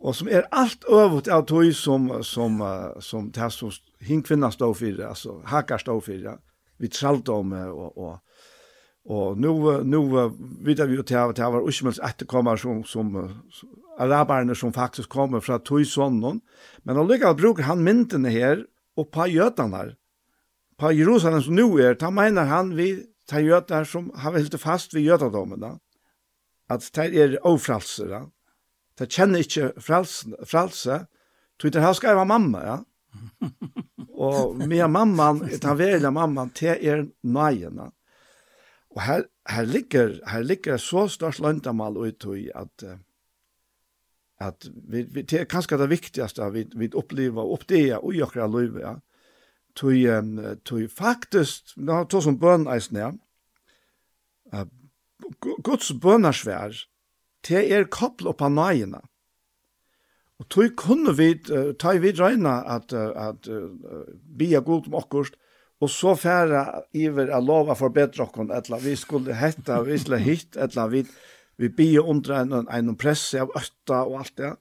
og 0.00 0.16
som 0.16 0.28
er 0.28 0.48
alt 0.52 0.84
øvet 0.88 1.28
av 1.28 1.44
tog 1.48 1.68
som, 1.76 2.08
som, 2.24 2.56
som, 2.60 2.62
som 3.00 3.28
det 3.32 3.50
som 3.52 3.72
hinn 4.00 4.22
kvinna 4.24 4.52
stå 4.52 4.70
for, 4.76 5.04
altså 5.08 5.40
hakar 5.48 5.80
stå 5.82 5.98
for 6.00 6.32
vi 6.82 6.88
tralta 6.88 7.32
om 7.32 7.52
och 7.52 7.98
och 7.98 8.18
och 9.04 9.38
nu 9.38 9.82
nu 9.84 9.98
vet 10.60 10.78
vi 10.78 10.98
att 10.98 11.36
det 11.36 11.42
var 11.42 11.68
usmels 11.68 11.98
att 11.98 12.22
komma 12.26 12.56
som 12.56 12.84
som 12.84 13.34
arabarna 13.98 14.54
som 14.54 14.72
faktiskt 14.72 15.08
kommer 15.08 15.40
från 15.40 15.60
Tuisonon 15.60 16.40
men 16.82 16.96
allikevel 16.96 17.34
bruker 17.34 17.62
han 17.62 17.84
myntene 17.84 18.28
här 18.28 18.66
och 18.96 19.10
på 19.10 19.26
jötarna 19.26 19.84
på 20.78 20.92
Jerusalem 20.92 21.42
som 21.42 21.54
nu 21.54 21.62
är 21.62 21.94
da 21.94 22.10
mener 22.10 22.44
han 22.44 22.76
vi 22.76 23.06
tar 23.26 23.40
jötar 23.40 23.84
som 23.84 24.10
har 24.14 24.32
hållit 24.32 24.60
fast 24.60 24.94
ved 24.94 25.02
jötardomen 25.02 25.78
att 26.68 26.92
det 26.92 27.22
är 27.22 27.46
ofralser 27.46 28.08
då 28.08 28.30
det 28.98 29.12
känner 29.12 29.38
inte 29.38 29.80
frals 29.80 30.24
fralse 30.46 31.06
tror 31.60 31.70
det 31.70 31.80
här 31.80 31.92
ska 31.92 32.14
være 32.14 32.24
mamma 32.24 32.60
ja. 32.64 32.84
og 34.22 34.56
med 34.56 34.86
mamman, 34.88 35.40
den 35.62 35.78
velja 35.78 36.10
mamman, 36.14 36.52
det 36.58 36.76
er 36.78 37.06
nøyene. 37.22 37.90
Og 38.92 39.00
her, 39.02 39.24
her, 39.48 39.64
ligger, 39.66 40.18
her 40.28 40.44
ligger 40.44 40.76
så 40.76 41.06
størst 41.10 41.40
løntamal 41.42 41.96
ut 41.96 42.26
i 42.36 42.50
at, 42.54 42.84
at 44.40 44.68
vi, 44.68 45.02
vi, 45.02 45.22
det 45.22 45.40
er 45.40 45.48
kanskje 45.50 45.80
det 45.80 45.90
viktigaste 45.90 46.50
vi, 46.52 46.66
vi 46.76 46.90
opplever 46.94 47.42
og 47.42 47.58
oppdager 47.58 48.04
gjør 48.12 48.36
det 48.36 48.50
løyve, 48.52 48.84
ja. 48.84 48.94
Tui, 49.72 50.04
tui 50.68 50.84
faktisk, 50.84 51.72
nå 51.80 52.02
tog 52.12 52.26
som 52.26 52.36
bøn 52.38 52.68
eisen, 52.68 52.98
ja. 53.00 54.66
Guds 55.40 55.88
bønarsvær, 56.02 56.76
det 57.48 57.62
er 57.72 57.88
koppel 57.88 58.28
oppa 58.34 58.50
nøyene. 58.52 59.00
Mm 59.00 59.11
Og 60.42 60.48
tog 60.50 60.74
kunne 60.78 61.14
vi, 61.14 61.36
uh, 61.54 61.70
ta 61.78 61.94
vi 62.02 62.10
regna 62.18 62.58
at, 62.74 62.90
uh, 62.90 63.12
at 63.28 63.46
uh, 63.46 64.02
bia 64.38 64.60
god 64.64 64.90
om 64.90 64.98
okkurst, 64.98 65.38
og 65.82 65.90
så 65.90 66.14
færa 66.14 66.82
iver 66.94 67.30
a 67.34 67.40
lova 67.42 67.74
forbedra 67.78 68.26
okkon, 68.26 68.52
etla 68.54 68.78
vi 68.82 68.94
skulle 68.98 69.34
hetta, 69.34 69.80
vi 69.86 69.98
skulle 69.98 70.20
hitt, 70.22 70.56
etla 70.56 70.86
vi, 70.90 71.02
vi 71.58 71.70
bia 71.70 72.02
undra 72.06 72.42
en, 72.42 72.54
en 72.66 72.96
presse 72.98 73.40
av 73.42 73.50
ötta 73.58 74.04
og 74.06 74.20
alt 74.20 74.36
det. 74.38 74.52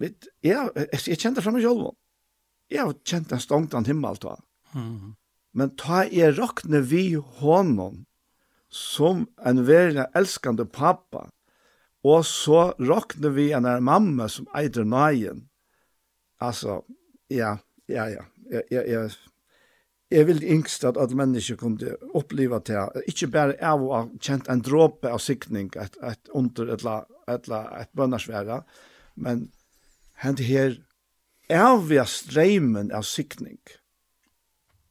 Vi, 0.00 0.10
ja, 0.44 0.66
jeg, 0.76 1.00
jeg 1.06 1.20
kjente 1.20 1.44
framme 1.44 1.62
sjolvån. 1.64 1.96
Jeg 2.72 2.84
har 2.84 2.96
kjent 3.08 3.32
en 3.32 3.40
stångt 3.40 3.76
an 3.76 3.88
himmel 3.88 4.20
ta. 4.20 4.38
Mm. 4.76 5.14
Men 5.56 5.72
ta 5.80 6.04
i 6.04 6.24
rakne 6.32 6.80
vi 6.88 7.12
honom 7.40 8.04
som 8.72 9.26
en 9.44 9.64
verre 9.68 10.08
elskande 10.16 10.64
pappa, 10.64 11.28
Og 12.02 12.24
så 12.26 12.72
råkner 12.82 13.30
vi 13.30 13.52
en 13.54 13.68
mamma 13.84 14.28
som 14.28 14.48
eider 14.58 14.84
nøyen. 14.84 15.44
Altså, 16.42 16.82
ja, 17.30 17.56
ja, 17.88 18.08
ja. 18.10 18.24
Jeg, 18.50 18.62
jeg, 18.70 18.88
jeg, 18.88 19.10
jeg 20.12 20.26
vil 20.28 20.42
yngst 20.44 20.84
at 20.84 20.98
alle 21.00 21.16
mennesker 21.16 21.56
kunne 21.56 21.94
oppleve 22.14 22.58
det. 22.66 22.80
Ikke 23.08 23.30
bare 23.32 23.56
av 23.64 23.84
å 23.84 23.92
ha 23.94 24.02
kjent 24.20 24.50
en 24.52 24.60
dråpe 24.64 25.08
av 25.08 25.22
sikning, 25.22 25.70
et, 25.78 25.96
et 26.02 26.32
under 26.36 26.74
et, 26.74 26.84
et, 27.30 27.48
et 27.48 27.92
bønnersvære, 27.96 28.60
men 29.14 29.46
hent 30.24 30.42
her 30.44 30.76
avvia 31.52 32.04
streimen 32.08 32.92
av 32.92 33.06
sikning, 33.08 33.60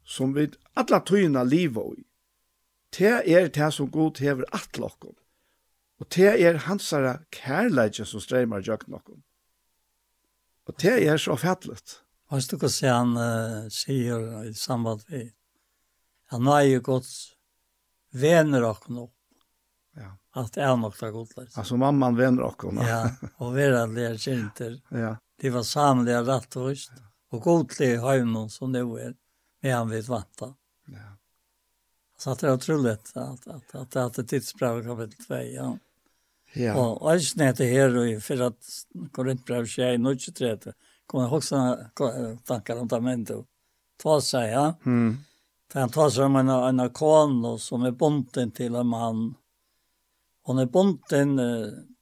som 0.06 0.34
vi 0.36 0.50
alle 0.80 1.02
tøyene 1.06 1.44
livet 1.48 2.00
i. 2.00 2.06
Det 2.92 3.14
er 3.24 3.48
det 3.54 3.70
som 3.74 3.92
god 3.92 4.20
hever 4.20 4.48
atlokkom. 4.56 5.16
Og 6.02 6.08
det 6.10 6.32
er 6.42 6.64
hansara 6.66 7.20
kærleidje 7.30 8.08
som 8.10 8.24
streymar 8.24 8.66
jøk 8.66 8.88
nokon. 8.90 9.22
Og 10.66 10.78
det 10.82 10.96
er 11.06 11.20
så 11.22 11.36
fattlet. 11.38 12.00
Hvis 12.32 12.48
du 12.48 12.58
kan 12.58 12.72
se 12.72 12.88
han 12.90 13.14
uh, 13.20 13.68
sier 13.70 14.24
i 14.48 14.54
samband 14.56 15.04
med 15.12 15.30
han 16.32 16.48
er 16.48 16.62
jo 16.64 16.80
godt 16.86 17.10
vener 18.16 18.64
okken 18.64 19.02
opp. 19.02 19.16
Ja. 20.00 20.14
At 20.40 20.54
det 20.56 20.64
er 20.64 20.78
nok 20.80 20.96
det 20.96 21.10
godt. 21.12 21.34
Liksom. 21.36 21.60
Altså 21.60 21.78
mamman 21.78 22.16
vener 22.16 22.46
okken. 22.48 22.80
ja, 22.88 23.02
og 23.44 23.52
vi 23.58 23.66
er 23.66 23.74
verandlige 23.74 24.18
kjenter. 24.18 24.78
ja. 24.96 25.18
De 25.42 25.50
var 25.50 25.66
samlige 25.68 26.22
rett 26.24 26.56
og 26.56 26.70
vist. 26.70 26.94
Ja. 26.96 27.10
Og 27.36 27.44
godlige 27.44 28.00
høymen 28.00 28.50
som 28.50 28.72
det 28.72 28.86
var 28.88 29.14
med 29.64 29.76
han 29.76 29.92
vidt 29.92 30.08
vanta. 30.08 30.54
Ja. 30.88 31.18
Så 32.18 32.36
det 32.36 32.48
är 32.48 32.54
otroligt 32.54 33.18
att, 33.18 33.48
att, 33.48 33.76
att, 33.76 33.96
att 33.96 34.14
det 34.14 34.22
är 34.22 34.24
tidsbrev 34.24 34.84
kapitel 34.84 35.26
2, 35.26 35.36
ja. 35.36 35.78
Ja. 36.54 36.76
Og 36.76 37.06
eisen 37.14 37.44
det 37.56 37.68
her, 37.70 37.94
og 37.96 38.24
for 38.24 38.46
at 38.50 38.72
Korintbrev 39.16 39.68
skjer 39.70 39.96
i 39.96 40.00
1930, 40.02 40.74
kom 41.08 41.24
jeg 41.24 41.36
også 41.38 41.62
tanker 42.48 42.82
om 42.82 42.90
det 42.92 43.02
mente. 43.04 43.38
Ta 44.02 44.18
seg, 44.24 44.50
ja. 44.52 44.66
Mm. 44.86 45.20
Han 45.74 45.94
tar 45.94 46.10
seg 46.12 46.28
om 46.28 46.36
en, 46.42 46.52
en 46.52 46.84
kono 46.92 47.56
som 47.62 47.86
er 47.88 47.96
bunten 47.96 48.52
til 48.56 48.76
en 48.76 48.90
mann. 48.92 49.24
Hon 50.48 50.60
er 50.60 50.68
bunten 50.72 51.38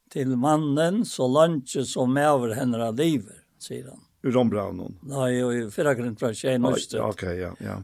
til 0.10 0.34
mannen, 0.42 1.04
så 1.06 1.28
langt 1.30 1.76
som 1.86 2.18
er 2.18 2.32
over 2.32 2.56
henne 2.58 2.82
av 2.82 2.98
livet, 2.98 3.44
sier 3.62 3.92
han. 3.92 4.02
Ur 4.26 4.36
ombraunen? 4.42 4.98
Nei, 5.08 5.32
og 5.46 5.54
i 5.56 5.62
fyrre 5.72 5.94
grunn 5.96 6.18
fra 6.20 6.34
tjejen 6.34 6.66
også. 6.68 7.04
Ok, 7.06 7.28
ja, 7.38 7.54
ja. 7.64 7.78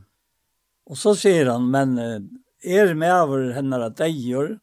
Og 0.89 0.97
så 0.99 1.13
sier 1.17 1.51
han, 1.53 1.69
men 1.71 1.95
er 2.65 2.93
med 2.97 3.13
over 3.13 3.51
henne 3.55 3.79
av 3.85 3.93
deier, 3.97 4.55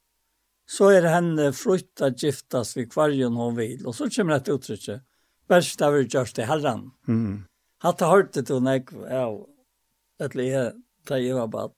så 0.73 0.89
är 0.89 1.03
er 1.05 1.09
henne 1.13 1.53
frukt 1.53 2.01
att 2.01 2.23
giftas 2.23 2.77
vid 2.77 2.93
kvargen 2.93 3.37
hon 3.37 3.57
vill. 3.57 3.87
Och 3.87 3.95
så 3.95 4.11
kommer 4.11 4.39
det 4.39 4.53
uttrycket. 4.53 5.03
Värst 5.49 5.83
av 5.83 5.97
er 5.97 6.07
gjørst 6.09 6.35
till 6.35 6.49
herren. 6.49 6.91
Mm. 7.09 7.45
Hatt 7.83 8.01
har 8.01 8.17
hørt 8.17 8.33
det 8.33 8.47
til 8.47 8.67
är 8.67 8.85
ja, 9.11 9.47
ett 10.21 10.35
le 10.35 10.73
da 11.09 11.19
jeg 11.19 11.35
var 11.35 11.47
bara 11.47 11.71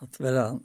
att 0.00 0.20
vara 0.20 0.60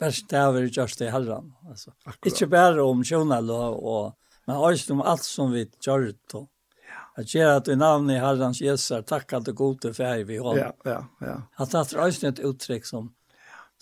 värst 0.00 0.32
av 0.32 0.56
er 0.56 0.66
görs 0.66 0.96
till 0.96 1.10
herran. 1.10 1.52
Alltså, 1.68 1.92
ikke 2.26 2.46
bara 2.46 2.84
om 2.84 3.04
tjonal 3.04 3.50
och, 3.50 3.82
och 3.84 4.18
men 4.46 4.56
også 4.56 4.92
om 4.92 5.00
allt 5.00 5.24
som 5.24 5.52
vi 5.52 5.70
gjør 5.86 6.06
det 6.06 6.16
Ja. 6.34 7.22
Att 7.22 7.34
göra 7.34 7.56
att 7.56 7.68
i 7.68 7.76
navnet 7.76 8.16
i 8.16 8.18
herrans 8.18 8.60
Jesus 8.60 8.90
at 8.90 9.28
till 9.28 9.54
gode 9.54 9.94
för 9.94 10.24
vi 10.24 10.36
har. 10.36 10.56
Ja, 10.56 10.72
ja, 10.84 11.04
ja. 11.20 11.42
Att 11.56 11.70
det 11.70 11.92
er 11.92 11.98
også 11.98 12.28
et 12.28 12.40
uttryck 12.40 12.86
som 12.86 13.14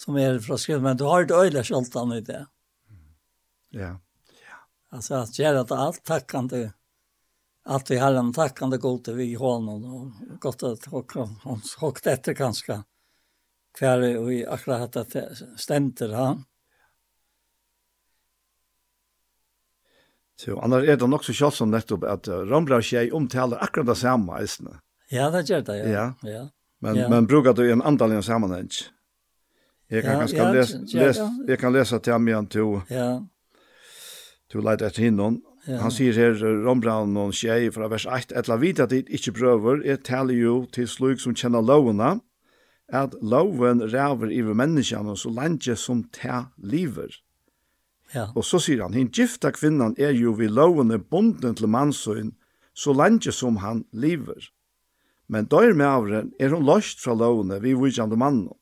som 0.01 0.17
är 0.17 0.39
från 0.39 0.59
skrivet, 0.59 0.83
men 0.83 0.97
du 0.97 1.05
har 1.05 1.23
ett 1.23 1.31
öjla 1.31 1.65
skjoltan 1.65 2.13
i 2.13 2.21
det. 2.21 2.47
Ja. 3.71 4.01
Altså 4.91 5.15
att 5.15 5.39
gjør 5.39 5.55
att 5.55 5.71
allt 5.71 6.05
tackande, 6.05 6.71
allt 7.65 7.91
vi 7.91 7.99
har 7.99 8.15
en 8.15 8.33
tackande 8.33 8.77
god 8.77 9.09
vi 9.09 9.25
i 9.25 9.35
honom 9.35 9.85
och 9.85 10.41
gott 10.41 10.63
att 10.63 10.85
hun 10.87 11.61
håkt 11.81 12.07
efter 12.07 12.35
kanskje, 12.35 12.83
hver 13.79 14.19
och 14.19 14.33
i 14.33 14.47
akkurat 14.47 14.93
det 14.93 15.37
stämter 15.57 16.09
han. 16.09 16.45
Så 20.37 20.61
annars 20.61 20.85
är 20.85 20.97
det 20.97 21.07
nog 21.07 21.25
så 21.25 21.33
kjalt 21.33 21.55
som 21.55 21.71
nettopp 21.71 22.05
att 22.05 22.29
Rambra 22.29 22.77
och 22.77 22.85
tjej 22.85 23.13
omtalar 23.13 23.59
akkurat 23.59 23.87
det 23.87 23.95
samma. 23.95 24.47
Ja, 25.11 25.31
det 25.31 25.49
gör 25.49 25.61
det, 25.61 25.79
ja. 25.79 25.89
ja. 25.89 26.31
ja. 26.31 26.49
Men, 26.79 26.97
ja. 26.97 27.09
men 27.09 27.27
brukar 27.27 27.53
du 27.53 27.73
en 27.73 27.83
antal 27.83 28.23
sammanhang? 28.23 28.69
Ja. 28.71 29.00
Jeg 29.91 30.05
kan 30.05 30.15
ja, 30.15 30.19
ganske 30.23 30.39
ja, 30.39 30.51
lesa, 30.55 30.79
ja, 30.95 31.07
les, 31.07 31.21
jeg 31.49 31.59
kan 31.59 31.73
lese 31.75 31.99
til 31.99 32.15
ham 32.15 32.29
igjen 32.29 32.47
til 32.47 32.77
ja. 32.91 33.07
til 34.51 34.61
å 34.61 34.67
leite 34.69 34.87
etter 34.87 35.09
hinnom. 35.09 35.41
Ja. 35.67 35.81
Han 35.83 35.93
sier 35.93 36.15
her, 36.17 36.37
Rombrand 36.65 37.19
og 37.19 37.35
Kjei 37.37 37.69
fra 37.75 37.91
vers 37.91 38.07
8, 38.07 38.37
«Etla 38.39 38.57
vita 38.63 38.87
dit 38.89 39.11
ikkje 39.11 39.35
prøver, 39.37 39.83
er 39.85 39.99
taler 40.07 40.39
jo 40.39 40.55
til 40.73 40.87
slug 40.89 41.21
som 41.21 41.35
kjenner 41.35 41.65
lovene, 41.67 42.21
at 42.91 43.13
loven 43.23 43.83
ræver 43.91 44.33
iver 44.35 44.57
menneskene 44.57 45.17
så 45.19 45.33
lenge 45.35 45.77
som 45.77 46.05
ta 46.15 46.47
lever.» 46.57 47.19
Ja. 48.15 48.31
Og 48.35 48.47
så 48.47 48.59
sier 48.63 48.87
han, 48.87 48.95
«Hin 48.95 49.11
gifta 49.11 49.51
kvinnan 49.55 49.99
er 49.99 50.15
jo 50.15 50.37
vi 50.39 50.49
lovene 50.51 50.99
bonden 50.99 51.59
til 51.59 51.71
mannsøyn, 51.71 52.33
så 52.75 52.95
lenge 52.95 53.35
som 53.35 53.59
han 53.63 53.85
lever. 53.91 54.49
Men 55.31 55.51
døyr 55.51 55.75
med 55.75 55.87
avren 55.87 56.33
er 56.41 56.55
hun 56.55 56.67
løst 56.67 57.03
fra 57.03 57.19
lovene 57.19 57.59
vi 57.63 57.75
vujande 57.75 58.19
mannen.» 58.19 58.55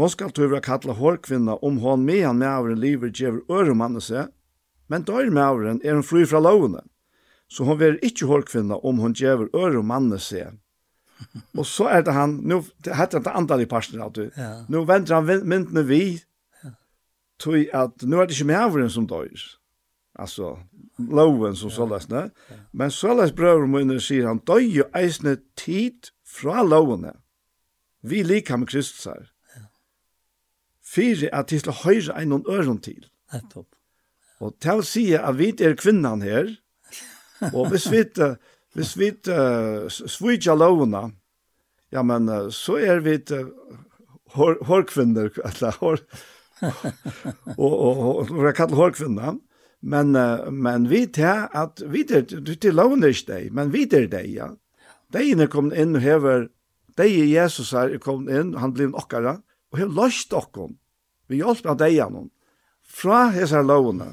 Hon 0.00 0.08
skal 0.08 0.30
tøvra 0.32 0.62
kalla 0.64 0.94
hårkvinna 0.96 1.58
om 1.60 1.82
hon 1.82 2.06
med 2.08 2.22
han 2.24 2.38
med 2.40 2.48
avren 2.48 2.78
liver 2.80 3.10
djever 3.12 3.42
øremannet 3.52 4.06
seg, 4.06 4.30
men 4.88 5.04
dør 5.04 5.28
med 5.28 5.42
avren 5.44 5.80
er 5.84 5.98
hun 5.98 6.06
fly 6.06 6.22
fra 6.24 6.40
lovene. 6.40 6.80
Så 7.52 7.66
hon 7.68 7.76
ver 7.76 7.98
ikkje 8.06 8.30
hårkvinna 8.30 8.78
om 8.86 9.02
hon 9.02 9.12
djever 9.12 9.50
øremannet 9.52 10.22
seg. 10.24 10.54
Og 11.52 11.66
så 11.68 11.90
er 11.92 12.06
det 12.06 12.14
han, 12.16 12.38
nu 12.48 12.62
det 12.80 12.96
heter 12.96 13.20
han 13.20 13.26
det 13.26 13.34
andre 13.42 13.58
i 13.60 13.68
parsen, 13.68 14.00
at 14.00 14.16
du, 14.16 14.30
ja. 14.38 14.62
nu 14.72 14.86
venter 14.88 15.18
han 15.18 15.44
myndene 15.44 15.82
vi, 15.84 16.04
tog 17.40 17.68
at 17.76 18.00
nu 18.00 18.16
er 18.20 18.28
det 18.28 18.38
ikke 18.38 18.48
med 18.48 18.60
avren 18.60 18.88
som 18.92 19.08
døyr. 19.08 19.42
Altså, 20.16 20.54
loven 20.96 21.56
som 21.56 21.68
ja. 21.68 21.74
såles, 21.76 22.08
ne? 22.08 22.22
Men 22.72 22.92
såles 22.92 23.34
brøver 23.36 23.68
munne 23.68 24.00
sier 24.00 24.30
han, 24.30 24.40
døy 24.48 24.64
jo 24.78 24.88
eisne 24.96 25.36
tid 25.60 26.08
fra 26.24 26.64
lovene. 26.64 27.12
Vi 28.00 28.22
liker 28.24 28.56
med 28.56 28.72
Kristus 28.72 29.04
her 29.04 29.28
fyrir 30.90 31.30
at 31.36 31.50
de 31.50 31.60
skal 31.62 31.78
høyre 31.84 32.16
en 32.18 32.32
noen 32.34 32.48
øren 32.50 32.80
til. 32.82 33.04
Nettopp. 33.32 33.68
Og 34.40 34.56
til 34.62 34.80
å 34.80 34.86
si 34.86 35.04
at 35.14 35.36
vi 35.38 35.50
er 35.60 35.76
kvinnan 35.78 36.24
her, 36.24 36.48
og 37.52 37.70
hvis 37.72 37.86
vi, 37.92 38.02
hvis 38.76 38.94
vi 38.98 39.10
uh, 39.32 39.86
svitja 39.88 40.56
lovene, 40.56 41.10
ja, 41.92 42.02
men 42.06 42.28
uh, 42.28 42.48
så 42.54 42.78
er 42.80 43.02
vi 43.04 43.18
uh, 43.36 43.50
hår, 44.36 44.58
hårkvinner, 44.68 45.30
eller 45.44 45.76
hår, 45.82 46.02
og, 46.60 47.72
og, 47.72 48.00
og, 48.00 48.30
og 48.30 48.48
jeg 48.48 48.56
kaller 48.56 48.80
hårkvinner, 48.80 49.38
men, 49.80 50.16
uh, 50.16 50.48
men 50.52 50.88
vi 50.90 51.04
tar 51.12 51.48
at 51.56 51.84
vi 51.92 52.06
er, 52.08 52.24
du 52.24 52.54
til 52.54 52.76
lovene 52.80 53.12
ikke 53.12 53.32
deg, 53.34 53.52
men 53.56 53.72
vi 53.76 53.84
er 53.88 54.08
deg, 54.08 54.32
ja. 54.32 54.50
De 55.12 55.26
er 55.34 55.52
kommet 55.52 55.76
inn 55.80 55.98
og 55.98 56.04
hever, 56.04 56.48
deg 56.96 57.12
Jesus 57.28 57.74
er 57.76 57.96
kom 58.02 58.28
inn, 58.30 58.54
han 58.56 58.72
blir 58.76 58.94
okkara, 58.96 59.40
og 59.70 59.80
har 59.80 59.90
løst 59.92 60.32
okkon 60.36 60.79
vi 61.30 61.40
hjelp 61.40 61.66
av 61.70 61.78
deg 61.80 61.94
gjennom, 61.96 62.28
fra 62.90 63.28
hese 63.34 63.62
lovene, 63.62 64.10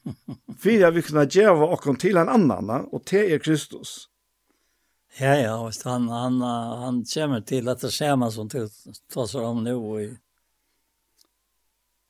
for 0.62 0.86
at 0.86 0.96
vi 0.96 1.04
kunne 1.04 1.26
gjøre 1.26 1.68
oss 1.74 1.86
til 2.00 2.20
en 2.20 2.30
annan, 2.30 2.72
og 2.90 3.04
til 3.08 3.34
er 3.34 3.42
Kristus. 3.42 4.06
Ja, 5.18 5.34
ja, 5.36 5.56
visst, 5.66 5.82
han, 5.84 6.08
han, 6.08 6.40
han 6.40 7.02
kommer 7.04 7.42
til 7.44 7.66
dette 7.68 7.90
skjema 7.92 8.30
som 8.32 8.48
tasser 8.48 9.44
om 9.44 9.60
nå 9.64 9.74
i, 10.00 10.06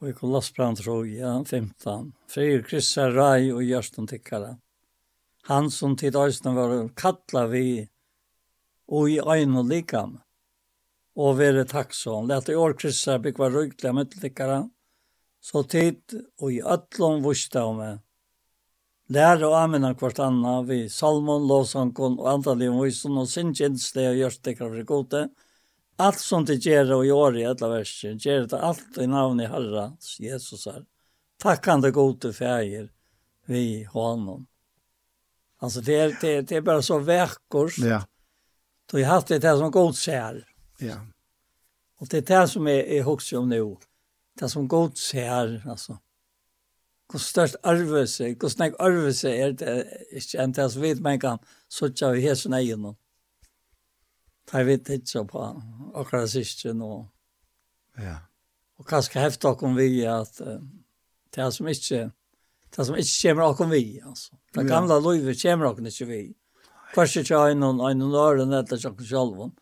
i 0.07 0.12
Kolossbrand, 0.15 0.79
tror 0.79 1.09
ja, 1.11 1.33
15. 1.43 2.12
Fyr 2.31 2.62
kryssar 2.66 3.11
rai 3.16 3.51
og 3.51 3.65
gjørsten 3.66 4.07
tikkara. 4.11 4.55
Han 5.51 5.70
som 5.74 5.97
til 5.99 6.15
øyne 6.15 6.55
var 6.55 6.77
kalla 6.95 7.49
vi 7.51 7.89
og 8.87 9.11
i 9.11 9.19
øyne 9.19 9.59
og 9.59 9.66
likam 9.70 10.20
og 11.16 11.36
være 11.39 11.66
takksom. 11.68 12.28
Lætt 12.30 12.48
i 12.48 12.56
år 12.56 12.76
kristar 12.78 13.20
byggva 13.22 13.51
ryggliga 13.52 13.93
myndlikkara, 13.97 14.62
så 15.43 15.62
tid 15.62 16.01
og 16.40 16.52
i 16.52 16.62
ötlom 16.62 17.22
vusta 17.24 17.66
om 17.68 17.80
meg. 17.82 18.01
Lære 19.12 19.48
og 19.48 19.59
amina 19.59 19.93
kvart 19.98 20.22
anna 20.22 20.60
vi 20.64 20.86
salmon, 20.89 21.44
lovsankon 21.48 22.14
og 22.20 22.28
andaligen 22.30 22.78
vysen 22.80 23.18
og 23.18 23.26
sin 23.28 23.51
sinnsjensle 23.51 24.06
og 24.12 24.20
gjørst 24.20 24.40
gjørstekra 24.47 24.68
for 24.70 24.86
gode. 24.89 25.22
Alt 26.01 26.22
som 26.22 26.47
til 26.48 26.62
gjør 26.62 26.94
og 26.97 27.05
gjør 27.05 27.36
i 27.36 27.44
etla 27.51 27.68
versen, 27.74 28.16
gjør 28.18 28.47
det 28.48 28.62
alt 28.70 29.02
i 29.02 29.06
navn 29.10 29.43
i 29.43 29.51
Herrans, 29.51 30.16
Jesus 30.20 30.64
her. 30.66 30.86
det 31.82 31.93
gode 31.93 32.32
feir 32.32 32.89
vi 33.47 33.84
honom. 33.84 34.47
Altså, 35.60 35.80
det 35.80 35.94
er, 35.94 36.16
det, 36.20 36.36
är, 36.36 36.43
det 36.43 36.56
er 36.56 36.60
bare 36.60 36.82
så 36.82 36.98
veckor. 36.98 37.70
Ja. 37.78 38.02
Du 38.90 38.97
har 39.05 39.14
haft 39.14 39.28
det 39.28 39.44
her 39.44 39.56
som 39.56 39.70
god 39.70 39.94
ser. 39.94 40.44
Ja. 40.83 40.97
Och 41.99 42.09
det 42.09 42.31
är 42.31 42.41
det 42.41 42.49
som 42.49 42.67
är, 42.67 42.71
är 42.71 43.03
högst 43.03 43.33
om 43.33 43.49
nu. 43.49 43.77
Det 44.39 44.49
som 44.49 44.69
god 44.69 44.99
ser, 44.99 45.69
alltså. 45.69 45.99
Hvor 47.11 47.19
størst 47.19 47.57
arvelse, 47.63 48.35
hvor 48.41 48.49
snakk 48.49 48.75
arvelse 48.81 49.31
er 49.31 49.53
det 49.53 49.73
ikke 50.17 50.41
enn 50.41 50.55
det 50.57 50.65
som 50.73 50.83
vi 50.83 50.95
men 50.95 51.21
kan 51.21 51.43
sutja 51.69 52.09
av 52.09 52.17
hesen 52.17 52.57
egen. 52.57 52.87
Da 54.49 54.63
vi 54.65 54.79
så 55.05 55.25
på 55.29 55.43
akkurat 55.95 56.31
siste 56.31 56.73
nå. 56.73 57.07
Ja. 57.99 58.17
Og 58.79 58.87
hva 58.87 58.97
kanskje 58.97 59.21
hefta 59.21 59.53
okkom 59.53 59.77
vi 59.77 60.07
at 60.09 60.41
det 61.37 61.53
som 61.55 61.69
ikke 61.69 62.11
det 62.77 62.87
som 62.87 62.97
ikke 62.97 63.29
kommer 63.29 63.51
okkom 63.51 63.71
vi, 63.71 64.01
altså. 64.01 64.37
Det 64.55 64.67
gamla 64.67 64.99
loivet 64.99 65.43
kommer 65.43 65.75
dere 65.77 65.93
ikke 65.93 66.09
vi. 66.09 66.23
Kanskje 66.95 67.21
ikke 67.21 67.45
en 67.51 67.63
og 67.63 67.91
en 67.91 68.03
og 68.03 68.41
en 68.41 68.57
etter 68.57 68.81
en 68.89 69.05
selv 69.05 69.21
en 69.21 69.29
og 69.29 69.37
en 69.37 69.39
og 69.39 69.45
en 69.51 69.61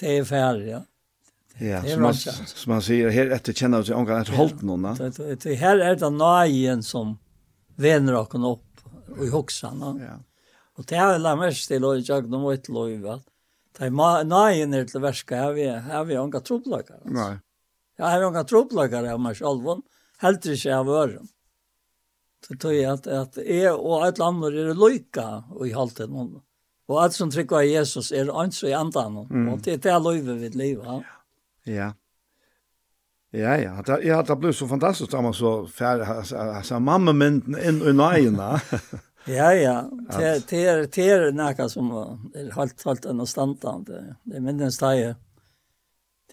Det 0.00 0.18
är 0.18 0.24
färre, 0.24 0.66
ja. 0.66 0.84
Ja, 1.60 1.82
som 1.82 2.02
man, 2.02 2.14
som 2.14 2.72
man 2.72 2.82
säger, 2.82 3.10
här 3.10 3.30
efter 3.30 3.52
känner 3.52 3.82
sig 3.82 3.94
omgången 3.94 4.20
att 4.20 4.28
hållt 4.28 4.62
någon. 4.62 4.82
Det 5.42 5.54
Her 5.54 5.80
er 5.80 5.96
det 5.96 6.10
nøyen 6.10 6.82
som 6.82 7.18
vener 7.76 8.12
dere 8.12 8.46
opp 8.46 8.82
og 9.18 9.24
i 9.26 9.30
hoxarna. 9.32 9.94
Ja. 10.00 10.14
Og 10.78 10.86
det 10.86 10.98
har 10.98 11.16
jeg 11.16 11.24
lagt 11.24 11.40
mest 11.40 11.66
til 11.68 11.84
å 11.84 11.96
gjøre 11.98 12.30
noe 12.30 12.56
de 12.56 12.72
lov, 12.72 13.08
at 13.14 13.26
Det 13.78 13.86
er 13.86 14.24
nøyen 14.24 14.74
er 14.74 14.84
til 14.84 15.02
verska, 15.02 15.36
her 15.36 15.52
vi 15.52 15.66
är. 15.66 16.04
Vi 16.04 16.14
är 16.14 16.18
omgången 16.18 16.82
Nei. 17.04 17.38
Ja, 17.96 18.06
her 18.06 18.20
är 18.20 18.24
omgången 18.26 18.46
tropplökar 18.46 19.04
av 19.04 19.20
mig 19.20 19.34
själv. 19.34 19.82
Helt 20.18 20.46
ikke 20.46 20.76
av 20.76 20.88
øren. 20.88 21.28
Så 22.46 22.54
tror 22.54 22.72
jag 22.72 22.92
at 22.92 23.06
att 23.06 23.36
jag 23.36 23.80
och 23.80 24.06
ett 24.06 24.18
land 24.18 24.44
er 24.44 24.50
lykke 24.50 24.74
lycka 24.74 25.44
i 25.66 25.72
halten 25.72 26.10
honom. 26.10 26.42
Og 26.88 27.02
alt 27.02 27.16
som 27.16 27.30
trykker 27.30 27.60
av 27.60 27.68
Jesus 27.68 28.12
er 28.16 28.30
ønsker 28.32 28.70
i 28.70 28.76
andan, 28.76 29.24
mm. 29.28 29.48
og 29.52 29.64
det 29.64 29.76
er 29.76 29.82
det 29.84 29.96
løyve 30.04 30.38
vi 30.40 30.52
livet. 30.56 30.86
Ja. 31.68 31.92
Ja, 33.30 33.56
ja, 33.56 33.56
ja. 33.60 33.82
det, 33.84 33.98
ja, 34.06 34.22
det 34.24 34.38
ble 34.40 34.54
så 34.56 34.64
fantastisk 34.70 35.12
da 35.12 35.20
man 35.20 35.36
så 35.36 35.66
færre, 35.68 36.22
altså, 36.24 36.78
mamma 36.80 37.12
mynden 37.12 37.58
inn 37.60 37.82
i 37.84 37.92
nøyene. 37.92 38.54
ja, 39.36 39.50
ja, 39.52 39.74
det 40.16 40.60
er, 40.62 40.86
det 40.88 41.08
er 41.12 41.26
noe 41.36 41.68
som 41.68 41.92
er 41.92 42.52
helt, 42.56 42.84
helt 42.88 43.08
enn 43.10 43.24
standard. 43.28 43.84
Det 43.84 44.38
er 44.38 44.46
mynden 44.46 44.72
steg. 44.72 45.18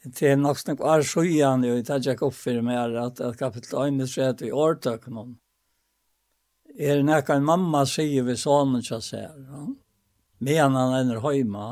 Det 0.06 0.32
er 0.32 0.40
nok 0.40 0.61
snakk 0.61 0.84
av 0.86 1.03
sjøen, 1.03 1.65
jo, 1.68 1.76
det 1.82 1.91
er 1.91 2.14
ikke 2.14 2.30
opp 2.30 2.38
for 2.38 2.64
mer, 2.64 2.95
at, 3.02 3.19
at 3.19 3.36
kapittel 3.41 3.90
1 3.90 4.18
er 4.22 4.48
i 4.48 4.56
årtøkken 4.56 5.19
om. 5.19 5.34
Er 6.76 7.02
det 7.02 7.07
noe 7.07 7.36
en 7.36 7.48
mamma 7.48 7.84
sier 7.88 8.23
ved 8.23 8.40
sånne 8.40 8.80
kjøsser, 8.86 9.34
ja? 9.36 9.65
medan 10.38 10.76
han 10.76 10.95
ender 10.99 11.22
heima. 11.24 11.68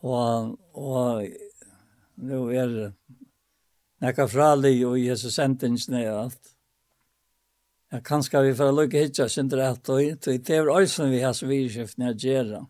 Og, 0.00 0.56
og 0.72 1.26
nu 2.20 2.46
er 2.56 2.74
nekka 4.00 4.26
frali 4.28 4.78
og 4.88 4.98
Jesus 5.00 5.36
sentingsne 5.36 6.04
og 6.08 6.22
alt. 6.24 6.54
Ja, 7.90 8.00
kanskje 8.06 8.44
vi 8.46 8.52
får 8.54 8.72
lukke 8.72 9.00
hitja 9.02 9.26
sindre 9.28 9.64
rett 9.66 9.88
og 9.90 10.26
det 10.46 10.54
er 10.54 10.68
også 10.70 11.08
vi 11.10 11.24
har 11.24 11.34
svirskiftene 11.34 12.12
å 12.12 12.18
gjøre. 12.18 12.60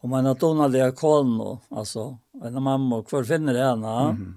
Og 0.00 0.08
man 0.08 0.28
har 0.30 0.38
donat 0.40 0.72
det 0.72 0.86
kolen 0.96 1.34
nå, 1.36 1.50
altså, 1.76 2.14
en 2.40 2.62
mamma, 2.62 3.02
hvor 3.04 3.26
finner 3.26 3.58
jeg 3.58 3.66
henne? 3.66 3.96
Mm 4.12 4.16
-hmm. 4.16 4.36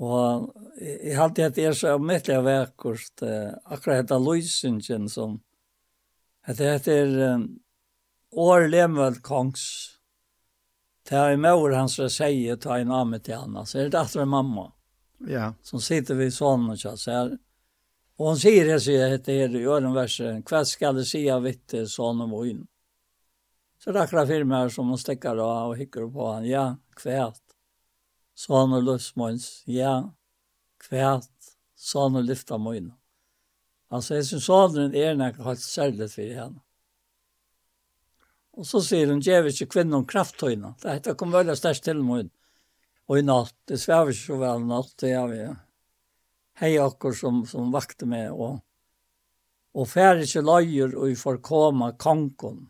Og 0.00 0.54
jeg 0.80 1.16
halte 1.16 1.44
at 1.44 1.54
det 1.54 1.64
er 1.64 1.72
så 1.76 1.94
omvittelig 1.94 2.44
vekkert, 2.44 3.22
eh, 3.22 3.52
akkurat 3.64 4.00
dette 4.00 4.18
løysingen 4.18 5.08
som, 5.08 5.40
at 6.50 6.58
det 6.58 6.70
heter 6.70 7.18
um, 7.34 7.58
År 8.32 8.68
Lemvald 8.68 9.22
Kongs. 9.22 9.96
Det 11.08 11.16
er 11.18 11.38
mor 11.38 11.72
hans 11.74 11.96
som 11.98 12.10
sier 12.10 12.58
ta 12.60 12.78
en 12.78 12.92
av 12.94 13.06
meg 13.06 13.24
til 13.26 13.38
henne. 13.38 13.64
Så 13.66 13.80
er 13.80 13.90
det 13.90 13.98
etter 13.98 14.26
mamma. 14.28 14.68
Ja. 15.26 15.52
Som 15.62 15.80
sitter 15.80 16.14
vid 16.14 16.34
sonen 16.34 16.70
och 16.70 16.78
så 16.78 17.10
här. 17.10 17.38
Och 18.16 18.26
hon 18.26 18.38
säger 18.38 18.66
det 18.66 18.80
så 18.80 18.90
det 18.90 19.08
heter 19.08 19.56
i 19.56 19.64
øren 19.64 19.82
den 19.82 19.94
versen. 19.94 20.64
skal 20.64 20.94
det 20.94 21.04
se 21.04 21.30
av 21.30 21.42
vitt 21.42 21.74
sonen 21.86 22.32
og 22.32 22.46
in. 22.46 22.66
Så 23.84 23.92
racklar 23.92 24.26
filmer 24.26 24.68
som 24.68 24.88
hon 24.88 24.98
stäcker 24.98 25.36
av 25.36 25.70
och 25.70 25.76
hikker 25.76 26.12
på 26.12 26.32
han. 26.32 26.44
Ja, 26.44 26.76
kvärt. 26.96 27.42
Sonen 28.34 28.84
løsmåns. 28.84 29.62
Ja, 29.66 30.14
kvärt. 30.88 31.30
Sonen 31.74 32.26
lyfter 32.26 32.58
månen. 32.58 32.99
Altså, 33.90 34.20
jeg 34.20 34.26
synes 34.28 34.46
sånn 34.46 34.94
er 34.94 35.16
nok 35.18 35.40
helt 35.42 35.62
særlig 35.64 36.10
for 36.12 36.34
henne. 36.40 36.62
Og 38.60 38.66
så 38.66 38.82
sier 38.84 39.10
hun, 39.10 39.22
jeg 39.24 39.44
vet 39.44 39.56
ikke 39.56 39.78
kvinnen 39.78 40.00
om 40.00 40.06
krafttøyene.» 40.06 40.74
krafthøyene. 40.74 41.00
Dette 41.02 41.16
kom 41.18 41.32
veldig 41.34 41.56
størst 41.58 41.86
til 41.86 42.02
meg. 42.04 42.30
Og 43.10 43.18
i 43.18 43.26
natt, 43.26 43.54
det 43.66 43.80
svever 43.82 44.12
ikke 44.12 44.22
så 44.22 44.38
vel 44.38 44.66
natt, 44.68 44.92
det 45.02 45.12
er 45.18 45.30
vi. 45.30 45.38
Hei 46.60 46.74
akkur 46.78 47.14
som, 47.16 47.40
som 47.48 47.72
vakte 47.74 48.06
meg, 48.06 48.30
og, 48.30 48.60
og 49.74 49.88
færre 49.90 50.26
ikke 50.26 50.44
løyer, 50.44 50.94
og 50.94 51.08
vi 51.08 51.16
får 51.18 51.40
komme 51.46 51.90
kongen. 51.98 52.68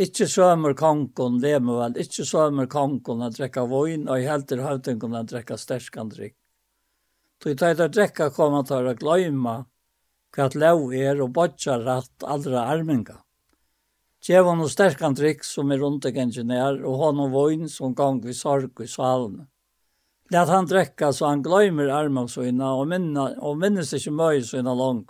Ikke 0.00 0.26
sømer 0.28 0.74
kongen, 0.76 1.38
det 1.40 1.54
må 1.62 1.78
vel, 1.78 1.96
ikke 2.02 2.26
sømer 2.28 2.68
kongen 2.72 3.24
å 3.24 3.30
drekke 3.32 3.64
vøyn, 3.68 4.08
og 4.08 4.20
jeg 4.20 4.28
helter 4.32 4.64
høvdingen 4.64 5.16
å 5.22 5.24
drekke 5.28 5.60
sterskandrikk. 5.60 6.39
Så 7.42 7.48
jeg 7.48 7.58
tar 7.58 7.88
drekka 7.88 8.28
kommer 8.36 8.66
til 8.68 8.90
å 8.90 8.96
gløyma 8.98 9.56
hva 10.36 10.46
et 10.46 10.56
lov 10.60 10.92
er 10.94 11.22
og 11.24 11.32
bodja 11.34 11.78
rett 11.80 12.26
allra 12.26 12.66
arminga. 12.70 13.16
Tjev 14.20 14.44
hon 14.44 14.60
og 14.60 14.68
sterkan 14.68 15.16
drikk 15.16 15.46
som 15.48 15.70
er 15.72 15.80
rundt 15.80 16.04
engineer 16.10 16.82
og 16.84 16.98
hon 17.00 17.22
og 17.24 17.32
voin 17.32 17.68
som 17.72 17.94
gang 17.96 18.20
vi 18.20 18.34
sorg 18.36 18.84
i 18.84 18.86
salen. 18.86 19.46
Lät 20.30 20.48
han 20.48 20.66
dräcka 20.66 21.12
så 21.12 21.26
han 21.26 21.42
gløymer 21.42 21.88
så 21.88 22.28
søgna 22.28 22.74
och, 22.74 22.88
minna, 22.88 23.34
og 23.40 23.58
minnes 23.58 23.92
ikke 23.92 24.10
møy 24.10 24.42
søgna 24.42 24.74
lång. 24.74 25.08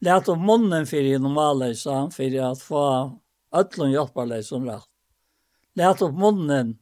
Lät 0.00 0.28
om 0.28 0.40
munnen 0.40 0.86
fyrir 0.86 1.12
gjennom 1.12 1.38
avleisa 1.38 2.10
för 2.10 2.50
att 2.50 2.62
få 2.62 3.20
ötlun 3.52 3.90
hjelparleisen 3.90 4.64
rätt. 4.64 4.88
Lät 5.74 6.02
upp 6.02 6.14
munnen 6.14 6.78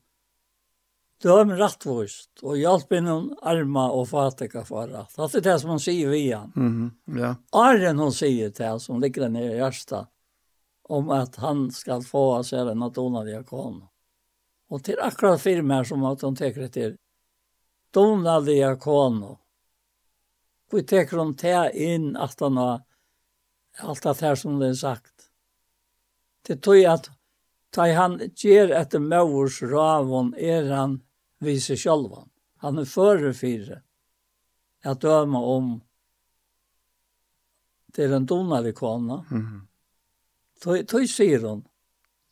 døm 1.23 1.51
och 1.51 2.09
og 2.43 2.57
hjalp 2.59 2.93
innom 2.93 3.35
arma 3.43 3.91
og 3.91 4.09
fatika 4.09 4.65
fara. 4.65 5.07
Det 5.17 5.35
er 5.35 5.41
det 5.41 5.61
som 5.61 5.71
han 5.71 5.81
sier 5.81 6.09
vi 6.09 6.33
han. 6.33 6.53
Mm 6.57 6.91
-hmm. 7.07 7.21
ja. 7.21 7.37
Arren 7.53 7.99
hon 7.99 8.13
sier 8.13 8.51
til 8.51 8.81
som 8.81 9.01
ligger 9.01 9.29
nere 9.29 9.53
i 9.53 9.59
hjärsta 9.59 10.07
om 10.89 11.11
at 11.11 11.37
han 11.37 11.71
skal 11.71 12.03
få 12.03 12.35
av 12.35 12.43
seg 12.43 12.69
en 12.69 12.79
natona 12.79 13.25
diakon. 13.25 13.83
Og 14.71 14.85
til 14.85 15.01
akkurat 15.01 15.41
firmer 15.41 15.85
som 15.85 16.05
at 16.05 16.23
hon 16.23 16.37
teker 16.37 16.69
til 16.69 16.97
Dona 17.95 18.41
diakon. 18.41 19.37
Vi 20.73 20.83
teker 20.83 21.17
hon 21.17 21.35
til 21.35 21.71
inn 21.75 22.17
at 22.17 22.41
han 22.41 22.57
har 22.57 22.81
alt 23.79 24.03
det 24.03 24.21
her 24.21 24.35
som 24.35 24.59
det 24.59 24.69
er 24.69 24.75
sagt. 24.75 25.31
Det 26.47 26.63
tog 26.63 26.85
at 26.85 27.11
Da 27.77 27.87
han 27.93 28.17
gjør 28.33 28.73
etter 28.79 29.03
møvurs 29.05 29.59
ravon 29.69 30.33
er 30.41 30.71
han 30.73 31.01
vise 31.45 31.77
sjálvan. 31.77 32.31
Han 32.65 32.81
er 32.81 32.89
føre 32.89 33.35
fire. 33.37 33.83
Jeg 34.85 35.01
dømer 35.03 35.49
om 35.57 35.75
til 37.97 38.13
en 38.13 38.27
donalig 38.27 38.75
kona. 38.75 39.25
Mm 39.31 39.43
-hmm. 39.47 39.63
Tøy 40.87 41.07
sier 41.07 41.41
hun, 41.49 41.67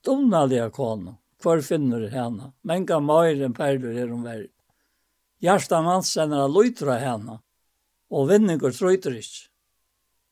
donalig 0.04 0.72
kona, 0.72 1.16
hvor 1.42 1.60
finner 1.60 2.00
du 2.00 2.08
henne? 2.08 2.52
Menga 2.62 3.00
møyre 3.00 3.52
perler 3.52 4.02
er 4.02 4.08
hun 4.08 4.24
verdt. 4.24 4.50
Gjersta 5.40 5.82
Mansen 5.82 6.32
er 6.32 6.48
løytra 6.48 6.98
henne, 6.98 7.38
og 8.10 8.28
vinninger 8.28 8.70
trøyter 8.70 9.12
ikke. 9.12 9.48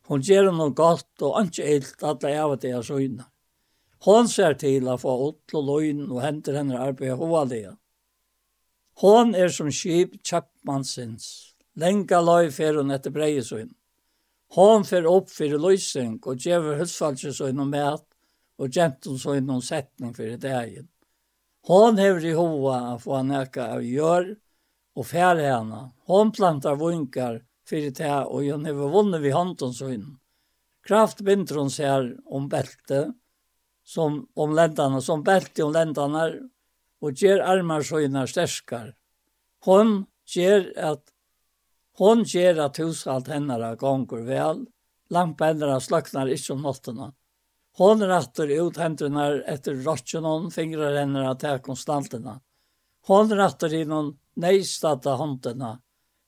Hun 0.09 0.21
gjør 0.21 0.53
noe 0.53 0.71
godt 0.71 1.23
og 1.23 1.45
ikke 1.45 1.67
helt 1.67 2.03
alle 2.03 2.39
av 2.41 2.57
det 2.61 2.71
jeg 2.71 2.85
søgner. 2.85 3.32
Hon 4.03 4.27
ser 4.29 4.57
til 4.59 4.89
å 4.91 4.97
få 4.99 5.13
åtl 5.29 5.61
og 5.61 5.69
løgn 5.69 6.07
og 6.09 6.25
henter 6.25 6.57
henne 6.59 6.81
arbeid 6.83 7.15
hovalige. 7.21 7.77
Hon 8.99 9.31
er 9.39 9.53
som 9.55 9.71
skip 9.71 10.17
kjappmannsins. 10.27 11.29
Lenga 11.79 12.19
løy 12.21 12.51
fer 12.53 12.81
hun 12.81 12.91
etter 12.93 13.15
breiesøyn. 13.15 13.71
Hon 14.57 14.83
fer 14.85 15.07
opp 15.09 15.31
fyrir 15.33 15.63
løysing 15.63 16.19
og 16.27 16.43
djever 16.43 16.83
høstfalsesøyn 16.83 17.63
og 17.63 17.71
mæt 17.71 18.05
og 18.61 18.75
gentonsøyn 18.75 19.55
og 19.55 19.63
setning 19.65 20.13
fyrir 20.19 20.37
dagen. 20.43 20.91
Hon 21.71 21.97
hever 22.03 22.27
i 22.27 22.35
hova 22.35 22.81
å 22.93 22.99
få 23.01 23.17
han 23.21 23.33
eka 23.39 23.71
av 23.79 23.87
gjør 23.87 24.33
og 24.99 25.09
fer 25.09 25.39
henne. 25.39 25.87
Hon 26.11 26.35
plantar 26.35 26.77
vunkar 26.83 27.39
fyrir 27.71 27.95
det 27.97 28.19
og 28.27 28.51
hon 28.51 28.67
hever 28.67 28.93
vunnet 28.93 29.23
vi 29.23 29.33
håndonsøyn. 29.33 30.05
Kraft 30.83 31.23
binder 31.23 31.63
ser 31.71 31.71
seg 31.79 32.17
om 32.27 32.51
beltet 32.51 33.15
som 33.85 34.27
om 34.35 34.55
ländarna, 34.55 35.01
som 35.01 35.23
bälte 35.23 35.63
om 35.63 35.73
ländarna 35.73 36.31
och 37.01 37.13
ger 37.13 37.39
armarsöjna 37.39 38.27
stärskar. 38.27 38.95
Hon 39.65 40.07
ger 40.27 40.79
att 40.79 41.05
hon 41.95 42.23
ger 42.23 42.59
att 42.59 42.79
hushalt 42.79 43.29
hennara 43.29 43.75
gånger 43.75 44.23
väl, 44.23 44.67
lampa 45.11 45.45
hennara 45.45 45.81
slöknar 45.81 46.27
inte 46.27 46.53
om 46.53 46.63
notterna. 46.63 47.13
Hon 47.77 48.07
rattar 48.07 48.47
ut 48.47 48.77
händerna 48.77 49.43
efter 49.43 49.75
rotchen 49.75 50.25
hon 50.25 50.51
fingrar 50.51 50.97
hennara 50.97 51.35
till 51.35 51.59
konstanterna. 51.59 52.41
Hon 53.07 53.35
rattar 53.35 53.75
in 53.75 53.91
hon 53.91 54.19
nejstadda 54.35 55.15
hånderna, 55.15 55.81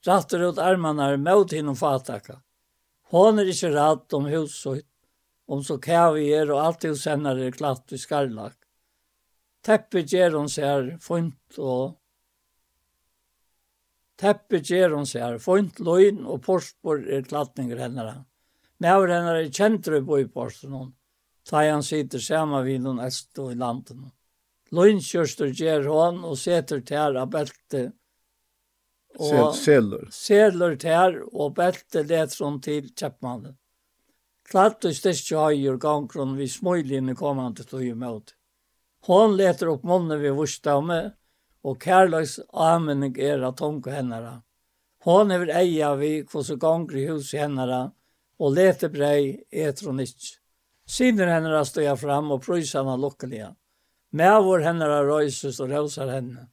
rattar 0.06 0.40
ut 0.40 0.58
armarna 0.58 1.16
mot 1.16 1.52
hinnom 1.52 1.76
fataka. 1.76 2.40
Hon 3.10 3.38
är 3.38 3.44
inte 3.44 3.68
rätt 3.68 4.12
om 4.12 4.24
huset 4.24 4.84
om 5.46 5.64
så 5.64 5.78
kavier 5.82 6.50
og 6.50 6.60
alt 6.62 6.86
hos 6.88 7.04
henne 7.08 7.34
er 7.36 7.56
klart 7.56 7.92
i 7.92 8.00
skarlak. 8.00 8.56
Teppet 9.64 10.12
gjør 10.12 10.38
hun 10.40 10.50
seg 10.52 10.96
funt 11.04 11.58
og 11.58 12.00
Teppet 14.20 14.68
gjør 14.70 14.92
hun 14.94 15.08
seg 15.10 15.40
funt, 15.42 15.80
løgn 15.82 16.20
og 16.30 16.38
porspor 16.44 17.00
er 17.02 17.24
klatninger 17.26 17.80
hennere. 17.82 18.20
Med 18.78 19.10
henne 19.10 19.32
er 19.40 19.48
kjentre 19.50 19.98
på 20.06 20.20
i 20.22 20.28
porsen 20.30 20.76
ta 21.44 21.60
da 21.60 21.72
han 21.72 21.82
sitter 21.82 22.22
sammen 22.22 22.64
vid 22.64 22.80
noen 22.84 23.02
est 23.04 23.38
i 23.38 23.54
landen. 23.58 24.06
Løgnkjørster 24.72 25.52
gjør 25.52 25.90
hun 25.90 26.22
og 26.24 26.38
seter 26.40 26.80
til 26.80 27.18
av 27.20 27.28
belte 27.30 27.90
og 29.18 29.52
seler. 29.54 30.08
seler 30.10 30.76
tær 30.80 31.20
og 31.32 31.54
belte 31.54 32.02
leter 32.02 32.44
hun 32.44 32.60
til 32.64 32.88
kjeppmannen. 32.96 33.54
Klart 34.44 34.84
og 34.84 34.94
styrst 34.94 35.30
høyur 35.32 35.78
gangron 35.80 36.36
vi 36.36 36.48
smøylinne 36.50 37.14
kom 37.16 37.40
han 37.40 37.54
til 37.56 37.68
tog 37.68 37.84
imot. 37.84 38.34
Hon 39.08 39.36
leter 39.36 39.70
opp 39.72 39.84
munnen 39.88 40.20
vi 40.20 40.32
vurstamme, 40.32 41.00
og 41.64 41.78
kærløys 41.80 42.38
amening 42.52 43.16
er 43.20 43.44
at 43.48 43.56
tonke 43.60 43.92
hennara. 43.92 44.42
Hon 45.04 45.32
er 45.32 45.50
eia 45.52 45.94
vi 46.00 46.22
hvordan 46.22 46.60
ganger 46.60 46.96
i 46.96 47.06
huset 47.08 47.40
hennara, 47.40 47.82
og 48.40 48.56
leter 48.56 48.92
brei 48.92 49.44
etter 49.50 49.88
hon 49.88 50.00
ikke. 50.04 50.38
Siner 50.84 51.32
hennara 51.32 51.96
fram 51.96 52.32
og 52.32 52.42
prøysa 52.44 52.82
henne 52.82 52.96
lukkelige. 53.00 53.54
Med 54.12 54.42
vår 54.44 54.64
hennara 54.68 55.02
røyses 55.04 55.60
og 55.60 55.70
røyser 55.70 56.12
henne. 56.12 56.48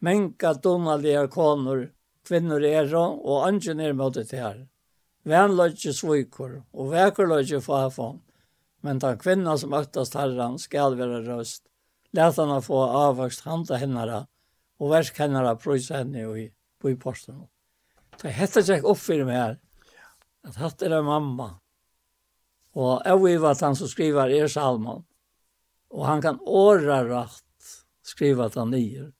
Menka 0.00 0.52
donalige 0.54 1.28
konor, 1.28 1.88
kvinner 2.24 2.64
er 2.64 2.94
og 2.96 3.46
angen 3.46 3.80
er 3.80 3.92
mot 3.92 4.14
det 4.14 4.30
her. 4.32 4.66
Vänlöjtje 5.22 5.92
svojkor 5.92 6.62
och 6.70 6.92
väkerlöjtje 6.92 7.60
farfån. 7.60 8.20
Men 8.80 8.98
den 8.98 9.18
kvinna 9.18 9.58
som 9.58 9.72
öktast 9.72 10.14
herran 10.14 10.58
skall 10.58 10.98
vara 10.98 11.20
röst. 11.20 11.62
Lät 12.10 12.36
han 12.36 12.62
få 12.62 12.82
avvöxt 12.82 13.40
handa 13.40 13.74
hennara 13.74 14.26
och 14.78 14.92
värsk 14.92 15.18
hennara 15.18 15.56
pröjsa 15.56 15.94
henne 15.94 16.38
i, 16.38 16.52
på 16.78 16.90
i 16.90 16.96
posten. 16.96 17.46
Det 18.22 18.28
hette 18.28 18.62
sig 18.62 18.80
upp 18.80 18.98
för 18.98 19.24
mig 19.24 19.36
här. 19.36 19.58
Att 20.42 20.56
hatt 20.56 20.82
är 20.82 21.02
mamma. 21.02 21.60
Och 22.72 23.02
jag 23.04 23.22
vet 23.22 23.42
att 23.42 23.60
han 23.60 23.76
som 23.76 23.88
skriver 23.88 24.28
er 24.28 24.48
salmon. 24.48 25.04
Och 25.88 26.06
han 26.06 26.22
kan 26.22 26.40
åra 26.40 27.22
rätt 27.22 27.44
skriva 28.02 28.44
att 28.44 28.54
han 28.54 28.70
nyer. 28.70 29.12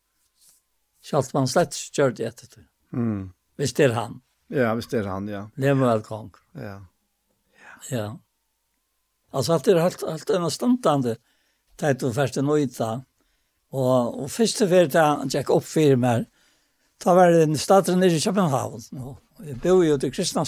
Så 1.01 1.19
att 1.19 1.33
man 1.33 1.49
slett 1.49 1.75
kör 1.75 2.11
det 2.11 2.25
efter. 2.25 2.69
Mm. 2.93 3.33
Visst 3.57 3.81
är 3.81 3.89
han. 3.89 4.21
Ja, 4.55 4.75
visst 4.75 4.95
är 4.95 5.05
han, 5.05 5.29
ja. 5.29 5.51
Lever 5.55 5.87
väl 5.87 6.03
kong. 6.03 6.31
Ja. 6.53 6.87
Ja. 7.91 8.19
Altså 9.31 9.53
att 9.53 9.65
det 9.65 9.71
är 9.71 9.77
helt, 9.77 10.09
helt 10.11 10.31
en 10.31 10.51
stundande 10.51 11.17
tid 11.77 11.99
du 11.99 12.13
först 12.13 12.37
en 12.37 12.45
nöjta. 12.45 13.05
Og, 13.73 14.23
og 14.23 14.31
først 14.31 14.59
det 14.59 14.67
var 14.71 14.85
det 14.85 14.99
jag 14.99 15.27
gick 15.35 15.51
upp 15.51 15.65
för 15.65 15.97
mig. 15.97 16.27
Ta 16.99 17.15
var 17.15 17.31
det 17.31 17.43
en 17.43 17.59
stater 17.59 17.97
nere 17.97 18.13
i 18.13 18.21
København. 18.21 18.83
Og 18.93 19.47
jeg 19.47 19.61
bor 19.61 19.85
jo 19.85 19.97
til 19.99 20.13
i 20.13 20.39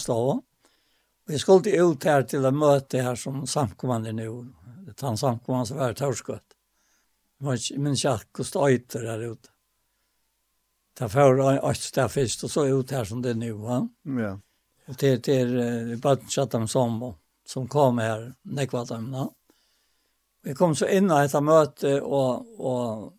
Og 1.27 1.33
jeg 1.33 1.41
skulle 1.41 1.83
ut 1.83 2.05
her 2.05 2.23
til 2.23 2.45
å 2.45 2.51
møte 2.51 3.01
her 3.03 3.15
som 3.17 3.47
samkommande 3.47 4.13
nå. 4.13 4.45
Det 4.85 5.03
var 5.03 5.11
en 5.11 5.17
samkommande 5.17 5.67
som 5.67 5.79
var 5.79 5.91
i 5.91 5.95
Torskott. 5.95 6.55
Jeg 7.41 7.81
minns 7.81 8.05
ikke 8.05 8.11
hvordan 8.11 8.21
det 8.21 8.33
kostade 8.33 8.73
ytter 8.75 9.31
ute 9.31 9.54
ta 10.95 11.09
för 11.09 11.69
att 11.71 11.77
stäffa 11.77 12.09
først, 12.09 12.45
og 12.45 12.51
så 12.51 12.67
ut 12.67 12.91
här 12.91 13.05
som 13.05 13.23
det 13.23 13.31
er 13.31 13.35
nå. 13.35 13.89
Ja. 14.05 14.41
Och 14.87 14.95
det 15.01 15.25
det 15.25 15.41
är 15.41 15.97
bara 15.97 16.17
chatta 16.17 16.57
om 16.59 16.69
som 16.69 17.15
som 17.47 17.69
kom 17.69 17.99
här 17.99 18.35
nekvatamna. 18.43 19.31
Vi 20.43 20.55
kom 20.55 20.75
så 20.75 20.87
inn 20.87 21.11
av 21.11 21.25
et 21.25 21.43
möte 21.43 22.01
och 22.01 22.61
och 22.61 23.13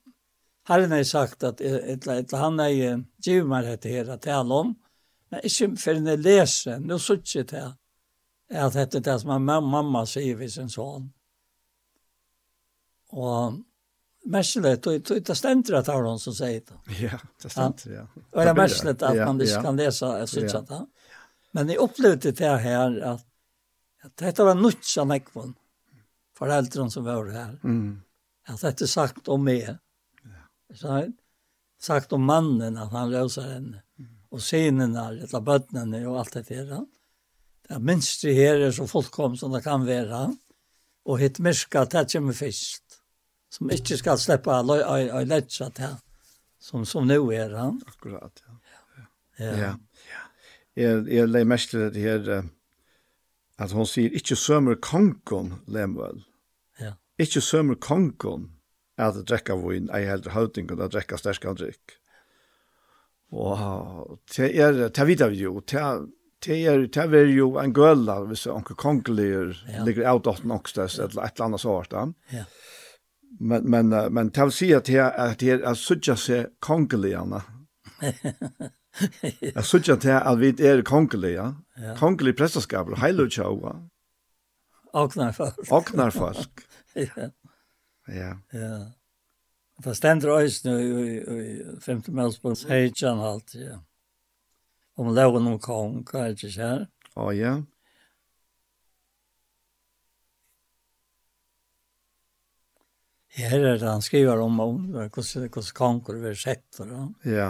herren 0.64 0.92
har 0.92 1.04
sagt 1.04 1.44
att 1.44 1.62
ett 1.62 2.08
ett 2.08 2.32
han 2.32 2.60
är 2.60 2.70
ju 2.70 3.44
meg 3.44 3.66
dette 3.66 4.04
det 4.04 4.14
att 4.14 4.22
tale 4.22 4.54
om. 4.54 4.76
Men 5.30 5.40
inte 5.44 5.82
för 5.82 6.18
lese, 6.18 6.80
nå 6.80 7.00
så 7.00 7.14
ikke 7.14 7.44
det 7.44 7.58
här. 7.58 7.74
Att 8.66 8.74
det 8.74 8.96
är 8.96 9.00
det 9.00 9.20
som 9.20 9.46
mamma 9.46 10.06
säger 10.06 10.36
ved 10.36 10.52
sin 10.52 10.70
son. 10.70 11.14
Och 13.10 13.54
märslet 14.26 14.84
då 14.84 14.98
då 14.98 15.20
det 15.20 15.36
ständer 15.36 15.74
att 15.74 15.88
han 15.88 16.20
som 16.20 16.34
säger 16.34 16.62
det. 16.68 16.94
Ja, 17.02 17.20
det 17.42 17.50
ständer 17.50 17.92
ja. 17.92 18.08
Og 18.32 18.46
det 18.46 18.54
märslet 18.54 19.02
att 19.02 19.16
man 19.16 19.42
inte 19.42 19.62
kan 19.62 19.76
läsa 19.76 20.28
så 20.28 20.50
så 20.50 20.62
där. 20.62 20.86
Men 21.52 21.70
jeg 21.70 21.80
opplevde 21.80 22.32
det 22.32 22.58
här 22.58 23.02
att 23.02 23.26
at 24.06 24.18
dette 24.18 24.44
var 24.44 24.56
nødt 24.56 24.86
som 24.86 25.10
jag 25.10 25.26
kom. 25.26 25.56
Föräldrarna 26.38 26.90
som 26.90 27.04
var 27.04 27.32
här. 27.32 27.60
Mm. 27.64 28.02
Att 28.48 28.78
det 28.78 28.88
sagt 28.88 29.28
om 29.28 29.44
mig. 29.44 29.78
Ja. 30.24 30.76
Så 30.76 31.12
sagt 31.82 32.14
om 32.14 32.24
mannen 32.24 32.78
att 32.78 32.92
han 32.92 33.12
löser 33.12 33.42
henne. 33.42 33.82
Mm. 34.00 34.12
Och 34.30 34.42
synerna, 34.42 35.10
eller 35.10 35.42
bøttene 35.42 36.08
og 36.08 36.20
allt 36.20 36.34
det 36.34 36.50
der. 36.50 36.86
Det 37.68 37.80
minst 37.80 38.22
det 38.22 38.34
her 38.34 38.60
är 38.60 38.72
så 38.72 38.88
fullkomligt 38.88 39.40
som 39.40 39.52
det 39.52 39.62
kan 39.62 39.86
vara. 39.86 40.36
Och 41.06 41.20
hitt 41.20 41.40
myrka, 41.40 41.86
det 41.86 42.14
kommer 42.14 42.34
først 42.34 42.85
som 43.56 43.72
inte 43.72 43.98
ska 43.98 44.18
släppa 44.18 44.60
en 44.60 45.28
lättsa 45.28 45.70
til 45.70 45.96
som, 46.60 46.86
som 46.86 47.08
nå 47.08 47.32
er 47.32 47.54
han. 47.54 47.82
Akkurat, 47.88 48.44
ja. 48.48 48.54
Ja. 49.38 49.46
ja. 49.46 49.56
ja. 49.58 50.24
jeg 50.74 51.14
jag 51.14 51.30
lägger 51.30 51.46
mest 51.46 51.70
til 51.70 51.94
det 51.94 52.00
här 52.00 52.50
at 53.58 53.72
hun 53.72 53.86
sier 53.88 54.12
ikke 54.12 54.36
sömmer 54.36 54.76
kongen, 54.76 55.54
Lemuel. 55.68 56.24
Ja. 56.80 56.98
Ikke 57.20 57.42
sömmer 57.42 57.76
kongen 57.76 58.50
at 58.98 59.16
drekka 59.28 59.56
vin, 59.56 59.88
ei 59.96 60.04
heldre 60.10 60.34
høvdingen 60.36 60.82
at 60.82 60.92
drekka 60.92 61.20
sterska 61.20 61.54
drikk. 61.56 61.96
Og 63.32 64.20
det 64.36 64.52
er, 64.60 64.88
det 64.90 65.08
vet 65.08 65.24
vi 65.32 65.46
jo, 65.46 65.60
det 65.60 65.80
er, 65.80 66.04
det 66.46 66.58
er, 66.68 66.84
det 66.88 67.06
er 67.22 67.32
jo 67.32 67.56
en 67.60 67.74
gøla, 67.74 68.20
hvis 68.28 68.46
onke 68.52 68.76
kongelier 68.76 69.56
ligger 69.88 70.04
i 70.04 70.12
avdotten 70.12 70.52
okstes, 70.52 71.00
eller 71.00 71.24
et 71.24 71.40
eller 71.40 71.46
annet 71.46 71.64
sånt. 71.64 71.96
Ja 72.32 72.44
men 73.40 73.70
men 73.70 73.90
men 73.90 74.30
tal 74.32 74.52
sig 74.52 74.74
att 74.74 74.86
det 74.86 75.00
att 75.00 75.42
här 75.42 75.62
att 75.62 75.78
söka 75.78 76.16
sig 76.16 76.48
kongeligarna. 76.60 77.44
Jag 79.40 79.66
söker 79.66 79.94
att 79.94 80.04
här 80.04 80.22
att 80.22 80.40
vi 80.40 80.68
är 80.68 80.82
kongeliga. 80.82 81.56
Ja. 81.76 81.96
Kongelig 81.96 82.38
prästerskap 82.38 82.88
och 82.88 82.98
heilucha. 82.98 83.44
Oknarfolk. 84.94 85.72
Oknarfolk. 85.72 86.60
ja. 86.94 87.30
Ja. 88.08 88.38
Ja. 88.52 88.92
Fast 89.84 90.02
den 90.02 90.20
dröjs 90.20 90.64
nu 90.64 90.82
i, 90.82 91.18
i 91.18 91.66
50 91.82 92.12
mälsbunds 92.12 92.66
hejtjan 92.66 93.20
allt, 93.20 93.56
ja. 93.56 93.84
Om 94.96 95.16
loven 95.16 95.48
om 95.48 95.60
kong, 95.60 96.04
kan 96.04 96.20
jag 96.20 96.30
inte 96.30 96.50
säga. 96.50 96.88
Ja, 97.16 97.34
ja. 97.34 97.64
Her 103.36 103.60
er 103.60 103.80
det 103.80 103.90
han 103.90 104.04
skriver 104.04 104.40
om 104.40 104.60
om 104.64 104.76
hvordan 104.94 105.72
konger 105.76 106.20
var 106.24 106.38
sett. 106.40 106.80
Ja. 107.28 107.50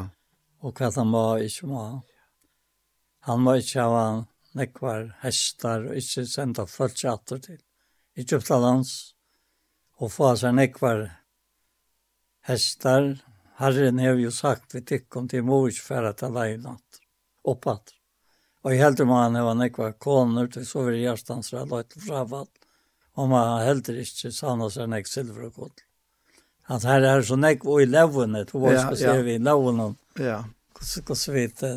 Og 0.65 0.73
hva 0.73 0.89
han 0.95 1.11
må 1.13 1.25
ikke 1.45 1.69
må. 1.69 1.83
Han 3.29 3.43
må 3.45 3.55
ikke 3.61 3.85
ha 3.85 4.05
nekvar 4.57 5.11
hestar 5.21 5.85
og 5.85 5.99
ikke 5.99 6.25
sende 6.29 6.65
folk 6.65 6.97
til. 6.97 7.61
Egyptalands, 8.17 9.13
og 9.99 10.11
få 10.11 10.33
seg 10.39 10.55
nekvar 10.55 11.05
hestar. 12.47 13.15
Herren 13.59 13.99
har 13.99 14.17
jo 14.19 14.31
sagt 14.31 14.73
vi 14.75 14.81
tikkum 14.81 15.27
til 15.27 15.45
mor 15.45 15.69
ikke 15.69 15.85
færa 15.85 16.13
til 16.13 16.33
leilat 16.33 17.01
oppatt. 17.45 17.93
Og 18.65 18.73
i 18.73 18.81
heldur 18.81 19.05
man 19.05 19.35
han 19.35 19.45
var 19.45 19.59
nekvar 19.59 19.93
koner 20.01 20.47
til 20.49 20.65
så 20.65 20.87
vil 20.87 21.03
hjertans 21.03 21.53
rett 21.53 21.71
og 21.71 22.07
fravatt 22.07 22.64
om 23.15 23.31
man 23.31 23.63
heller 23.63 23.99
ikke 24.01 24.31
sannet 24.35 24.75
seg 24.75 24.89
nek 24.91 25.07
silver 25.07 25.49
og 25.49 25.59
gold. 25.59 25.83
At 26.71 26.85
her 26.87 27.05
er 27.05 27.21
så 27.25 27.37
nek 27.37 27.65
og 27.65 27.83
i 27.83 27.89
levene, 27.89 28.43
to 28.49 28.59
var 28.63 28.79
skal 28.81 28.97
se 28.97 29.17
vi 29.27 29.37
i 29.37 29.41
levene. 29.41 29.91
Ja. 30.19 30.41
Hvordan 30.75 31.05
hvordan 31.05 31.35
vi 31.35 31.45
det? 31.61 31.75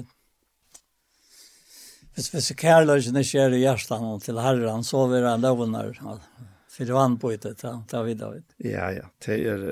Hvis 2.17 2.33
vi 2.35 2.41
ser 2.43 2.59
kærløsene 2.59 3.23
skjer 3.23 3.55
i 3.55 3.63
hjertan 3.63 4.09
til 4.25 4.41
herren, 4.43 4.83
så 4.83 5.05
vil 5.13 5.27
han 5.29 5.45
levene 5.45 5.85
for 6.79 6.93
vann 6.95 7.17
på 7.19 7.31
det, 7.37 7.57
ta 7.59 8.03
vi 8.03 8.15
David. 8.15 8.45
Ja, 8.63 8.91
ja, 8.95 9.07
det 9.25 9.39
er 9.47 9.65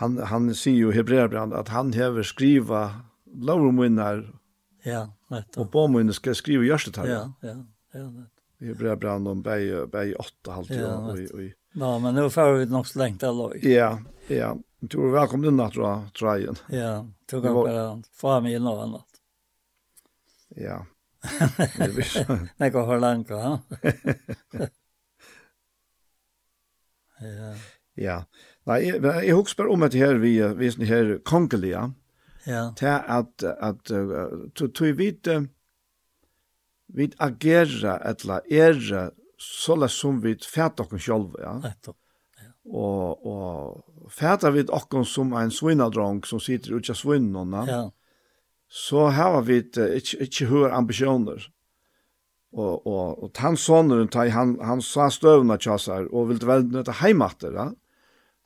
han 0.00 0.16
han 0.16 0.54
sier 0.54 0.78
jo 0.78 0.92
i 0.92 0.96
hebreerbrand 0.96 1.52
at 1.54 1.68
han 1.68 1.92
hever 1.92 2.24
skriva 2.26 2.82
lovmunnar. 3.26 4.24
Ja, 4.86 5.06
nettopp. 5.30 5.58
Og 5.60 5.70
bomunnar 5.70 6.16
skal 6.16 6.34
skriva 6.38 6.64
gjørstetal. 6.66 7.08
Ja, 7.10 7.24
ja, 7.44 7.56
ja, 7.94 8.06
nettopp 8.06 8.41
i 8.62 8.74
Brebrand 8.74 9.28
om 9.28 9.42
bæg, 9.42 9.90
bäj 9.90 10.14
åtta 10.14 10.52
halvt 10.52 10.70
ja, 10.70 10.96
och 10.96 11.18
och 11.34 11.42
Ja, 11.72 11.98
men 11.98 12.14
nu 12.14 12.30
får 12.30 12.52
vi 12.52 12.66
nok 12.66 12.86
så 12.86 12.98
länge 12.98 13.16
där 13.20 13.32
loj. 13.32 13.72
Ja, 13.72 13.98
ja. 14.28 14.56
Du 14.80 14.98
er 14.98 15.12
velkommen 15.12 15.48
inn, 15.48 15.54
in 15.54 15.60
att 15.60 15.74
dra 15.74 16.08
trajen. 16.18 16.56
Ja, 16.68 17.06
tog 17.30 17.44
upp 17.44 17.54
bare 17.54 18.02
Få 18.12 18.40
mig 18.40 18.54
inn 18.54 18.64
något 18.64 18.82
annat. 18.82 19.06
Ja. 20.48 20.86
Det 21.78 21.96
visst. 21.96 22.28
Nej, 22.56 22.70
går 22.70 22.86
hur? 22.86 23.00
Ja. 23.28 23.58
Ja. 27.94 28.24
jeg, 28.66 29.04
jag, 29.04 29.36
husker 29.36 29.62
bare 29.62 29.72
om 29.72 29.82
att 29.82 29.94
her, 29.94 30.14
vi 30.14 30.54
vi 30.54 30.66
är 30.66 30.84
här 30.84 31.20
konkelia. 31.24 31.94
Ja. 32.44 32.52
Ja. 32.52 32.74
Till 32.76 32.88
att 32.88 33.42
att 33.42 33.84
du 34.54 34.68
du 34.78 34.92
vet 34.92 35.26
vi 36.92 37.08
agerer 37.18 38.02
eller 38.04 38.52
er 38.52 38.78
så 38.78 39.08
såla 39.38 39.88
som 39.88 40.20
vi 40.20 40.36
fæta 40.36 40.84
okken 40.84 41.00
selv, 41.00 41.36
ja. 41.40 41.56
Nettopp. 41.58 41.96
Ja. 42.38 42.50
Og, 42.64 43.26
og 43.26 44.10
fæta 44.12 44.52
vi 44.54 44.66
okken 44.68 45.04
som 45.08 45.32
en 45.34 45.50
svinnadrang 45.50 46.22
som 46.26 46.40
sitter 46.40 46.76
ut 46.76 46.90
av 46.90 46.98
svinnene, 46.98 47.64
ja. 47.66 47.82
så 48.68 49.08
har 49.16 49.40
vi 49.48 49.62
ikkje, 49.64 50.20
ikke 50.28 50.50
hør 50.52 50.76
ambisjoner. 50.78 51.48
Og, 52.52 52.86
og, 52.86 53.22
og 53.24 53.38
han 53.40 53.56
sonen, 53.56 54.10
han, 54.12 54.58
han 54.60 54.82
sa 54.84 55.08
støvna 55.10 55.56
tjassar 55.56 56.10
og 56.12 56.28
ville 56.28 56.48
vel 56.48 56.68
nøtta 56.68 57.00
heimatter, 57.02 57.56
ja. 57.56 57.70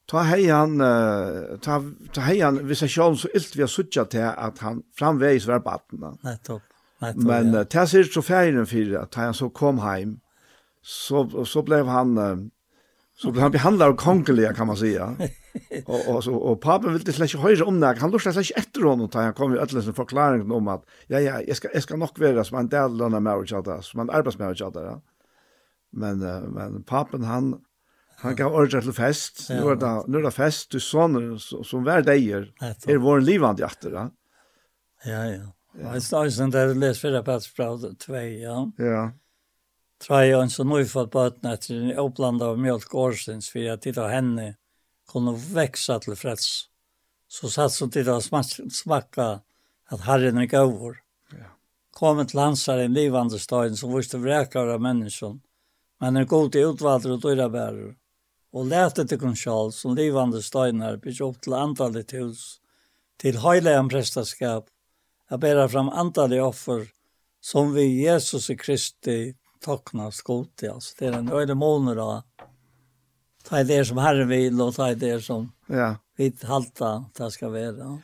Ta 0.07 0.21
hei 0.23 0.45
han, 0.47 0.79
uh, 0.79 1.57
ta, 1.59 1.81
ta 2.15 2.23
hei 2.29 2.37
han, 2.39 2.61
hvis 2.69 2.85
jeg 2.85 2.93
sjån 2.95 3.17
så 3.19 3.31
ilt 3.35 3.57
vi 3.59 3.65
har 3.65 3.71
suttet 3.73 4.13
til 4.15 4.23
at 4.23 4.61
han 4.63 4.85
framveis 4.95 5.49
var 5.51 5.65
batna. 5.67 6.13
Nettopp 6.23 6.76
Men 7.15 7.55
uh, 7.55 7.87
ser 7.87 8.03
så 8.03 8.23
färgen 8.23 8.67
för 8.67 8.97
att 8.97 9.15
han 9.15 9.35
så 9.35 9.51
kom 9.51 9.79
hem 9.79 10.21
så 10.83 11.45
så 11.45 11.63
blev 11.63 11.87
han 11.87 12.51
så 13.19 13.31
blev 13.31 13.43
han 13.43 13.51
behandlad 13.51 13.89
av 13.89 13.97
kongeliga 13.97 14.55
kan 14.55 14.67
man 14.67 14.77
säga. 14.77 15.17
och 15.87 16.15
och 16.15 16.25
så 16.25 16.35
och 16.35 16.61
pappa 16.61 16.89
ville 16.89 17.13
släcka 17.13 17.39
inte 17.39 17.39
höra 17.39 17.65
om 17.65 17.81
det. 17.81 17.97
Han 17.99 18.11
låtsas 18.11 18.35
släcka 18.35 18.55
efter 18.55 18.81
honom 18.83 19.07
utan 19.07 19.25
han 19.25 19.35
kom 19.35 19.53
ju 19.53 19.59
ödlens 19.59 19.97
förklaring 19.97 20.53
om 20.53 20.69
att 20.69 20.85
ja 21.07 21.21
ja, 21.21 21.41
jag 21.47 21.57
ska 21.57 21.69
jag 21.75 21.83
ska 21.83 21.97
nog 21.97 22.19
vara 22.19 22.45
som 22.45 22.59
en 22.59 22.69
del 22.69 23.03
av 23.03 23.23
marriage 23.23 23.53
att 23.53 23.85
som 23.85 24.01
en 24.01 24.11
arbetsmarriage 24.11 24.63
att 24.63 24.75
ja. 24.75 25.03
Men 25.93 26.23
uh, 26.23 26.43
men 26.43 26.83
pappan 26.83 27.25
han 27.25 27.61
han 28.19 28.37
gav 28.37 28.55
ordet 28.55 28.83
till 28.83 28.93
fest. 28.93 29.47
Nu 29.51 29.71
är 29.71 29.77
det 29.77 30.05
nu 30.07 30.19
är 30.19 30.23
det 30.23 30.31
fest 30.31 30.71
du 30.71 30.81
sonen 30.81 31.39
som 31.39 31.85
vär 31.85 32.03
dejer. 32.03 32.53
Är 32.87 32.97
vår 32.97 33.21
livande 33.21 33.65
efter. 33.65 33.93
Ja 33.93 34.11
ja. 35.05 35.56
Ja. 35.81 35.93
Jag 35.93 36.03
står 36.03 36.31
sen 36.31 36.51
där 36.51 36.69
och 36.69 36.77
läser 36.77 37.01
förra 37.01 37.23
plats 37.23 37.47
från 37.47 37.97
två, 37.97 38.17
ja. 38.17 38.73
Ja. 38.77 39.13
Tre 40.07 40.35
och 40.35 40.53
så 40.53 40.65
nu 40.65 40.87
för 40.87 41.07
på 41.07 41.21
att 41.21 41.43
när 41.43 41.87
det 41.89 41.97
uppland 41.97 42.43
av 42.43 42.59
mjölk 42.59 42.95
årsens 42.95 43.51
för 43.51 43.71
att 43.71 43.83
titta 43.83 44.09
henne 44.09 44.57
kunde 45.13 45.33
växa 45.55 45.99
till 45.99 46.17
freds. 46.17 46.65
Så 47.29 47.49
satt 47.49 47.73
som 47.73 47.91
titta 47.91 48.21
smacka 48.71 49.41
att 49.89 50.01
herren 50.01 50.41
gick 50.41 50.53
över. 50.53 50.97
Ja. 51.31 51.47
Kom 51.93 52.19
ett 52.19 52.35
lansar 52.35 52.79
en 52.79 52.93
livande 52.93 53.39
stad 53.39 53.79
som 53.79 53.97
visste 53.97 54.19
vräkar 54.19 54.67
av 54.67 54.81
människan. 54.81 55.41
Men 56.01 56.17
en 56.17 56.27
god 56.27 56.57
utvalder 56.57 57.13
och 57.13 57.21
dyra 57.21 57.49
bärare. 57.49 57.95
Och 58.53 58.67
lät 58.67 58.95
det 58.95 59.07
till 59.07 59.19
som 59.73 59.95
livande 59.95 60.43
stadnar 60.43 60.97
byggt 60.97 61.21
upp 61.21 61.41
till 61.41 61.53
antalet 61.53 62.13
hus 62.13 62.61
till 63.17 63.37
höjliga 63.37 63.89
prästaskap 63.89 64.67
att 65.29 65.41
bära 65.41 65.69
fram 65.69 65.89
andliga 65.89 66.45
offer 66.45 66.89
som 67.41 67.75
vi 67.75 68.03
Jesus 68.03 68.51
i 68.51 68.57
Kristi 68.57 69.35
tokna 69.61 70.11
skot 70.11 70.57
til 70.57 70.71
oss. 70.71 70.95
Det 70.99 71.07
är 71.07 71.13
en 71.13 71.33
öde 71.33 71.55
måneder 71.55 71.97
då. 71.97 72.23
Ta 73.45 73.63
det 73.63 73.85
som 73.85 73.99
Herren 73.99 74.29
vil, 74.29 74.61
og 74.61 74.75
ta 74.75 74.95
det 74.95 75.21
som 75.25 75.53
ja. 75.67 75.97
vi 76.17 76.33
halta 76.43 77.05
det 77.17 77.31
ska 77.31 77.49
vara. 77.49 78.03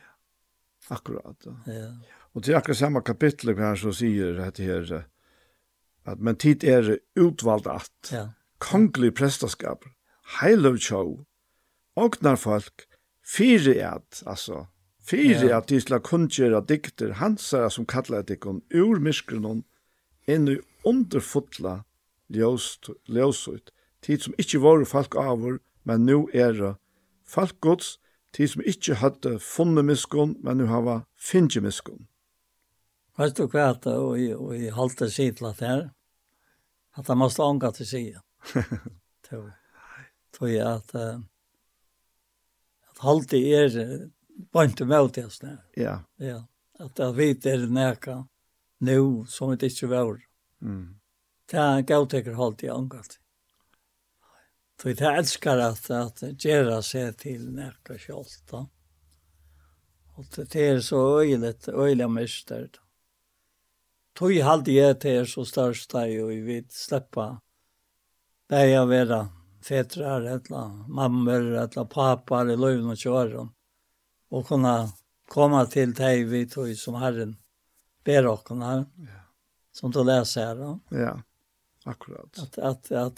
Akkurat. 0.87 1.37
Ja. 1.45 1.73
ja. 1.73 1.91
Och 2.33 2.43
till 2.43 2.55
akkurat 2.55 2.77
samma 2.77 3.01
kapitel 3.01 3.57
här 3.57 3.75
så 3.75 3.93
säger 3.93 4.33
det 4.33 4.63
här 4.63 5.07
att 6.03 6.19
men 6.19 6.35
tid 6.35 6.63
är 6.63 6.99
utvald 7.15 7.67
att 7.67 8.09
ja. 8.11 8.29
konglig 8.57 9.15
prestaskap, 9.15 9.83
heilig 10.41 10.81
show, 10.81 11.25
ognar 11.95 12.35
folk, 12.35 12.73
fyra 13.37 13.89
at, 13.89 14.23
alltså, 14.25 14.67
Fyri 15.03 15.49
ja. 15.49 15.57
at 15.57 15.67
de 15.67 15.81
skulle 15.81 15.99
kunngjøre 15.99 16.61
dikter 16.67 17.17
hansere 17.19 17.69
som 17.71 17.85
kallar 17.85 18.23
dikken 18.23 18.61
ur 18.71 19.01
myskrenon 19.03 19.63
inn 20.31 20.47
i 20.47 20.59
underfotla 20.87 21.81
ljøsut, 22.31 23.73
tid 24.03 24.23
som 24.23 24.37
ikkje 24.39 24.61
var 24.63 24.85
folk 24.87 25.17
avur, 25.19 25.59
men 25.83 26.07
nu 26.07 26.29
er 26.45 26.55
det 26.55 26.73
folk 27.27 27.59
gods, 27.61 27.97
tid 28.33 28.53
som 28.53 28.63
ikkje 28.65 28.95
hadde 29.01 29.35
funnet 29.43 29.85
myskon, 29.85 30.37
men 30.41 30.57
nu 30.57 30.65
hava 30.71 31.03
finnje 31.19 31.61
myskon. 31.61 32.07
Vet 33.19 33.37
du 33.37 33.45
hva 33.45 33.73
det 33.77 33.93
og 33.93 34.17
i, 34.17 34.31
og 34.33 34.55
i 34.57 34.71
halte 34.73 35.09
sidlat 35.11 35.59
her, 35.61 35.91
at 36.97 37.07
han 37.07 37.19
måste 37.19 37.45
ånga 37.45 37.69
til 37.75 37.89
sida. 37.89 38.23
Tror 40.33 40.49
jeg 40.49 40.65
at, 40.65 40.95
at 42.89 43.05
halte 43.05 43.37
er 43.37 44.09
bant 44.53 44.77
til 44.77 44.89
meg 44.89 45.11
til 45.13 45.29
oss 45.29 45.41
Ja. 45.77 45.99
Ja, 46.17 46.43
at 46.79 46.99
jeg 46.99 47.15
vet 47.17 47.45
er 47.45 47.67
nækka 47.67 48.23
nå 48.83 49.25
som 49.29 49.55
det 49.55 49.71
ikke 49.71 49.89
var. 49.89 50.21
Mm. 50.61 50.95
Det 51.49 51.59
er 51.59 51.77
en 51.77 51.85
gautekker 51.85 52.33
holdt 52.33 52.63
i 52.63 52.71
angalt. 52.71 53.19
Så 54.81 54.91
jeg 54.91 55.17
elsker 55.17 55.59
at, 55.63 55.89
at 55.91 56.23
gjøre 56.43 56.81
seg 56.83 57.17
til 57.21 57.45
nækka 57.55 57.97
kjalt 58.01 58.41
da. 58.51 58.65
Og 60.17 60.25
det 60.35 60.55
er 60.55 60.81
så 60.81 60.99
øyelig, 61.21 61.55
øyelig 61.69 62.09
mister. 62.11 62.67
Tog 64.13 64.35
halde 64.45 64.73
jeg 64.75 64.99
til 65.01 65.21
er 65.21 65.25
så 65.25 65.45
størst 65.45 65.93
deg, 65.95 66.19
og 66.21 66.29
vi 66.29 66.41
vil 66.45 66.65
slippe 66.69 67.29
deg 68.51 68.75
å 68.77 68.83
være 68.85 69.23
fetrar, 69.63 70.27
eller 70.35 70.83
mammer, 70.87 71.47
eller 71.63 71.87
papar 71.89 72.51
i 72.51 72.57
løven 72.59 72.91
og 72.93 72.99
kjøren 72.99 73.49
og 74.33 74.47
kunne 74.49 74.73
komme 75.29 75.61
til 75.69 75.93
deg 75.97 76.25
vi 76.31 76.45
tog 76.49 76.71
som 76.77 76.97
Herren 77.01 77.37
ber 78.05 78.27
och 78.27 78.43
kunna 78.43 78.85
ja. 78.97 79.19
som 79.71 79.91
du 79.91 80.03
leser 80.03 80.45
her. 80.45 80.55
Da. 80.55 80.79
Ja, 80.89 81.21
akkurat. 81.83 82.39
Att, 82.39 82.57
att, 82.57 82.91
att 82.91 83.17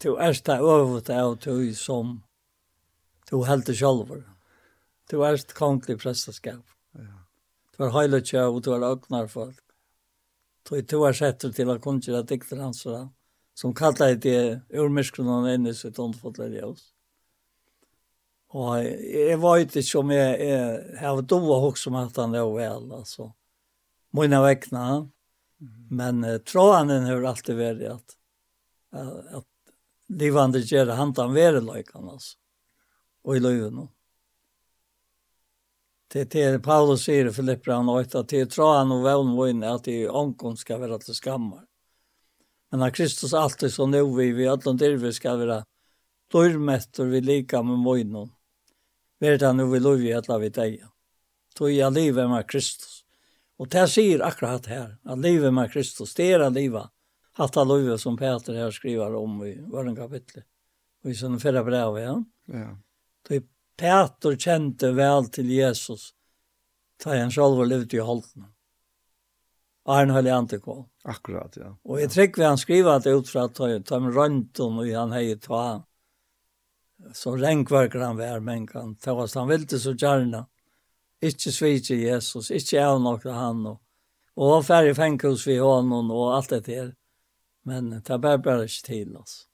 du 0.00 0.16
är 0.16 0.44
där 0.44 0.80
övrigt 0.80 1.10
av 1.10 1.36
du 1.36 1.74
som 1.74 2.22
du 3.30 3.44
helt 3.44 3.66
själv. 3.66 4.24
Du 5.10 5.24
är 5.24 5.54
konglig 5.54 6.00
prästerskap. 6.00 6.64
Ja. 6.92 7.00
Du 7.76 7.84
är 7.84 7.90
heilig 7.90 8.34
och 8.34 8.62
du 8.62 8.74
är 8.74 8.82
ögnar 8.92 9.26
folk. 9.26 9.58
Du 10.68 11.06
är 11.06 11.12
sätter 11.12 11.52
till 11.52 11.70
att 11.70 11.82
kunna 11.82 12.22
dikter 12.22 12.56
hans 12.56 12.86
som 13.54 13.74
kallar 13.74 14.14
det 14.14 14.60
urmyskronan 14.68 15.66
i 15.66 15.74
sitt 15.74 15.98
ondfotlar 15.98 16.48
ljus. 16.48 16.92
Ja. 16.92 17.01
Och 18.54 18.84
jag 19.14 19.54
vet 19.54 19.76
inte 19.76 19.98
om 19.98 20.10
jag 20.10 20.40
är 20.40 20.96
har 20.96 21.22
då 21.22 21.38
var 21.38 21.66
också 21.66 21.90
om 21.90 21.96
att 21.96 22.16
han 22.16 22.32
var 22.32 22.56
väl 22.56 22.92
alltså. 22.92 23.32
Mina 24.10 24.42
väckna. 24.42 25.08
Men 25.90 26.24
uh, 26.24 26.38
tråden 26.38 27.04
har 27.04 27.22
alltid 27.22 27.56
varit 27.56 27.90
att 27.90 28.16
att 29.30 29.46
livande 30.08 30.58
ger 30.58 30.86
han 30.86 31.14
han 31.16 31.34
vara 31.34 31.60
likan 31.60 32.08
alltså. 32.08 32.38
Och 33.22 33.36
i 33.36 33.40
löven. 33.40 33.72
Mm 33.72 33.88
det 36.12 36.24
det 36.52 36.58
Paulus 36.58 37.04
säger 37.04 37.26
i 37.26 37.32
Filipperan 37.32 37.88
8 37.88 38.20
att 38.20 38.28
det 38.28 38.46
tror 38.46 38.74
han 38.74 38.92
och 38.92 39.06
väl 39.06 39.46
vinn 39.46 39.62
att 39.62 39.84
det 39.84 40.08
ankom 40.08 40.56
ska 40.56 40.78
vara 40.78 40.98
till 40.98 41.14
skammar. 41.14 41.64
Men 42.70 42.82
att 42.82 42.94
Kristus 42.94 43.34
alltid 43.34 43.72
så 43.72 43.86
nu 43.86 44.16
vi 44.16 44.32
vi 44.32 44.48
att 44.48 44.62
de 44.62 44.76
vi 44.76 45.12
ska 45.12 45.36
vara 45.36 45.64
dörrmäster 46.32 47.04
vi 47.04 47.20
lika 47.20 47.62
med 47.62 47.94
vinn 47.94 48.28
vet 49.30 49.42
han 49.42 49.56
nu 49.56 49.66
vi 49.66 49.80
lov 49.80 50.00
i 50.00 50.12
alla 50.12 50.38
vi 50.38 50.48
dig. 50.48 50.84
Tog 51.54 51.70
jag 51.70 51.92
livet 51.92 52.30
med 52.30 52.50
Kristus. 52.50 53.04
Och 53.56 53.68
det 53.68 53.88
säger 53.88 54.20
akkurat 54.20 54.66
här, 54.66 54.96
att 55.04 55.18
leva 55.18 55.50
med 55.50 55.72
Kristus, 55.72 56.14
det 56.14 56.32
är 56.32 56.50
livet. 56.50 56.90
Hatt 57.32 57.56
Att 57.56 57.68
livet 57.68 58.00
som 58.00 58.16
Peter 58.16 58.54
här 58.54 58.70
skriver 58.70 59.14
om 59.14 59.44
i 59.44 59.60
våren 59.60 59.96
kapitel. 59.96 60.42
Och 61.04 61.10
i 61.10 61.14
sånne 61.14 61.38
fyrre 61.40 61.64
brev, 61.64 61.98
ja. 61.98 62.24
Ja. 62.46 62.78
Så 63.28 63.40
Peter 63.76 64.36
kjente 64.36 64.92
vel 64.92 65.28
til 65.30 65.50
Jesus, 65.50 66.12
da 67.04 67.16
han 67.18 67.30
selv 67.30 67.62
livet 67.66 67.94
i 67.94 67.98
holden. 67.98 68.50
Arne 69.86 70.12
han 70.12 70.26
høyde 70.26 70.84
Akkurat, 71.04 71.56
ja. 71.56 71.76
Og 71.84 72.00
jeg 72.00 72.10
trykker 72.10 72.46
han 72.46 72.58
skriver 72.58 72.96
at 72.96 73.04
det 73.04 73.14
ut 73.14 73.28
fra 73.28 73.44
at 73.44 73.90
han 73.90 74.12
rønte 74.14 74.62
og 74.62 74.86
han 74.86 75.12
heier 75.12 75.38
ta 75.42 75.82
som 77.12 77.38
renkverker 77.38 78.00
han 78.00 78.16
vær, 78.16 78.40
men 78.40 78.66
kan 78.66 78.94
ta 78.96 79.12
oss 79.12 79.34
han 79.34 79.48
ville 79.50 79.78
så 79.78 79.94
gjerne. 79.94 80.46
Ikke 81.22 81.52
svitje 81.54 81.96
Jesus, 82.00 82.50
ikke 82.50 82.82
av 82.82 83.00
nok 83.02 83.22
til 83.22 83.36
han. 83.36 83.62
Og, 83.66 83.78
og 84.36 84.56
han 84.56 84.66
færre 84.66 84.94
fengkos 84.98 85.46
vi 85.46 85.60
honom 85.62 86.10
og 86.10 86.34
alt 86.36 86.50
det 86.50 86.64
der. 86.66 86.92
Men 87.64 87.90
det 87.94 88.10
er 88.10 88.18
bare 88.18 88.64
ikke 88.66 88.86
til 88.88 89.16
oss. 89.16 89.46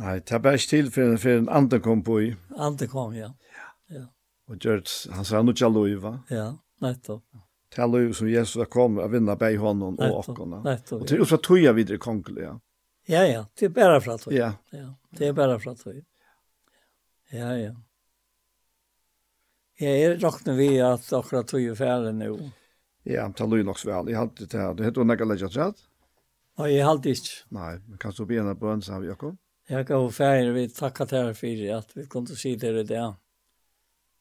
Nei, 0.00 0.16
det 0.24 0.32
er 0.32 0.40
bare 0.40 0.56
ikke 0.56 0.70
til 0.70 0.90
for, 0.92 1.16
for 1.20 1.42
en 1.42 1.48
andre 1.52 1.80
kom 1.84 2.02
på 2.04 2.18
i. 2.24 2.34
Andre 2.56 2.88
kom, 2.88 3.12
ja. 3.12 3.28
ja. 3.52 3.68
ja. 3.92 4.06
Og 4.48 4.56
gjørt, 4.56 4.88
han 5.12 5.28
sa 5.28 5.42
nu 5.42 5.52
ikke 5.52 5.68
loiva. 5.68 6.14
Ja, 6.32 6.54
nettopp. 6.80 7.26
Det 7.72 7.80
er 7.80 7.90
loiva 7.92 8.16
som 8.16 8.28
Jesus 8.28 8.60
har 8.60 8.70
kommet 8.72 9.04
og 9.04 9.12
vinner 9.12 9.36
bei 9.36 9.54
honom 9.60 9.98
og 10.00 10.22
åkken. 10.22 10.56
Nettopp, 10.64 10.96
ja. 10.96 11.02
Og 11.02 11.10
til 11.10 11.24
å 11.24 11.28
fra 11.28 11.40
tog 11.44 11.60
jeg 11.60 11.76
videre 11.76 12.00
kongelig, 12.00 12.48
Ja. 12.48 12.58
Ja, 13.12 13.26
ja, 13.26 13.46
det 13.54 13.66
er 13.66 13.72
bare 13.76 14.00
fra 14.00 14.14
tog. 14.18 14.32
Ja. 14.32 14.52
ja. 14.70 14.86
Det 15.10 15.26
er 15.28 15.32
bare 15.36 15.58
fra 15.60 15.74
tog. 15.76 15.98
Ja, 17.30 17.56
ja. 17.58 17.74
Jag 19.76 19.98
är 20.00 20.16
råkna 20.16 20.52
vi 20.52 20.80
at 20.80 21.12
akkurat 21.12 21.48
tog 21.48 21.60
er 21.60 21.74
ferdig 21.74 22.14
nå. 22.14 22.38
Ja, 23.04 23.26
det 23.36 23.46
låg 23.46 23.64
nog 23.64 23.84
väl. 23.84 24.08
Jag 24.08 24.18
hade 24.18 24.46
det 24.46 24.58
her. 24.58 24.74
Det 24.74 24.84
heter 24.84 25.04
några 25.04 25.24
lägga 25.24 25.48
chat. 25.48 25.76
Nej, 26.58 26.76
jag 26.76 26.86
hade 26.86 27.10
ikke. 27.10 27.44
Nei, 27.48 27.78
men 27.86 27.98
kan 27.98 28.12
du 28.16 28.24
be 28.26 28.36
en 28.36 28.58
bön 28.58 28.82
så 28.82 28.92
har 28.92 29.04
jag 29.04 29.18
kom. 29.18 29.36
Jag 29.68 29.86
går 29.86 30.10
färre 30.10 30.52
vi 30.52 30.68
tackar 30.68 31.06
till 31.06 31.18
er 31.18 31.34
för 31.34 31.74
att 31.78 31.96
vi 31.96 32.06
kunde 32.06 32.36
si 32.36 32.56
det 32.56 32.80
i 32.80 32.82
det. 32.82 33.14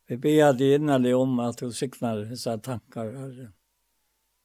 Vi 0.07 0.17
ber 0.17 0.53
deg 0.53 0.75
innan 0.75 1.13
om 1.13 1.39
at 1.39 1.57
du 1.57 1.71
sikner 1.71 2.25
disse 2.25 2.57
tankar 2.57 3.11
her. 3.11 3.51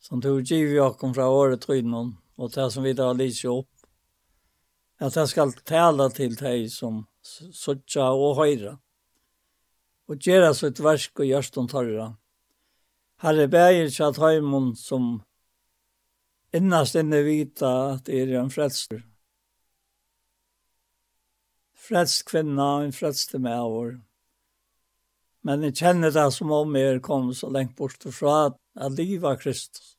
Som 0.00 0.20
du 0.20 0.42
giv 0.42 0.74
jag 0.74 1.00
fra 1.00 1.14
från 1.14 1.24
året 1.24 1.60
trynen 1.60 2.16
og 2.36 2.50
det 2.50 2.70
som 2.70 2.82
vi 2.82 2.92
då 2.92 3.12
lyser 3.12 3.48
opp 3.48 3.75
at 4.98 5.16
jeg 5.16 5.28
skal 5.28 5.52
tale 5.68 6.08
til 6.16 6.36
deg 6.38 6.70
som 6.72 7.04
suttja 7.22 8.08
og 8.14 8.38
høyre, 8.40 8.76
og 10.06 10.22
gjøre 10.22 10.54
sitt 10.54 10.80
versk 10.80 11.20
og 11.20 11.28
gjørstånd 11.28 11.72
tørre. 11.72 12.06
Herre 13.24 13.48
beger 13.50 13.90
seg 13.92 14.12
at 14.12 14.20
høymon 14.22 14.74
som 14.78 15.16
innast 16.56 16.96
inne 16.96 17.22
vita 17.26 17.72
at 17.96 18.08
er 18.12 18.32
en 18.40 18.52
frelster. 18.52 19.02
Frelst 21.86 22.24
kvinna, 22.28 22.82
en 22.82 22.94
frelste 22.94 23.38
med 23.42 23.60
vår. 23.72 23.90
Men 25.46 25.62
jeg 25.62 25.76
kjenner 25.78 26.10
det 26.10 26.26
som 26.34 26.50
om 26.54 26.74
jeg 26.78 27.02
kom 27.06 27.28
så 27.36 27.50
lengt 27.52 27.76
bort 27.78 28.02
fra 28.10 28.38
at 28.74 28.96
livet 28.98 29.28
av 29.30 29.36
Kristus. 29.42 29.92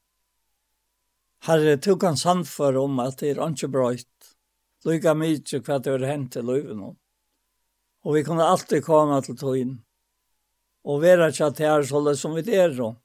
Herre, 1.47 1.77
du 1.77 1.93
kan 2.01 2.17
sannføre 2.17 2.81
om 2.81 2.99
at 2.99 3.21
det 3.21 3.35
er 3.35 3.43
ikke 3.45 3.69
brøyt 3.71 4.16
lykka 4.85 5.13
mykje 5.17 5.61
hva 5.65 5.79
det 5.79 5.93
har 5.95 6.05
hent 6.11 6.31
til 6.33 6.45
løyven. 6.45 6.83
Og 8.05 8.15
vi 8.15 8.23
kunne 8.23 8.45
alltid 8.45 8.85
komme 8.85 9.21
til 9.25 9.37
tøyen 9.39 9.75
og 10.87 11.01
være 11.03 11.33
tjatt 11.35 11.59
her 11.59 11.83
sånn 11.83 12.13
som 12.15 12.35
vi 12.37 12.45
er 12.55 12.71
då. 12.77 12.95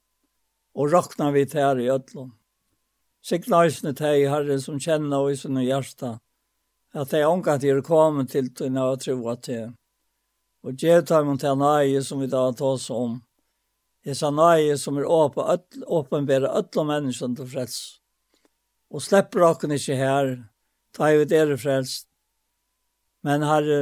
Og 0.74 0.92
råkna 0.92 1.32
vi 1.32 1.44
til 1.46 1.60
her 1.60 1.78
i 1.78 1.90
ødlom. 1.90 2.30
Sikna 3.22 3.64
eisne 3.64 3.92
til 3.94 4.28
herre 4.30 4.58
som 4.60 4.78
kjenner 4.80 5.24
og 5.24 5.32
i 5.32 5.36
sinne 5.36 5.64
hjärsta 5.66 6.18
at 6.92 7.10
det 7.10 7.22
er 7.22 7.30
omgå 7.30 7.54
at 7.54 7.62
jeg 7.64 7.82
kommer 7.84 8.26
til 8.28 8.50
tøyen 8.52 8.76
av 8.76 8.98
troa 9.00 9.36
til. 9.40 9.72
Og 10.62 10.76
gjev 10.78 11.06
tar 11.08 11.24
man 11.24 11.38
til 11.40 11.56
nøye 11.58 12.02
som 12.04 12.20
vi 12.20 12.28
da 12.30 12.44
har 12.46 12.56
tås 12.56 12.90
om. 12.92 13.16
Jeg 14.04 14.18
sa 14.18 14.30
nøye 14.30 14.76
som 14.78 14.98
er 14.98 15.08
åpenbære 15.08 16.52
ødlom 16.58 16.90
menneskene 16.92 17.38
til 17.38 17.48
frels. 17.48 17.78
Og 18.92 19.02
slipper 19.02 19.40
dere 19.40 19.78
ikke 19.78 19.96
her, 19.96 20.32
ta 20.96 21.10
i 21.12 21.24
det 21.24 21.38
er 21.38 21.56
frelst. 21.56 22.06
Men 23.22 23.44
herre, 23.46 23.80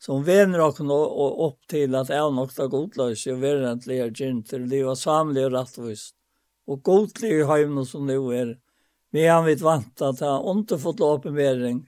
som 0.00 0.24
vener 0.24 0.62
oss 0.64 0.80
nå 0.80 0.96
opp 1.46 1.60
til 1.68 1.96
at 1.96 2.08
jeg 2.12 2.32
nok 2.32 2.54
da 2.56 2.66
godløs, 2.72 3.26
og 3.28 3.42
vil 3.42 3.64
egentlig 3.64 4.00
er 4.00 4.14
gynt 4.16 4.48
til 4.48 4.64
liv 4.68 4.88
og 4.88 4.98
samlig 5.00 5.44
og 5.48 5.54
rettvist. 5.58 6.14
Og 6.70 6.82
godlig 6.86 7.32
i 7.40 7.46
høymen 7.48 7.86
som 7.88 8.06
det 8.08 8.16
er. 8.36 8.54
Vi 9.10 9.26
har 9.26 9.42
vidt 9.44 9.64
vant 9.64 10.02
at 10.06 10.20
jeg 10.22 10.28
har 10.30 10.60
ikke 10.60 10.78
fått 10.78 11.00
åpenbering, 11.00 11.86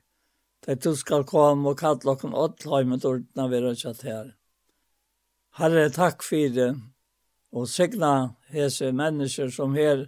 Det 0.62 0.78
du 0.84 0.94
skal 0.94 1.24
komme 1.26 1.72
og 1.72 1.80
kalle 1.80 1.98
dere 2.04 2.36
åt 2.38 2.62
høymet 2.70 3.04
ordene 3.04 3.48
vi 3.50 3.60
har 3.64 3.78
kjøtt 3.80 4.02
her. 4.06 4.26
Herre, 5.58 5.88
takk 5.90 6.22
for 6.22 6.52
det, 6.54 6.68
og 7.50 7.66
signa 7.68 8.36
hese 8.54 8.92
mennesker 8.94 9.50
som 9.50 9.74
her 9.74 10.06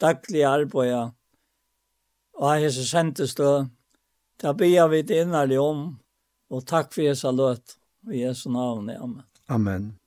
daglig 0.00 0.44
arbeider, 0.46 1.10
og 2.38 2.54
hese 2.62 2.86
sendestøy, 2.86 3.66
Det 4.40 4.54
ber 4.54 4.88
vi 4.88 5.02
det 5.02 5.22
innerlig 5.22 5.60
om. 5.60 5.98
Och 6.48 6.66
tack 6.66 6.94
för 6.94 7.02
Jesu 7.02 7.32
löt. 7.32 7.76
I 8.12 8.18
Jesu 8.18 8.50
namn. 8.50 8.90
Amen. 8.90 9.22
Amen. 9.46 9.98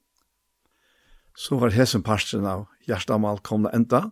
Så 1.35 1.57
var 1.57 1.69
hesen 1.69 2.03
parsten 2.03 2.45
av 2.45 2.65
Gjerstamal 2.87 3.39
komna 3.39 3.69
enda. 3.69 4.11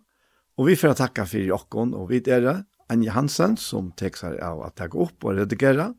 Og 0.58 0.68
vi 0.68 0.76
får 0.76 0.94
takka 0.94 1.26
för 1.26 1.38
Jokon 1.38 1.94
Og 1.94 2.10
vi 2.10 2.18
er 2.18 2.42
det 2.42 2.66
Anja 2.90 3.12
Hansen 3.12 3.58
som 3.58 3.92
tek 3.92 4.16
seg 4.18 4.40
av 4.40 4.62
å 4.64 4.70
takke 4.72 4.98
opp 4.98 5.26
og 5.28 5.36
redigere. 5.38 5.94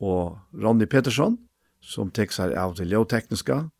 Og 0.00 0.38
Ronny 0.52 0.86
Petersson 0.86 1.38
som 1.80 2.10
tek 2.10 2.32
seg 2.32 2.52
av 2.58 2.74
det 2.76 2.88
ljøtekniske. 2.90 3.70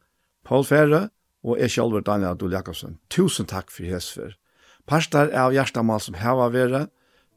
Paul 0.46 0.64
Fære 0.64 1.08
og 1.42 1.58
jeg 1.58 1.70
selv 1.70 2.00
Daniel 2.04 2.36
Adol 2.36 2.52
Jakobsen. 2.52 2.98
Tusen 3.10 3.46
takk 3.50 3.70
for 3.70 3.84
hesfer. 3.84 4.36
Parster 4.86 5.30
av 5.36 5.52
Gjerstamal 5.54 6.00
som 6.00 6.14
heva 6.14 6.48
været 6.48 6.90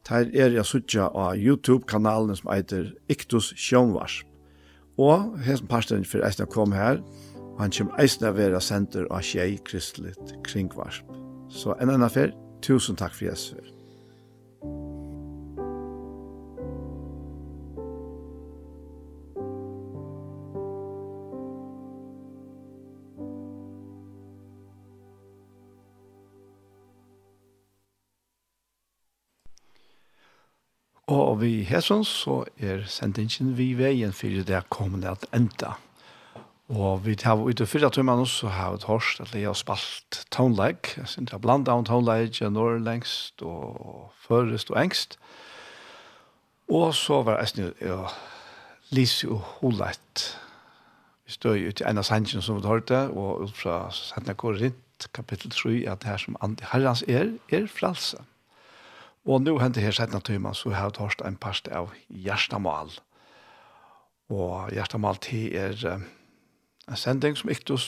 Der 0.08 0.28
er 0.36 0.52
jeg 0.52 0.66
suttja 0.68 1.08
av 1.16 1.38
YouTube-kanalen 1.40 2.36
som 2.36 2.50
heter 2.52 2.90
Iktus 3.08 3.54
Sjønvarsp. 3.56 4.26
Og 5.00 5.38
hesten 5.42 5.66
parten 5.66 6.04
for 6.06 6.22
eisen 6.26 6.46
kom 6.52 6.74
her, 6.76 7.00
og 7.54 7.62
han 7.62 7.72
kommer 7.72 8.02
eisen 8.02 8.26
av 8.28 8.36
vera 8.36 8.60
senter 8.60 9.08
av 9.10 9.24
Kjei 9.24 9.56
kristelig 9.64 10.12
kringvarsp. 10.46 11.08
Så 11.48 11.74
en 11.80 11.90
annen 11.90 12.12
fer, 12.12 12.34
tusen 12.62 13.00
takk 13.00 13.16
for 13.16 13.30
Jesus. 13.30 13.72
Og 31.06 31.40
vi 31.42 31.62
hesson 31.68 32.04
så 32.08 32.44
er 32.56 32.86
sendingen 32.88 33.52
vi 33.58 33.74
veien 33.76 34.12
for 34.16 34.44
det 34.48 34.62
kommende 34.72 35.10
at 35.10 35.26
enda. 35.36 35.74
Og 36.72 37.04
vi 37.04 37.16
har 37.20 37.36
ute 37.36 37.66
fyrre 37.68 37.90
tømmer 37.92 38.16
nå 38.16 38.24
så 38.24 38.48
har 38.48 38.72
vi 38.72 38.80
et 38.80 39.20
at 39.20 39.34
jeg 39.34 39.44
har 39.44 39.58
spalt 39.58 40.24
tonelag. 40.32 40.76
Jeg 40.96 41.08
synes 41.08 41.32
jeg 41.32 41.40
blant 41.40 41.68
annet 41.68 41.86
tonelag 41.86 42.32
når 42.50 42.78
lengst 42.78 43.42
og 43.42 44.12
førest 44.16 44.70
og 44.70 44.80
engst. 44.80 45.18
Og 46.68 46.94
så 46.94 47.22
var 47.22 47.38
jeg 47.38 47.48
snill 47.48 47.74
ja, 47.80 48.08
Lise 48.90 49.28
og 49.28 49.40
Holeit. 49.60 50.40
Vi 51.26 51.32
stod 51.32 51.56
jo 51.56 51.72
til 51.72 51.86
en 51.86 51.98
av 52.00 52.04
sendingen 52.08 52.42
som 52.42 52.56
vi 52.56 52.68
hørte, 52.68 53.08
og 53.12 53.44
ut 53.44 53.56
fra 53.56 53.90
Sandna 53.92 54.32
Korint, 54.32 55.08
kapittel 55.12 55.50
3, 55.50 55.84
at 55.88 56.00
det 56.00 56.08
her 56.08 56.16
som 56.16 56.36
Herrens 56.72 57.04
er, 57.08 57.36
er 57.52 57.66
fralse. 57.68 58.16
Og 59.24 59.40
nå 59.40 59.56
henter 59.56 59.80
her 59.80 59.94
sett 59.96 60.12
tøyma, 60.12 60.52
så 60.52 60.74
har 60.74 60.90
jeg 60.90 60.98
tørst 60.98 61.22
en 61.24 61.38
parst 61.40 61.68
av 61.72 61.94
Gjerstamal. 62.12 62.92
Og 64.28 64.72
Gjerstamal 64.72 65.20
til 65.24 65.54
er 65.56 65.78
uh, 65.88 66.04
en 66.88 67.00
sending 67.00 67.36
som 67.36 67.52
Iktus 67.52 67.86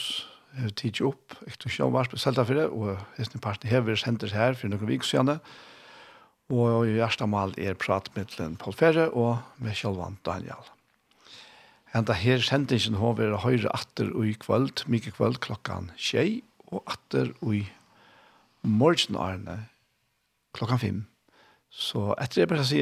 har 0.57 0.73
tidsi 0.73 1.05
opp, 1.05 1.35
Iktus 1.45 1.75
Sjønvars 1.75 2.09
på 2.09 2.17
Seltafire, 2.17 2.65
og 2.73 2.97
hesten 3.19 3.43
her 3.43 3.59
hever 3.69 3.95
sender 3.95 4.33
her 4.33 4.57
for 4.57 4.71
noen 4.71 4.89
vik 4.89 5.05
siden. 5.05 5.37
Og 6.49 6.87
Gjerstamal 6.89 7.53
er 7.59 7.77
pratmiddelen 7.77 8.57
Paul 8.57 8.73
Ferre 8.73 9.09
og 9.11 9.37
med 9.61 9.77
Kjølvan 9.77 10.17
Daniel. 10.25 10.71
Enda 11.93 12.13
her 12.17 12.41
sendingen 12.41 12.97
har 12.97 13.13
vi 13.19 13.29
høyre 13.43 13.69
atter 13.75 14.09
og 14.13 14.25
i 14.25 14.33
kvöld, 14.33 14.87
mye 14.89 15.13
kvöld 15.13 15.37
klokkan 15.43 15.91
tjei, 15.97 16.41
og 16.71 16.81
atter 16.89 17.29
og 17.41 17.59
i 17.59 17.63
morgenarne 18.63 19.67
klokkan 20.57 20.81
5. 20.81 21.05
Så 21.77 22.15
etter 22.17 22.41
det 22.41 22.49
bare 22.49 22.63
å 22.65 22.67
si, 22.67 22.79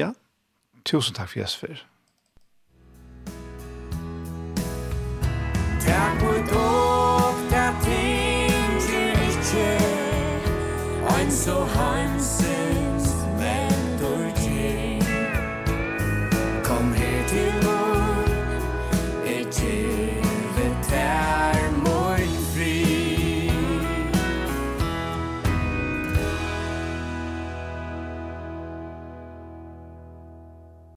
tusen 0.88 1.16
takk 1.16 1.28
for 1.28 1.42
Jesper. 1.42 1.82
Takk 5.84 6.22
for 6.22 6.35